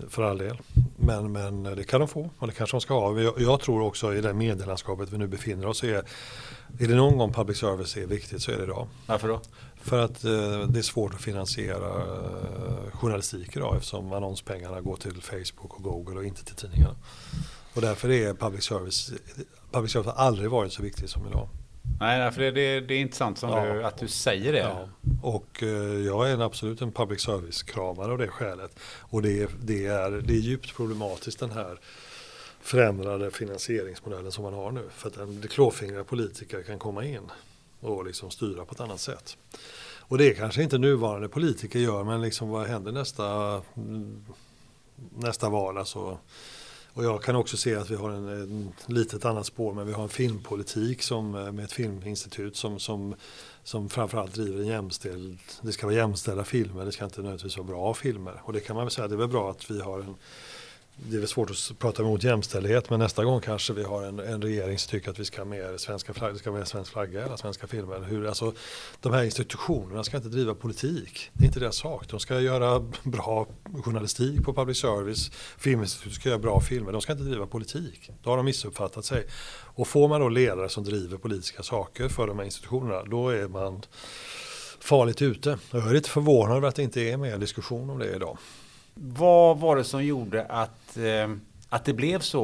För 0.09 0.23
all 0.23 0.39
del. 0.39 0.59
Men, 1.03 1.33
men 1.33 1.63
det 1.63 1.85
kan 1.85 2.01
de 2.01 2.09
få 2.09 2.31
och 2.39 2.47
det 2.47 2.53
kanske 2.53 2.77
de 2.77 2.81
ska 2.81 2.95
ha. 2.95 3.21
Jag, 3.21 3.41
jag 3.41 3.61
tror 3.61 3.83
också 3.83 4.15
i 4.15 4.21
det 4.21 4.35
medielandskapet 4.35 5.13
vi 5.13 5.19
nu 5.19 5.27
befinner 5.27 5.67
oss 5.67 5.85
i 5.85 5.91
är, 5.91 6.05
är 6.79 6.89
det 6.89 6.95
någon 6.95 7.19
gång 7.19 7.33
public 7.33 7.59
service 7.59 7.97
är 7.97 8.07
viktigt 8.07 8.43
så 8.43 8.51
är 8.51 8.57
det 8.57 8.65
idag. 8.65 8.89
Varför 9.07 9.29
då? 9.29 9.41
För 9.83 10.05
att 10.05 10.25
eh, 10.25 10.61
det 10.69 10.79
är 10.79 10.83
svårt 10.83 11.15
att 11.15 11.21
finansiera 11.21 11.89
eh, 11.89 12.91
journalistik 12.93 13.57
idag 13.57 13.77
eftersom 13.77 14.13
annonspengarna 14.13 14.81
går 14.81 14.97
till 14.97 15.23
Facebook 15.23 15.75
och 15.75 15.83
Google 15.83 16.19
och 16.19 16.25
inte 16.25 16.45
till 16.45 16.55
tidningarna. 16.55 16.97
Och 17.75 17.81
därför 17.81 18.11
är 18.11 18.35
public 18.35 18.65
service, 18.65 19.13
public 19.73 19.93
service 19.93 20.07
har 20.07 20.25
aldrig 20.25 20.51
varit 20.51 20.73
så 20.73 20.83
viktigt 20.83 21.11
som 21.11 21.27
idag. 21.27 21.49
Nej, 22.01 22.33
för 22.33 22.41
det, 22.41 22.51
det, 22.51 22.81
det 22.81 22.95
är 22.95 22.99
intressant 23.01 23.39
som 23.39 23.51
Ja. 23.51 23.65
du, 23.75 23.85
att 23.85 23.99
du 23.99 24.09
säger 24.09 24.53
det. 24.53 24.59
Ja. 24.59 24.89
Och 25.23 25.63
eh, 25.63 25.69
jag 26.07 26.31
är 26.31 26.35
en 26.35 26.41
absolut 26.43 26.83
en 26.83 26.93
public 26.93 27.21
service-kramare 27.21 28.13
av 28.13 28.19
det 28.19 28.29
skälet. 28.29 28.79
Och 29.01 29.23
det, 29.23 29.41
är- 29.43 29.49
det, 29.63 29.87
är, 29.87 30.11
det 30.11 30.33
är 30.33 30.39
djupt 30.41 30.75
problematiskt 30.77 31.39
den 31.41 31.51
här 31.51 31.79
förändrade 32.61 33.31
finansieringsmodellen 33.31 34.33
som 34.33 34.45
man 34.45 34.55
har 34.55 34.71
nu. 34.71 34.89
För 34.91 35.09
att 35.09 35.17
en 35.17 35.43
klåfingriga 35.51 36.05
politiker 36.05 36.63
kan 36.63 36.79
komma 36.79 37.05
in 37.05 37.31
och 37.81 38.05
liksom 38.05 38.31
styra 38.31 38.65
på 38.65 38.75
ett 38.75 38.81
annat 38.81 39.01
sätt. 39.01 39.37
Och 39.99 40.19
det 40.19 40.31
kanske 40.31 40.63
inte 40.63 40.79
nuvarande 40.79 41.29
politiker 41.29 41.79
gör 41.79 42.05
men 42.05 42.23
liksom 42.23 42.49
vad 42.49 42.67
händer 42.67 42.93
nästa, 42.93 43.63
mm, 43.77 44.25
nästa 45.19 45.49
val? 45.49 45.79
Alltså, 45.79 46.19
och 46.95 47.05
jag 47.05 47.23
kan 47.23 47.37
också 47.37 47.57
se 47.57 47.75
att 47.75 47.91
vi 47.91 47.95
har 47.95 48.11
en, 48.11 48.29
en 48.29 48.73
litet 48.87 49.25
annat 49.25 49.47
spår 49.47 49.75
men 49.75 49.87
vi 49.87 49.93
har 49.93 50.03
en 50.03 50.09
filmpolitik 50.09 51.03
som, 51.03 51.35
eh, 51.35 51.53
med 51.53 51.65
ett 51.65 51.73
filminstitut 51.73 52.57
som, 52.57 52.79
som, 52.79 53.15
som 53.63 53.89
framförallt 53.89 54.35
driver 54.35 54.61
en 54.61 54.67
jämställd, 54.67 55.39
det 55.63 55.73
ska 55.73 55.87
vara 55.87 55.97
jämställda 55.97 56.45
filmer, 56.45 56.85
det 56.85 56.93
ska 56.93 57.05
inte 57.05 57.21
nödvändigtvis 57.21 57.57
vara 57.57 57.67
bra 57.67 57.95
filmer. 57.95 58.41
Och 58.45 58.53
det 58.53 58.61
kan 58.61 58.77
man 58.77 58.85
väl 58.85 58.91
säga, 58.91 59.09
det 59.09 59.15
är 59.15 59.19
väl 59.19 59.29
bra 59.29 59.51
att 59.51 59.71
vi 59.71 59.81
har 59.81 60.01
en 60.01 60.15
det 61.09 61.17
är 61.17 61.21
väl 61.21 61.29
svårt 61.29 61.51
att 61.51 61.79
prata 61.79 62.03
emot 62.03 62.25
jämställdhet 62.25 62.91
men 62.91 62.99
nästa 62.99 63.25
gång 63.25 63.41
kanske 63.41 63.73
vi 63.73 63.83
har 63.83 64.03
en, 64.03 64.19
en 64.19 64.43
regering 64.43 64.79
som 64.79 64.91
tycker 64.91 65.11
att 65.11 65.19
vi 65.19 65.25
ska 65.25 65.41
ha 65.41 65.45
mer 65.45 65.77
svenska 65.77 66.15
flagg, 66.15 66.35
det 66.35 66.39
ska 66.39 66.51
vara 66.51 66.65
svensk 66.65 66.93
flagga 66.93 67.21
i 67.21 67.23
alla 67.23 67.37
svenska 67.37 67.67
filmer. 67.67 68.01
Hur, 68.01 68.27
alltså, 68.27 68.53
de 69.01 69.13
här 69.13 69.25
institutionerna 69.25 70.05
ska 70.05 70.17
inte 70.17 70.29
driva 70.29 70.55
politik, 70.55 71.31
det 71.33 71.45
är 71.45 71.47
inte 71.47 71.61
deras 71.61 71.77
sak. 71.77 72.09
De 72.09 72.21
ska 72.21 72.41
göra 72.41 72.81
bra 73.03 73.47
journalistik 73.85 74.45
på 74.45 74.55
public 74.55 74.79
service, 74.79 75.31
Filminstitutet 75.59 76.21
ska 76.21 76.29
göra 76.29 76.39
bra 76.39 76.61
filmer, 76.61 76.93
de 76.93 77.01
ska 77.01 77.13
inte 77.13 77.25
driva 77.25 77.47
politik. 77.47 78.11
Då 78.23 78.31
har 78.31 78.37
de 78.37 78.47
missuppfattat 78.47 79.05
sig. 79.05 79.27
Och 79.75 79.89
får 79.89 80.09
man 80.09 80.21
då 80.21 80.29
ledare 80.29 80.69
som 80.69 80.85
driver 80.85 81.17
politiska 81.17 81.63
saker 81.63 82.09
för 82.09 82.27
de 82.27 82.39
här 82.39 82.45
institutionerna, 82.45 83.05
då 83.05 83.29
är 83.29 83.49
man 83.49 83.83
farligt 84.81 85.23
ute. 85.23 85.59
Jag 85.71 85.89
är 85.89 85.95
lite 85.95 86.11
förvånad 86.11 86.57
över 86.57 86.69
att 86.69 86.75
det 86.75 86.83
inte 86.83 87.01
är 87.01 87.17
mer 87.17 87.39
diskussion 87.39 87.91
om 87.91 87.99
det 87.99 88.17
idag. 88.17 88.39
Vad 88.95 89.59
var 89.59 89.77
det 89.77 89.85
som 89.85 90.05
gjorde 90.05 90.45
att, 90.45 90.80
Eh, 90.97 91.31
att 91.69 91.85
det 91.85 91.93
blev 91.93 92.21
så 92.21 92.41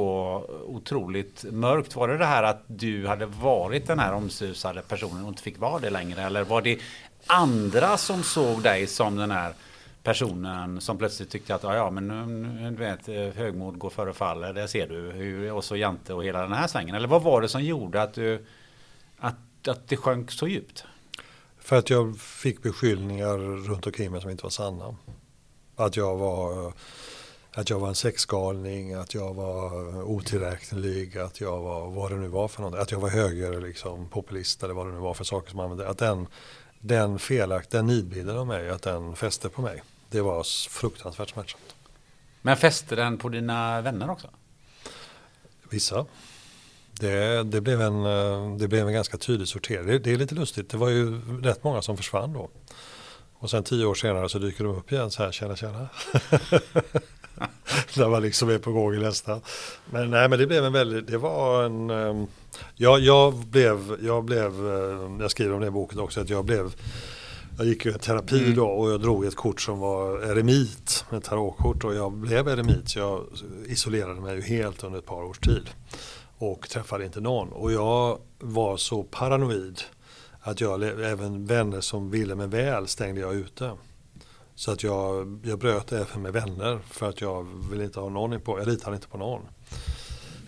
otroligt 0.67 1.45
mörkt? 1.45 1.97
Var 1.97 2.09
det 2.09 2.19
det 2.19 2.25
här 2.25 2.43
att 2.43 2.63
du 2.67 3.07
hade 3.07 3.27
varit 3.27 3.87
den 3.87 3.99
här 3.99 4.13
omsusade 4.13 4.83
personen 4.83 5.23
och 5.23 5.29
inte 5.29 5.43
fick 5.43 5.59
vara 5.59 5.79
det 5.79 5.91
längre? 5.91 6.23
Eller 6.23 6.45
var 6.45 6.63
det 6.63 6.79
andra 7.27 7.97
som 7.97 8.23
såg 8.23 8.63
dig 8.63 8.87
som 8.87 9.17
den 9.17 9.31
här 9.31 9.55
personen 10.03 10.81
som 10.81 10.99
plötsligt 10.99 11.31
tyckte 11.31 11.55
att 11.55 11.63
ja, 11.63 11.75
ja 11.75 11.91
men 11.91 12.09
nu, 12.09 12.27
nu, 12.27 12.71
du 12.71 12.77
vet, 12.77 13.09
eh, 13.09 13.43
högmod 13.43 13.79
går 13.79 13.91
före 13.91 14.13
fall, 14.13 14.41
det 14.41 14.69
ser 14.69 14.87
du, 14.89 15.11
hur, 15.11 15.53
och 15.53 15.65
så 15.65 15.77
Jante 15.77 16.15
och 16.15 16.25
hela 16.25 16.43
den 16.43 16.53
här 16.53 16.67
svängen. 16.67 16.95
Eller 16.95 17.09
vad 17.09 17.23
var 17.23 17.41
det 17.41 17.49
som 17.49 17.63
gjorde 17.63 18.03
att, 18.03 18.15
du, 18.15 18.47
att, 19.19 19.69
att 19.69 19.89
det 19.89 19.97
sjönk 19.97 20.31
så 20.31 20.49
djupt? 20.49 20.85
För 21.59 21.77
att 21.77 21.91
jag 21.91 22.19
fick 22.19 22.63
beskyllningar 22.63 23.39
runt 23.69 23.87
omkring 23.87 24.13
mig 24.13 24.21
som 24.21 24.31
inte 24.31 24.43
var 24.43 24.51
sanna. 24.51 24.97
Att 25.77 25.97
jag 25.97 26.17
var, 26.17 26.73
att 27.57 27.71
jag 27.71 27.79
var 27.79 27.89
en 27.89 27.95
sexgalning, 27.95 28.95
att 28.95 29.15
jag 29.15 29.35
var 29.35 30.03
otillräknelig, 30.03 31.19
att 31.19 31.41
jag 31.41 31.61
var 31.61 31.91
vad 31.91 32.11
det 32.11 32.17
nu 32.17 32.29
var 32.29 32.49
för 32.49 32.63
något. 32.63 32.81
Att 32.81 32.91
jag 32.91 33.01
var 33.01 33.09
höger 33.09 33.61
liksom, 33.61 34.09
populist 34.09 34.63
eller 34.63 34.75
vad 34.75 34.87
det 34.87 34.93
nu 34.93 34.99
var 34.99 35.15
för 35.15 35.25
saker 35.25 35.51
som 35.51 35.61
använde. 35.61 35.89
Att 35.89 35.99
den, 35.99 36.27
den 36.81 37.19
felakt, 37.19 37.71
den 37.71 37.87
nidbilden 37.87 38.39
av 38.39 38.47
mig, 38.47 38.71
att 38.71 38.83
den 38.83 39.17
fäste 39.17 39.49
på 39.49 39.63
mig. 39.63 39.83
Det 40.11 40.21
var 40.21 40.43
fruktansvärt 40.69 41.31
smärtsamt. 41.31 41.75
Men 42.43 42.57
fäste 42.57 42.97
den 42.97 43.19
på 43.19 43.29
dina 43.29 43.81
vänner 43.81 44.11
också? 44.11 44.31
Vissa. 45.71 46.07
Det, 47.01 47.43
det, 47.43 47.61
blev 47.61 47.81
en, 47.81 48.05
eh, 48.05 48.57
det 48.57 48.69
blev 48.69 48.87
en 48.87 48.95
ganska 48.95 49.19
tydlig 49.19 49.49
sortering. 49.49 49.87
Det, 49.87 49.99
det 49.99 50.13
är 50.13 50.17
lite 50.17 50.35
lustigt. 50.35 50.71
Det 50.71 50.77
var 50.77 50.89
ju 50.89 51.21
rätt 51.43 51.65
många 51.65 51.83
som 51.83 51.97
försvann 51.97 52.33
då. 52.33 52.51
Och 53.35 53.51
sen 53.51 53.65
tio 53.65 53.87
år 53.87 53.95
senare 53.95 54.29
så 54.29 54.39
dyker 54.39 54.65
de 54.65 54.77
upp 54.77 54.93
igen 54.93 55.11
så 55.11 55.23
här, 55.23 55.33
tjena 55.33 55.57
tjena. 55.57 55.89
När 57.97 58.09
man 58.09 58.23
liksom 58.23 58.49
är 58.49 58.59
på 58.59 58.73
gång 58.73 58.95
i 58.95 58.99
nästa. 58.99 59.41
Men 59.91 60.11
nej 60.11 60.29
men 60.29 60.39
det 60.39 60.47
blev 60.47 60.65
en 60.65 60.73
väldigt, 60.73 61.07
det 61.07 61.19
var 61.19 61.65
en, 61.65 61.91
um, 61.91 62.27
ja, 62.75 62.99
jag 62.99 63.35
blev, 63.35 63.97
jag 64.03 64.25
blev, 64.25 64.67
eh, 64.67 65.21
jag 65.21 65.31
skriver 65.31 65.55
om 65.55 65.61
det 65.61 65.67
i 65.67 65.71
boken 65.71 65.99
också, 65.99 66.21
att 66.21 66.31
jag 66.31 66.45
blev 66.45 66.73
jag 67.59 67.67
gick 67.67 67.85
ju 67.85 67.91
i 67.91 67.95
terapi 67.95 68.53
då 68.53 68.67
och 68.67 68.91
jag 68.91 69.01
drog 69.01 69.25
ett 69.25 69.37
kort 69.37 69.61
som 69.61 69.79
var 69.79 70.23
eremit, 70.23 71.05
ett 71.13 71.25
tarotkort 71.25 71.85
och 71.85 71.95
jag 71.95 72.13
blev 72.13 72.49
eremit 72.49 72.89
så 72.89 72.99
jag 72.99 73.27
isolerade 73.67 74.21
mig 74.21 74.35
ju 74.35 74.43
helt 74.43 74.85
under 74.85 74.99
ett 74.99 75.07
par 75.07 75.23
års 75.23 75.39
tid 75.39 75.71
och 76.39 76.69
träffade 76.69 77.05
inte 77.05 77.21
någon. 77.21 77.49
Och 77.49 77.73
jag 77.73 78.19
var 78.39 78.77
så 78.77 79.03
paranoid 79.03 79.81
att 80.41 80.61
jag, 80.61 80.83
även 80.83 81.47
vänner 81.47 81.81
som 81.81 82.11
ville 82.11 82.35
mig 82.35 82.47
väl 82.47 82.89
stängde 82.89 83.21
jag 83.21 83.35
ute. 83.35 83.73
Så 84.57 84.73
att 84.73 84.83
jag, 84.83 85.39
jag 85.45 85.59
bröt 85.59 85.93
även 85.93 86.23
med 86.23 86.33
vänner 86.33 86.79
för 86.91 87.09
att 87.09 87.21
jag 87.21 87.47
ville 87.71 87.85
inte 87.85 88.01
ha 88.01 88.09
någon 88.09 88.41
på, 88.41 88.59
jag 88.59 88.69
litade 88.69 88.97
inte 88.97 89.09
på 89.09 89.19
någon. 89.19 89.43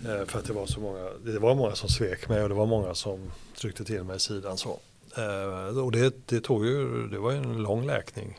Eh, 0.05 0.24
för 0.26 0.39
att 0.39 0.44
det 0.44 0.52
var 0.52 0.66
så 0.66 0.80
många, 0.80 1.10
det 1.24 1.39
var 1.39 1.55
många 1.55 1.74
som 1.74 1.89
svek 1.89 2.28
mig 2.28 2.43
och 2.43 2.48
det 2.48 2.55
var 2.55 2.66
många 2.66 2.94
som 2.94 3.32
tryckte 3.56 3.85
till 3.85 4.05
mig 4.05 4.16
i 4.16 4.20
sidan 4.20 4.59
så. 4.59 4.78
Eh, 5.16 5.78
och 5.78 5.93
det, 5.93 6.28
det 6.28 6.40
tog 6.40 6.66
ju, 6.66 7.09
det 7.09 7.18
var 7.18 7.32
ju 7.32 7.39
en 7.39 7.62
lång 7.62 7.86
läkning 7.86 8.39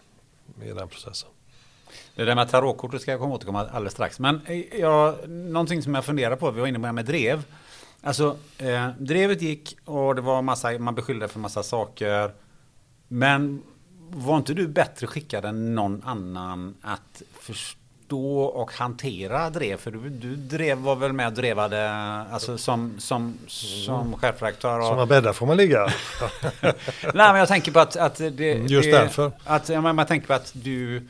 i 0.63 0.69
den 0.69 0.87
processen. 0.87 1.29
Det 2.15 2.25
där 2.25 2.35
med 2.35 2.49
tarotkortet 2.49 3.01
ska 3.01 3.11
jag 3.11 3.19
komma 3.19 3.35
återkomma 3.35 3.67
alldeles 3.67 3.93
strax. 3.93 4.19
Men 4.19 4.41
eh, 4.45 4.79
jag, 4.79 5.29
någonting 5.29 5.83
som 5.83 5.95
jag 5.95 6.05
funderar 6.05 6.35
på, 6.35 6.51
vi 6.51 6.59
var 6.59 6.67
inne 6.67 6.79
på 6.79 6.81
det 6.81 6.87
här 6.87 6.93
med 6.93 7.05
drev. 7.05 7.43
Alltså, 8.01 8.37
eh, 8.57 8.89
drevet 8.99 9.41
gick 9.41 9.77
och 9.85 10.15
det 10.15 10.21
var 10.21 10.41
massa, 10.41 10.79
man 10.79 10.95
beskyllde 10.95 11.27
för 11.27 11.39
massa 11.39 11.63
saker. 11.63 12.31
Men 13.07 13.63
var 14.11 14.37
inte 14.37 14.53
du 14.53 14.67
bättre 14.67 15.07
skickad 15.07 15.45
än 15.45 15.75
någon 15.75 16.03
annan 16.05 16.75
att 16.81 17.21
förstå 17.39 18.41
och 18.41 18.71
hantera 18.73 19.49
drev? 19.49 19.77
För 19.77 19.91
du, 19.91 20.09
du 20.09 20.35
drev, 20.35 20.77
var 20.77 20.95
väl 20.95 21.13
med 21.13 21.27
och 21.27 21.33
drevade 21.33 21.91
alltså 22.31 22.57
som, 22.57 22.95
som, 22.99 23.37
som 23.47 24.17
chefredaktör? 24.17 24.81
Som 24.81 24.95
man 24.95 25.07
bäddar 25.07 25.33
får 25.33 25.45
man 25.45 25.57
ligga. 25.57 25.85
Nej, 27.01 27.13
men 27.13 27.35
jag 27.35 27.47
tänker 27.47 27.71
på 27.71 27.79
att, 27.79 27.95
att 27.95 28.17
det, 28.17 28.53
Just 28.53 28.91
det, 28.91 28.97
därför. 28.97 29.31
Att, 29.43 29.69
ja, 29.69 29.81
men 29.81 29.95
man 29.95 30.05
tänker 30.05 30.27
på 30.27 30.33
att 30.33 30.51
du 30.55 31.07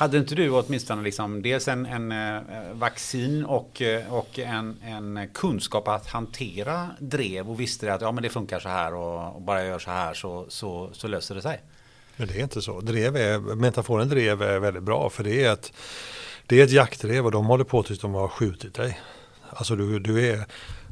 hade 0.00 0.18
inte 0.18 0.34
du 0.34 0.50
åtminstone 0.50 1.02
liksom 1.02 1.42
dels 1.42 1.68
en, 1.68 1.86
en 1.86 2.12
eh, 2.12 2.42
vaccin 2.72 3.44
och, 3.44 3.82
eh, 3.82 4.12
och 4.12 4.38
en, 4.38 4.76
en 4.84 5.28
kunskap 5.34 5.88
att 5.88 6.06
hantera 6.06 6.88
drev 6.98 7.50
och 7.50 7.60
visste 7.60 7.94
att 7.94 8.00
ja, 8.00 8.12
men 8.12 8.22
det 8.22 8.28
funkar 8.28 8.60
så 8.60 8.68
här 8.68 8.94
och, 8.94 9.34
och 9.34 9.42
bara 9.42 9.58
jag 9.58 9.68
gör 9.68 9.78
så 9.78 9.90
här 9.90 10.14
så, 10.14 10.46
så, 10.48 10.90
så 10.92 11.08
löser 11.08 11.34
det 11.34 11.42
sig. 11.42 11.60
Men 12.20 12.28
det 12.28 12.38
är 12.38 12.42
inte 12.42 12.62
så. 12.62 12.80
Drev 12.80 13.16
är, 13.16 13.38
metaforen 13.38 14.08
drev 14.08 14.42
är 14.42 14.58
väldigt 14.58 14.82
bra 14.82 15.10
för 15.10 15.24
det 15.24 15.44
är 15.44 15.52
ett, 15.52 15.72
det 16.46 16.60
är 16.60 16.64
ett 16.64 16.70
jaktdrev 16.70 17.26
och 17.26 17.32
de 17.32 17.46
håller 17.46 17.64
på 17.64 17.82
tills 17.82 17.98
de 17.98 18.14
har 18.14 18.28
skjutit 18.28 18.74
dig. 18.74 19.00
Alltså 19.50 19.76
du, 19.76 19.98
du, 19.98 20.28
är, 20.28 20.44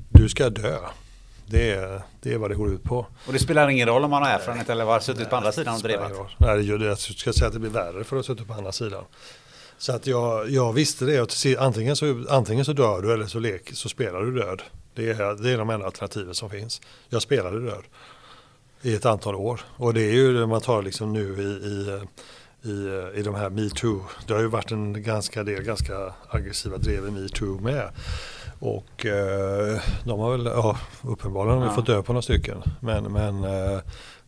du 0.09 0.29
ska 0.29 0.51
dö. 0.51 0.79
Det 1.47 1.71
är, 1.71 2.03
det 2.23 2.33
är 2.33 2.39
vad 2.39 2.51
det 2.51 2.55
går 2.55 2.71
ut 2.71 2.83
på. 2.83 3.07
Och 3.27 3.33
det 3.33 3.39
spelar 3.39 3.69
ingen 3.69 3.89
roll 3.89 4.05
om 4.05 4.11
man 4.11 4.23
har 4.23 4.31
erfarenhet 4.31 4.69
eller 4.69 4.85
har 4.85 5.01
suttit 5.01 5.31
på 5.31 5.37
andra 5.37 5.53
sidan 5.53 5.75
och 5.75 5.83
drevat. 5.83 6.13
Nej. 6.39 6.67
Jag 6.69 6.99
ska 6.99 7.33
säga 7.33 7.47
att 7.47 7.53
det 7.53 7.59
blir 7.59 7.71
värre 7.71 8.05
för 8.05 8.17
att 8.17 8.27
sitta 8.27 8.45
på 8.45 8.53
andra 8.53 8.73
sidan. 8.73 9.05
Så 9.79 9.93
att 9.93 10.07
jag, 10.07 10.51
jag 10.51 10.73
visste 10.73 11.05
det. 11.05 11.19
Att 11.19 11.47
antingen, 11.59 11.97
så, 11.97 12.25
antingen 12.29 12.65
så 12.65 12.73
dör 12.73 13.03
du 13.03 13.13
eller 13.13 13.27
så, 13.27 13.39
lek, 13.39 13.71
så 13.73 13.89
spelar 13.89 14.21
du 14.21 14.39
död. 14.39 14.63
Det 14.95 15.11
är, 15.11 15.43
det 15.43 15.51
är 15.51 15.59
de 15.59 15.71
enda 15.71 15.87
alternativen 15.87 16.35
som 16.35 16.51
finns. 16.51 16.81
Jag 17.09 17.23
spelade 17.23 17.61
död 17.61 17.85
i 18.83 18.95
ett 18.95 19.07
antal 19.07 19.35
år. 19.35 19.61
Och 19.77 19.95
det 19.95 20.03
är 20.03 20.13
ju 20.13 20.35
det 20.41 20.47
man 20.47 20.61
tar 20.61 20.83
liksom 20.83 21.13
nu 21.13 21.21
i, 21.43 21.67
i, 21.69 22.01
i, 22.71 23.03
i 23.21 23.23
de 23.23 23.35
här 23.35 23.51
metoo. 23.51 24.01
Det 24.27 24.33
har 24.35 24.41
ju 24.41 24.47
varit 24.49 24.71
en 24.73 25.03
ganska 25.03 25.45
del 25.45 25.63
ganska 25.63 26.15
aggressiva 26.29 26.77
drev 26.77 27.09
i 27.09 27.11
metoo 27.11 27.61
med. 27.61 27.89
Och 28.61 29.07
eh, 29.07 29.81
de 30.05 30.21
har 30.21 30.31
väl, 30.37 30.47
ja 30.47 30.79
uppenbarligen 31.03 31.59
har 31.59 31.67
Ja. 31.67 31.75
fått 31.75 31.87
dö 31.87 32.03
på 32.03 32.13
några 32.13 32.23
stycken. 32.23 32.63
Men, 32.81 33.05
men 33.13 33.45
eh, 33.45 33.79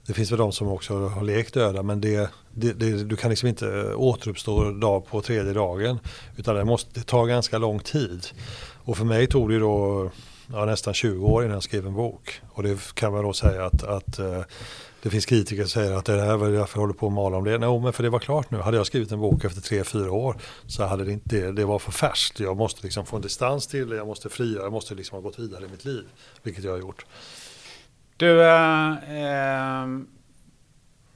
det 0.07 0.13
finns 0.15 0.31
väl 0.33 0.39
de 0.39 0.53
som 0.53 0.69
också 0.69 1.09
har 1.09 1.23
lekt 1.23 1.55
döda 1.55 1.83
men 1.83 2.01
det, 2.01 2.31
det, 2.55 2.73
det, 2.73 3.05
du 3.05 3.17
kan 3.17 3.31
liksom 3.31 3.49
inte 3.49 3.95
återuppstå 3.95 4.71
dag 4.71 5.07
på 5.07 5.21
tredje 5.21 5.53
dagen. 5.53 5.99
Utan 6.37 6.55
det, 6.57 6.65
måste, 6.65 6.91
det 7.01 7.07
tar 7.07 7.27
ganska 7.27 7.59
lång 7.59 7.79
tid. 7.79 8.27
Och 8.85 8.97
för 8.97 9.05
mig 9.05 9.27
tog 9.27 9.51
det 9.51 9.59
då 9.59 10.11
ja, 10.53 10.65
nästan 10.65 10.95
20 10.95 11.27
år 11.27 11.43
innan 11.43 11.55
jag 11.55 11.63
skrev 11.63 11.87
en 11.87 11.95
bok. 11.95 12.41
Och 12.51 12.63
det 12.63 12.95
kan 12.95 13.13
man 13.13 13.25
då 13.25 13.33
säga 13.33 13.65
att, 13.65 13.83
att 13.83 14.19
eh, 14.19 14.43
det 15.03 15.11
finns 15.11 15.27
kritiker 15.27 15.63
som 15.63 15.69
säger 15.69 15.93
att 15.97 16.05
det 16.05 16.21
här 16.21 16.37
var 16.37 16.49
därför 16.49 16.79
jag 16.79 16.81
håller 16.81 16.95
på 16.95 17.07
att 17.07 17.13
mala 17.13 17.37
om 17.37 17.45
det. 17.45 17.59
Nej, 17.59 17.81
men 17.81 17.93
för 17.93 18.03
det 18.03 18.11
var 18.11 18.19
klart 18.19 18.51
nu. 18.51 18.59
Hade 18.59 18.77
jag 18.77 18.87
skrivit 18.87 19.13
en 19.13 19.21
bok 19.21 19.45
efter 19.45 19.61
tre, 19.61 19.85
fyra 19.85 20.13
år 20.13 20.37
så 20.67 20.85
hade 20.85 21.05
det 21.05 21.13
inte, 21.13 21.53
det, 21.53 21.65
var 21.65 21.79
för 21.79 21.93
färskt. 21.93 22.41
Jag 22.41 22.57
måste 22.57 22.83
liksom 22.83 23.07
få 23.07 23.17
en 23.17 23.23
distans 23.23 23.67
till 23.67 23.89
det, 23.89 23.97
jag 23.97 24.07
måste 24.07 24.29
fria, 24.29 24.63
jag 24.63 24.73
måste 24.73 24.95
liksom 24.95 25.17
ha 25.17 25.23
gått 25.23 25.39
vidare 25.39 25.65
i 25.65 25.69
mitt 25.69 25.85
liv. 25.85 26.05
Vilket 26.43 26.65
jag 26.65 26.73
har 26.73 26.79
gjort. 26.79 27.07
Du, 28.17 28.43
äh, 28.43 28.93
äh 28.93 29.87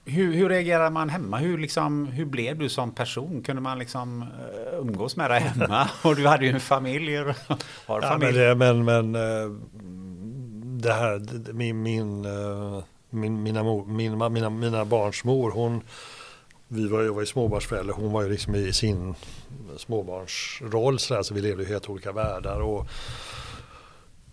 hur, 0.04 0.32
hur 0.32 0.48
reagerar 0.48 0.90
man 0.90 1.08
hemma? 1.08 1.38
Hur, 1.38 1.58
liksom, 1.58 2.06
hur 2.06 2.24
blev 2.24 2.58
du 2.58 2.68
som 2.68 2.90
person? 2.90 3.42
Kunde 3.42 3.62
man 3.62 3.78
liksom 3.78 4.22
eh, 4.22 4.78
umgås 4.80 5.16
med 5.16 5.30
dig 5.30 5.40
hemma? 5.40 5.88
Och 6.02 6.16
du 6.16 6.26
hade 6.26 6.44
ju 6.44 6.50
en 6.50 6.60
familj. 6.60 7.16
Har 7.16 7.34
Ja, 7.86 8.00
familj. 8.02 8.32
men, 8.32 8.34
det, 8.34 8.54
men, 8.54 8.84
men 8.84 9.14
eh, 9.14 9.50
det 10.82 10.92
här, 10.92 11.52
min, 11.52 11.82
min, 11.82 12.24
eh, 12.24 12.82
min, 13.10 13.42
mina, 13.42 13.62
mor, 13.62 13.86
min, 13.86 14.18
mina, 14.32 14.50
mina 14.50 14.84
barns 14.84 15.24
mor, 15.24 15.50
hon, 15.50 15.80
vi 16.68 16.88
var, 16.88 17.02
jag 17.02 17.12
var 17.12 17.20
ju 17.22 17.26
småbarnsförälder, 17.26 17.94
hon 17.94 18.12
var 18.12 18.22
ju 18.22 18.28
liksom 18.28 18.54
i 18.54 18.72
sin 18.72 19.14
småbarnsroll 19.76 20.98
så, 20.98 21.14
där, 21.14 21.22
så 21.22 21.34
vi 21.34 21.40
levde 21.40 21.62
i 21.62 21.66
helt 21.66 21.88
olika 21.90 22.12
världar. 22.12 22.60
Och 22.60 22.86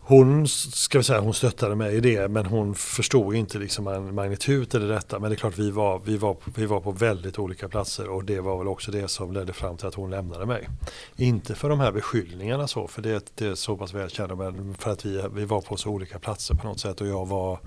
hon, 0.04 0.48
ska 0.48 0.98
vi 0.98 1.04
säga, 1.04 1.20
hon 1.20 1.34
stöttade 1.34 1.76
mig 1.76 1.96
i 1.96 2.00
det 2.00 2.28
men 2.28 2.46
hon 2.46 2.76
förstod 2.76 3.36
inte 3.36 3.60
liksom 3.60 4.16
magnituden 4.16 4.84
i 4.84 4.88
detta. 4.88 5.20
Men 5.20 5.30
det 5.30 5.36
är 5.36 5.38
klart 5.38 5.58
vi 5.58 5.72
var, 5.72 6.02
vi, 6.06 6.18
var, 6.18 6.38
vi 6.56 6.66
var 6.66 6.80
på 6.82 6.92
väldigt 6.92 7.40
olika 7.40 7.70
platser 7.70 8.10
och 8.10 8.26
det 8.26 8.40
var 8.40 8.58
väl 8.58 8.68
också 8.68 8.92
det 8.92 9.08
som 9.08 9.34
ledde 9.34 9.54
fram 9.54 9.78
till 9.78 9.88
att 9.88 9.96
hon 9.96 10.10
lämnade 10.10 10.46
mig. 10.46 10.70
Inte 11.16 11.56
för 11.56 11.70
de 11.70 11.80
här 11.80 11.92
beskyllningarna 11.92 12.68
så, 12.68 12.88
för 12.88 13.02
det, 13.02 13.32
det 13.36 13.48
är 13.48 13.56
så 13.56 13.78
pass 13.78 13.94
välkända, 13.94 14.36
men 14.36 14.74
för 14.74 14.92
att 14.92 15.06
vi, 15.06 15.24
vi 15.34 15.46
var 15.46 15.62
på 15.62 15.78
så 15.78 15.90
olika 15.90 16.20
platser 16.20 16.56
på 16.56 16.68
något 16.68 16.80
sätt 16.80 17.02
och 17.02 17.08
jag 17.08 17.28
var, 17.28 17.60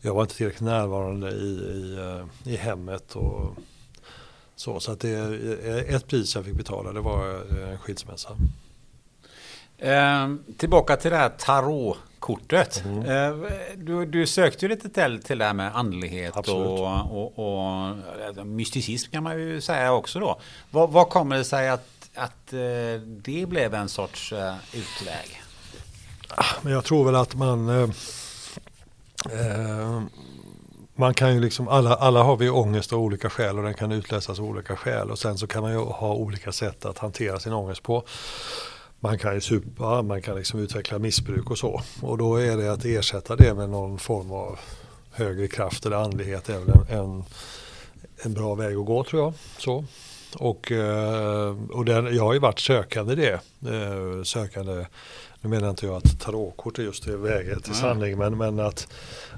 jag 0.00 0.14
var 0.14 0.22
inte 0.22 0.36
tillräckligt 0.36 0.60
närvarande 0.60 1.30
i, 1.30 1.58
i, 1.72 1.98
eh, 1.98 2.52
i 2.52 2.56
hemmet 2.56 3.16
och 3.16 3.56
så. 4.56 4.80
Så 4.80 4.92
att 4.92 5.00
det, 5.00 5.14
ett 5.88 6.06
pris 6.06 6.34
jag 6.34 6.44
fick 6.44 6.54
betala 6.54 6.92
det 6.92 7.00
var 7.00 7.28
eh, 7.50 7.70
en 7.70 7.78
skilsmässa. 7.78 8.36
Eh, 9.82 10.28
tillbaka 10.58 10.96
till 10.96 11.10
det 11.10 11.16
här 11.16 11.28
tarotkortet. 11.28 12.84
Mm. 12.84 13.02
Eh, 13.02 13.46
du, 13.76 14.06
du 14.06 14.26
sökte 14.26 14.64
ju 14.64 14.68
lite 14.68 14.88
till, 14.88 15.22
till 15.22 15.38
det 15.38 15.44
här 15.44 15.54
med 15.54 15.76
andlighet 15.76 16.36
Absolut. 16.36 16.66
och, 16.66 17.36
och, 17.36 17.38
och 17.38 17.88
eh, 18.38 18.44
mysticism 18.44 19.10
kan 19.10 19.22
man 19.22 19.38
ju 19.38 19.60
säga 19.60 19.92
också 19.92 20.20
då. 20.20 20.40
Vad, 20.70 20.90
vad 20.90 21.08
kommer 21.08 21.36
det 21.36 21.44
sig 21.44 21.68
att, 21.68 21.88
att 22.14 22.52
eh, 22.52 23.00
det 23.06 23.48
blev 23.48 23.74
en 23.74 23.88
sorts 23.88 24.32
eh, 24.32 24.54
utväg? 24.72 25.42
Men 26.62 26.72
jag 26.72 26.84
tror 26.84 27.04
väl 27.04 27.14
att 27.14 27.34
man 27.34 27.68
eh, 27.68 27.90
eh, 29.30 30.02
man 30.94 31.14
kan 31.14 31.34
ju 31.34 31.40
liksom, 31.40 31.68
alla, 31.68 31.94
alla 31.94 32.22
har 32.22 32.36
vi 32.36 32.50
ångest 32.50 32.92
av 32.92 32.98
olika 32.98 33.30
skäl 33.30 33.58
och 33.58 33.64
den 33.64 33.74
kan 33.74 33.92
utläsas 33.92 34.38
av 34.38 34.44
olika 34.44 34.76
skäl 34.76 35.10
och 35.10 35.18
sen 35.18 35.38
så 35.38 35.46
kan 35.46 35.62
man 35.62 35.72
ju 35.72 35.78
ha 35.78 36.14
olika 36.14 36.52
sätt 36.52 36.84
att 36.84 36.98
hantera 36.98 37.40
sin 37.40 37.52
ångest 37.52 37.82
på. 37.82 38.04
Man 39.04 39.18
kan 39.18 39.34
ju 39.34 39.40
supa, 39.40 40.02
man 40.02 40.22
kan 40.22 40.36
liksom 40.36 40.60
utveckla 40.60 40.98
missbruk 40.98 41.50
och 41.50 41.58
så. 41.58 41.82
Och 42.02 42.18
då 42.18 42.36
är 42.36 42.56
det 42.56 42.72
att 42.72 42.84
ersätta 42.84 43.36
det 43.36 43.54
med 43.54 43.70
någon 43.70 43.98
form 43.98 44.32
av 44.32 44.58
högre 45.10 45.48
kraft 45.48 45.86
eller 45.86 45.96
andlighet 45.96 46.48
är 46.48 46.58
väl 46.58 46.70
en, 46.88 47.24
en, 48.22 48.34
bra 48.34 48.54
väg 48.54 48.76
att 48.76 48.86
gå 48.86 49.04
tror 49.04 49.22
jag. 49.22 49.32
Så. 49.58 49.84
Och, 50.36 50.72
eh, 50.72 51.56
och 51.70 51.84
den, 51.84 52.16
jag 52.16 52.22
har 52.22 52.32
ju 52.32 52.38
varit 52.38 52.58
sökande 52.58 53.12
i 53.12 53.16
det. 53.16 53.40
Eh, 53.74 54.22
sökande, 54.22 54.86
nu 55.40 55.50
menar 55.50 55.70
inte 55.70 55.86
jag 55.86 55.96
att 55.96 56.20
tarotkort 56.20 56.78
är 56.78 56.82
just 56.82 57.04
det 57.04 57.16
vägen 57.16 57.60
till 57.60 57.74
sanning, 57.74 58.18
men, 58.18 58.38
men 58.38 58.60
att, 58.60 58.88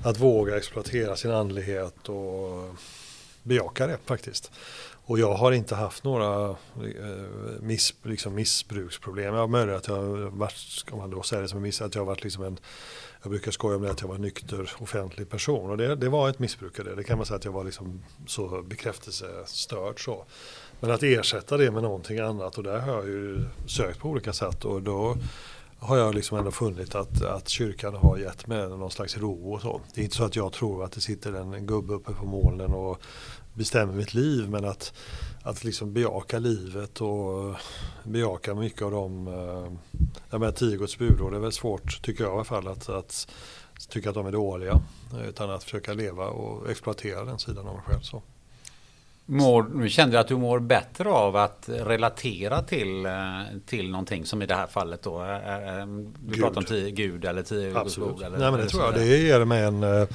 att 0.02 0.18
våga 0.18 0.56
exploatera 0.56 1.16
sin 1.16 1.30
andlighet 1.30 2.08
och 2.08 2.74
bejaka 3.42 3.86
det 3.86 3.98
faktiskt. 4.04 4.50
Och 5.06 5.18
jag 5.18 5.34
har 5.34 5.52
inte 5.52 5.74
haft 5.74 6.04
några 6.04 6.50
eh, 6.50 6.56
miss, 7.60 7.94
liksom 8.02 8.34
missbruksproblem. 8.34 9.34
Jag 9.34 9.48
har 9.48 9.68
att 9.68 9.88
jag 9.88 9.94
har 9.94 10.30
varit, 10.30 10.84
om 10.90 10.98
man 10.98 11.10
då 11.10 11.22
säger 11.22 11.42
det 11.42 11.48
som 11.48 11.56
en 11.56 11.62
miss, 11.62 11.82
att 11.82 11.94
jag 11.94 12.02
har 12.02 12.06
varit 12.06 12.24
liksom 12.24 12.44
en 12.44 12.58
jag 13.24 13.30
brukar 13.30 13.50
skoja 13.50 13.76
om 13.76 13.82
det 13.82 13.90
att 13.90 14.00
jag 14.00 14.08
var 14.08 14.14
en 14.14 14.20
nykter 14.20 14.70
offentlig 14.78 15.30
person 15.30 15.70
och 15.70 15.76
det, 15.76 15.94
det 15.94 16.08
var 16.08 16.28
ett 16.28 16.38
missbruk 16.38 16.78
av 16.78 16.84
det. 16.84 16.94
Det 16.94 17.04
kan 17.04 17.18
man 17.18 17.26
säga 17.26 17.36
att 17.36 17.44
jag 17.44 17.52
var 17.52 17.64
liksom 17.64 18.02
så 18.26 18.62
bekräftelsestörd 18.62 20.04
så. 20.04 20.24
Men 20.80 20.90
att 20.90 21.02
ersätta 21.02 21.56
det 21.56 21.70
med 21.70 21.82
någonting 21.82 22.18
annat 22.18 22.58
och 22.58 22.64
där 22.64 22.78
har 22.78 22.92
jag 22.92 23.06
ju 23.06 23.40
sökt 23.66 23.98
på 23.98 24.08
olika 24.08 24.32
sätt 24.32 24.64
och 24.64 24.82
då 24.82 25.16
har 25.78 25.96
jag 25.96 26.14
liksom 26.14 26.38
ändå 26.38 26.50
funnit 26.50 26.94
att, 26.94 27.22
att 27.22 27.48
kyrkan 27.48 27.94
har 27.94 28.18
gett 28.18 28.46
mig 28.46 28.68
någon 28.68 28.90
slags 28.90 29.16
ro 29.16 29.52
och 29.54 29.60
så. 29.60 29.80
Det 29.94 30.00
är 30.00 30.04
inte 30.04 30.16
så 30.16 30.24
att 30.24 30.36
jag 30.36 30.52
tror 30.52 30.84
att 30.84 30.92
det 30.92 31.00
sitter 31.00 31.32
en 31.32 31.66
gubbe 31.66 31.94
uppe 31.94 32.12
på 32.12 32.26
molnen 32.26 32.72
och 32.72 33.02
bestämmer 33.54 33.92
mitt 33.92 34.14
liv 34.14 34.50
men 34.50 34.64
att, 34.64 34.92
att 35.42 35.64
liksom 35.64 35.92
bejaka 35.92 36.38
livet 36.38 37.00
och 37.00 37.54
bejaka 38.04 38.54
mycket 38.54 38.82
av 38.82 38.90
de 38.90 39.28
eh, 39.28 39.72
jag 40.30 40.40
menar, 40.40 40.52
tio 40.52 40.76
Guds 40.76 40.98
budord 40.98 41.32
det 41.32 41.36
är 41.36 41.40
väl 41.40 41.52
svårt 41.52 42.02
tycker 42.02 42.24
jag 42.24 42.32
i 42.32 42.34
alla 42.34 42.44
fall 42.44 42.68
att, 42.68 42.88
att 42.88 43.28
tycka 43.88 44.08
att 44.08 44.14
de 44.14 44.26
är 44.26 44.32
dåliga 44.32 44.80
utan 45.28 45.50
att 45.50 45.64
försöka 45.64 45.92
leva 45.92 46.26
och 46.26 46.70
exploatera 46.70 47.24
den 47.24 47.38
sidan 47.38 47.66
av 47.66 47.74
mig 47.74 47.82
själv. 47.86 48.00
Så. 48.00 48.22
Mår, 49.26 49.62
nu 49.74 49.88
kände 49.88 50.16
jag 50.16 50.20
att 50.20 50.28
du 50.28 50.36
mår 50.36 50.58
bättre 50.58 51.08
av 51.08 51.36
att 51.36 51.68
relatera 51.68 52.62
till, 52.62 53.06
eh, 53.06 53.12
till 53.66 53.90
någonting 53.90 54.26
som 54.26 54.42
i 54.42 54.46
det 54.46 54.54
här 54.54 54.66
fallet 54.66 55.02
då. 55.02 55.24
Du 56.20 56.34
Gud. 56.34 56.40
pratar 56.40 56.56
om 56.56 56.64
tio 56.64 56.90
Gud 56.90 57.24
eller 57.24 57.42
tio 57.42 57.66
Guds 57.66 57.76
Absolut. 57.76 58.10
ord. 58.10 58.22
Eller, 58.22 58.38
Nej 58.38 58.50
men 58.50 58.60
det 58.60 58.68
tror 58.68 58.82
jag. 58.82 58.94
Det 58.94 59.06
ger 59.06 59.44
mig 59.44 59.64
en 59.64 59.82
eh, 59.82 60.08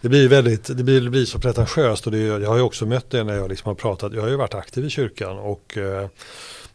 det 0.00 0.08
blir 0.08 0.28
väldigt, 0.28 0.76
det 0.76 0.84
blir, 0.84 1.00
det 1.00 1.10
blir 1.10 1.24
så 1.24 1.38
pretentiöst 1.38 2.06
och 2.06 2.12
det, 2.12 2.18
jag 2.18 2.48
har 2.48 2.56
ju 2.56 2.62
också 2.62 2.86
mött 2.86 3.10
det 3.10 3.24
när 3.24 3.34
jag 3.34 3.48
liksom 3.48 3.68
har 3.68 3.74
pratat, 3.74 4.12
jag 4.12 4.22
har 4.22 4.28
ju 4.28 4.36
varit 4.36 4.54
aktiv 4.54 4.84
i 4.84 4.90
kyrkan 4.90 5.38
och 5.38 5.76
eh, 5.76 6.08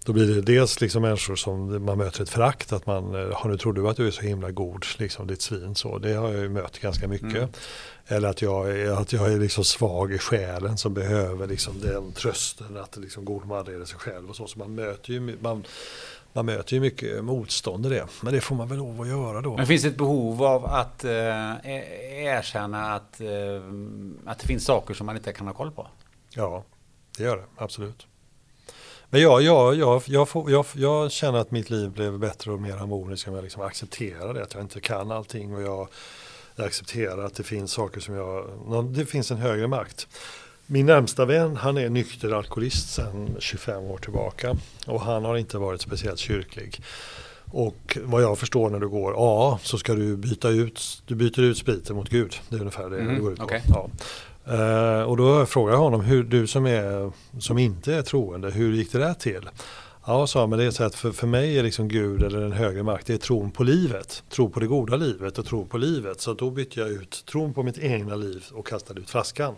då 0.06 0.14
blir 0.14 0.35
det 0.35 0.41
dels 0.41 0.81
liksom 0.81 1.02
människor 1.02 1.35
som 1.35 1.85
man 1.85 1.97
möter 1.97 2.23
ett 2.23 2.30
förakt 2.30 2.73
att 2.73 2.85
man, 2.85 3.15
eh, 3.15 3.31
har 3.34 3.49
nu 3.49 3.57
tror 3.57 3.73
du 3.73 3.89
att 3.89 3.97
du 3.97 4.07
är 4.07 4.11
så 4.11 4.22
himla 4.22 4.52
god, 4.52 4.85
liksom 4.97 5.27
ditt 5.27 5.41
svin 5.41 5.76
så, 5.76 5.97
det 5.97 6.14
har 6.14 6.31
jag 6.31 6.41
ju 6.41 6.49
mött 6.49 6.80
ganska 6.80 7.07
mycket. 7.07 7.49
Eller 8.07 8.30
att 8.30 8.41
jag, 8.41 8.88
att 8.88 9.14
jag 9.14 9.34
är 9.34 9.39
liksom 9.39 9.64
svag 9.64 10.14
i 10.14 10.18
själen 10.18 10.77
som 10.77 10.93
behöver 10.93 11.47
liksom 11.47 11.81
den 11.81 12.11
trösten 12.11 12.77
att 12.77 12.97
liksom 12.97 13.26
god 13.26 13.45
man 13.45 13.68
är 13.68 13.85
sig 13.85 13.99
själv 13.99 14.30
och 14.30 14.35
så. 14.35 14.47
Så 14.47 14.60
man 14.60 14.76
möter 14.76 15.14
ju, 15.14 15.38
man, 15.41 15.64
man 16.36 16.45
möter 16.45 16.74
ju 16.74 16.80
mycket 16.80 17.24
motstånd 17.24 17.86
i 17.86 17.90
det. 17.90 18.07
Men 18.22 18.34
det 18.34 18.41
får 18.41 18.56
man 18.56 18.68
väl 18.68 18.78
lov 18.78 19.02
att 19.02 19.07
göra 19.07 19.41
då. 19.41 19.57
Men 19.57 19.68
finns 19.68 19.82
det 19.82 19.88
ett 19.88 19.98
behov 19.98 20.44
av 20.44 20.66
att 20.66 21.03
eh, 21.03 21.56
e- 21.56 22.24
erkänna 22.24 22.94
att, 22.94 23.22
eh, 23.22 23.28
att 24.26 24.40
det 24.40 24.48
finns 24.48 24.66
saker 24.66 24.94
som 24.94 25.06
man 25.06 25.16
inte 25.16 25.34
kan 25.34 25.48
ha 25.48 25.53
koll 25.53 25.72
på? 25.72 25.88
Ja, 26.30 26.64
det 27.18 27.24
gör 27.24 27.38
det. 27.38 27.44
Absolut. 27.57 28.07
Men 29.10 29.22
jag, 29.22 29.41
jag, 29.41 29.76
jag, 29.76 30.02
jag, 30.06 30.30
får, 30.30 30.52
jag, 30.52 30.66
jag 30.74 31.12
känner 31.12 31.40
att 31.40 31.52
mitt 31.52 31.70
liv 31.70 31.91
blev 31.91 32.20
bättre 32.20 32.52
och 32.52 32.62
mer 32.62 32.78
harmoniskt 32.78 33.28
om 33.28 33.36
jag 33.36 33.44
liksom 33.44 33.62
accepterar 33.62 34.34
det. 34.34 34.44
Att 34.44 34.53
jag 34.53 34.64
inte 34.64 34.82
kan 34.82 35.12
allting 35.12 35.56
och 35.56 35.62
jag, 35.62 35.88
jag 36.56 36.66
accepterar 36.66 37.26
att 37.26 37.36
det 37.36 37.44
finns 37.44 37.72
saker 37.72 38.02
som 38.02 38.16
jag... 38.16 38.86
Det 38.88 39.06
finns 39.06 39.32
en 39.32 39.38
högre 39.38 39.68
makt. 39.68 40.07
Min 40.68 40.86
närmsta 40.86 41.26
vän 41.26 41.56
han 41.56 41.78
är 41.78 41.90
nykter 41.90 42.32
alkoholist 42.32 42.94
sedan 42.94 43.36
25 43.40 43.84
år 43.84 43.98
tillbaka. 43.98 44.56
Och 44.88 45.02
han 45.02 45.26
har 45.26 45.38
inte 45.38 45.58
varit 45.58 45.82
speciellt 45.82 46.20
kyrklig. 46.20 46.82
Och 47.52 47.98
vad 48.04 48.22
jag 48.24 48.38
förstår 48.40 48.70
när 48.70 48.80
du 48.80 48.88
går 48.90 49.14
A 49.18 49.60
så 49.64 49.78
ska 49.78 49.94
du 49.94 50.18
byta 50.18 50.50
ut, 50.50 51.02
du 51.06 51.16
byter 51.16 51.40
ut 51.40 51.58
spriten 51.58 51.96
mot 51.96 52.10
Gud. 52.10 52.36
Det 52.50 52.56
är 52.56 52.60
ungefär 52.60 52.90
det 52.90 52.98
Mhm, 52.98 53.14
det 53.16 53.20
går 53.22 53.32
ut 53.34 53.38
på. 53.40 53.44
okej. 53.46 53.62
Ja. 53.68 53.90
Eh, 54.54 55.02
och 55.02 55.18
då 55.18 55.46
frågar 55.46 55.74
jag 55.74 55.80
honom, 55.80 56.02
hur, 56.02 56.24
du 56.24 56.48
som, 56.48 56.66
är, 56.66 57.12
som 57.40 57.58
inte 57.58 57.94
är 57.96 58.02
troende, 58.02 58.52
hur 58.52 58.74
gick 58.74 58.92
det 58.92 59.00
där 59.00 59.14
till? 59.14 59.50
Ja, 60.07 60.27
sa 60.27 60.48
men 60.48 60.60
det 60.60 60.65
är 60.65 60.72
så 60.72 60.84
att 60.84 60.95
för, 60.95 61.11
för 61.11 61.27
mig 61.27 61.60
är 61.60 61.64
liksom 61.64 61.88
Gud 61.88 62.23
eller 62.23 62.40
den 62.40 62.52
högre 62.52 62.84
makt, 62.84 63.07
det 63.07 63.14
är 63.14 63.18
tron 63.18 63.52
på 63.52 63.64
livet. 63.64 64.23
Tro 64.30 64.49
på 64.49 64.60
det 64.60 64.68
goda 64.68 64.95
livet 64.95 65.38
och 65.38 65.45
tro 65.45 65.65
på 65.65 65.77
livet. 65.77 66.22
Så 66.22 66.34
då 66.34 66.49
bytte 66.49 66.80
jag 66.80 66.90
ut 66.90 67.26
tron 67.26 67.53
på 67.53 67.64
mitt 67.64 67.77
egna 67.77 68.15
liv 68.15 68.45
och 68.52 68.68
kastade 68.68 69.02
ut 69.02 69.10
flaskan. 69.10 69.56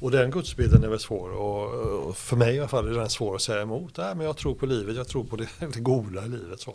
Och 0.00 0.10
den 0.10 0.30
gudsbilden 0.30 0.84
är 0.84 0.88
väl 0.88 0.98
svår 0.98 1.30
och, 1.30 2.08
och 2.08 2.16
för 2.16 2.36
mig 2.36 2.54
i 2.54 2.58
alla 2.58 2.68
fall 2.68 2.88
är 2.88 2.98
den 2.98 3.10
svår 3.10 3.34
att 3.34 3.42
säga 3.42 3.62
emot. 3.62 3.96
Nej, 3.96 4.14
men 4.14 4.26
jag 4.26 4.36
tror 4.36 4.54
på 4.54 4.66
livet, 4.66 4.96
jag 4.96 5.08
tror 5.08 5.24
på 5.24 5.36
det, 5.36 5.48
det 5.74 5.80
goda 5.80 6.24
i 6.24 6.28
livet. 6.28 6.60
Så. 6.60 6.74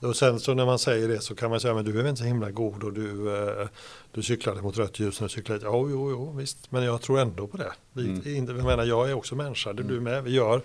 Och 0.00 0.16
sen 0.16 0.40
så 0.40 0.54
när 0.54 0.66
man 0.66 0.78
säger 0.78 1.08
det 1.08 1.20
så 1.20 1.34
kan 1.34 1.50
man 1.50 1.60
säga 1.60 1.74
men 1.74 1.84
du 1.84 1.90
är 1.90 1.96
väl 1.96 2.06
inte 2.06 2.20
så 2.20 2.26
himla 2.26 2.50
god 2.50 2.84
och 2.84 2.92
du, 2.92 3.36
eh, 3.36 3.68
du 4.12 4.22
cyklade 4.22 4.62
mot 4.62 4.78
rött 4.78 5.00
ljus 5.00 5.20
när 5.20 5.28
du 5.28 5.34
cyklade. 5.34 5.60
Ja, 5.64 5.72
jo, 5.72 6.10
jo, 6.10 6.32
visst, 6.36 6.72
men 6.72 6.82
jag 6.82 7.02
tror 7.02 7.20
ändå 7.20 7.46
på 7.46 7.56
det. 7.56 7.72
Vi, 7.92 8.36
inte, 8.36 8.52
jag 8.52 8.64
menar, 8.64 8.84
jag 8.84 9.10
är 9.10 9.14
också 9.14 9.34
människa, 9.34 9.72
det 9.72 9.82
är 9.82 9.88
du 9.88 10.00
med. 10.00 10.24
Vi, 10.24 10.30
gör, 10.30 10.62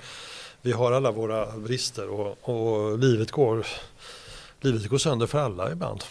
vi 0.62 0.72
har 0.72 0.92
alla 0.92 1.12
våra 1.12 1.58
brister 1.58 2.10
och, 2.10 2.38
och 2.42 3.00
livet, 3.00 3.32
går, 3.32 3.66
livet 4.62 4.88
går 4.88 4.98
sönder 4.98 5.28
för 5.28 5.40
alla 5.40 5.72
ibland. 5.72 6.04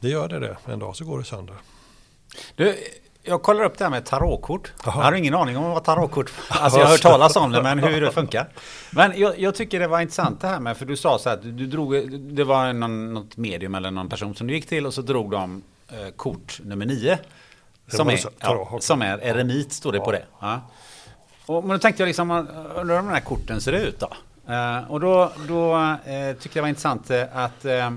Det 0.00 0.08
gör 0.08 0.28
det 0.28 0.38
det, 0.38 0.56
en 0.66 0.78
dag 0.78 0.96
så 0.96 1.04
går 1.04 1.18
det 1.18 1.24
sönder. 1.24 1.54
Du, 2.54 2.76
Jag 3.22 3.42
kollar 3.42 3.64
upp 3.64 3.78
det 3.78 3.84
här 3.84 3.90
med 3.90 4.06
tarotkort. 4.06 4.72
Jaha. 4.84 4.94
Jag 4.96 5.02
har 5.02 5.12
ingen 5.12 5.34
aning 5.34 5.56
om 5.56 5.70
vad 5.70 5.84
tarotkort 5.84 6.32
Alltså 6.48 6.78
jag 6.78 6.86
har 6.86 6.92
hört 6.92 7.02
talas 7.02 7.36
om 7.36 7.52
det 7.52 7.62
men 7.62 7.78
hur 7.78 8.00
det 8.00 8.12
funkar. 8.12 8.48
Men 8.90 9.12
jag, 9.20 9.38
jag 9.40 9.54
tycker 9.54 9.80
det 9.80 9.88
var 9.88 10.00
intressant 10.00 10.40
det 10.40 10.46
här 10.48 10.60
med 10.60 10.76
för 10.76 10.86
du 10.86 10.96
sa 10.96 11.18
så 11.18 11.30
att 11.30 11.42
du, 11.42 11.66
drog 11.66 12.10
Det 12.20 12.44
var 12.44 12.72
någon, 12.72 13.14
något 13.14 13.36
medium 13.36 13.74
eller 13.74 13.90
någon 13.90 14.08
person 14.08 14.34
som 14.34 14.46
du 14.46 14.54
gick 14.54 14.66
till 14.66 14.86
och 14.86 14.94
så 14.94 15.02
drog 15.02 15.30
de 15.30 15.62
eh, 15.88 16.08
kort 16.16 16.60
nummer 16.64 16.86
nio. 16.86 17.18
Som 17.88 18.08
är, 18.08 18.20
ja, 18.40 18.78
som 18.80 19.02
är 19.02 19.18
eremit 19.18 19.72
står 19.72 19.92
det 19.92 20.00
på 20.00 20.12
det. 20.12 20.24
Ja. 20.40 20.60
Och, 21.46 21.64
men 21.64 21.76
då 21.76 21.78
tänkte 21.78 22.02
jag 22.02 22.06
liksom, 22.06 22.30
eh, 22.30 22.36
undrar 22.80 22.82
hur 22.82 23.02
de 23.02 23.08
här 23.08 23.20
korten 23.20 23.60
ser 23.60 23.72
ut 23.72 24.00
då? 24.00 24.12
Eh, 24.52 24.90
och 24.90 25.00
då, 25.00 25.32
då 25.48 25.76
eh, 26.06 26.36
tyckte 26.36 26.48
jag 26.48 26.52
det 26.54 26.60
var 26.60 26.68
intressant 26.68 27.10
eh, 27.10 27.36
att 27.36 27.64
eh, 27.64 27.90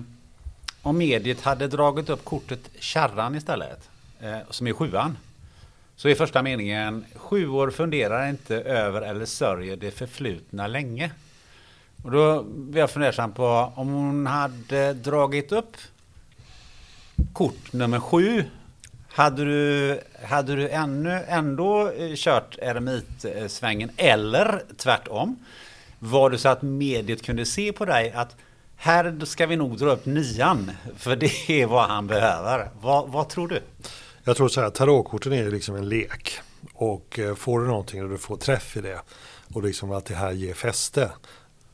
om 0.81 0.97
mediet 0.97 1.41
hade 1.41 1.67
dragit 1.67 2.09
upp 2.09 2.25
kortet 2.25 2.59
kärran 2.79 3.35
istället, 3.35 3.89
eh, 4.19 4.37
som 4.49 4.67
är 4.67 4.73
sjuan, 4.73 5.17
så 5.95 6.09
är 6.09 6.15
första 6.15 6.41
meningen 6.41 7.05
Sjuor 7.15 7.71
funderar 7.71 8.29
inte 8.29 8.55
över 8.55 9.01
eller 9.01 9.25
sörjer 9.25 9.77
det 9.77 9.91
förflutna 9.91 10.67
länge. 10.67 11.11
Och 12.03 12.11
då 12.11 12.43
blir 12.43 12.81
jag 12.81 12.89
fundersam 12.91 13.31
på 13.31 13.73
om 13.75 13.87
hon 13.89 14.27
hade 14.27 14.93
dragit 14.93 15.51
upp 15.51 15.77
kort 17.33 17.73
nummer 17.73 17.99
sju 17.99 18.43
hade 19.19 19.45
du, 19.45 19.99
hade 20.23 20.55
du 20.55 20.69
ännu, 20.69 21.23
ändå 21.27 21.89
eh, 21.89 22.15
kört 22.15 22.57
eremitsvängen 22.61 23.91
eller 23.97 24.63
tvärtom? 24.77 25.45
Var 25.99 26.29
det 26.29 26.37
så 26.37 26.49
att 26.49 26.61
mediet 26.61 27.21
kunde 27.21 27.45
se 27.45 27.71
på 27.71 27.85
dig 27.85 28.11
att 28.11 28.35
här 28.75 29.25
ska 29.25 29.45
vi 29.45 29.55
nog 29.55 29.77
dra 29.77 29.91
upp 29.91 30.05
nian 30.05 30.71
för 30.97 31.15
det 31.15 31.49
är 31.49 31.65
vad 31.65 31.87
han 31.87 32.07
behöver. 32.07 32.69
Vad, 32.81 33.09
vad 33.09 33.29
tror 33.29 33.47
du? 33.47 33.61
Jag 34.23 34.37
tror 34.37 34.47
så 34.47 34.61
här, 34.61 34.69
tarotkorten 34.69 35.33
är 35.33 35.51
liksom 35.51 35.75
en 35.75 35.89
lek. 35.89 36.39
Och 36.73 37.19
eh, 37.19 37.35
får 37.35 37.59
du 37.59 37.67
någonting 37.67 38.03
och 38.03 38.09
du 38.09 38.17
får 38.17 38.37
träff 38.37 38.77
i 38.77 38.81
det 38.81 39.01
och 39.53 39.63
liksom 39.63 39.91
att 39.91 40.05
det 40.05 40.15
här 40.15 40.31
ger 40.31 40.53
fäste. 40.53 41.11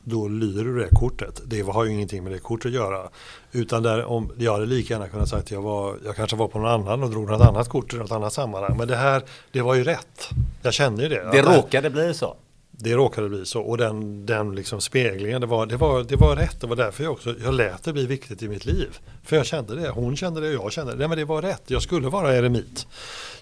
Då 0.08 0.28
lyder 0.28 0.64
du 0.64 0.78
det 0.78 0.88
kortet. 0.92 1.42
Det 1.44 1.60
har 1.60 1.84
ju 1.84 1.92
ingenting 1.92 2.24
med 2.24 2.32
det 2.32 2.38
kortet 2.38 2.66
att 2.66 2.72
göra. 2.72 3.08
Utan 3.52 3.82
där, 3.82 4.04
om, 4.04 4.32
jag 4.38 4.52
hade 4.52 4.66
lika 4.66 4.94
gärna 4.94 5.08
kunnat 5.08 5.28
säga 5.28 5.38
att 5.40 5.50
jag, 5.50 5.62
var, 5.62 5.96
jag 6.04 6.16
kanske 6.16 6.36
var 6.36 6.48
på 6.48 6.58
någon 6.58 6.70
annan 6.70 7.02
och 7.02 7.10
drog 7.10 7.30
något 7.30 7.40
annat 7.40 7.68
kort 7.68 7.94
i 7.94 7.96
något 7.96 8.12
annat 8.12 8.32
sammanhang. 8.32 8.76
Men 8.78 8.88
det 8.88 8.96
här, 8.96 9.22
det 9.52 9.62
var 9.62 9.74
ju 9.74 9.84
rätt. 9.84 10.28
Jag 10.62 10.74
kände 10.74 11.02
ju 11.02 11.08
det. 11.08 11.28
Det 11.32 11.42
råkade 11.42 11.90
bli 11.90 12.14
så. 12.14 12.36
det 12.70 12.94
råkade 12.94 13.28
bli 13.28 13.44
så. 13.44 13.60
Och 13.60 13.76
den, 13.78 14.26
den 14.26 14.54
liksom 14.54 14.80
speglingen, 14.80 15.40
det 15.40 15.46
var, 15.46 15.66
det, 15.66 15.76
var, 15.76 16.02
det 16.02 16.16
var 16.16 16.36
rätt. 16.36 16.60
Det 16.60 16.66
var 16.66 16.76
därför 16.76 17.04
jag 17.04 17.12
också 17.12 17.34
jag 17.44 17.54
lät 17.54 17.84
det 17.84 17.92
bli 17.92 18.06
viktigt 18.06 18.42
i 18.42 18.48
mitt 18.48 18.64
liv. 18.64 18.98
För 19.24 19.36
jag 19.36 19.46
kände 19.46 19.74
det, 19.74 19.88
hon 19.90 20.16
kände 20.16 20.40
det 20.40 20.58
och 20.58 20.64
jag 20.64 20.72
kände 20.72 20.92
det. 20.92 20.98
Nej, 20.98 21.08
men 21.08 21.18
det 21.18 21.24
var 21.24 21.42
rätt, 21.42 21.62
jag 21.66 21.82
skulle 21.82 22.08
vara 22.08 22.34
eremit. 22.36 22.86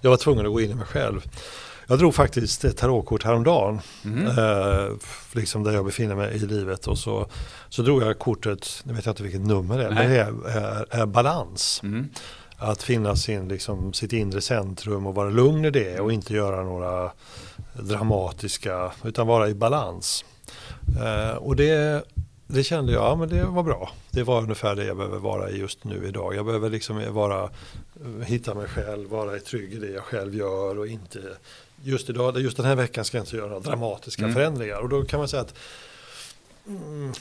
Jag 0.01 0.11
var 0.11 0.17
tvungen 0.17 0.47
att 0.47 0.53
gå 0.53 0.61
in 0.61 0.71
i 0.71 0.75
mig 0.75 0.87
själv. 0.87 1.23
Jag 1.87 1.99
drog 1.99 2.15
faktiskt 2.15 2.65
ett 2.65 2.77
tarotkort 2.77 3.25
häromdagen. 3.25 3.81
Eh, 4.05 4.93
liksom 5.33 5.63
där 5.63 5.73
jag 5.73 5.85
befinner 5.85 6.15
mig 6.15 6.35
i 6.37 6.39
livet. 6.39 6.87
Och 6.87 6.99
så, 6.99 7.27
så 7.69 7.83
drog 7.83 8.03
jag 8.03 8.19
kortet, 8.19 8.83
nu 8.85 8.93
vet 8.93 9.07
jag 9.07 9.13
inte 9.13 9.23
vilket 9.23 9.41
nummer 9.41 9.79
det 9.79 9.85
är, 9.85 9.91
men 9.91 10.11
det 10.11 10.21
är, 10.21 10.49
är, 10.49 10.87
är 10.91 11.07
balans. 11.07 11.83
Att 12.57 12.83
finna 12.83 13.17
sin, 13.17 13.49
liksom, 13.49 13.93
sitt 13.93 14.13
inre 14.13 14.41
centrum 14.41 15.07
och 15.07 15.15
vara 15.15 15.31
lugn 15.31 15.65
i 15.65 15.71
det 15.71 16.01
och 16.01 16.13
inte 16.13 16.35
göra 16.35 16.63
några 16.63 17.11
dramatiska, 17.73 18.93
utan 19.05 19.27
vara 19.27 19.49
i 19.49 19.55
balans. 19.55 20.25
Eh, 21.01 21.37
och 21.37 21.57
det, 21.57 22.05
det 22.47 22.63
kände 22.63 22.93
jag, 22.93 23.03
ja 23.03 23.17
men 23.17 23.29
det 23.29 23.45
var 23.45 23.63
bra. 23.63 23.91
Det 24.11 24.23
var 24.23 24.43
ungefär 24.43 24.77
det 24.77 24.85
jag 24.85 24.97
behöver 24.97 25.19
vara 25.19 25.51
i 25.51 25.59
just 25.59 25.85
nu 25.85 26.07
idag. 26.09 26.35
Jag 26.35 26.47
behöver 26.47 26.71
liksom 26.71 27.15
vara, 27.15 27.43
eh, 27.43 28.27
hitta 28.27 28.55
mig 28.55 28.69
själv, 28.69 29.11
vara 29.11 29.39
trygg 29.39 29.73
i 29.73 29.79
det 29.79 29.91
jag 29.91 30.03
själv 30.05 30.35
gör 30.35 30.79
och 30.79 30.87
inte 30.87 31.19
Just 31.85 32.11
idag, 32.11 32.41
just 32.41 32.57
den 32.57 32.67
här 32.67 32.77
veckan 32.77 33.05
ska 33.05 33.17
jag 33.17 33.23
inte 33.23 33.37
göra 33.37 33.49
några 33.49 33.61
dramatiska 33.61 34.33
förändringar. 34.33 34.79
Och 34.79 34.89
då 34.89 35.05
kan 35.05 35.19
man 35.19 35.29
säga 35.29 35.43
att 35.43 35.55
mm, 36.67 37.13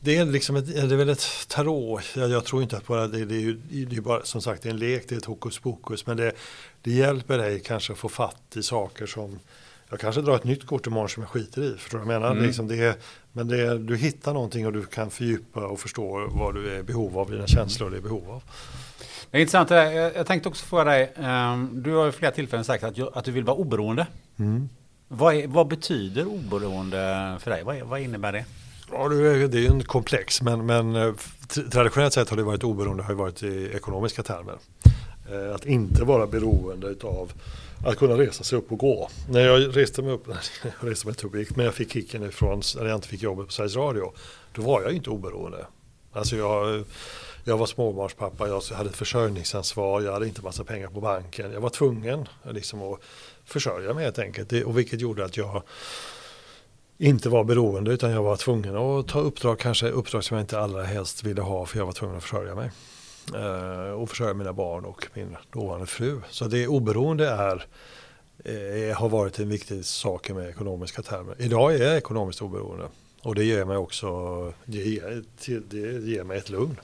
det 0.00 0.16
är 0.16 0.24
liksom 0.24 0.56
ett, 0.56 0.66
det 0.66 0.94
är 0.94 0.96
väl 0.96 1.08
ett 1.08 1.28
tarot. 1.48 2.02
Jag, 2.16 2.30
jag 2.30 2.44
tror 2.44 2.62
inte 2.62 2.76
att 2.76 2.86
bara 2.86 3.08
det, 3.08 3.24
det 3.24 3.34
är 3.34 3.40
ju 3.40 3.54
det 3.84 3.96
är 3.96 4.00
bara 4.00 4.24
som 4.24 4.42
sagt 4.42 4.62
det 4.62 4.68
är 4.68 4.70
en 4.70 4.78
lek, 4.78 5.08
det 5.08 5.14
är 5.14 5.18
ett 5.18 5.24
hokus 5.24 5.58
pokus. 5.58 6.06
Men 6.06 6.16
det, 6.16 6.32
det 6.82 6.90
hjälper 6.90 7.38
dig 7.38 7.60
kanske 7.60 7.92
att 7.92 7.98
få 7.98 8.08
fatt 8.08 8.56
i 8.56 8.62
saker 8.62 9.06
som 9.06 9.38
jag 9.90 10.00
kanske 10.00 10.20
drar 10.20 10.36
ett 10.36 10.44
nytt 10.44 10.66
kort 10.66 10.86
imorgon 10.86 11.08
som 11.08 11.22
jag 11.22 11.30
skiter 11.30 11.62
i. 11.62 11.76
Förstår 11.78 11.98
du 11.98 12.04
vad 12.04 12.14
jag 12.14 12.20
menar? 12.22 12.34
Liksom 12.46 12.68
det 12.68 12.76
är, 12.76 12.94
men 13.32 13.48
det 13.48 13.60
är, 13.60 13.74
du 13.74 13.96
hittar 13.96 14.32
någonting 14.34 14.66
och 14.66 14.72
du 14.72 14.84
kan 14.84 15.10
fördjupa 15.10 15.66
och 15.66 15.80
förstå 15.80 16.28
vad 16.30 16.54
du 16.54 16.70
är 16.74 16.78
i 16.78 16.82
behov 16.82 17.18
av, 17.18 17.30
dina 17.30 17.46
känslor 17.46 17.90
du 17.90 17.96
är 17.96 18.00
i 18.00 18.02
behov 18.02 18.30
av. 18.30 18.42
Det 19.30 19.36
är 19.38 19.40
intressant 19.40 19.68
det 19.68 19.74
där. 19.74 20.12
Jag, 20.16 20.26
tänkte 20.26 20.48
också 20.48 20.66
fråga 20.66 20.84
dig. 20.84 21.12
ehm, 21.16 21.82
du 21.82 21.94
har 21.94 22.06
ju 22.06 22.12
flera 22.12 22.32
tillfällen 22.32 22.64
sagt 22.64 22.84
att, 22.84 23.24
du 23.24 23.32
vill 23.32 23.44
vara 23.44 23.56
oberoende. 23.56 24.06
Vad, 25.08 25.34
är, 25.34 25.46
vad 25.46 25.68
betyder 25.68 26.26
oberoende 26.26 27.36
för 27.40 27.50
dig? 27.50 27.62
Vad, 27.62 27.80
vad 27.80 28.00
innebär 28.00 28.32
det? 28.32 28.44
Ja, 28.92 29.08
det 29.08 29.14
är 29.58 29.60
ju 29.60 29.66
en 29.66 29.82
komplex, 29.82 30.42
men, 30.42 30.66
men 30.66 30.96
eh, 30.96 31.14
traditionellt 31.72 32.12
sett 32.12 32.30
har 32.30 32.36
det 32.36 32.42
varit 32.42 32.64
oberoende 32.64 33.02
har 33.02 33.14
varit 33.14 33.42
i 33.42 33.70
ekonomiska 33.74 34.22
termer. 34.22 34.54
Eh, 35.32 35.54
Att 35.54 35.66
inte 35.66 36.04
vara 36.04 36.26
beroende 36.26 36.94
av 37.02 37.32
att 37.86 37.96
kunna 37.96 38.14
resa 38.14 38.44
sig 38.44 38.58
upp 38.58 38.72
och 38.72 38.78
gå. 38.78 39.08
När 39.30 39.40
jag 39.40 39.76
reste 39.76 40.02
mig 40.02 40.12
upp, 40.12 40.28
jag 40.80 40.90
reste 40.90 41.06
mig 41.06 41.10
inte 41.20 41.26
upp, 41.26 41.56
men 41.56 41.64
jag 41.64 41.74
fick 41.74 41.92
kicken 41.92 42.22
ifrån 42.22 42.62
när 42.76 42.84
jag 42.86 42.94
inte 42.96 43.08
fick 43.08 43.22
jobbet 43.22 43.46
på 43.46 43.52
Sveriges 43.52 43.76
Radio. 43.76 44.12
Då 44.52 44.62
var 44.62 44.82
jag 44.82 44.90
ju 44.90 44.96
inte 44.96 45.10
oberoende. 45.10 45.66
Alltså 46.12 46.36
jag, 46.36 46.84
jag 47.48 47.56
var 47.56 47.66
småbarnspappa, 47.66 48.48
jag 48.48 48.60
hade 48.60 48.90
ett 48.90 48.96
försörjningsansvar, 48.96 50.00
jag 50.00 50.12
hade 50.12 50.26
inte 50.26 50.42
massa 50.42 50.64
pengar 50.64 50.88
på 50.88 51.00
banken. 51.00 51.52
Jag 51.52 51.60
var 51.60 51.70
tvungen 51.70 52.28
liksom, 52.50 52.82
att 52.82 53.00
försörja 53.44 53.94
mig 53.94 54.04
helt 54.04 54.18
enkelt. 54.18 54.48
Det, 54.48 54.64
och 54.64 54.78
vilket 54.78 55.00
gjorde 55.00 55.24
att 55.24 55.36
jag 55.36 55.62
inte 56.98 57.28
var 57.28 57.44
beroende 57.44 57.92
utan 57.92 58.10
jag 58.10 58.22
var 58.22 58.36
tvungen 58.36 58.76
att 58.76 59.08
ta 59.08 59.20
uppdrag, 59.20 59.58
kanske 59.58 59.90
uppdrag 59.90 60.24
som 60.24 60.36
jag 60.36 60.42
inte 60.42 60.60
allra 60.60 60.82
helst 60.82 61.24
ville 61.24 61.42
ha 61.42 61.66
för 61.66 61.78
jag 61.78 61.86
var 61.86 61.92
tvungen 61.92 62.16
att 62.16 62.22
försörja 62.22 62.54
mig. 62.54 62.70
Eh, 63.34 63.90
och 63.90 64.10
försörja 64.10 64.34
mina 64.34 64.52
barn 64.52 64.84
och 64.84 65.06
min 65.14 65.36
dåvarande 65.52 65.86
fru. 65.86 66.20
Så 66.30 66.44
det 66.44 66.66
oberoende 66.66 67.28
är, 67.28 67.66
eh, 68.44 68.96
har 68.96 69.08
varit 69.08 69.38
en 69.38 69.48
viktig 69.48 69.84
sak 69.84 70.30
med 70.30 70.48
ekonomiska 70.48 71.02
termer. 71.02 71.34
Idag 71.38 71.74
är 71.74 71.84
jag 71.84 71.96
ekonomiskt 71.96 72.42
oberoende 72.42 72.88
och 73.22 73.34
det 73.34 73.44
ger 73.44 73.64
mig 73.64 73.76
också 73.76 74.06
det 74.64 74.78
ger, 74.78 75.24
det 75.70 76.10
ger 76.10 76.24
mig 76.24 76.38
ett 76.38 76.50
lugn. 76.50 76.76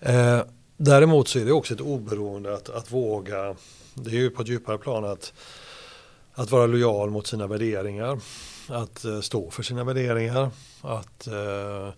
Eh, 0.00 0.40
däremot 0.76 1.28
så 1.28 1.38
är 1.38 1.44
det 1.44 1.52
också 1.52 1.74
ett 1.74 1.80
oberoende 1.80 2.54
att, 2.54 2.68
att 2.68 2.92
våga, 2.92 3.56
det 3.94 4.10
är 4.10 4.14
ju 4.14 4.30
på 4.30 4.42
ett 4.42 4.48
djupare 4.48 4.78
plan 4.78 5.04
att, 5.04 5.32
att 6.34 6.50
vara 6.50 6.66
lojal 6.66 7.10
mot 7.10 7.26
sina 7.26 7.46
värderingar. 7.46 8.20
Att 8.68 9.04
eh, 9.04 9.20
stå 9.20 9.50
för 9.50 9.62
sina 9.62 9.84
värderingar. 9.84 10.50
Att 10.80 11.26
eh, 11.26 11.94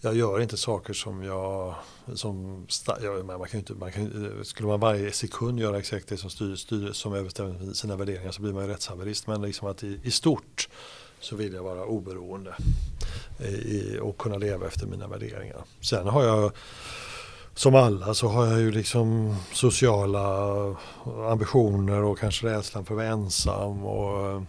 jag 0.00 0.16
gör 0.16 0.40
inte 0.40 0.56
saker 0.56 0.92
som 0.92 1.22
jag... 1.22 1.74
Som, 2.14 2.66
ja, 2.86 3.22
man 3.22 3.48
kan 3.48 3.60
inte, 3.60 3.72
man 3.72 3.92
kan, 3.92 4.24
eh, 4.24 4.42
skulle 4.42 4.68
man 4.68 4.80
varje 4.80 5.12
sekund 5.12 5.60
göra 5.60 5.78
exakt 5.78 6.08
det 6.08 6.16
som, 6.16 6.30
styr, 6.30 6.56
styr, 6.56 6.92
som 6.92 7.14
överstämmer 7.14 7.72
sina 7.72 7.96
värderingar 7.96 8.30
så 8.30 8.42
blir 8.42 8.52
man 8.52 8.64
ju 8.64 8.70
rättshaverist. 8.70 9.26
Men 9.26 9.42
liksom 9.42 9.68
att 9.68 9.84
i, 9.84 10.00
i 10.02 10.10
stort 10.10 10.68
så 11.20 11.36
vill 11.36 11.54
jag 11.54 11.62
vara 11.62 11.84
oberoende 11.84 12.54
i, 13.44 13.98
och 14.02 14.18
kunna 14.18 14.36
leva 14.36 14.66
efter 14.66 14.86
mina 14.86 15.08
värderingar. 15.08 15.64
Sen 15.80 16.06
har 16.06 16.24
jag 16.24 16.52
som 17.54 17.74
alla 17.74 18.14
så 18.14 18.28
har 18.28 18.46
jag 18.46 18.60
ju 18.60 18.70
liksom 18.70 19.36
sociala 19.52 20.54
ambitioner 21.30 22.02
och 22.02 22.18
kanske 22.18 22.46
rädslan 22.46 22.84
för 22.84 22.94
att 22.94 22.98
vara 22.98 23.08
ensam 23.08 23.84
och 23.84 24.42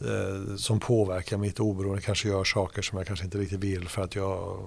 eh, 0.00 0.56
som 0.56 0.80
påverkar 0.80 1.36
mitt 1.36 1.60
oberoende. 1.60 2.02
Kanske 2.02 2.28
gör 2.28 2.44
saker 2.44 2.82
som 2.82 2.98
jag 2.98 3.06
kanske 3.06 3.24
inte 3.24 3.38
riktigt 3.38 3.60
vill 3.60 3.88
för 3.88 4.02
att 4.02 4.14
jag 4.14 4.58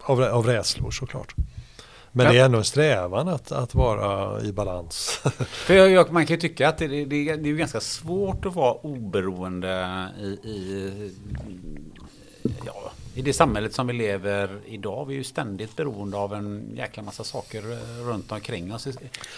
av, 0.00 0.22
av 0.22 0.46
rädslor 0.46 0.90
såklart. 0.90 1.34
Men 2.12 2.26
Ja. 2.26 2.32
det 2.32 2.38
är 2.38 2.44
ändå 2.44 2.58
en 2.58 2.64
strävan 2.64 3.28
att, 3.28 3.52
att 3.52 3.74
vara 3.74 4.40
i 4.42 4.52
balans. 4.52 5.20
För 5.48 5.74
jag, 5.74 5.90
jag, 5.90 6.12
man 6.12 6.26
kan 6.26 6.34
ju 6.36 6.40
tycka 6.40 6.68
att 6.68 6.78
det, 6.78 6.86
det, 6.88 7.04
det 7.36 7.48
är 7.50 7.54
ganska 7.54 7.80
svårt 7.80 8.46
att 8.46 8.54
vara 8.54 8.72
oberoende 8.74 10.08
i, 10.20 10.24
i, 10.48 11.12
ja, 12.66 12.92
i 13.14 13.22
det 13.22 13.32
samhället 13.32 13.74
som 13.74 13.86
vi 13.86 13.92
lever 13.92 14.58
idag. 14.66 15.06
Vi 15.06 15.14
är 15.14 15.18
ju 15.18 15.24
ständigt 15.24 15.76
beroende 15.76 16.16
av 16.16 16.34
en 16.34 16.72
jäkla 16.76 17.02
massa 17.02 17.24
saker 17.24 17.72
eh, 17.72 18.06
runt 18.08 18.32
omkring 18.32 18.74
oss. 18.74 18.88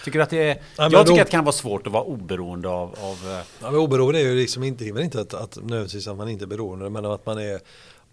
Tycker 0.05 0.21
att 0.21 0.31
det 0.31 0.51
är, 0.51 0.55
men 0.79 0.91
jag 0.93 1.07
tycker 1.07 1.17
då- 1.17 1.21
att 1.21 1.27
det 1.27 1.31
kan 1.31 1.45
vara 1.45 1.53
svårt 1.53 1.87
att 1.87 1.93
vara 1.93 2.05
oberoende 2.05 2.69
av, 2.69 2.89
av 3.01 3.31
eh, 3.31 3.39
Ja, 3.63 3.71
men 3.71 3.75
oberoende 3.81 4.21
är 4.21 4.25
ju 4.25 4.35
liksom 4.35 4.63
inte, 4.63 4.85
inte 4.85 5.21
att, 5.21 5.35
att 5.35 5.57
nödvändigtvis 5.57 6.09
att 6.09 6.17
man 6.17 6.29
inte 6.29 6.45
är 6.45 6.47
beroende 6.47 6.91
men 6.91 7.05
att 7.07 7.27
man 7.27 7.39
är 7.39 7.61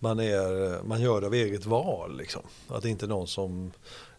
man, 0.02 0.20
är, 0.20 0.84
man 0.84 1.02
gör 1.02 1.22
det 1.22 1.28
av 1.28 1.34
eget 1.34 1.66
val. 1.66 2.18
Liksom. 2.18 2.42
Att 2.68 2.84
det 2.84 2.90
inte 2.90 3.06
är 3.06 3.08
någon 3.08 3.28
som 3.28 3.72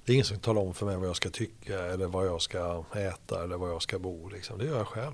det 0.05 0.13
är 0.13 0.15
ingen 0.15 0.25
som 0.25 0.39
talar 0.39 0.63
om 0.63 0.75
för 0.75 0.87
mig 0.87 0.97
vad 0.97 1.09
jag 1.09 1.17
ska 1.17 1.31
tycka 1.31 1.79
eller 1.79 2.07
vad 2.07 2.27
jag 2.27 2.43
ska 2.43 2.85
äta 2.95 3.45
eller 3.45 3.57
var 3.57 3.69
jag 3.69 3.83
ska 3.83 3.99
bo. 3.99 4.29
Liksom. 4.29 4.59
Det 4.59 4.65
gör 4.65 4.77
jag 4.77 4.87
själv. 4.87 5.13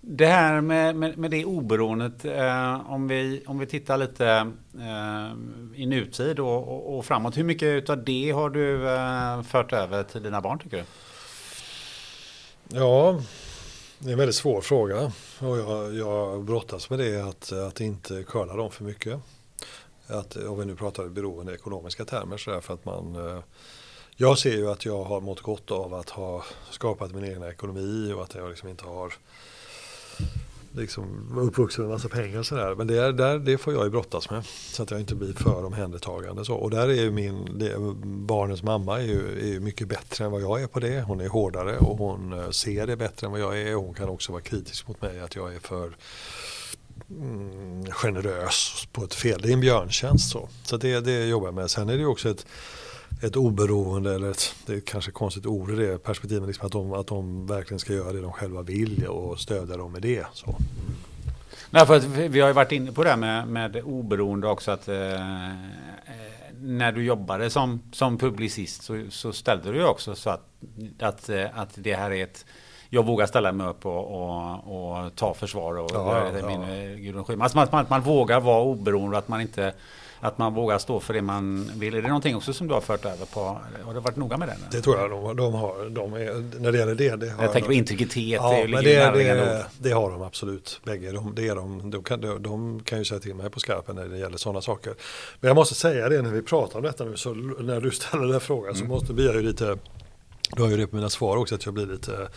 Det 0.00 0.26
här 0.26 0.60
med, 0.60 0.96
med, 0.96 1.18
med 1.18 1.30
det 1.30 1.44
oberoendet, 1.44 2.24
eh, 2.24 2.90
om, 2.90 3.08
vi, 3.08 3.42
om 3.46 3.58
vi 3.58 3.66
tittar 3.66 3.96
lite 3.96 4.52
eh, 4.74 5.32
i 5.74 5.86
nutid 5.86 6.40
och, 6.40 6.68
och, 6.68 6.98
och 6.98 7.04
framåt. 7.04 7.36
Hur 7.36 7.44
mycket 7.44 7.90
av 7.90 8.04
det 8.04 8.30
har 8.30 8.50
du 8.50 8.88
eh, 8.88 9.42
fört 9.42 9.72
över 9.72 10.02
till 10.02 10.22
dina 10.22 10.40
barn 10.40 10.58
tycker 10.58 10.76
du? 10.76 10.84
Ja, 12.78 13.20
det 13.98 14.08
är 14.08 14.12
en 14.12 14.18
väldigt 14.18 14.36
svår 14.36 14.60
fråga 14.60 15.12
och 15.38 15.58
jag, 15.58 15.94
jag 15.94 16.44
brottas 16.44 16.90
med 16.90 16.98
det 16.98 17.28
att, 17.28 17.52
att 17.52 17.80
inte 17.80 18.24
curla 18.26 18.56
dem 18.56 18.70
för 18.70 18.84
mycket. 18.84 19.20
Att, 20.08 20.36
om 20.36 20.58
vi 20.58 20.64
nu 20.64 20.76
pratar 20.76 21.04
i 21.50 21.54
ekonomiska 21.54 22.04
termer 22.04 22.36
så 22.36 22.50
där 22.50 22.60
för 22.60 22.74
att 22.74 22.84
man 22.84 23.16
eh, 23.16 23.42
jag 24.20 24.38
ser 24.38 24.52
ju 24.52 24.70
att 24.70 24.84
jag 24.84 25.04
har 25.04 25.20
mått 25.20 25.40
gott 25.40 25.70
av 25.70 25.94
att 25.94 26.10
ha 26.10 26.44
skapat 26.70 27.14
min 27.14 27.24
egen 27.24 27.42
ekonomi 27.42 28.12
och 28.16 28.22
att 28.22 28.34
jag 28.34 28.48
liksom 28.48 28.68
inte 28.68 28.84
har 28.84 29.12
liksom 30.72 31.38
uppvuxen 31.38 31.84
med 31.84 31.92
massa 31.92 32.08
pengar 32.08 32.38
och 32.38 32.46
sådär. 32.46 32.74
Men 32.74 32.86
det, 32.86 32.98
är, 32.98 33.12
där, 33.12 33.38
det 33.38 33.58
får 33.58 33.72
jag 33.72 33.84
ju 33.84 33.90
brottas 33.90 34.30
med. 34.30 34.44
Så 34.44 34.82
att 34.82 34.90
jag 34.90 35.00
inte 35.00 35.14
blir 35.14 35.32
för 35.32 35.64
omhändertagande. 35.64 36.44
Så. 36.44 36.54
Och 36.54 36.70
där 36.70 36.88
är 36.88 36.94
ju 36.94 37.10
min, 37.10 37.58
det, 37.58 37.76
barnens 38.04 38.62
mamma 38.62 39.00
är 39.00 39.04
ju, 39.04 39.40
är 39.40 39.46
ju 39.46 39.60
mycket 39.60 39.88
bättre 39.88 40.24
än 40.24 40.30
vad 40.30 40.42
jag 40.42 40.62
är 40.62 40.66
på 40.66 40.80
det. 40.80 41.00
Hon 41.00 41.20
är 41.20 41.28
hårdare 41.28 41.78
och 41.78 41.98
hon 41.98 42.32
eh, 42.32 42.50
ser 42.50 42.86
det 42.86 42.96
bättre 42.96 43.26
än 43.26 43.30
vad 43.30 43.40
jag 43.40 43.60
är. 43.60 43.74
Hon 43.74 43.94
kan 43.94 44.08
också 44.08 44.32
vara 44.32 44.42
kritisk 44.42 44.88
mot 44.88 45.02
mig 45.02 45.20
att 45.20 45.36
jag 45.36 45.54
är 45.54 45.60
för 45.60 45.96
mm, 47.10 47.86
generös 47.90 48.88
på 48.92 49.04
ett 49.04 49.14
fel. 49.14 49.40
Det 49.42 49.48
är 49.48 49.52
en 49.52 49.60
björntjänst 49.60 50.30
så. 50.30 50.48
Så 50.62 50.76
det, 50.76 51.00
det 51.00 51.26
jobbar 51.26 51.46
jag 51.46 51.54
med. 51.54 51.70
Sen 51.70 51.88
är 51.88 51.98
det 51.98 52.06
också 52.06 52.30
ett 52.30 52.46
ett 53.22 53.36
oberoende, 53.36 54.14
eller 54.14 54.30
ett, 54.30 54.54
det 54.66 54.74
är 54.74 54.80
kanske 54.80 55.10
ett 55.10 55.14
konstigt 55.14 55.46
ord 55.46 55.70
i 55.70 55.76
det 55.76 55.98
perspektivet, 55.98 56.48
liksom 56.48 56.66
att, 56.66 56.72
de, 56.72 56.92
att 56.92 57.06
de 57.06 57.46
verkligen 57.46 57.78
ska 57.78 57.92
göra 57.92 58.12
det 58.12 58.20
de 58.20 58.32
själva 58.32 58.62
vill 58.62 59.06
och 59.06 59.40
stödja 59.40 59.76
dem 59.76 59.92
med 59.92 60.02
det. 60.02 60.26
Så. 60.32 60.56
Nej, 61.70 61.86
för 61.86 61.96
att 61.96 62.04
vi 62.04 62.40
har 62.40 62.48
ju 62.48 62.54
varit 62.54 62.72
inne 62.72 62.92
på 62.92 63.04
det 63.04 63.10
här 63.10 63.16
med, 63.16 63.48
med 63.48 63.76
oberoende 63.76 64.48
också. 64.48 64.70
att 64.70 64.88
eh, 64.88 65.14
eh, 65.14 65.56
När 66.60 66.92
du 66.92 67.04
jobbade 67.04 67.50
som, 67.50 67.82
som 67.92 68.18
publicist 68.18 68.82
så, 68.82 69.04
så 69.10 69.32
ställde 69.32 69.72
du 69.72 69.78
ju 69.78 69.84
också 69.84 70.14
så 70.14 70.30
att, 70.30 70.48
att, 71.00 71.28
eh, 71.28 71.58
att 71.58 71.70
det 71.74 71.94
här 71.94 72.10
är 72.10 72.22
ett 72.22 72.44
jag 72.90 73.06
vågar 73.06 73.26
ställa 73.26 73.52
mig 73.52 73.66
upp 73.66 73.86
och, 73.86 74.22
och, 74.22 75.04
och 75.04 75.14
ta 75.14 75.34
försvar 75.34 75.78
och 75.78 75.90
ja, 75.94 76.30
ja, 76.40 76.46
min 76.46 76.62
ja. 76.62 76.96
Gudrun 76.96 77.24
Schyman. 77.24 77.42
Alltså 77.42 77.58
man, 77.58 77.68
man, 77.70 77.86
man 77.88 78.00
vågar 78.00 78.40
vara 78.40 78.62
oberoende, 78.62 79.18
att 79.18 79.28
man 79.28 79.40
inte 79.40 79.72
att 80.20 80.38
man 80.38 80.54
vågar 80.54 80.78
stå 80.78 81.00
för 81.00 81.14
det 81.14 81.22
man 81.22 81.70
vill. 81.74 81.94
Är 81.94 82.02
det 82.02 82.08
någonting 82.08 82.36
också 82.36 82.52
som 82.52 82.68
du 82.68 82.74
har 82.74 82.80
fört 82.80 83.04
över 83.04 83.26
på? 83.26 83.40
Har 83.84 83.94
du 83.94 84.00
varit 84.00 84.16
noga 84.16 84.36
med 84.36 84.48
det? 84.48 84.56
Det 84.70 84.82
tror 84.82 84.98
jag 84.98 85.10
de, 85.10 85.36
de 85.36 85.54
har. 85.54 85.88
De 85.88 86.12
är, 86.12 86.60
när 86.60 86.72
det 86.72 86.78
gäller 86.78 86.94
det. 86.94 87.16
det 87.16 87.28
har 87.28 87.42
jag 87.42 87.52
tänker 87.52 87.68
på 87.68 87.72
integritet. 87.72 88.40
Ja, 88.42 88.50
det, 88.50 88.68
men 88.68 88.84
det, 88.84 89.10
det, 89.10 89.66
det, 89.78 89.90
har 89.90 90.10
de 90.10 90.22
absolut. 90.22 90.80
Bägge. 90.84 91.12
De, 91.12 91.34
det 91.34 91.48
är 91.48 91.54
de, 91.54 91.90
de, 91.90 92.02
kan, 92.02 92.20
de, 92.20 92.42
de 92.42 92.80
kan 92.80 92.98
ju 92.98 93.04
säga 93.04 93.20
till 93.20 93.34
mig 93.34 93.50
på 93.50 93.60
skarpen 93.60 93.96
när 93.96 94.04
det 94.04 94.18
gäller 94.18 94.36
sådana 94.36 94.60
saker. 94.60 94.94
Men 95.40 95.48
jag 95.48 95.54
måste 95.54 95.74
säga 95.74 96.08
det 96.08 96.22
när 96.22 96.30
vi 96.30 96.42
pratar 96.42 96.78
om 96.78 96.84
detta 96.84 97.04
nu. 97.04 97.16
Så 97.16 97.34
när 97.60 97.80
du 97.80 97.90
ställer 97.90 98.26
den 98.26 98.40
frågan 98.40 98.74
mm. 98.74 98.76
så 98.76 98.84
måste 98.84 99.12
bli 99.12 99.26
jag 99.26 99.34
ju 99.34 99.42
lite. 99.42 99.78
Du 100.56 100.62
har 100.62 100.70
ju 100.70 100.76
det 100.76 100.86
på 100.86 100.96
mina 100.96 101.10
svar 101.10 101.36
också 101.36 101.54
att 101.54 101.64
jag 101.64 101.74
blir 101.74 101.86
lite 101.86 102.28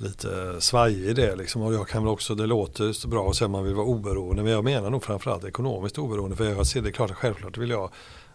lite 0.00 0.60
svajig 0.60 1.08
i 1.08 1.12
det 1.12 1.36
liksom. 1.36 1.62
Och 1.62 1.74
jag 1.74 1.88
kan 1.88 2.02
väl 2.02 2.12
också, 2.12 2.34
det 2.34 2.46
låter 2.46 2.92
så 2.92 3.08
bra 3.08 3.28
att 3.28 3.36
säga 3.36 3.46
att 3.46 3.50
man 3.50 3.64
vill 3.64 3.74
vara 3.74 3.86
oberoende. 3.86 4.42
Men 4.42 4.52
jag 4.52 4.64
menar 4.64 4.90
nog 4.90 5.04
framförallt 5.04 5.44
ekonomiskt 5.44 5.98
oberoende. 5.98 6.36
För 6.36 6.44
jag 6.44 6.66
ser 6.66 6.82
det 6.82 6.92
klart 6.92 7.10
att 7.10 7.16
självklart 7.16 7.58
vill 7.58 7.70
jag, 7.70 7.90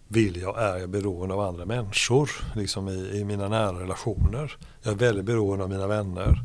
vill 0.07 0.37
jag, 0.41 0.61
är 0.61 0.77
jag 0.77 0.89
beroende 0.89 1.35
av 1.35 1.41
andra 1.41 1.65
människor. 1.65 2.29
Liksom 2.55 2.89
i, 2.89 3.19
i 3.19 3.25
mina 3.25 3.47
nära 3.47 3.79
relationer. 3.79 4.57
Jag 4.81 4.93
är 4.93 4.97
väldigt 4.97 5.25
beroende 5.25 5.63
av 5.63 5.69
mina 5.69 5.87
vänner. 5.87 6.41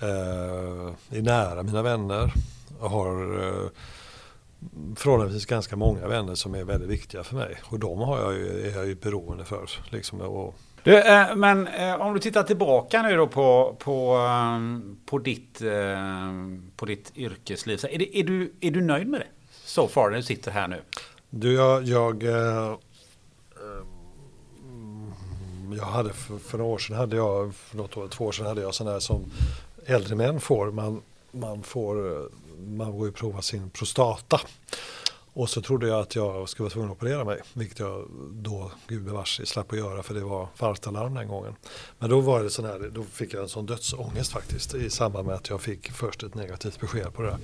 Eh, 0.00 1.18
är 1.18 1.22
nära 1.22 1.62
mina 1.62 1.82
vänner. 1.82 2.32
Jag 2.80 2.88
har 2.88 3.44
eh, 3.46 3.70
förhållandevis 4.96 5.46
ganska 5.46 5.76
många 5.76 6.08
vänner 6.08 6.34
som 6.34 6.54
är 6.54 6.64
väldigt 6.64 6.88
viktiga 6.88 7.24
för 7.24 7.36
mig. 7.36 7.56
Och 7.64 7.78
de 7.78 7.98
har 7.98 8.20
jag 8.20 8.34
ju, 8.34 8.68
är 8.68 8.76
jag 8.76 8.86
ju 8.86 8.94
beroende 8.94 9.44
för. 9.44 9.70
Liksom, 9.90 10.20
och, 10.20 10.54
du, 10.82 10.98
eh, 10.98 11.34
men 11.36 11.66
eh, 11.66 12.00
om 12.00 12.14
du 12.14 12.20
tittar 12.20 12.42
tillbaka 12.42 13.02
nu 13.02 13.16
då 13.16 13.26
på, 13.26 13.76
på, 13.78 14.14
ehm, 14.16 14.98
på, 15.06 15.18
ditt, 15.18 15.62
eh, 15.62 16.32
på 16.76 16.86
ditt 16.86 17.12
yrkesliv. 17.16 17.76
Så 17.76 17.86
är, 17.86 17.98
det, 17.98 18.18
är, 18.18 18.24
du, 18.24 18.52
är 18.60 18.70
du 18.70 18.80
nöjd 18.80 19.08
med 19.08 19.20
det? 19.20 19.26
Så 19.64 19.88
far 19.88 20.10
när 20.10 20.16
du 20.16 20.22
sitter 20.22 20.50
här 20.50 20.68
nu. 20.68 20.80
Du, 21.30 21.54
jag, 21.54 21.84
jag, 21.84 22.22
eh, 22.22 22.76
ehm, 23.56 23.92
jag 25.78 25.84
hade 25.84 26.12
för, 26.12 26.38
för 26.38 26.58
några 26.58 26.72
år 26.72 26.78
sedan, 26.78 26.96
hade 26.96 27.16
jag, 27.16 27.54
för 27.54 27.76
något 27.76 27.96
år, 27.96 28.08
två 28.08 28.24
år 28.24 28.32
sedan 28.32 28.46
hade 28.46 28.60
jag 28.60 28.74
sådana 28.74 28.92
här 28.92 29.00
som 29.00 29.24
äldre 29.86 30.14
män 30.14 30.40
får. 30.40 30.70
Man, 30.70 31.02
man 31.30 31.62
får, 31.62 32.12
eh, 32.12 32.22
man 32.68 32.98
går 32.98 33.06
ju 33.06 33.12
prova 33.12 33.42
sin 33.42 33.70
prostata. 33.70 34.40
Och 35.38 35.50
så 35.50 35.62
trodde 35.62 35.88
jag 35.88 36.00
att 36.00 36.16
jag 36.16 36.48
skulle 36.48 36.64
vara 36.64 36.72
tvungen 36.72 36.90
att 36.90 36.96
operera 36.96 37.24
mig, 37.24 37.40
vilket 37.52 37.78
jag 37.78 38.08
då 38.32 38.72
gubevars 38.86 39.40
slapp 39.44 39.72
att 39.72 39.78
göra 39.78 40.02
för 40.02 40.14
det 40.14 40.20
var 40.20 40.48
falskt 40.54 40.84
den 40.84 41.28
gången. 41.28 41.56
Men 41.98 42.10
då 42.10 42.20
var 42.20 42.42
det 42.42 42.50
sån 42.50 42.64
här, 42.64 42.90
då 42.94 43.04
fick 43.04 43.34
jag 43.34 43.42
en 43.42 43.48
sån 43.48 43.66
dödsångest 43.66 44.32
faktiskt 44.32 44.74
i 44.74 44.90
samband 44.90 45.26
med 45.26 45.34
att 45.34 45.50
jag 45.50 45.60
fick 45.60 45.90
först 45.92 46.22
ett 46.22 46.34
negativt 46.34 46.80
besked 46.80 47.14
på 47.14 47.22
det 47.22 47.36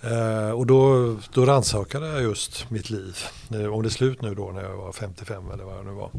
där. 0.00 0.48
Eh, 0.48 0.50
och 0.50 0.66
då, 0.66 1.16
då 1.32 1.46
rannsakade 1.46 2.06
jag 2.06 2.22
just 2.22 2.70
mitt 2.70 2.90
liv. 2.90 3.18
Eh, 3.50 3.74
om 3.74 3.82
det 3.82 3.88
är 3.88 3.90
slut 3.90 4.22
nu 4.22 4.34
då 4.34 4.50
när 4.50 4.62
jag 4.62 4.76
var 4.76 4.92
55 4.92 5.50
eller 5.50 5.64
vad 5.64 5.76
jag 5.76 5.84
nu 5.84 5.92
var. 5.92 6.10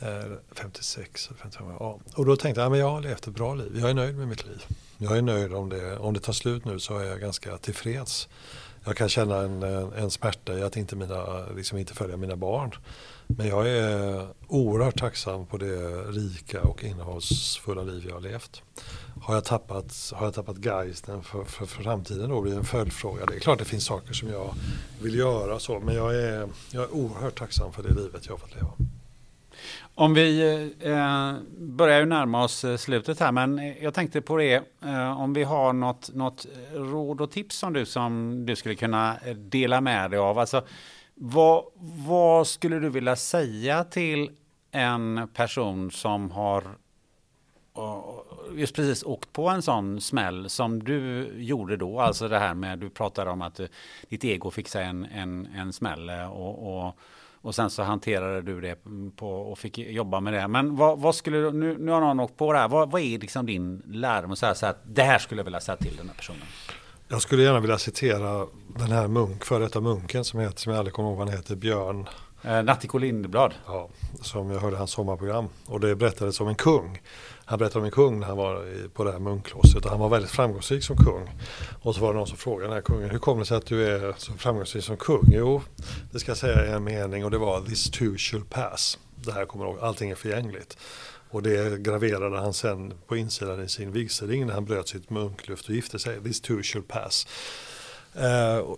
Eh, 0.00 0.32
56 0.52 1.30
55, 1.42 1.66
ja. 1.78 1.98
Och 2.14 2.26
då 2.26 2.36
tänkte 2.36 2.60
jag, 2.60 2.66
ja, 2.66 2.70
men 2.70 2.78
jag 2.78 2.90
har 2.90 3.00
levt 3.00 3.26
ett 3.26 3.34
bra 3.34 3.54
liv. 3.54 3.78
Jag 3.80 3.90
är 3.90 3.94
nöjd 3.94 4.16
med 4.16 4.28
mitt 4.28 4.46
liv. 4.46 4.64
Jag 4.98 5.18
är 5.18 5.22
nöjd 5.22 5.54
om 5.54 5.68
det, 5.68 5.98
om 5.98 6.14
det 6.14 6.20
tar 6.20 6.32
slut 6.32 6.64
nu 6.64 6.80
så 6.80 6.98
är 6.98 7.04
jag 7.04 7.20
ganska 7.20 7.58
tillfreds 7.58 8.28
jag 8.84 8.96
kan 8.96 9.08
känna 9.08 9.36
en, 9.36 9.62
en 9.92 10.10
smärta 10.10 10.58
i 10.58 10.62
att 10.62 10.76
inte, 10.76 10.96
mina, 10.96 11.46
liksom 11.56 11.78
inte 11.78 11.94
följa 11.94 12.16
mina 12.16 12.36
barn. 12.36 12.74
Men 13.26 13.48
jag 13.48 13.68
är 13.68 14.26
oerhört 14.48 14.98
tacksam 14.98 15.46
på 15.46 15.56
det 15.56 15.76
rika 16.02 16.62
och 16.62 16.84
innehållsfulla 16.84 17.82
liv 17.82 18.04
jag 18.08 18.14
har 18.14 18.20
levt. 18.20 18.62
Har 19.22 19.34
jag 19.34 19.44
tappat, 19.44 20.12
har 20.14 20.26
jag 20.26 20.34
tappat 20.34 20.64
geisten 20.64 21.22
för, 21.22 21.44
för, 21.44 21.66
för 21.66 21.82
framtiden 21.82 22.30
då 22.30 22.40
blir 22.40 22.52
det 22.52 22.58
en 22.58 22.64
följdfråga. 22.64 23.26
Det 23.26 23.34
är 23.34 23.40
klart 23.40 23.58
det 23.58 23.64
finns 23.64 23.84
saker 23.84 24.12
som 24.12 24.28
jag 24.28 24.54
vill 25.02 25.14
göra 25.14 25.58
så 25.58 25.80
men 25.80 25.94
jag 25.94 26.14
är, 26.14 26.48
jag 26.70 26.82
är 26.82 26.94
oerhört 26.94 27.38
tacksam 27.38 27.72
för 27.72 27.82
det 27.82 27.94
livet 27.94 28.26
jag 28.26 28.32
har 28.32 28.38
fått 28.38 28.54
leva. 28.54 28.72
Om 30.02 30.14
vi 30.14 30.42
eh, 30.80 31.34
börjar 31.58 32.00
ju 32.00 32.06
närma 32.06 32.44
oss 32.44 32.64
eh, 32.64 32.76
slutet 32.76 33.20
här, 33.20 33.32
men 33.32 33.74
jag 33.80 33.94
tänkte 33.94 34.20
på 34.20 34.36
det, 34.36 34.54
eh, 34.84 35.20
om 35.20 35.32
vi 35.32 35.42
har 35.42 35.72
något, 35.72 36.14
något 36.14 36.46
råd 36.74 37.20
och 37.20 37.30
tips 37.30 37.56
som 37.56 37.72
du, 37.72 37.86
som 37.86 38.42
du 38.46 38.56
skulle 38.56 38.74
kunna 38.74 39.16
eh, 39.24 39.34
dela 39.34 39.80
med 39.80 40.10
dig 40.10 40.18
av. 40.18 40.38
Alltså, 40.38 40.64
vad, 41.14 41.64
vad 42.06 42.46
skulle 42.46 42.78
du 42.78 42.88
vilja 42.88 43.16
säga 43.16 43.84
till 43.84 44.30
en 44.70 45.28
person 45.34 45.90
som 45.90 46.30
har 46.30 46.62
eh, 47.76 48.60
just 48.60 48.74
precis 48.74 49.02
åkt 49.02 49.32
på 49.32 49.48
en 49.48 49.62
sån 49.62 50.00
smäll 50.00 50.48
som 50.48 50.84
du 50.84 51.32
gjorde 51.36 51.76
då, 51.76 52.00
alltså 52.00 52.28
det 52.28 52.38
här 52.38 52.54
med, 52.54 52.78
du 52.78 52.90
pratade 52.90 53.30
om 53.30 53.42
att 53.42 53.60
ditt 54.08 54.24
ego 54.24 54.50
fick 54.50 54.68
sig 54.68 54.84
en, 54.84 55.04
en, 55.04 55.48
en 55.56 55.72
smäll 55.72 56.10
och, 56.10 56.86
och 56.86 56.96
och 57.42 57.54
sen 57.54 57.70
så 57.70 57.82
hanterade 57.82 58.42
du 58.42 58.60
det 58.60 58.78
på, 59.16 59.30
och 59.30 59.58
fick 59.58 59.78
jobba 59.78 60.20
med 60.20 60.32
det. 60.32 60.48
Men 60.48 60.76
vad, 60.76 60.98
vad 60.98 61.14
skulle 61.14 61.38
du, 61.38 61.52
nu, 61.52 61.78
nu 61.78 61.92
har 61.92 62.00
någon 62.00 62.20
åkt 62.20 62.36
på 62.36 62.52
det 62.52 62.58
här. 62.58 62.68
Vad, 62.68 62.90
vad 62.90 63.00
är 63.00 63.18
liksom 63.18 63.46
din 63.46 63.82
lärdom? 63.86 64.36
Så 64.36 64.46
här, 64.46 64.54
så 64.54 64.66
här, 64.66 64.74
det 64.84 65.02
här 65.02 65.18
skulle 65.18 65.38
jag 65.38 65.44
vilja 65.44 65.60
säga 65.60 65.76
till 65.76 65.96
den 65.96 66.08
här 66.08 66.16
personen. 66.16 66.42
Jag 67.08 67.22
skulle 67.22 67.42
gärna 67.42 67.60
vilja 67.60 67.78
citera 67.78 68.46
den 68.78 68.92
här 68.92 69.08
munk, 69.08 69.44
före 69.44 69.64
detta 69.64 69.80
munken 69.80 70.24
som 70.24 70.40
heter, 70.40 70.60
som 70.60 70.72
jag 70.72 70.78
aldrig 70.78 70.94
kommer 70.94 71.08
ihåg 71.08 71.18
vad 71.18 71.28
han 71.28 71.36
heter, 71.36 71.56
Björn. 71.56 72.08
Eh, 72.42 72.62
Nattiko 72.62 72.98
Lindblad. 72.98 73.54
Ja, 73.66 73.88
som 74.20 74.50
jag 74.50 74.60
hörde 74.60 74.76
hans 74.76 74.90
sommarprogram. 74.90 75.48
Och 75.66 75.80
det 75.80 75.96
berättades 75.96 76.40
om 76.40 76.48
en 76.48 76.54
kung 76.54 77.00
han 77.52 77.58
berättade 77.58 77.78
om 77.78 77.84
en 77.84 77.90
kung 77.90 78.20
när 78.20 78.26
han 78.26 78.36
var 78.36 78.88
på 78.88 79.04
det 79.04 79.12
här 79.12 79.18
munkklostret 79.18 79.84
och 79.84 79.90
han 79.90 80.00
var 80.00 80.08
väldigt 80.08 80.30
framgångsrik 80.30 80.84
som 80.84 80.96
kung. 80.96 81.30
Och 81.82 81.94
så 81.94 82.00
var 82.00 82.12
det 82.12 82.18
någon 82.18 82.26
som 82.26 82.36
frågade 82.36 82.66
den 82.66 82.74
här 82.74 82.80
kungen, 82.80 83.10
hur 83.10 83.18
kommer 83.18 83.40
det 83.40 83.46
sig 83.46 83.56
att 83.56 83.66
du 83.66 83.86
är 83.86 84.14
så 84.16 84.32
framgångsrik 84.32 84.84
som 84.84 84.96
kung? 84.96 85.28
Jo, 85.32 85.62
det 86.12 86.18
ska 86.18 86.30
jag 86.30 86.38
säga 86.38 86.66
i 86.66 86.70
en 86.70 86.84
mening 86.84 87.24
och 87.24 87.30
det 87.30 87.38
var 87.38 87.60
this 87.60 87.90
too 87.90 88.16
shall 88.18 88.44
pass. 88.44 88.98
Det 89.14 89.32
här 89.32 89.44
kommer 89.44 89.64
ihåg, 89.64 89.78
allting 89.80 90.10
är 90.10 90.14
förgängligt. 90.14 90.78
Och 91.30 91.42
det 91.42 91.82
graverade 91.82 92.38
han 92.38 92.52
sen 92.52 92.94
på 93.06 93.16
insidan 93.16 93.62
i 93.62 93.68
sin 93.68 93.92
vigselring 93.92 94.46
när 94.46 94.54
han 94.54 94.64
bröt 94.64 94.88
sitt 94.88 95.10
munkluft 95.10 95.68
och 95.68 95.74
gifte 95.74 95.98
sig. 95.98 96.20
This 96.20 96.40
too 96.40 96.62
shall 96.62 96.82
pass. 96.82 97.26
Uh, 98.16 98.74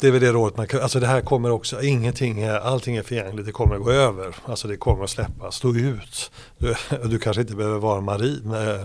det 0.00 0.06
är 0.06 0.10
väl 0.12 0.20
det 0.20 0.32
rådet 0.32 0.56
man 0.56 0.66
kan, 0.66 0.80
alltså 0.80 1.00
det 1.00 1.06
här 1.06 1.20
kommer 1.20 1.50
också, 1.50 1.82
ingenting 1.82 2.40
är, 2.40 2.54
allting 2.54 2.96
är 2.96 3.02
förgängligt, 3.02 3.46
det 3.46 3.52
kommer 3.52 3.74
att 3.74 3.82
gå 3.82 3.90
över. 3.90 4.36
Alltså 4.44 4.68
det 4.68 4.76
kommer 4.76 5.04
att 5.04 5.10
släppa, 5.10 5.50
stå 5.50 5.74
ut. 5.74 6.30
Du, 6.58 6.74
du 7.04 7.18
kanske 7.18 7.40
inte 7.42 7.54
behöver 7.54 7.78
vara 7.78 8.00
marin, 8.00 8.54
äh, 8.54 8.80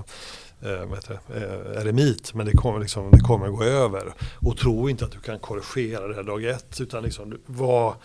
äh, 0.62 1.82
eremit, 1.82 2.34
men 2.34 2.46
det 2.46 2.52
kommer, 2.52 2.80
liksom, 2.80 3.12
det 3.12 3.20
kommer 3.20 3.46
att 3.46 3.56
gå 3.58 3.64
över. 3.64 4.14
Och 4.40 4.58
tro 4.58 4.90
inte 4.90 5.06
att 5.06 5.12
du 5.12 5.20
kan 5.20 5.40
korrigera 5.40 6.08
det 6.08 6.16
här 6.16 6.24
dag 6.24 6.44
ett, 6.44 6.82
utan 6.82 7.04
liksom, 7.04 7.38
var, 7.46 7.96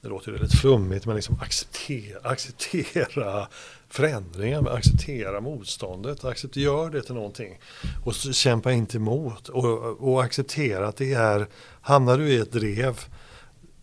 det 0.00 0.08
låter 0.08 0.28
ju 0.28 0.32
väldigt 0.32 0.60
flummigt, 0.60 1.06
men 1.06 1.16
liksom 1.16 1.38
acceptera, 1.40 2.18
acceptera 2.22 3.48
förändringar, 3.88 4.68
acceptera 4.76 5.40
motståndet, 5.40 6.24
acceptera, 6.24 6.64
gör 6.64 6.90
det 6.90 7.02
till 7.02 7.14
någonting. 7.14 7.58
Och 8.04 8.14
kämpa 8.14 8.72
inte 8.72 8.96
emot 8.96 9.48
och, 9.48 10.02
och 10.08 10.22
acceptera 10.22 10.88
att 10.88 10.96
det 10.96 11.12
är, 11.12 11.46
hamnar 11.84 12.18
du 12.18 12.28
i 12.28 12.38
ett 12.38 12.52
drev 12.52 13.00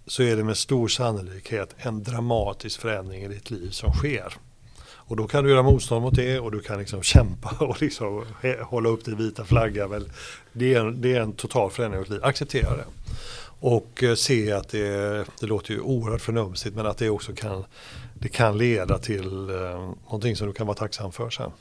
så 0.08 0.24
är 0.24 0.36
det 0.36 0.44
med 0.44 0.58
stor 0.58 0.88
sannolikhet 0.88 1.76
en 1.78 2.04
dramatisk 2.04 2.82
förändring 2.82 3.24
i 3.24 3.28
ditt 3.28 3.52
liv 3.52 3.70
som 3.70 3.94
sker. 3.94 4.34
Och 4.84 5.16
då 5.16 5.28
kan 5.28 5.44
du 5.44 5.50
göra 5.50 5.64
motstånd 5.64 6.02
mot 6.02 6.16
det 6.16 6.40
och 6.40 6.52
du 6.52 6.60
kan 6.60 6.80
liksom 6.80 7.04
kämpa 7.04 7.66
och 7.66 7.82
liksom 7.82 8.26
hålla 8.62 8.90
upp 8.90 9.06
din 9.06 9.18
vita 9.18 9.46
flagga. 9.46 9.88
Men 9.88 10.12
det, 10.54 10.74
är 10.74 10.80
en, 10.80 11.02
det 11.02 11.14
är 11.14 11.22
en 11.22 11.34
total 11.34 11.72
förändring 11.72 12.00
av 12.00 12.04
ditt 12.04 12.14
liv. 12.14 12.24
Acceptera 12.24 12.78
det. 12.78 12.86
Och 13.60 14.04
eh, 14.04 14.16
se 14.16 14.52
att 14.52 14.70
det, 14.70 15.26
det 15.40 15.46
låter 15.48 15.74
ju 15.74 15.80
oerhört 15.80 16.22
förnumstigt 16.22 16.76
men 16.76 16.86
att 16.86 16.98
det 16.98 17.10
också 17.10 17.34
kan, 17.34 17.64
det 18.14 18.30
kan 18.30 18.58
leda 18.58 18.98
till 18.98 19.50
eh, 19.50 19.94
någonting 20.06 20.36
som 20.36 20.48
du 20.48 20.54
kan 20.54 20.68
vara 20.68 20.78
tacksam 20.78 21.12
för 21.12 21.30
sen. 21.30 21.52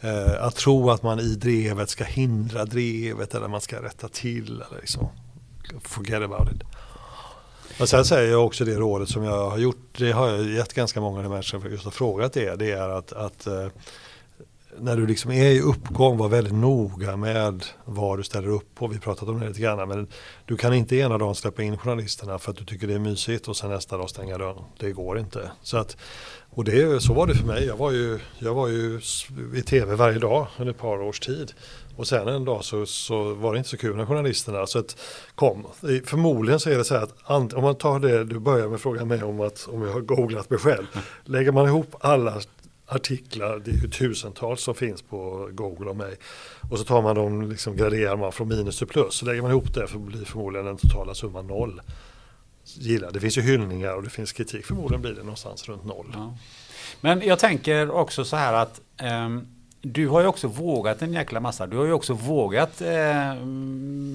Eh, 0.00 0.44
att 0.44 0.56
tro 0.56 0.90
att 0.90 1.02
man 1.02 1.20
i 1.20 1.34
drevet 1.34 1.90
ska 1.90 2.04
hindra 2.04 2.64
drevet 2.64 3.34
eller 3.34 3.48
man 3.48 3.60
ska 3.60 3.82
rätta 3.82 4.08
till 4.08 4.62
eller 4.70 4.80
liksom 4.80 5.08
forget 5.80 6.22
about 6.22 6.52
it. 6.52 6.62
Och 7.80 7.88
sen 7.88 8.04
säger 8.04 8.30
jag 8.30 8.46
också 8.46 8.64
det 8.64 8.74
rådet 8.74 9.08
som 9.08 9.24
jag 9.24 9.50
har 9.50 9.58
gjort, 9.58 9.98
det 9.98 10.12
har 10.12 10.28
jag 10.28 10.44
gett 10.44 10.74
ganska 10.74 11.00
många 11.00 11.28
människor 11.28 11.60
för 11.60 11.68
just 11.68 11.84
har 11.84 11.90
frågat 11.90 12.32
det, 12.32 12.56
det 12.56 12.70
är 12.70 12.88
att, 12.88 13.12
att 13.12 13.46
eh, 13.46 13.66
när 14.78 14.96
du 14.96 15.06
liksom 15.06 15.30
är 15.30 15.50
i 15.50 15.60
uppgång, 15.60 16.16
var 16.16 16.28
väldigt 16.28 16.52
noga 16.52 17.16
med 17.16 17.64
vad 17.84 18.18
du 18.18 18.22
ställer 18.22 18.48
upp 18.48 18.74
på. 18.74 18.86
Vi 18.86 18.98
pratat 18.98 19.28
om 19.28 19.40
det 19.40 19.48
lite 19.48 19.60
grann, 19.60 19.88
men 19.88 20.06
du 20.46 20.56
kan 20.56 20.74
inte 20.74 20.96
ena 20.96 21.18
dagen 21.18 21.34
släppa 21.34 21.62
in 21.62 21.78
journalisterna 21.78 22.38
för 22.38 22.50
att 22.50 22.56
du 22.56 22.64
tycker 22.64 22.86
det 22.86 22.94
är 22.94 22.98
mysigt 22.98 23.48
och 23.48 23.56
sen 23.56 23.70
nästa 23.70 23.96
dag 23.96 24.10
stänga 24.10 24.38
dörren. 24.38 24.64
Det 24.78 24.92
går 24.92 25.18
inte. 25.18 25.50
Så, 25.62 25.76
att, 25.76 25.96
och 26.50 26.64
det, 26.64 27.02
så 27.02 27.14
var 27.14 27.26
det 27.26 27.34
för 27.34 27.46
mig. 27.46 27.64
Jag 27.64 27.76
var, 27.76 27.90
ju, 27.90 28.18
jag 28.38 28.54
var 28.54 28.68
ju 28.68 29.00
i 29.54 29.62
tv 29.62 29.94
varje 29.94 30.18
dag 30.18 30.46
under 30.58 30.72
ett 30.72 30.80
par 30.80 31.02
års 31.02 31.20
tid. 31.20 31.52
Och 31.96 32.08
sen 32.08 32.28
en 32.28 32.44
dag 32.44 32.64
så, 32.64 32.86
så 32.86 33.34
var 33.34 33.52
det 33.52 33.58
inte 33.58 33.70
så 33.70 33.76
kul 33.76 33.96
när 33.96 34.06
journalisterna 34.06 34.66
så 34.66 34.78
att 34.78 34.96
kom. 35.34 35.66
Förmodligen 36.04 36.60
så 36.60 36.70
är 36.70 36.78
det 36.78 36.84
så 36.84 36.94
här 36.94 37.02
att 37.02 37.52
om 37.52 37.62
man 37.62 37.74
tar 37.74 38.00
det 38.00 38.24
du 38.24 38.38
börjar 38.38 38.68
med 38.68 38.80
frågan 38.80 39.08
mig 39.08 39.22
om 39.22 39.40
att 39.40 39.68
om 39.72 39.82
jag 39.82 39.92
har 39.92 40.00
googlat 40.00 40.50
mig 40.50 40.58
själv. 40.58 40.86
Lägger 41.24 41.52
man 41.52 41.66
ihop 41.66 41.94
alla 42.00 42.40
artiklar, 42.86 43.62
det 43.64 43.70
är 43.70 43.74
ju 43.74 43.90
tusentals 43.90 44.62
som 44.62 44.74
finns 44.74 45.02
på 45.02 45.48
Google 45.52 45.90
om 45.90 45.96
mig. 45.96 46.16
Och 46.70 46.78
så 46.78 46.84
tar 46.84 47.02
man 47.02 47.16
dem, 47.16 47.50
liksom 47.50 47.76
graderar 47.76 48.16
man 48.16 48.32
från 48.32 48.48
minus 48.48 48.78
till 48.78 48.86
plus. 48.86 49.14
Så 49.14 49.26
lägger 49.26 49.42
man 49.42 49.50
ihop 49.50 49.74
det 49.74 49.86
för 49.86 49.98
blir 49.98 50.24
förmodligen 50.24 50.66
den 50.66 50.76
totala 50.76 51.14
summan 51.14 51.46
noll. 51.46 51.80
Gilla. 52.64 53.10
Det 53.10 53.20
finns 53.20 53.38
ju 53.38 53.42
hyllningar 53.42 53.94
och 53.94 54.02
det 54.02 54.10
finns 54.10 54.32
kritik. 54.32 54.66
Förmodligen 54.66 55.02
blir 55.02 55.12
det 55.12 55.22
någonstans 55.22 55.68
runt 55.68 55.84
noll. 55.84 56.06
Ja. 56.12 56.36
Men 57.00 57.22
jag 57.22 57.38
tänker 57.38 57.90
också 57.90 58.24
så 58.24 58.36
här 58.36 58.52
att 58.52 58.80
um 59.02 59.46
du 59.82 60.08
har 60.08 60.20
ju 60.20 60.26
också 60.26 60.48
vågat 60.48 61.02
en 61.02 61.12
jäkla 61.12 61.40
massa. 61.40 61.66
Du 61.66 61.76
har 61.76 61.84
ju 61.84 61.92
också 61.92 62.14
vågat 62.14 62.80
eh, 62.80 63.34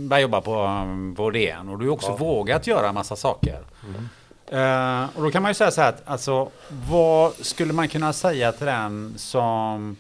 börja 0.08 0.22
jobba 0.22 0.42
på, 0.42 0.86
på 1.18 1.30
DN 1.30 1.70
och 1.70 1.80
du 1.80 1.86
har 1.86 1.94
också 1.94 2.08
ja. 2.08 2.16
vågat 2.16 2.68
göra 2.68 2.94
massa 2.94 3.16
saker. 3.16 3.64
Mm. 3.88 4.10
Uh, 4.54 5.10
och 5.16 5.24
då 5.24 5.32
kan 5.32 5.42
man 5.42 5.52
ju 5.52 5.56
säga 5.56 5.72
så 5.72 5.82
här 5.82 5.90
att 5.90 6.02
alltså, 6.06 6.50
vad 6.90 7.34
skulle 7.34 7.74
man 7.74 7.88
kunna 7.88 8.14
säga 8.14 8.52
till 8.52 8.66
den 8.66 9.14
som 9.18 9.98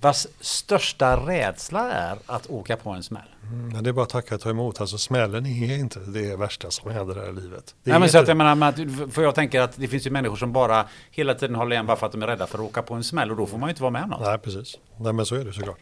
vars 0.00 0.26
största 0.40 1.16
rädsla 1.16 1.92
är 1.92 2.18
att 2.26 2.46
åka 2.46 2.76
på 2.76 2.90
en 2.90 3.02
smäll? 3.02 3.22
Mm, 3.52 3.82
det 3.82 3.90
är 3.90 3.92
bara 3.92 4.02
att 4.02 4.08
tacka 4.08 4.34
och 4.34 4.40
ta 4.40 4.50
emot. 4.50 4.80
Alltså 4.80 4.98
smällen 4.98 5.46
är 5.46 5.78
inte 5.78 6.00
det 6.00 6.36
värsta 6.36 6.70
som 6.70 6.90
händer 6.90 7.14
här 7.14 7.28
i 7.28 7.32
livet. 7.32 7.74
Det 7.84 7.90
Nej, 7.90 8.00
men 8.00 8.08
så 8.08 8.18
att 8.18 8.28
jag 8.28 8.36
menar, 8.36 9.10
för 9.10 9.22
jag 9.22 9.34
tänker 9.34 9.60
att 9.60 9.76
det 9.76 9.88
finns 9.88 10.06
ju 10.06 10.10
människor 10.10 10.36
som 10.36 10.52
bara 10.52 10.88
hela 11.10 11.34
tiden 11.34 11.56
håller 11.56 11.72
igen 11.72 11.86
bara 11.86 11.96
för 11.96 12.06
att 12.06 12.12
de 12.12 12.22
är 12.22 12.26
rädda 12.26 12.46
för 12.46 12.58
att 12.58 12.64
åka 12.64 12.82
på 12.82 12.94
en 12.94 13.04
smäll 13.04 13.30
och 13.30 13.36
då 13.36 13.46
får 13.46 13.58
man 13.58 13.68
ju 13.68 13.70
inte 13.70 13.82
vara 13.82 13.90
med 13.90 14.02
om 14.02 14.10
något. 14.10 14.20
Nej, 14.20 14.38
precis. 14.38 14.78
Nej, 14.96 15.12
men 15.12 15.26
så 15.26 15.34
är 15.34 15.44
det 15.44 15.52
såklart. 15.52 15.78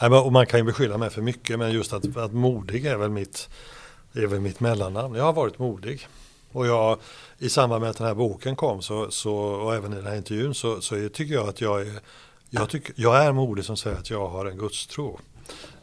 Nej, 0.00 0.10
men, 0.10 0.18
och 0.18 0.32
man 0.32 0.46
kan 0.46 0.60
ju 0.60 0.64
beskylla 0.64 0.98
mig 0.98 1.10
för 1.10 1.22
mycket, 1.22 1.58
men 1.58 1.72
just 1.72 1.92
att, 1.92 2.16
att 2.16 2.32
modig 2.32 2.86
är 2.86 2.96
väl 2.96 3.10
mitt, 3.10 3.48
är 4.12 4.26
väl 4.26 4.40
mitt 4.40 4.60
mellannamn. 4.60 5.14
Jag 5.14 5.24
har 5.24 5.32
varit 5.32 5.58
modig. 5.58 6.08
Och 6.52 6.66
jag, 6.66 6.98
i 7.38 7.48
samband 7.48 7.80
med 7.80 7.90
att 7.90 7.96
den 7.96 8.06
här 8.06 8.14
boken 8.14 8.56
kom 8.56 8.82
så, 8.82 9.10
så, 9.10 9.34
och 9.36 9.74
även 9.74 9.92
i 9.92 9.96
den 9.96 10.06
här 10.06 10.16
intervjun 10.16 10.54
så, 10.54 10.80
så 10.80 11.08
tycker 11.08 11.34
jag 11.34 11.48
att 11.48 11.60
jag 11.60 11.80
är, 11.80 12.00
jag, 12.50 12.68
tycker, 12.70 12.94
jag 12.96 13.24
är 13.24 13.32
modig 13.32 13.64
som 13.64 13.76
säger 13.76 13.96
att 13.96 14.10
jag 14.10 14.28
har 14.28 14.46
en 14.46 14.58
gudstro. 14.58 15.20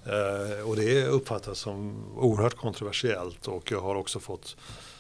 Eh, 0.06 0.70
och 0.70 0.76
det 0.76 1.06
uppfattas 1.06 1.60
som 1.60 2.06
oerhört 2.18 2.56
kontroversiellt 2.56 3.48
och 3.48 3.72
jag 3.72 3.82
har 3.82 3.96
också 3.96 4.20
fått, 4.20 4.56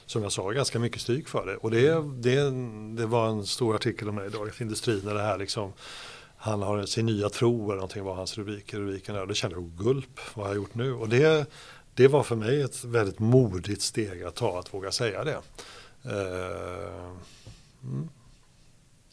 som 0.05 0.23
jag 0.23 0.31
sa, 0.31 0.49
ganska 0.49 0.79
mycket 0.79 1.01
stryk 1.01 1.27
för 1.27 1.45
det. 1.45 1.55
Och 1.55 1.71
det, 1.71 2.03
det, 2.13 2.51
det 2.97 3.05
var 3.05 3.29
en 3.29 3.45
stor 3.45 3.75
artikel 3.75 4.09
om 4.09 4.15
det 4.15 4.25
i 4.25 4.29
Dagens 4.29 4.61
Industri 4.61 5.01
när 5.05 5.13
det 5.13 5.21
här 5.21 5.37
liksom 5.37 5.73
han 6.43 6.61
har 6.61 6.85
sin 6.85 7.05
nya 7.05 7.29
tro 7.29 7.65
eller 7.65 7.75
någonting 7.75 8.03
var 8.03 8.15
hans 8.15 8.37
rubrik. 8.37 8.73
Rubriken 8.73 9.15
där. 9.15 9.21
Och 9.21 9.27
det 9.27 9.35
kände 9.35 9.55
jag, 9.55 9.71
gulp, 9.77 10.19
vad 10.33 10.45
har 10.45 10.53
jag 10.53 10.61
gjort 10.61 10.75
nu? 10.75 10.93
Och 10.93 11.09
det, 11.09 11.45
det 11.93 12.07
var 12.07 12.23
för 12.23 12.35
mig 12.35 12.61
ett 12.61 12.83
väldigt 12.83 13.19
modigt 13.19 13.81
steg 13.81 14.23
att 14.23 14.35
ta, 14.35 14.59
att 14.59 14.73
våga 14.73 14.91
säga 14.91 15.23
det. 15.23 15.37
Uh, 16.05 17.11
mm. 17.83 18.09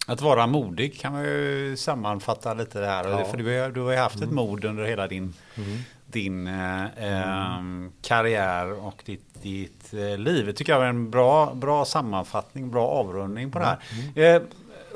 Att 0.09 0.20
vara 0.20 0.47
modig 0.47 1.01
kan 1.01 1.12
man 1.12 1.24
ju 1.24 1.76
sammanfatta 1.76 2.55
lite 2.55 2.80
där. 2.80 3.09
Ja. 3.09 3.24
För 3.24 3.36
du, 3.36 3.60
har, 3.60 3.68
du 3.68 3.80
har 3.80 3.93
ju 3.93 3.98
haft 3.98 4.16
ett 4.16 4.22
mm. 4.22 4.35
mod 4.35 4.64
under 4.64 4.85
hela 4.85 5.06
din, 5.06 5.35
mm. 5.55 5.78
din 6.06 6.47
eh, 6.47 7.05
mm. 7.59 7.93
karriär 8.02 8.86
och 8.86 9.02
ditt, 9.05 9.43
ditt 9.43 9.94
eh, 9.94 10.18
liv. 10.18 10.47
Det 10.47 10.52
tycker 10.52 10.72
jag 10.72 10.82
är 10.82 10.86
en 10.86 11.10
bra, 11.10 11.55
bra 11.55 11.85
sammanfattning, 11.85 12.70
bra 12.70 12.89
avrundning 12.89 13.51
på 13.51 13.59
det 13.59 13.64
här. 13.64 13.78
Mm. 14.16 14.36
Eh, 14.36 14.43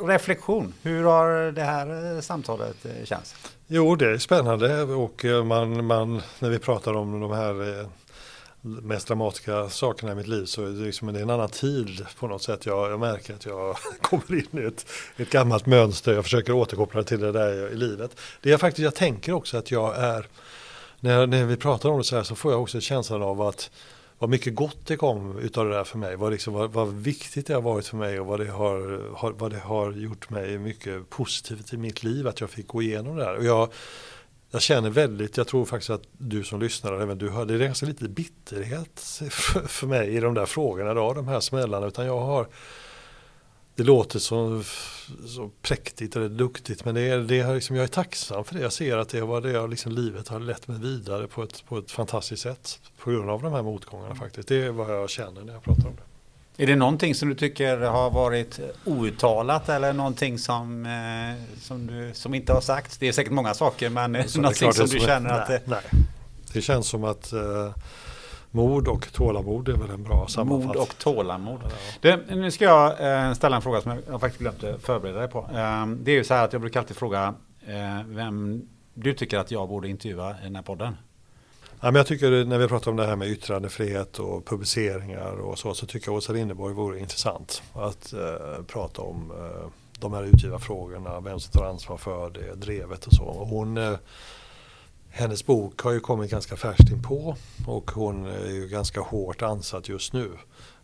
reflektion, 0.06 0.74
hur 0.82 1.04
har 1.04 1.52
det 1.52 1.64
här 1.64 2.14
eh, 2.14 2.20
samtalet 2.20 2.84
eh, 2.84 3.04
känts? 3.04 3.34
Jo, 3.66 3.96
det 3.96 4.10
är 4.10 4.18
spännande 4.18 4.82
och 4.82 5.24
man, 5.44 5.86
man, 5.86 6.22
när 6.38 6.50
vi 6.50 6.58
pratar 6.58 6.94
om 6.94 7.20
de 7.20 7.30
här 7.30 7.86
mest 8.62 9.08
dramatiska 9.08 9.68
sakerna 9.68 10.12
i 10.12 10.14
mitt 10.14 10.28
liv 10.28 10.44
så 10.44 10.64
är 10.64 10.68
det, 10.68 10.84
liksom, 10.84 11.12
det 11.12 11.18
är 11.18 11.22
en 11.22 11.30
annan 11.30 11.48
tid 11.48 12.06
på 12.18 12.26
något 12.26 12.42
sätt. 12.42 12.66
Jag, 12.66 12.90
jag 12.90 13.00
märker 13.00 13.34
att 13.34 13.46
jag 13.46 13.76
kommer 14.00 14.34
in 14.34 14.62
i 14.62 14.66
ett, 14.66 14.86
ett 15.16 15.30
gammalt 15.30 15.66
mönster. 15.66 16.14
Jag 16.14 16.24
försöker 16.24 16.52
återkoppla 16.52 17.02
till 17.02 17.20
det 17.20 17.32
där 17.32 17.72
i 17.72 17.76
livet. 17.76 18.16
Det 18.40 18.52
är 18.52 18.58
faktiskt, 18.58 18.84
jag 18.84 18.94
tänker 18.94 19.32
också 19.32 19.56
att 19.56 19.70
jag 19.70 19.98
är, 19.98 20.26
när, 21.00 21.26
när 21.26 21.44
vi 21.44 21.56
pratar 21.56 21.88
om 21.88 21.98
det 21.98 22.04
så 22.04 22.16
här 22.16 22.22
så 22.22 22.34
får 22.34 22.52
jag 22.52 22.62
också 22.62 22.80
känslan 22.80 23.22
av 23.22 23.42
att 23.42 23.70
vad 24.18 24.30
mycket 24.30 24.54
gott 24.54 24.86
det 24.86 24.96
kom 24.96 25.38
utav 25.38 25.68
det 25.68 25.74
där 25.74 25.84
för 25.84 25.98
mig. 25.98 26.16
Vad, 26.16 26.32
liksom, 26.32 26.54
vad, 26.54 26.72
vad 26.72 26.88
viktigt 26.88 27.46
det 27.46 27.54
har 27.54 27.62
varit 27.62 27.86
för 27.86 27.96
mig 27.96 28.20
och 28.20 28.26
vad 28.26 28.40
det 28.40 28.50
har, 28.50 29.10
har, 29.16 29.32
vad 29.32 29.50
det 29.50 29.58
har 29.58 29.92
gjort 29.92 30.30
mig 30.30 30.58
mycket 30.58 31.10
positivt 31.10 31.72
i 31.72 31.76
mitt 31.76 32.02
liv 32.02 32.28
att 32.28 32.40
jag 32.40 32.50
fick 32.50 32.66
gå 32.66 32.82
igenom 32.82 33.16
det 33.16 33.24
där. 33.24 33.36
Och 33.36 33.44
jag, 33.44 33.68
jag 34.52 34.62
känner 34.62 34.90
väldigt, 34.90 35.36
jag 35.36 35.46
tror 35.46 35.64
faktiskt 35.64 35.90
att 35.90 36.02
du 36.18 36.44
som 36.44 36.60
lyssnar, 36.60 36.92
även 36.92 37.18
du 37.18 37.30
hör, 37.30 37.46
det 37.46 37.54
är 37.54 37.58
ganska 37.58 37.86
lite 37.86 38.08
bitterhet 38.08 39.00
för, 39.30 39.60
för 39.60 39.86
mig 39.86 40.16
i 40.16 40.20
de 40.20 40.34
där 40.34 40.46
frågorna 40.46 40.94
då, 40.94 41.12
de 41.12 41.28
här 41.28 41.40
smällarna, 41.40 41.86
utan 41.86 42.06
jag 42.06 42.20
har 42.20 42.46
det 43.74 43.82
låter 43.82 44.18
så, 44.18 44.62
så 45.26 45.50
präktigt 45.62 46.16
eller 46.16 46.28
duktigt 46.28 46.84
men 46.84 46.94
det 46.94 47.00
är, 47.00 47.18
det 47.18 47.40
är 47.40 47.54
liksom, 47.54 47.76
jag 47.76 47.82
är 47.82 47.88
tacksam 47.88 48.44
för 48.44 48.54
det. 48.54 48.60
Jag 48.60 48.72
ser 48.72 48.96
att 48.96 49.08
det 49.08 49.20
var 49.20 49.40
det 49.40 49.66
liksom, 49.66 49.92
livet 49.92 50.28
har 50.28 50.40
lett 50.40 50.68
mig 50.68 50.78
vidare 50.78 51.26
på 51.26 51.42
ett, 51.42 51.64
på 51.68 51.78
ett 51.78 51.90
fantastiskt 51.90 52.42
sätt. 52.42 52.80
På 52.98 53.10
grund 53.10 53.30
av 53.30 53.42
de 53.42 53.52
här 53.52 53.62
motgångarna 53.62 54.14
faktiskt. 54.14 54.48
Det 54.48 54.62
är 54.62 54.70
vad 54.70 54.90
jag 54.90 55.10
känner 55.10 55.44
när 55.44 55.52
jag 55.52 55.62
pratar 55.62 55.88
om 55.88 55.96
det. 55.96 56.11
Är 56.56 56.66
det 56.66 56.76
någonting 56.76 57.14
som 57.14 57.28
du 57.28 57.34
tycker 57.34 57.78
har 57.78 58.10
varit 58.10 58.60
outtalat 58.84 59.68
eller 59.68 59.92
någonting 59.92 60.38
som, 60.38 60.86
eh, 60.86 61.60
som, 61.60 61.86
du, 61.86 62.10
som 62.14 62.34
inte 62.34 62.52
har 62.52 62.60
sagts? 62.60 62.98
Det 62.98 63.08
är 63.08 63.12
säkert 63.12 63.32
många 63.32 63.54
saker 63.54 63.90
men 63.90 64.12
någonting 64.36 64.72
som 64.72 64.86
du 64.86 65.00
känner 65.00 65.30
att... 65.30 65.48
Nej, 65.48 65.60
nej, 65.64 65.80
det 66.52 66.62
känns 66.62 66.86
som 66.86 67.04
att 67.04 67.32
eh, 67.32 67.70
mod 68.50 68.88
och 68.88 69.12
tålamod 69.12 69.68
är 69.68 69.72
väl 69.72 69.90
en 69.90 70.02
bra 70.02 70.26
sammanfattning. 70.28 70.66
Mod 70.66 70.76
och 70.76 70.98
tålamod. 70.98 71.60
Det, 72.00 72.20
nu 72.30 72.50
ska 72.50 72.64
jag 72.64 72.90
eh, 73.26 73.32
ställa 73.32 73.56
en 73.56 73.62
fråga 73.62 73.80
som 73.80 74.02
jag 74.10 74.20
faktiskt 74.20 74.40
glömt 74.40 74.64
att 74.64 74.82
förbereda 74.82 75.18
dig 75.18 75.28
på. 75.28 75.38
Eh, 75.38 75.86
det 75.86 76.12
är 76.12 76.16
ju 76.16 76.24
så 76.24 76.34
här 76.34 76.44
att 76.44 76.52
jag 76.52 76.60
brukar 76.62 76.80
alltid 76.80 76.96
fråga 76.96 77.34
eh, 77.66 78.02
vem 78.06 78.62
du 78.94 79.14
tycker 79.14 79.38
att 79.38 79.50
jag 79.50 79.68
borde 79.68 79.88
intervjua 79.88 80.30
i 80.30 80.44
den 80.44 80.56
här 80.56 80.62
podden. 80.62 80.96
Ja, 81.84 81.90
men 81.90 81.94
jag 81.94 82.06
tycker 82.06 82.44
när 82.44 82.58
vi 82.58 82.68
pratar 82.68 82.90
om 82.90 82.96
det 82.96 83.06
här 83.06 83.16
med 83.16 83.28
yttrandefrihet 83.28 84.18
och 84.18 84.46
publiceringar 84.46 85.40
och 85.40 85.58
så, 85.58 85.74
så 85.74 85.86
tycker 85.86 86.08
jag 86.08 86.16
Åsa 86.16 86.32
Linderborg 86.32 86.74
vore 86.74 86.98
intressant 86.98 87.62
att 87.74 88.12
eh, 88.12 88.64
prata 88.66 89.02
om 89.02 89.30
eh, 89.30 89.68
de 89.98 90.12
här 90.12 90.24
utgivarfrågorna, 90.24 91.20
vem 91.20 91.40
som 91.40 91.52
tar 91.52 91.64
ansvar 91.64 91.96
för 91.96 92.30
det, 92.30 92.54
drevet 92.54 93.06
och 93.06 93.12
så. 93.12 93.24
Och 93.24 93.46
hon, 93.46 93.76
eh, 93.76 93.94
hennes 95.10 95.46
bok 95.46 95.80
har 95.80 95.92
ju 95.92 96.00
kommit 96.00 96.30
ganska 96.30 96.56
färskt 96.56 96.90
in 96.90 97.02
på 97.02 97.36
och 97.66 97.90
hon 97.90 98.26
är 98.26 98.50
ju 98.50 98.68
ganska 98.68 99.00
hårt 99.00 99.42
ansatt 99.42 99.88
just 99.88 100.12
nu. 100.12 100.30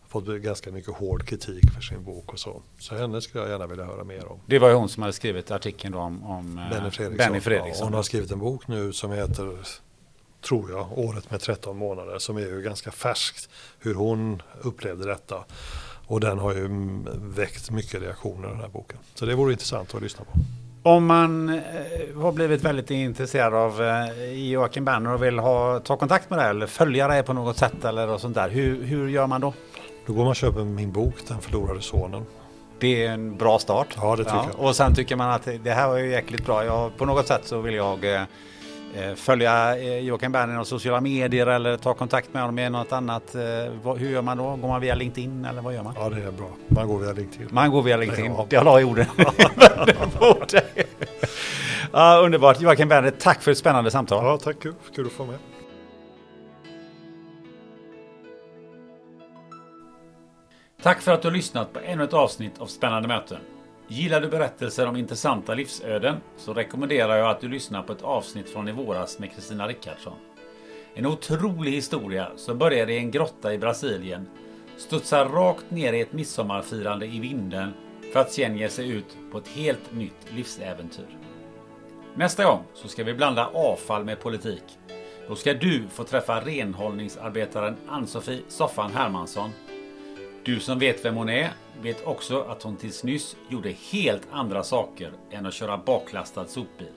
Fått 0.07 0.25
ganska 0.25 0.71
mycket 0.71 0.95
hård 0.95 1.27
kritik 1.27 1.71
för 1.71 1.81
sin 1.81 2.03
bok 2.03 2.33
och 2.33 2.39
så. 2.39 2.61
Så 2.79 2.95
henne 2.95 3.21
skulle 3.21 3.43
jag 3.43 3.51
gärna 3.51 3.67
vilja 3.67 3.85
höra 3.85 4.03
mer 4.03 4.31
om. 4.31 4.39
Det 4.45 4.59
var 4.59 4.69
ju 4.69 4.75
hon 4.75 4.89
som 4.89 5.03
hade 5.03 5.13
skrivit 5.13 5.51
artikeln 5.51 5.93
om, 5.93 6.23
om 6.23 6.57
eh, 6.57 6.69
Benny 6.69 6.91
Fredriksson. 6.91 7.27
Benny 7.27 7.39
Fredriksson. 7.39 7.79
Ja, 7.79 7.85
hon 7.85 7.93
har 7.93 8.03
skrivit 8.03 8.31
en 8.31 8.39
bok 8.39 8.67
nu 8.67 8.93
som 8.93 9.11
heter 9.11 9.57
tror 10.41 10.71
jag, 10.71 10.97
året 10.97 11.31
med 11.31 11.41
13 11.41 11.77
månader 11.77 12.19
som 12.19 12.37
är 12.37 12.41
ju 12.41 12.61
ganska 12.61 12.91
färskt 12.91 13.49
hur 13.79 13.93
hon 13.93 14.41
upplevde 14.61 15.07
detta. 15.07 15.43
Och 16.07 16.19
den 16.19 16.39
har 16.39 16.53
ju 16.53 16.67
väckt 17.15 17.71
mycket 17.71 18.01
reaktioner 18.01 18.47
den 18.47 18.59
här 18.59 18.67
boken. 18.67 18.97
Så 19.15 19.25
det 19.25 19.35
vore 19.35 19.51
intressant 19.51 19.95
att 19.95 20.01
lyssna 20.01 20.25
på. 20.25 20.31
Om 20.83 21.05
man 21.05 21.49
eh, 21.49 21.61
har 22.15 22.31
blivit 22.31 22.63
väldigt 22.63 22.91
intresserad 22.91 23.53
av 23.53 23.83
eh, 23.83 24.33
Joakim 24.33 24.85
Berner 24.85 25.13
och 25.13 25.23
vill 25.23 25.39
ha, 25.39 25.79
ta 25.79 25.97
kontakt 25.97 26.29
med 26.29 26.39
dig 26.39 26.49
eller 26.49 26.67
följa 26.67 27.07
dig 27.07 27.23
på 27.23 27.33
något 27.33 27.57
sätt 27.57 27.85
eller 27.85 28.17
sånt 28.17 28.35
där. 28.35 28.49
Hur, 28.49 28.83
hur 28.83 29.09
gör 29.09 29.27
man 29.27 29.41
då? 29.41 29.53
Då 30.05 30.13
går 30.13 30.21
man 30.21 30.29
och 30.29 30.35
köper 30.35 30.63
min 30.63 30.91
bok 30.91 31.13
Den 31.27 31.41
förlorade 31.41 31.81
sonen. 31.81 32.25
Det 32.79 33.05
är 33.05 33.11
en 33.11 33.37
bra 33.37 33.59
start. 33.59 33.87
Ja, 33.95 34.15
det 34.15 34.23
tycker 34.23 34.37
jag. 34.37 34.59
Och 34.59 34.75
sen 34.75 34.95
tycker 34.95 35.15
man 35.15 35.29
att 35.29 35.47
det 35.63 35.71
här 35.71 35.87
var 35.87 35.97
ju 35.97 36.11
jäkligt 36.11 36.45
bra. 36.45 36.65
Jag, 36.65 36.97
på 36.97 37.05
något 37.05 37.27
sätt 37.27 37.41
så 37.45 37.61
vill 37.61 37.75
jag 37.75 38.15
eh, 38.15 38.21
följa 39.15 39.77
eh, 39.77 39.99
Joakim 39.99 40.31
Berner 40.31 40.59
på 40.59 40.65
sociala 40.65 41.01
medier 41.01 41.47
eller 41.47 41.77
ta 41.77 41.93
kontakt 41.93 42.33
med 42.33 42.41
honom 42.41 42.55
med 42.55 42.71
något 42.71 42.91
annat. 42.91 43.35
Eh, 43.35 43.41
hur 43.97 44.09
gör 44.09 44.21
man 44.21 44.37
då? 44.37 44.55
Går 44.55 44.67
man 44.67 44.81
via 44.81 44.95
LinkedIn 44.95 45.45
eller 45.45 45.61
vad 45.61 45.73
gör 45.73 45.83
man? 45.83 45.93
Ja, 45.97 46.09
det 46.09 46.23
är 46.23 46.31
bra. 46.31 46.49
Man 46.67 46.87
går 46.87 46.99
via 46.99 47.13
LinkedIn. 47.13 47.47
Man 47.51 47.71
går 47.71 47.81
via 47.81 47.97
LinkedIn. 47.97 48.31
Ja. 48.37 48.47
Jag 48.49 48.65
la 48.65 48.81
i 48.81 48.83
orden. 48.83 49.05
ja, 51.91 52.21
underbart. 52.23 52.61
Joakim 52.61 52.89
Berner, 52.89 53.11
tack 53.11 53.41
för 53.41 53.51
ett 53.51 53.57
spännande 53.57 53.91
samtal. 53.91 54.25
Ja, 54.25 54.37
tack. 54.37 54.59
Kul, 54.59 54.73
kul 54.95 55.05
att 55.05 55.11
få 55.11 55.25
med. 55.25 55.37
Tack 60.81 61.01
för 61.01 61.11
att 61.11 61.21
du 61.21 61.27
har 61.27 61.35
lyssnat 61.35 61.73
på 61.73 61.79
ännu 61.79 62.03
ett 62.03 62.13
avsnitt 62.13 62.59
av 62.59 62.65
Spännande 62.65 63.07
möten. 63.07 63.37
Gillar 63.91 64.21
du 64.21 64.27
berättelser 64.27 64.87
om 64.87 64.95
intressanta 64.95 65.53
livsöden 65.53 66.15
så 66.37 66.53
rekommenderar 66.53 67.17
jag 67.17 67.29
att 67.29 67.41
du 67.41 67.47
lyssnar 67.47 67.83
på 67.83 67.93
ett 67.93 68.01
avsnitt 68.01 68.49
från 68.49 68.67
i 68.67 68.71
våras 68.71 69.19
med 69.19 69.31
Kristina 69.35 69.67
Rickardsson. 69.67 70.17
En 70.93 71.05
otrolig 71.05 71.71
historia 71.71 72.31
som 72.35 72.57
börjar 72.57 72.89
i 72.89 72.97
en 72.97 73.11
grotta 73.11 73.53
i 73.53 73.57
Brasilien, 73.57 74.29
studsar 74.77 75.25
rakt 75.25 75.71
ner 75.71 75.93
i 75.93 76.01
ett 76.01 76.13
midsommarfirande 76.13 77.05
i 77.05 77.19
vinden 77.19 77.73
för 78.13 78.19
att 78.19 78.31
sen 78.31 78.57
ge 78.57 78.69
sig 78.69 78.89
ut 78.89 79.17
på 79.31 79.37
ett 79.37 79.47
helt 79.47 79.93
nytt 79.93 80.33
livsäventyr. 80.35 81.17
Nästa 82.15 82.43
gång 82.43 82.63
så 82.73 82.87
ska 82.87 83.03
vi 83.03 83.13
blanda 83.13 83.47
avfall 83.53 84.05
med 84.05 84.19
politik. 84.19 84.63
Då 85.27 85.35
ska 85.35 85.53
du 85.53 85.87
få 85.87 86.03
träffa 86.03 86.41
renhållningsarbetaren 86.41 87.77
Ann-Sofie 87.87 88.41
Soffan 88.47 88.91
Hermansson 88.91 89.51
du 90.43 90.59
som 90.59 90.79
vet 90.79 91.05
vem 91.05 91.15
hon 91.15 91.29
är 91.29 91.51
vet 91.81 92.07
också 92.07 92.41
att 92.41 92.63
hon 92.63 92.77
tills 92.77 93.03
nyss 93.03 93.35
gjorde 93.49 93.69
helt 93.91 94.27
andra 94.31 94.63
saker 94.63 95.13
än 95.31 95.45
att 95.45 95.53
köra 95.53 95.77
baklastad 95.77 96.47
sopbil. 96.47 96.91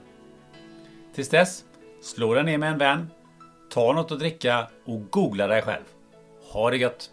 Tills 1.13 1.29
dess, 1.29 1.63
slå 2.01 2.33
dig 2.33 2.43
ner 2.43 2.57
med 2.57 2.71
en 2.71 2.77
vän, 2.77 3.11
ta 3.69 3.93
något 3.93 4.11
att 4.11 4.19
dricka 4.19 4.67
och 4.85 5.09
googla 5.09 5.47
dig 5.47 5.61
själv. 5.61 5.83
Ha 6.51 6.69
det 6.69 6.77
gött! 6.77 7.09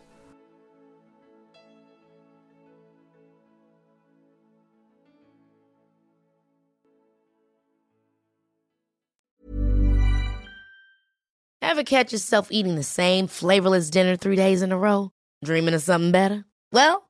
Ever 11.63 11.85
catch 11.85 12.13
yourself 12.13 12.49
eating 12.51 12.75
the 12.75 12.83
same 12.83 13.29
flavorless 13.29 13.91
dinner 13.91 14.17
three 14.17 14.37
days 14.37 14.63
in 14.63 14.73
a 14.73 14.79
row? 14.79 15.11
Dreaming 15.45 15.75
of 15.75 15.83
something 15.83 16.11
better? 16.11 16.45
Well, 16.73 17.10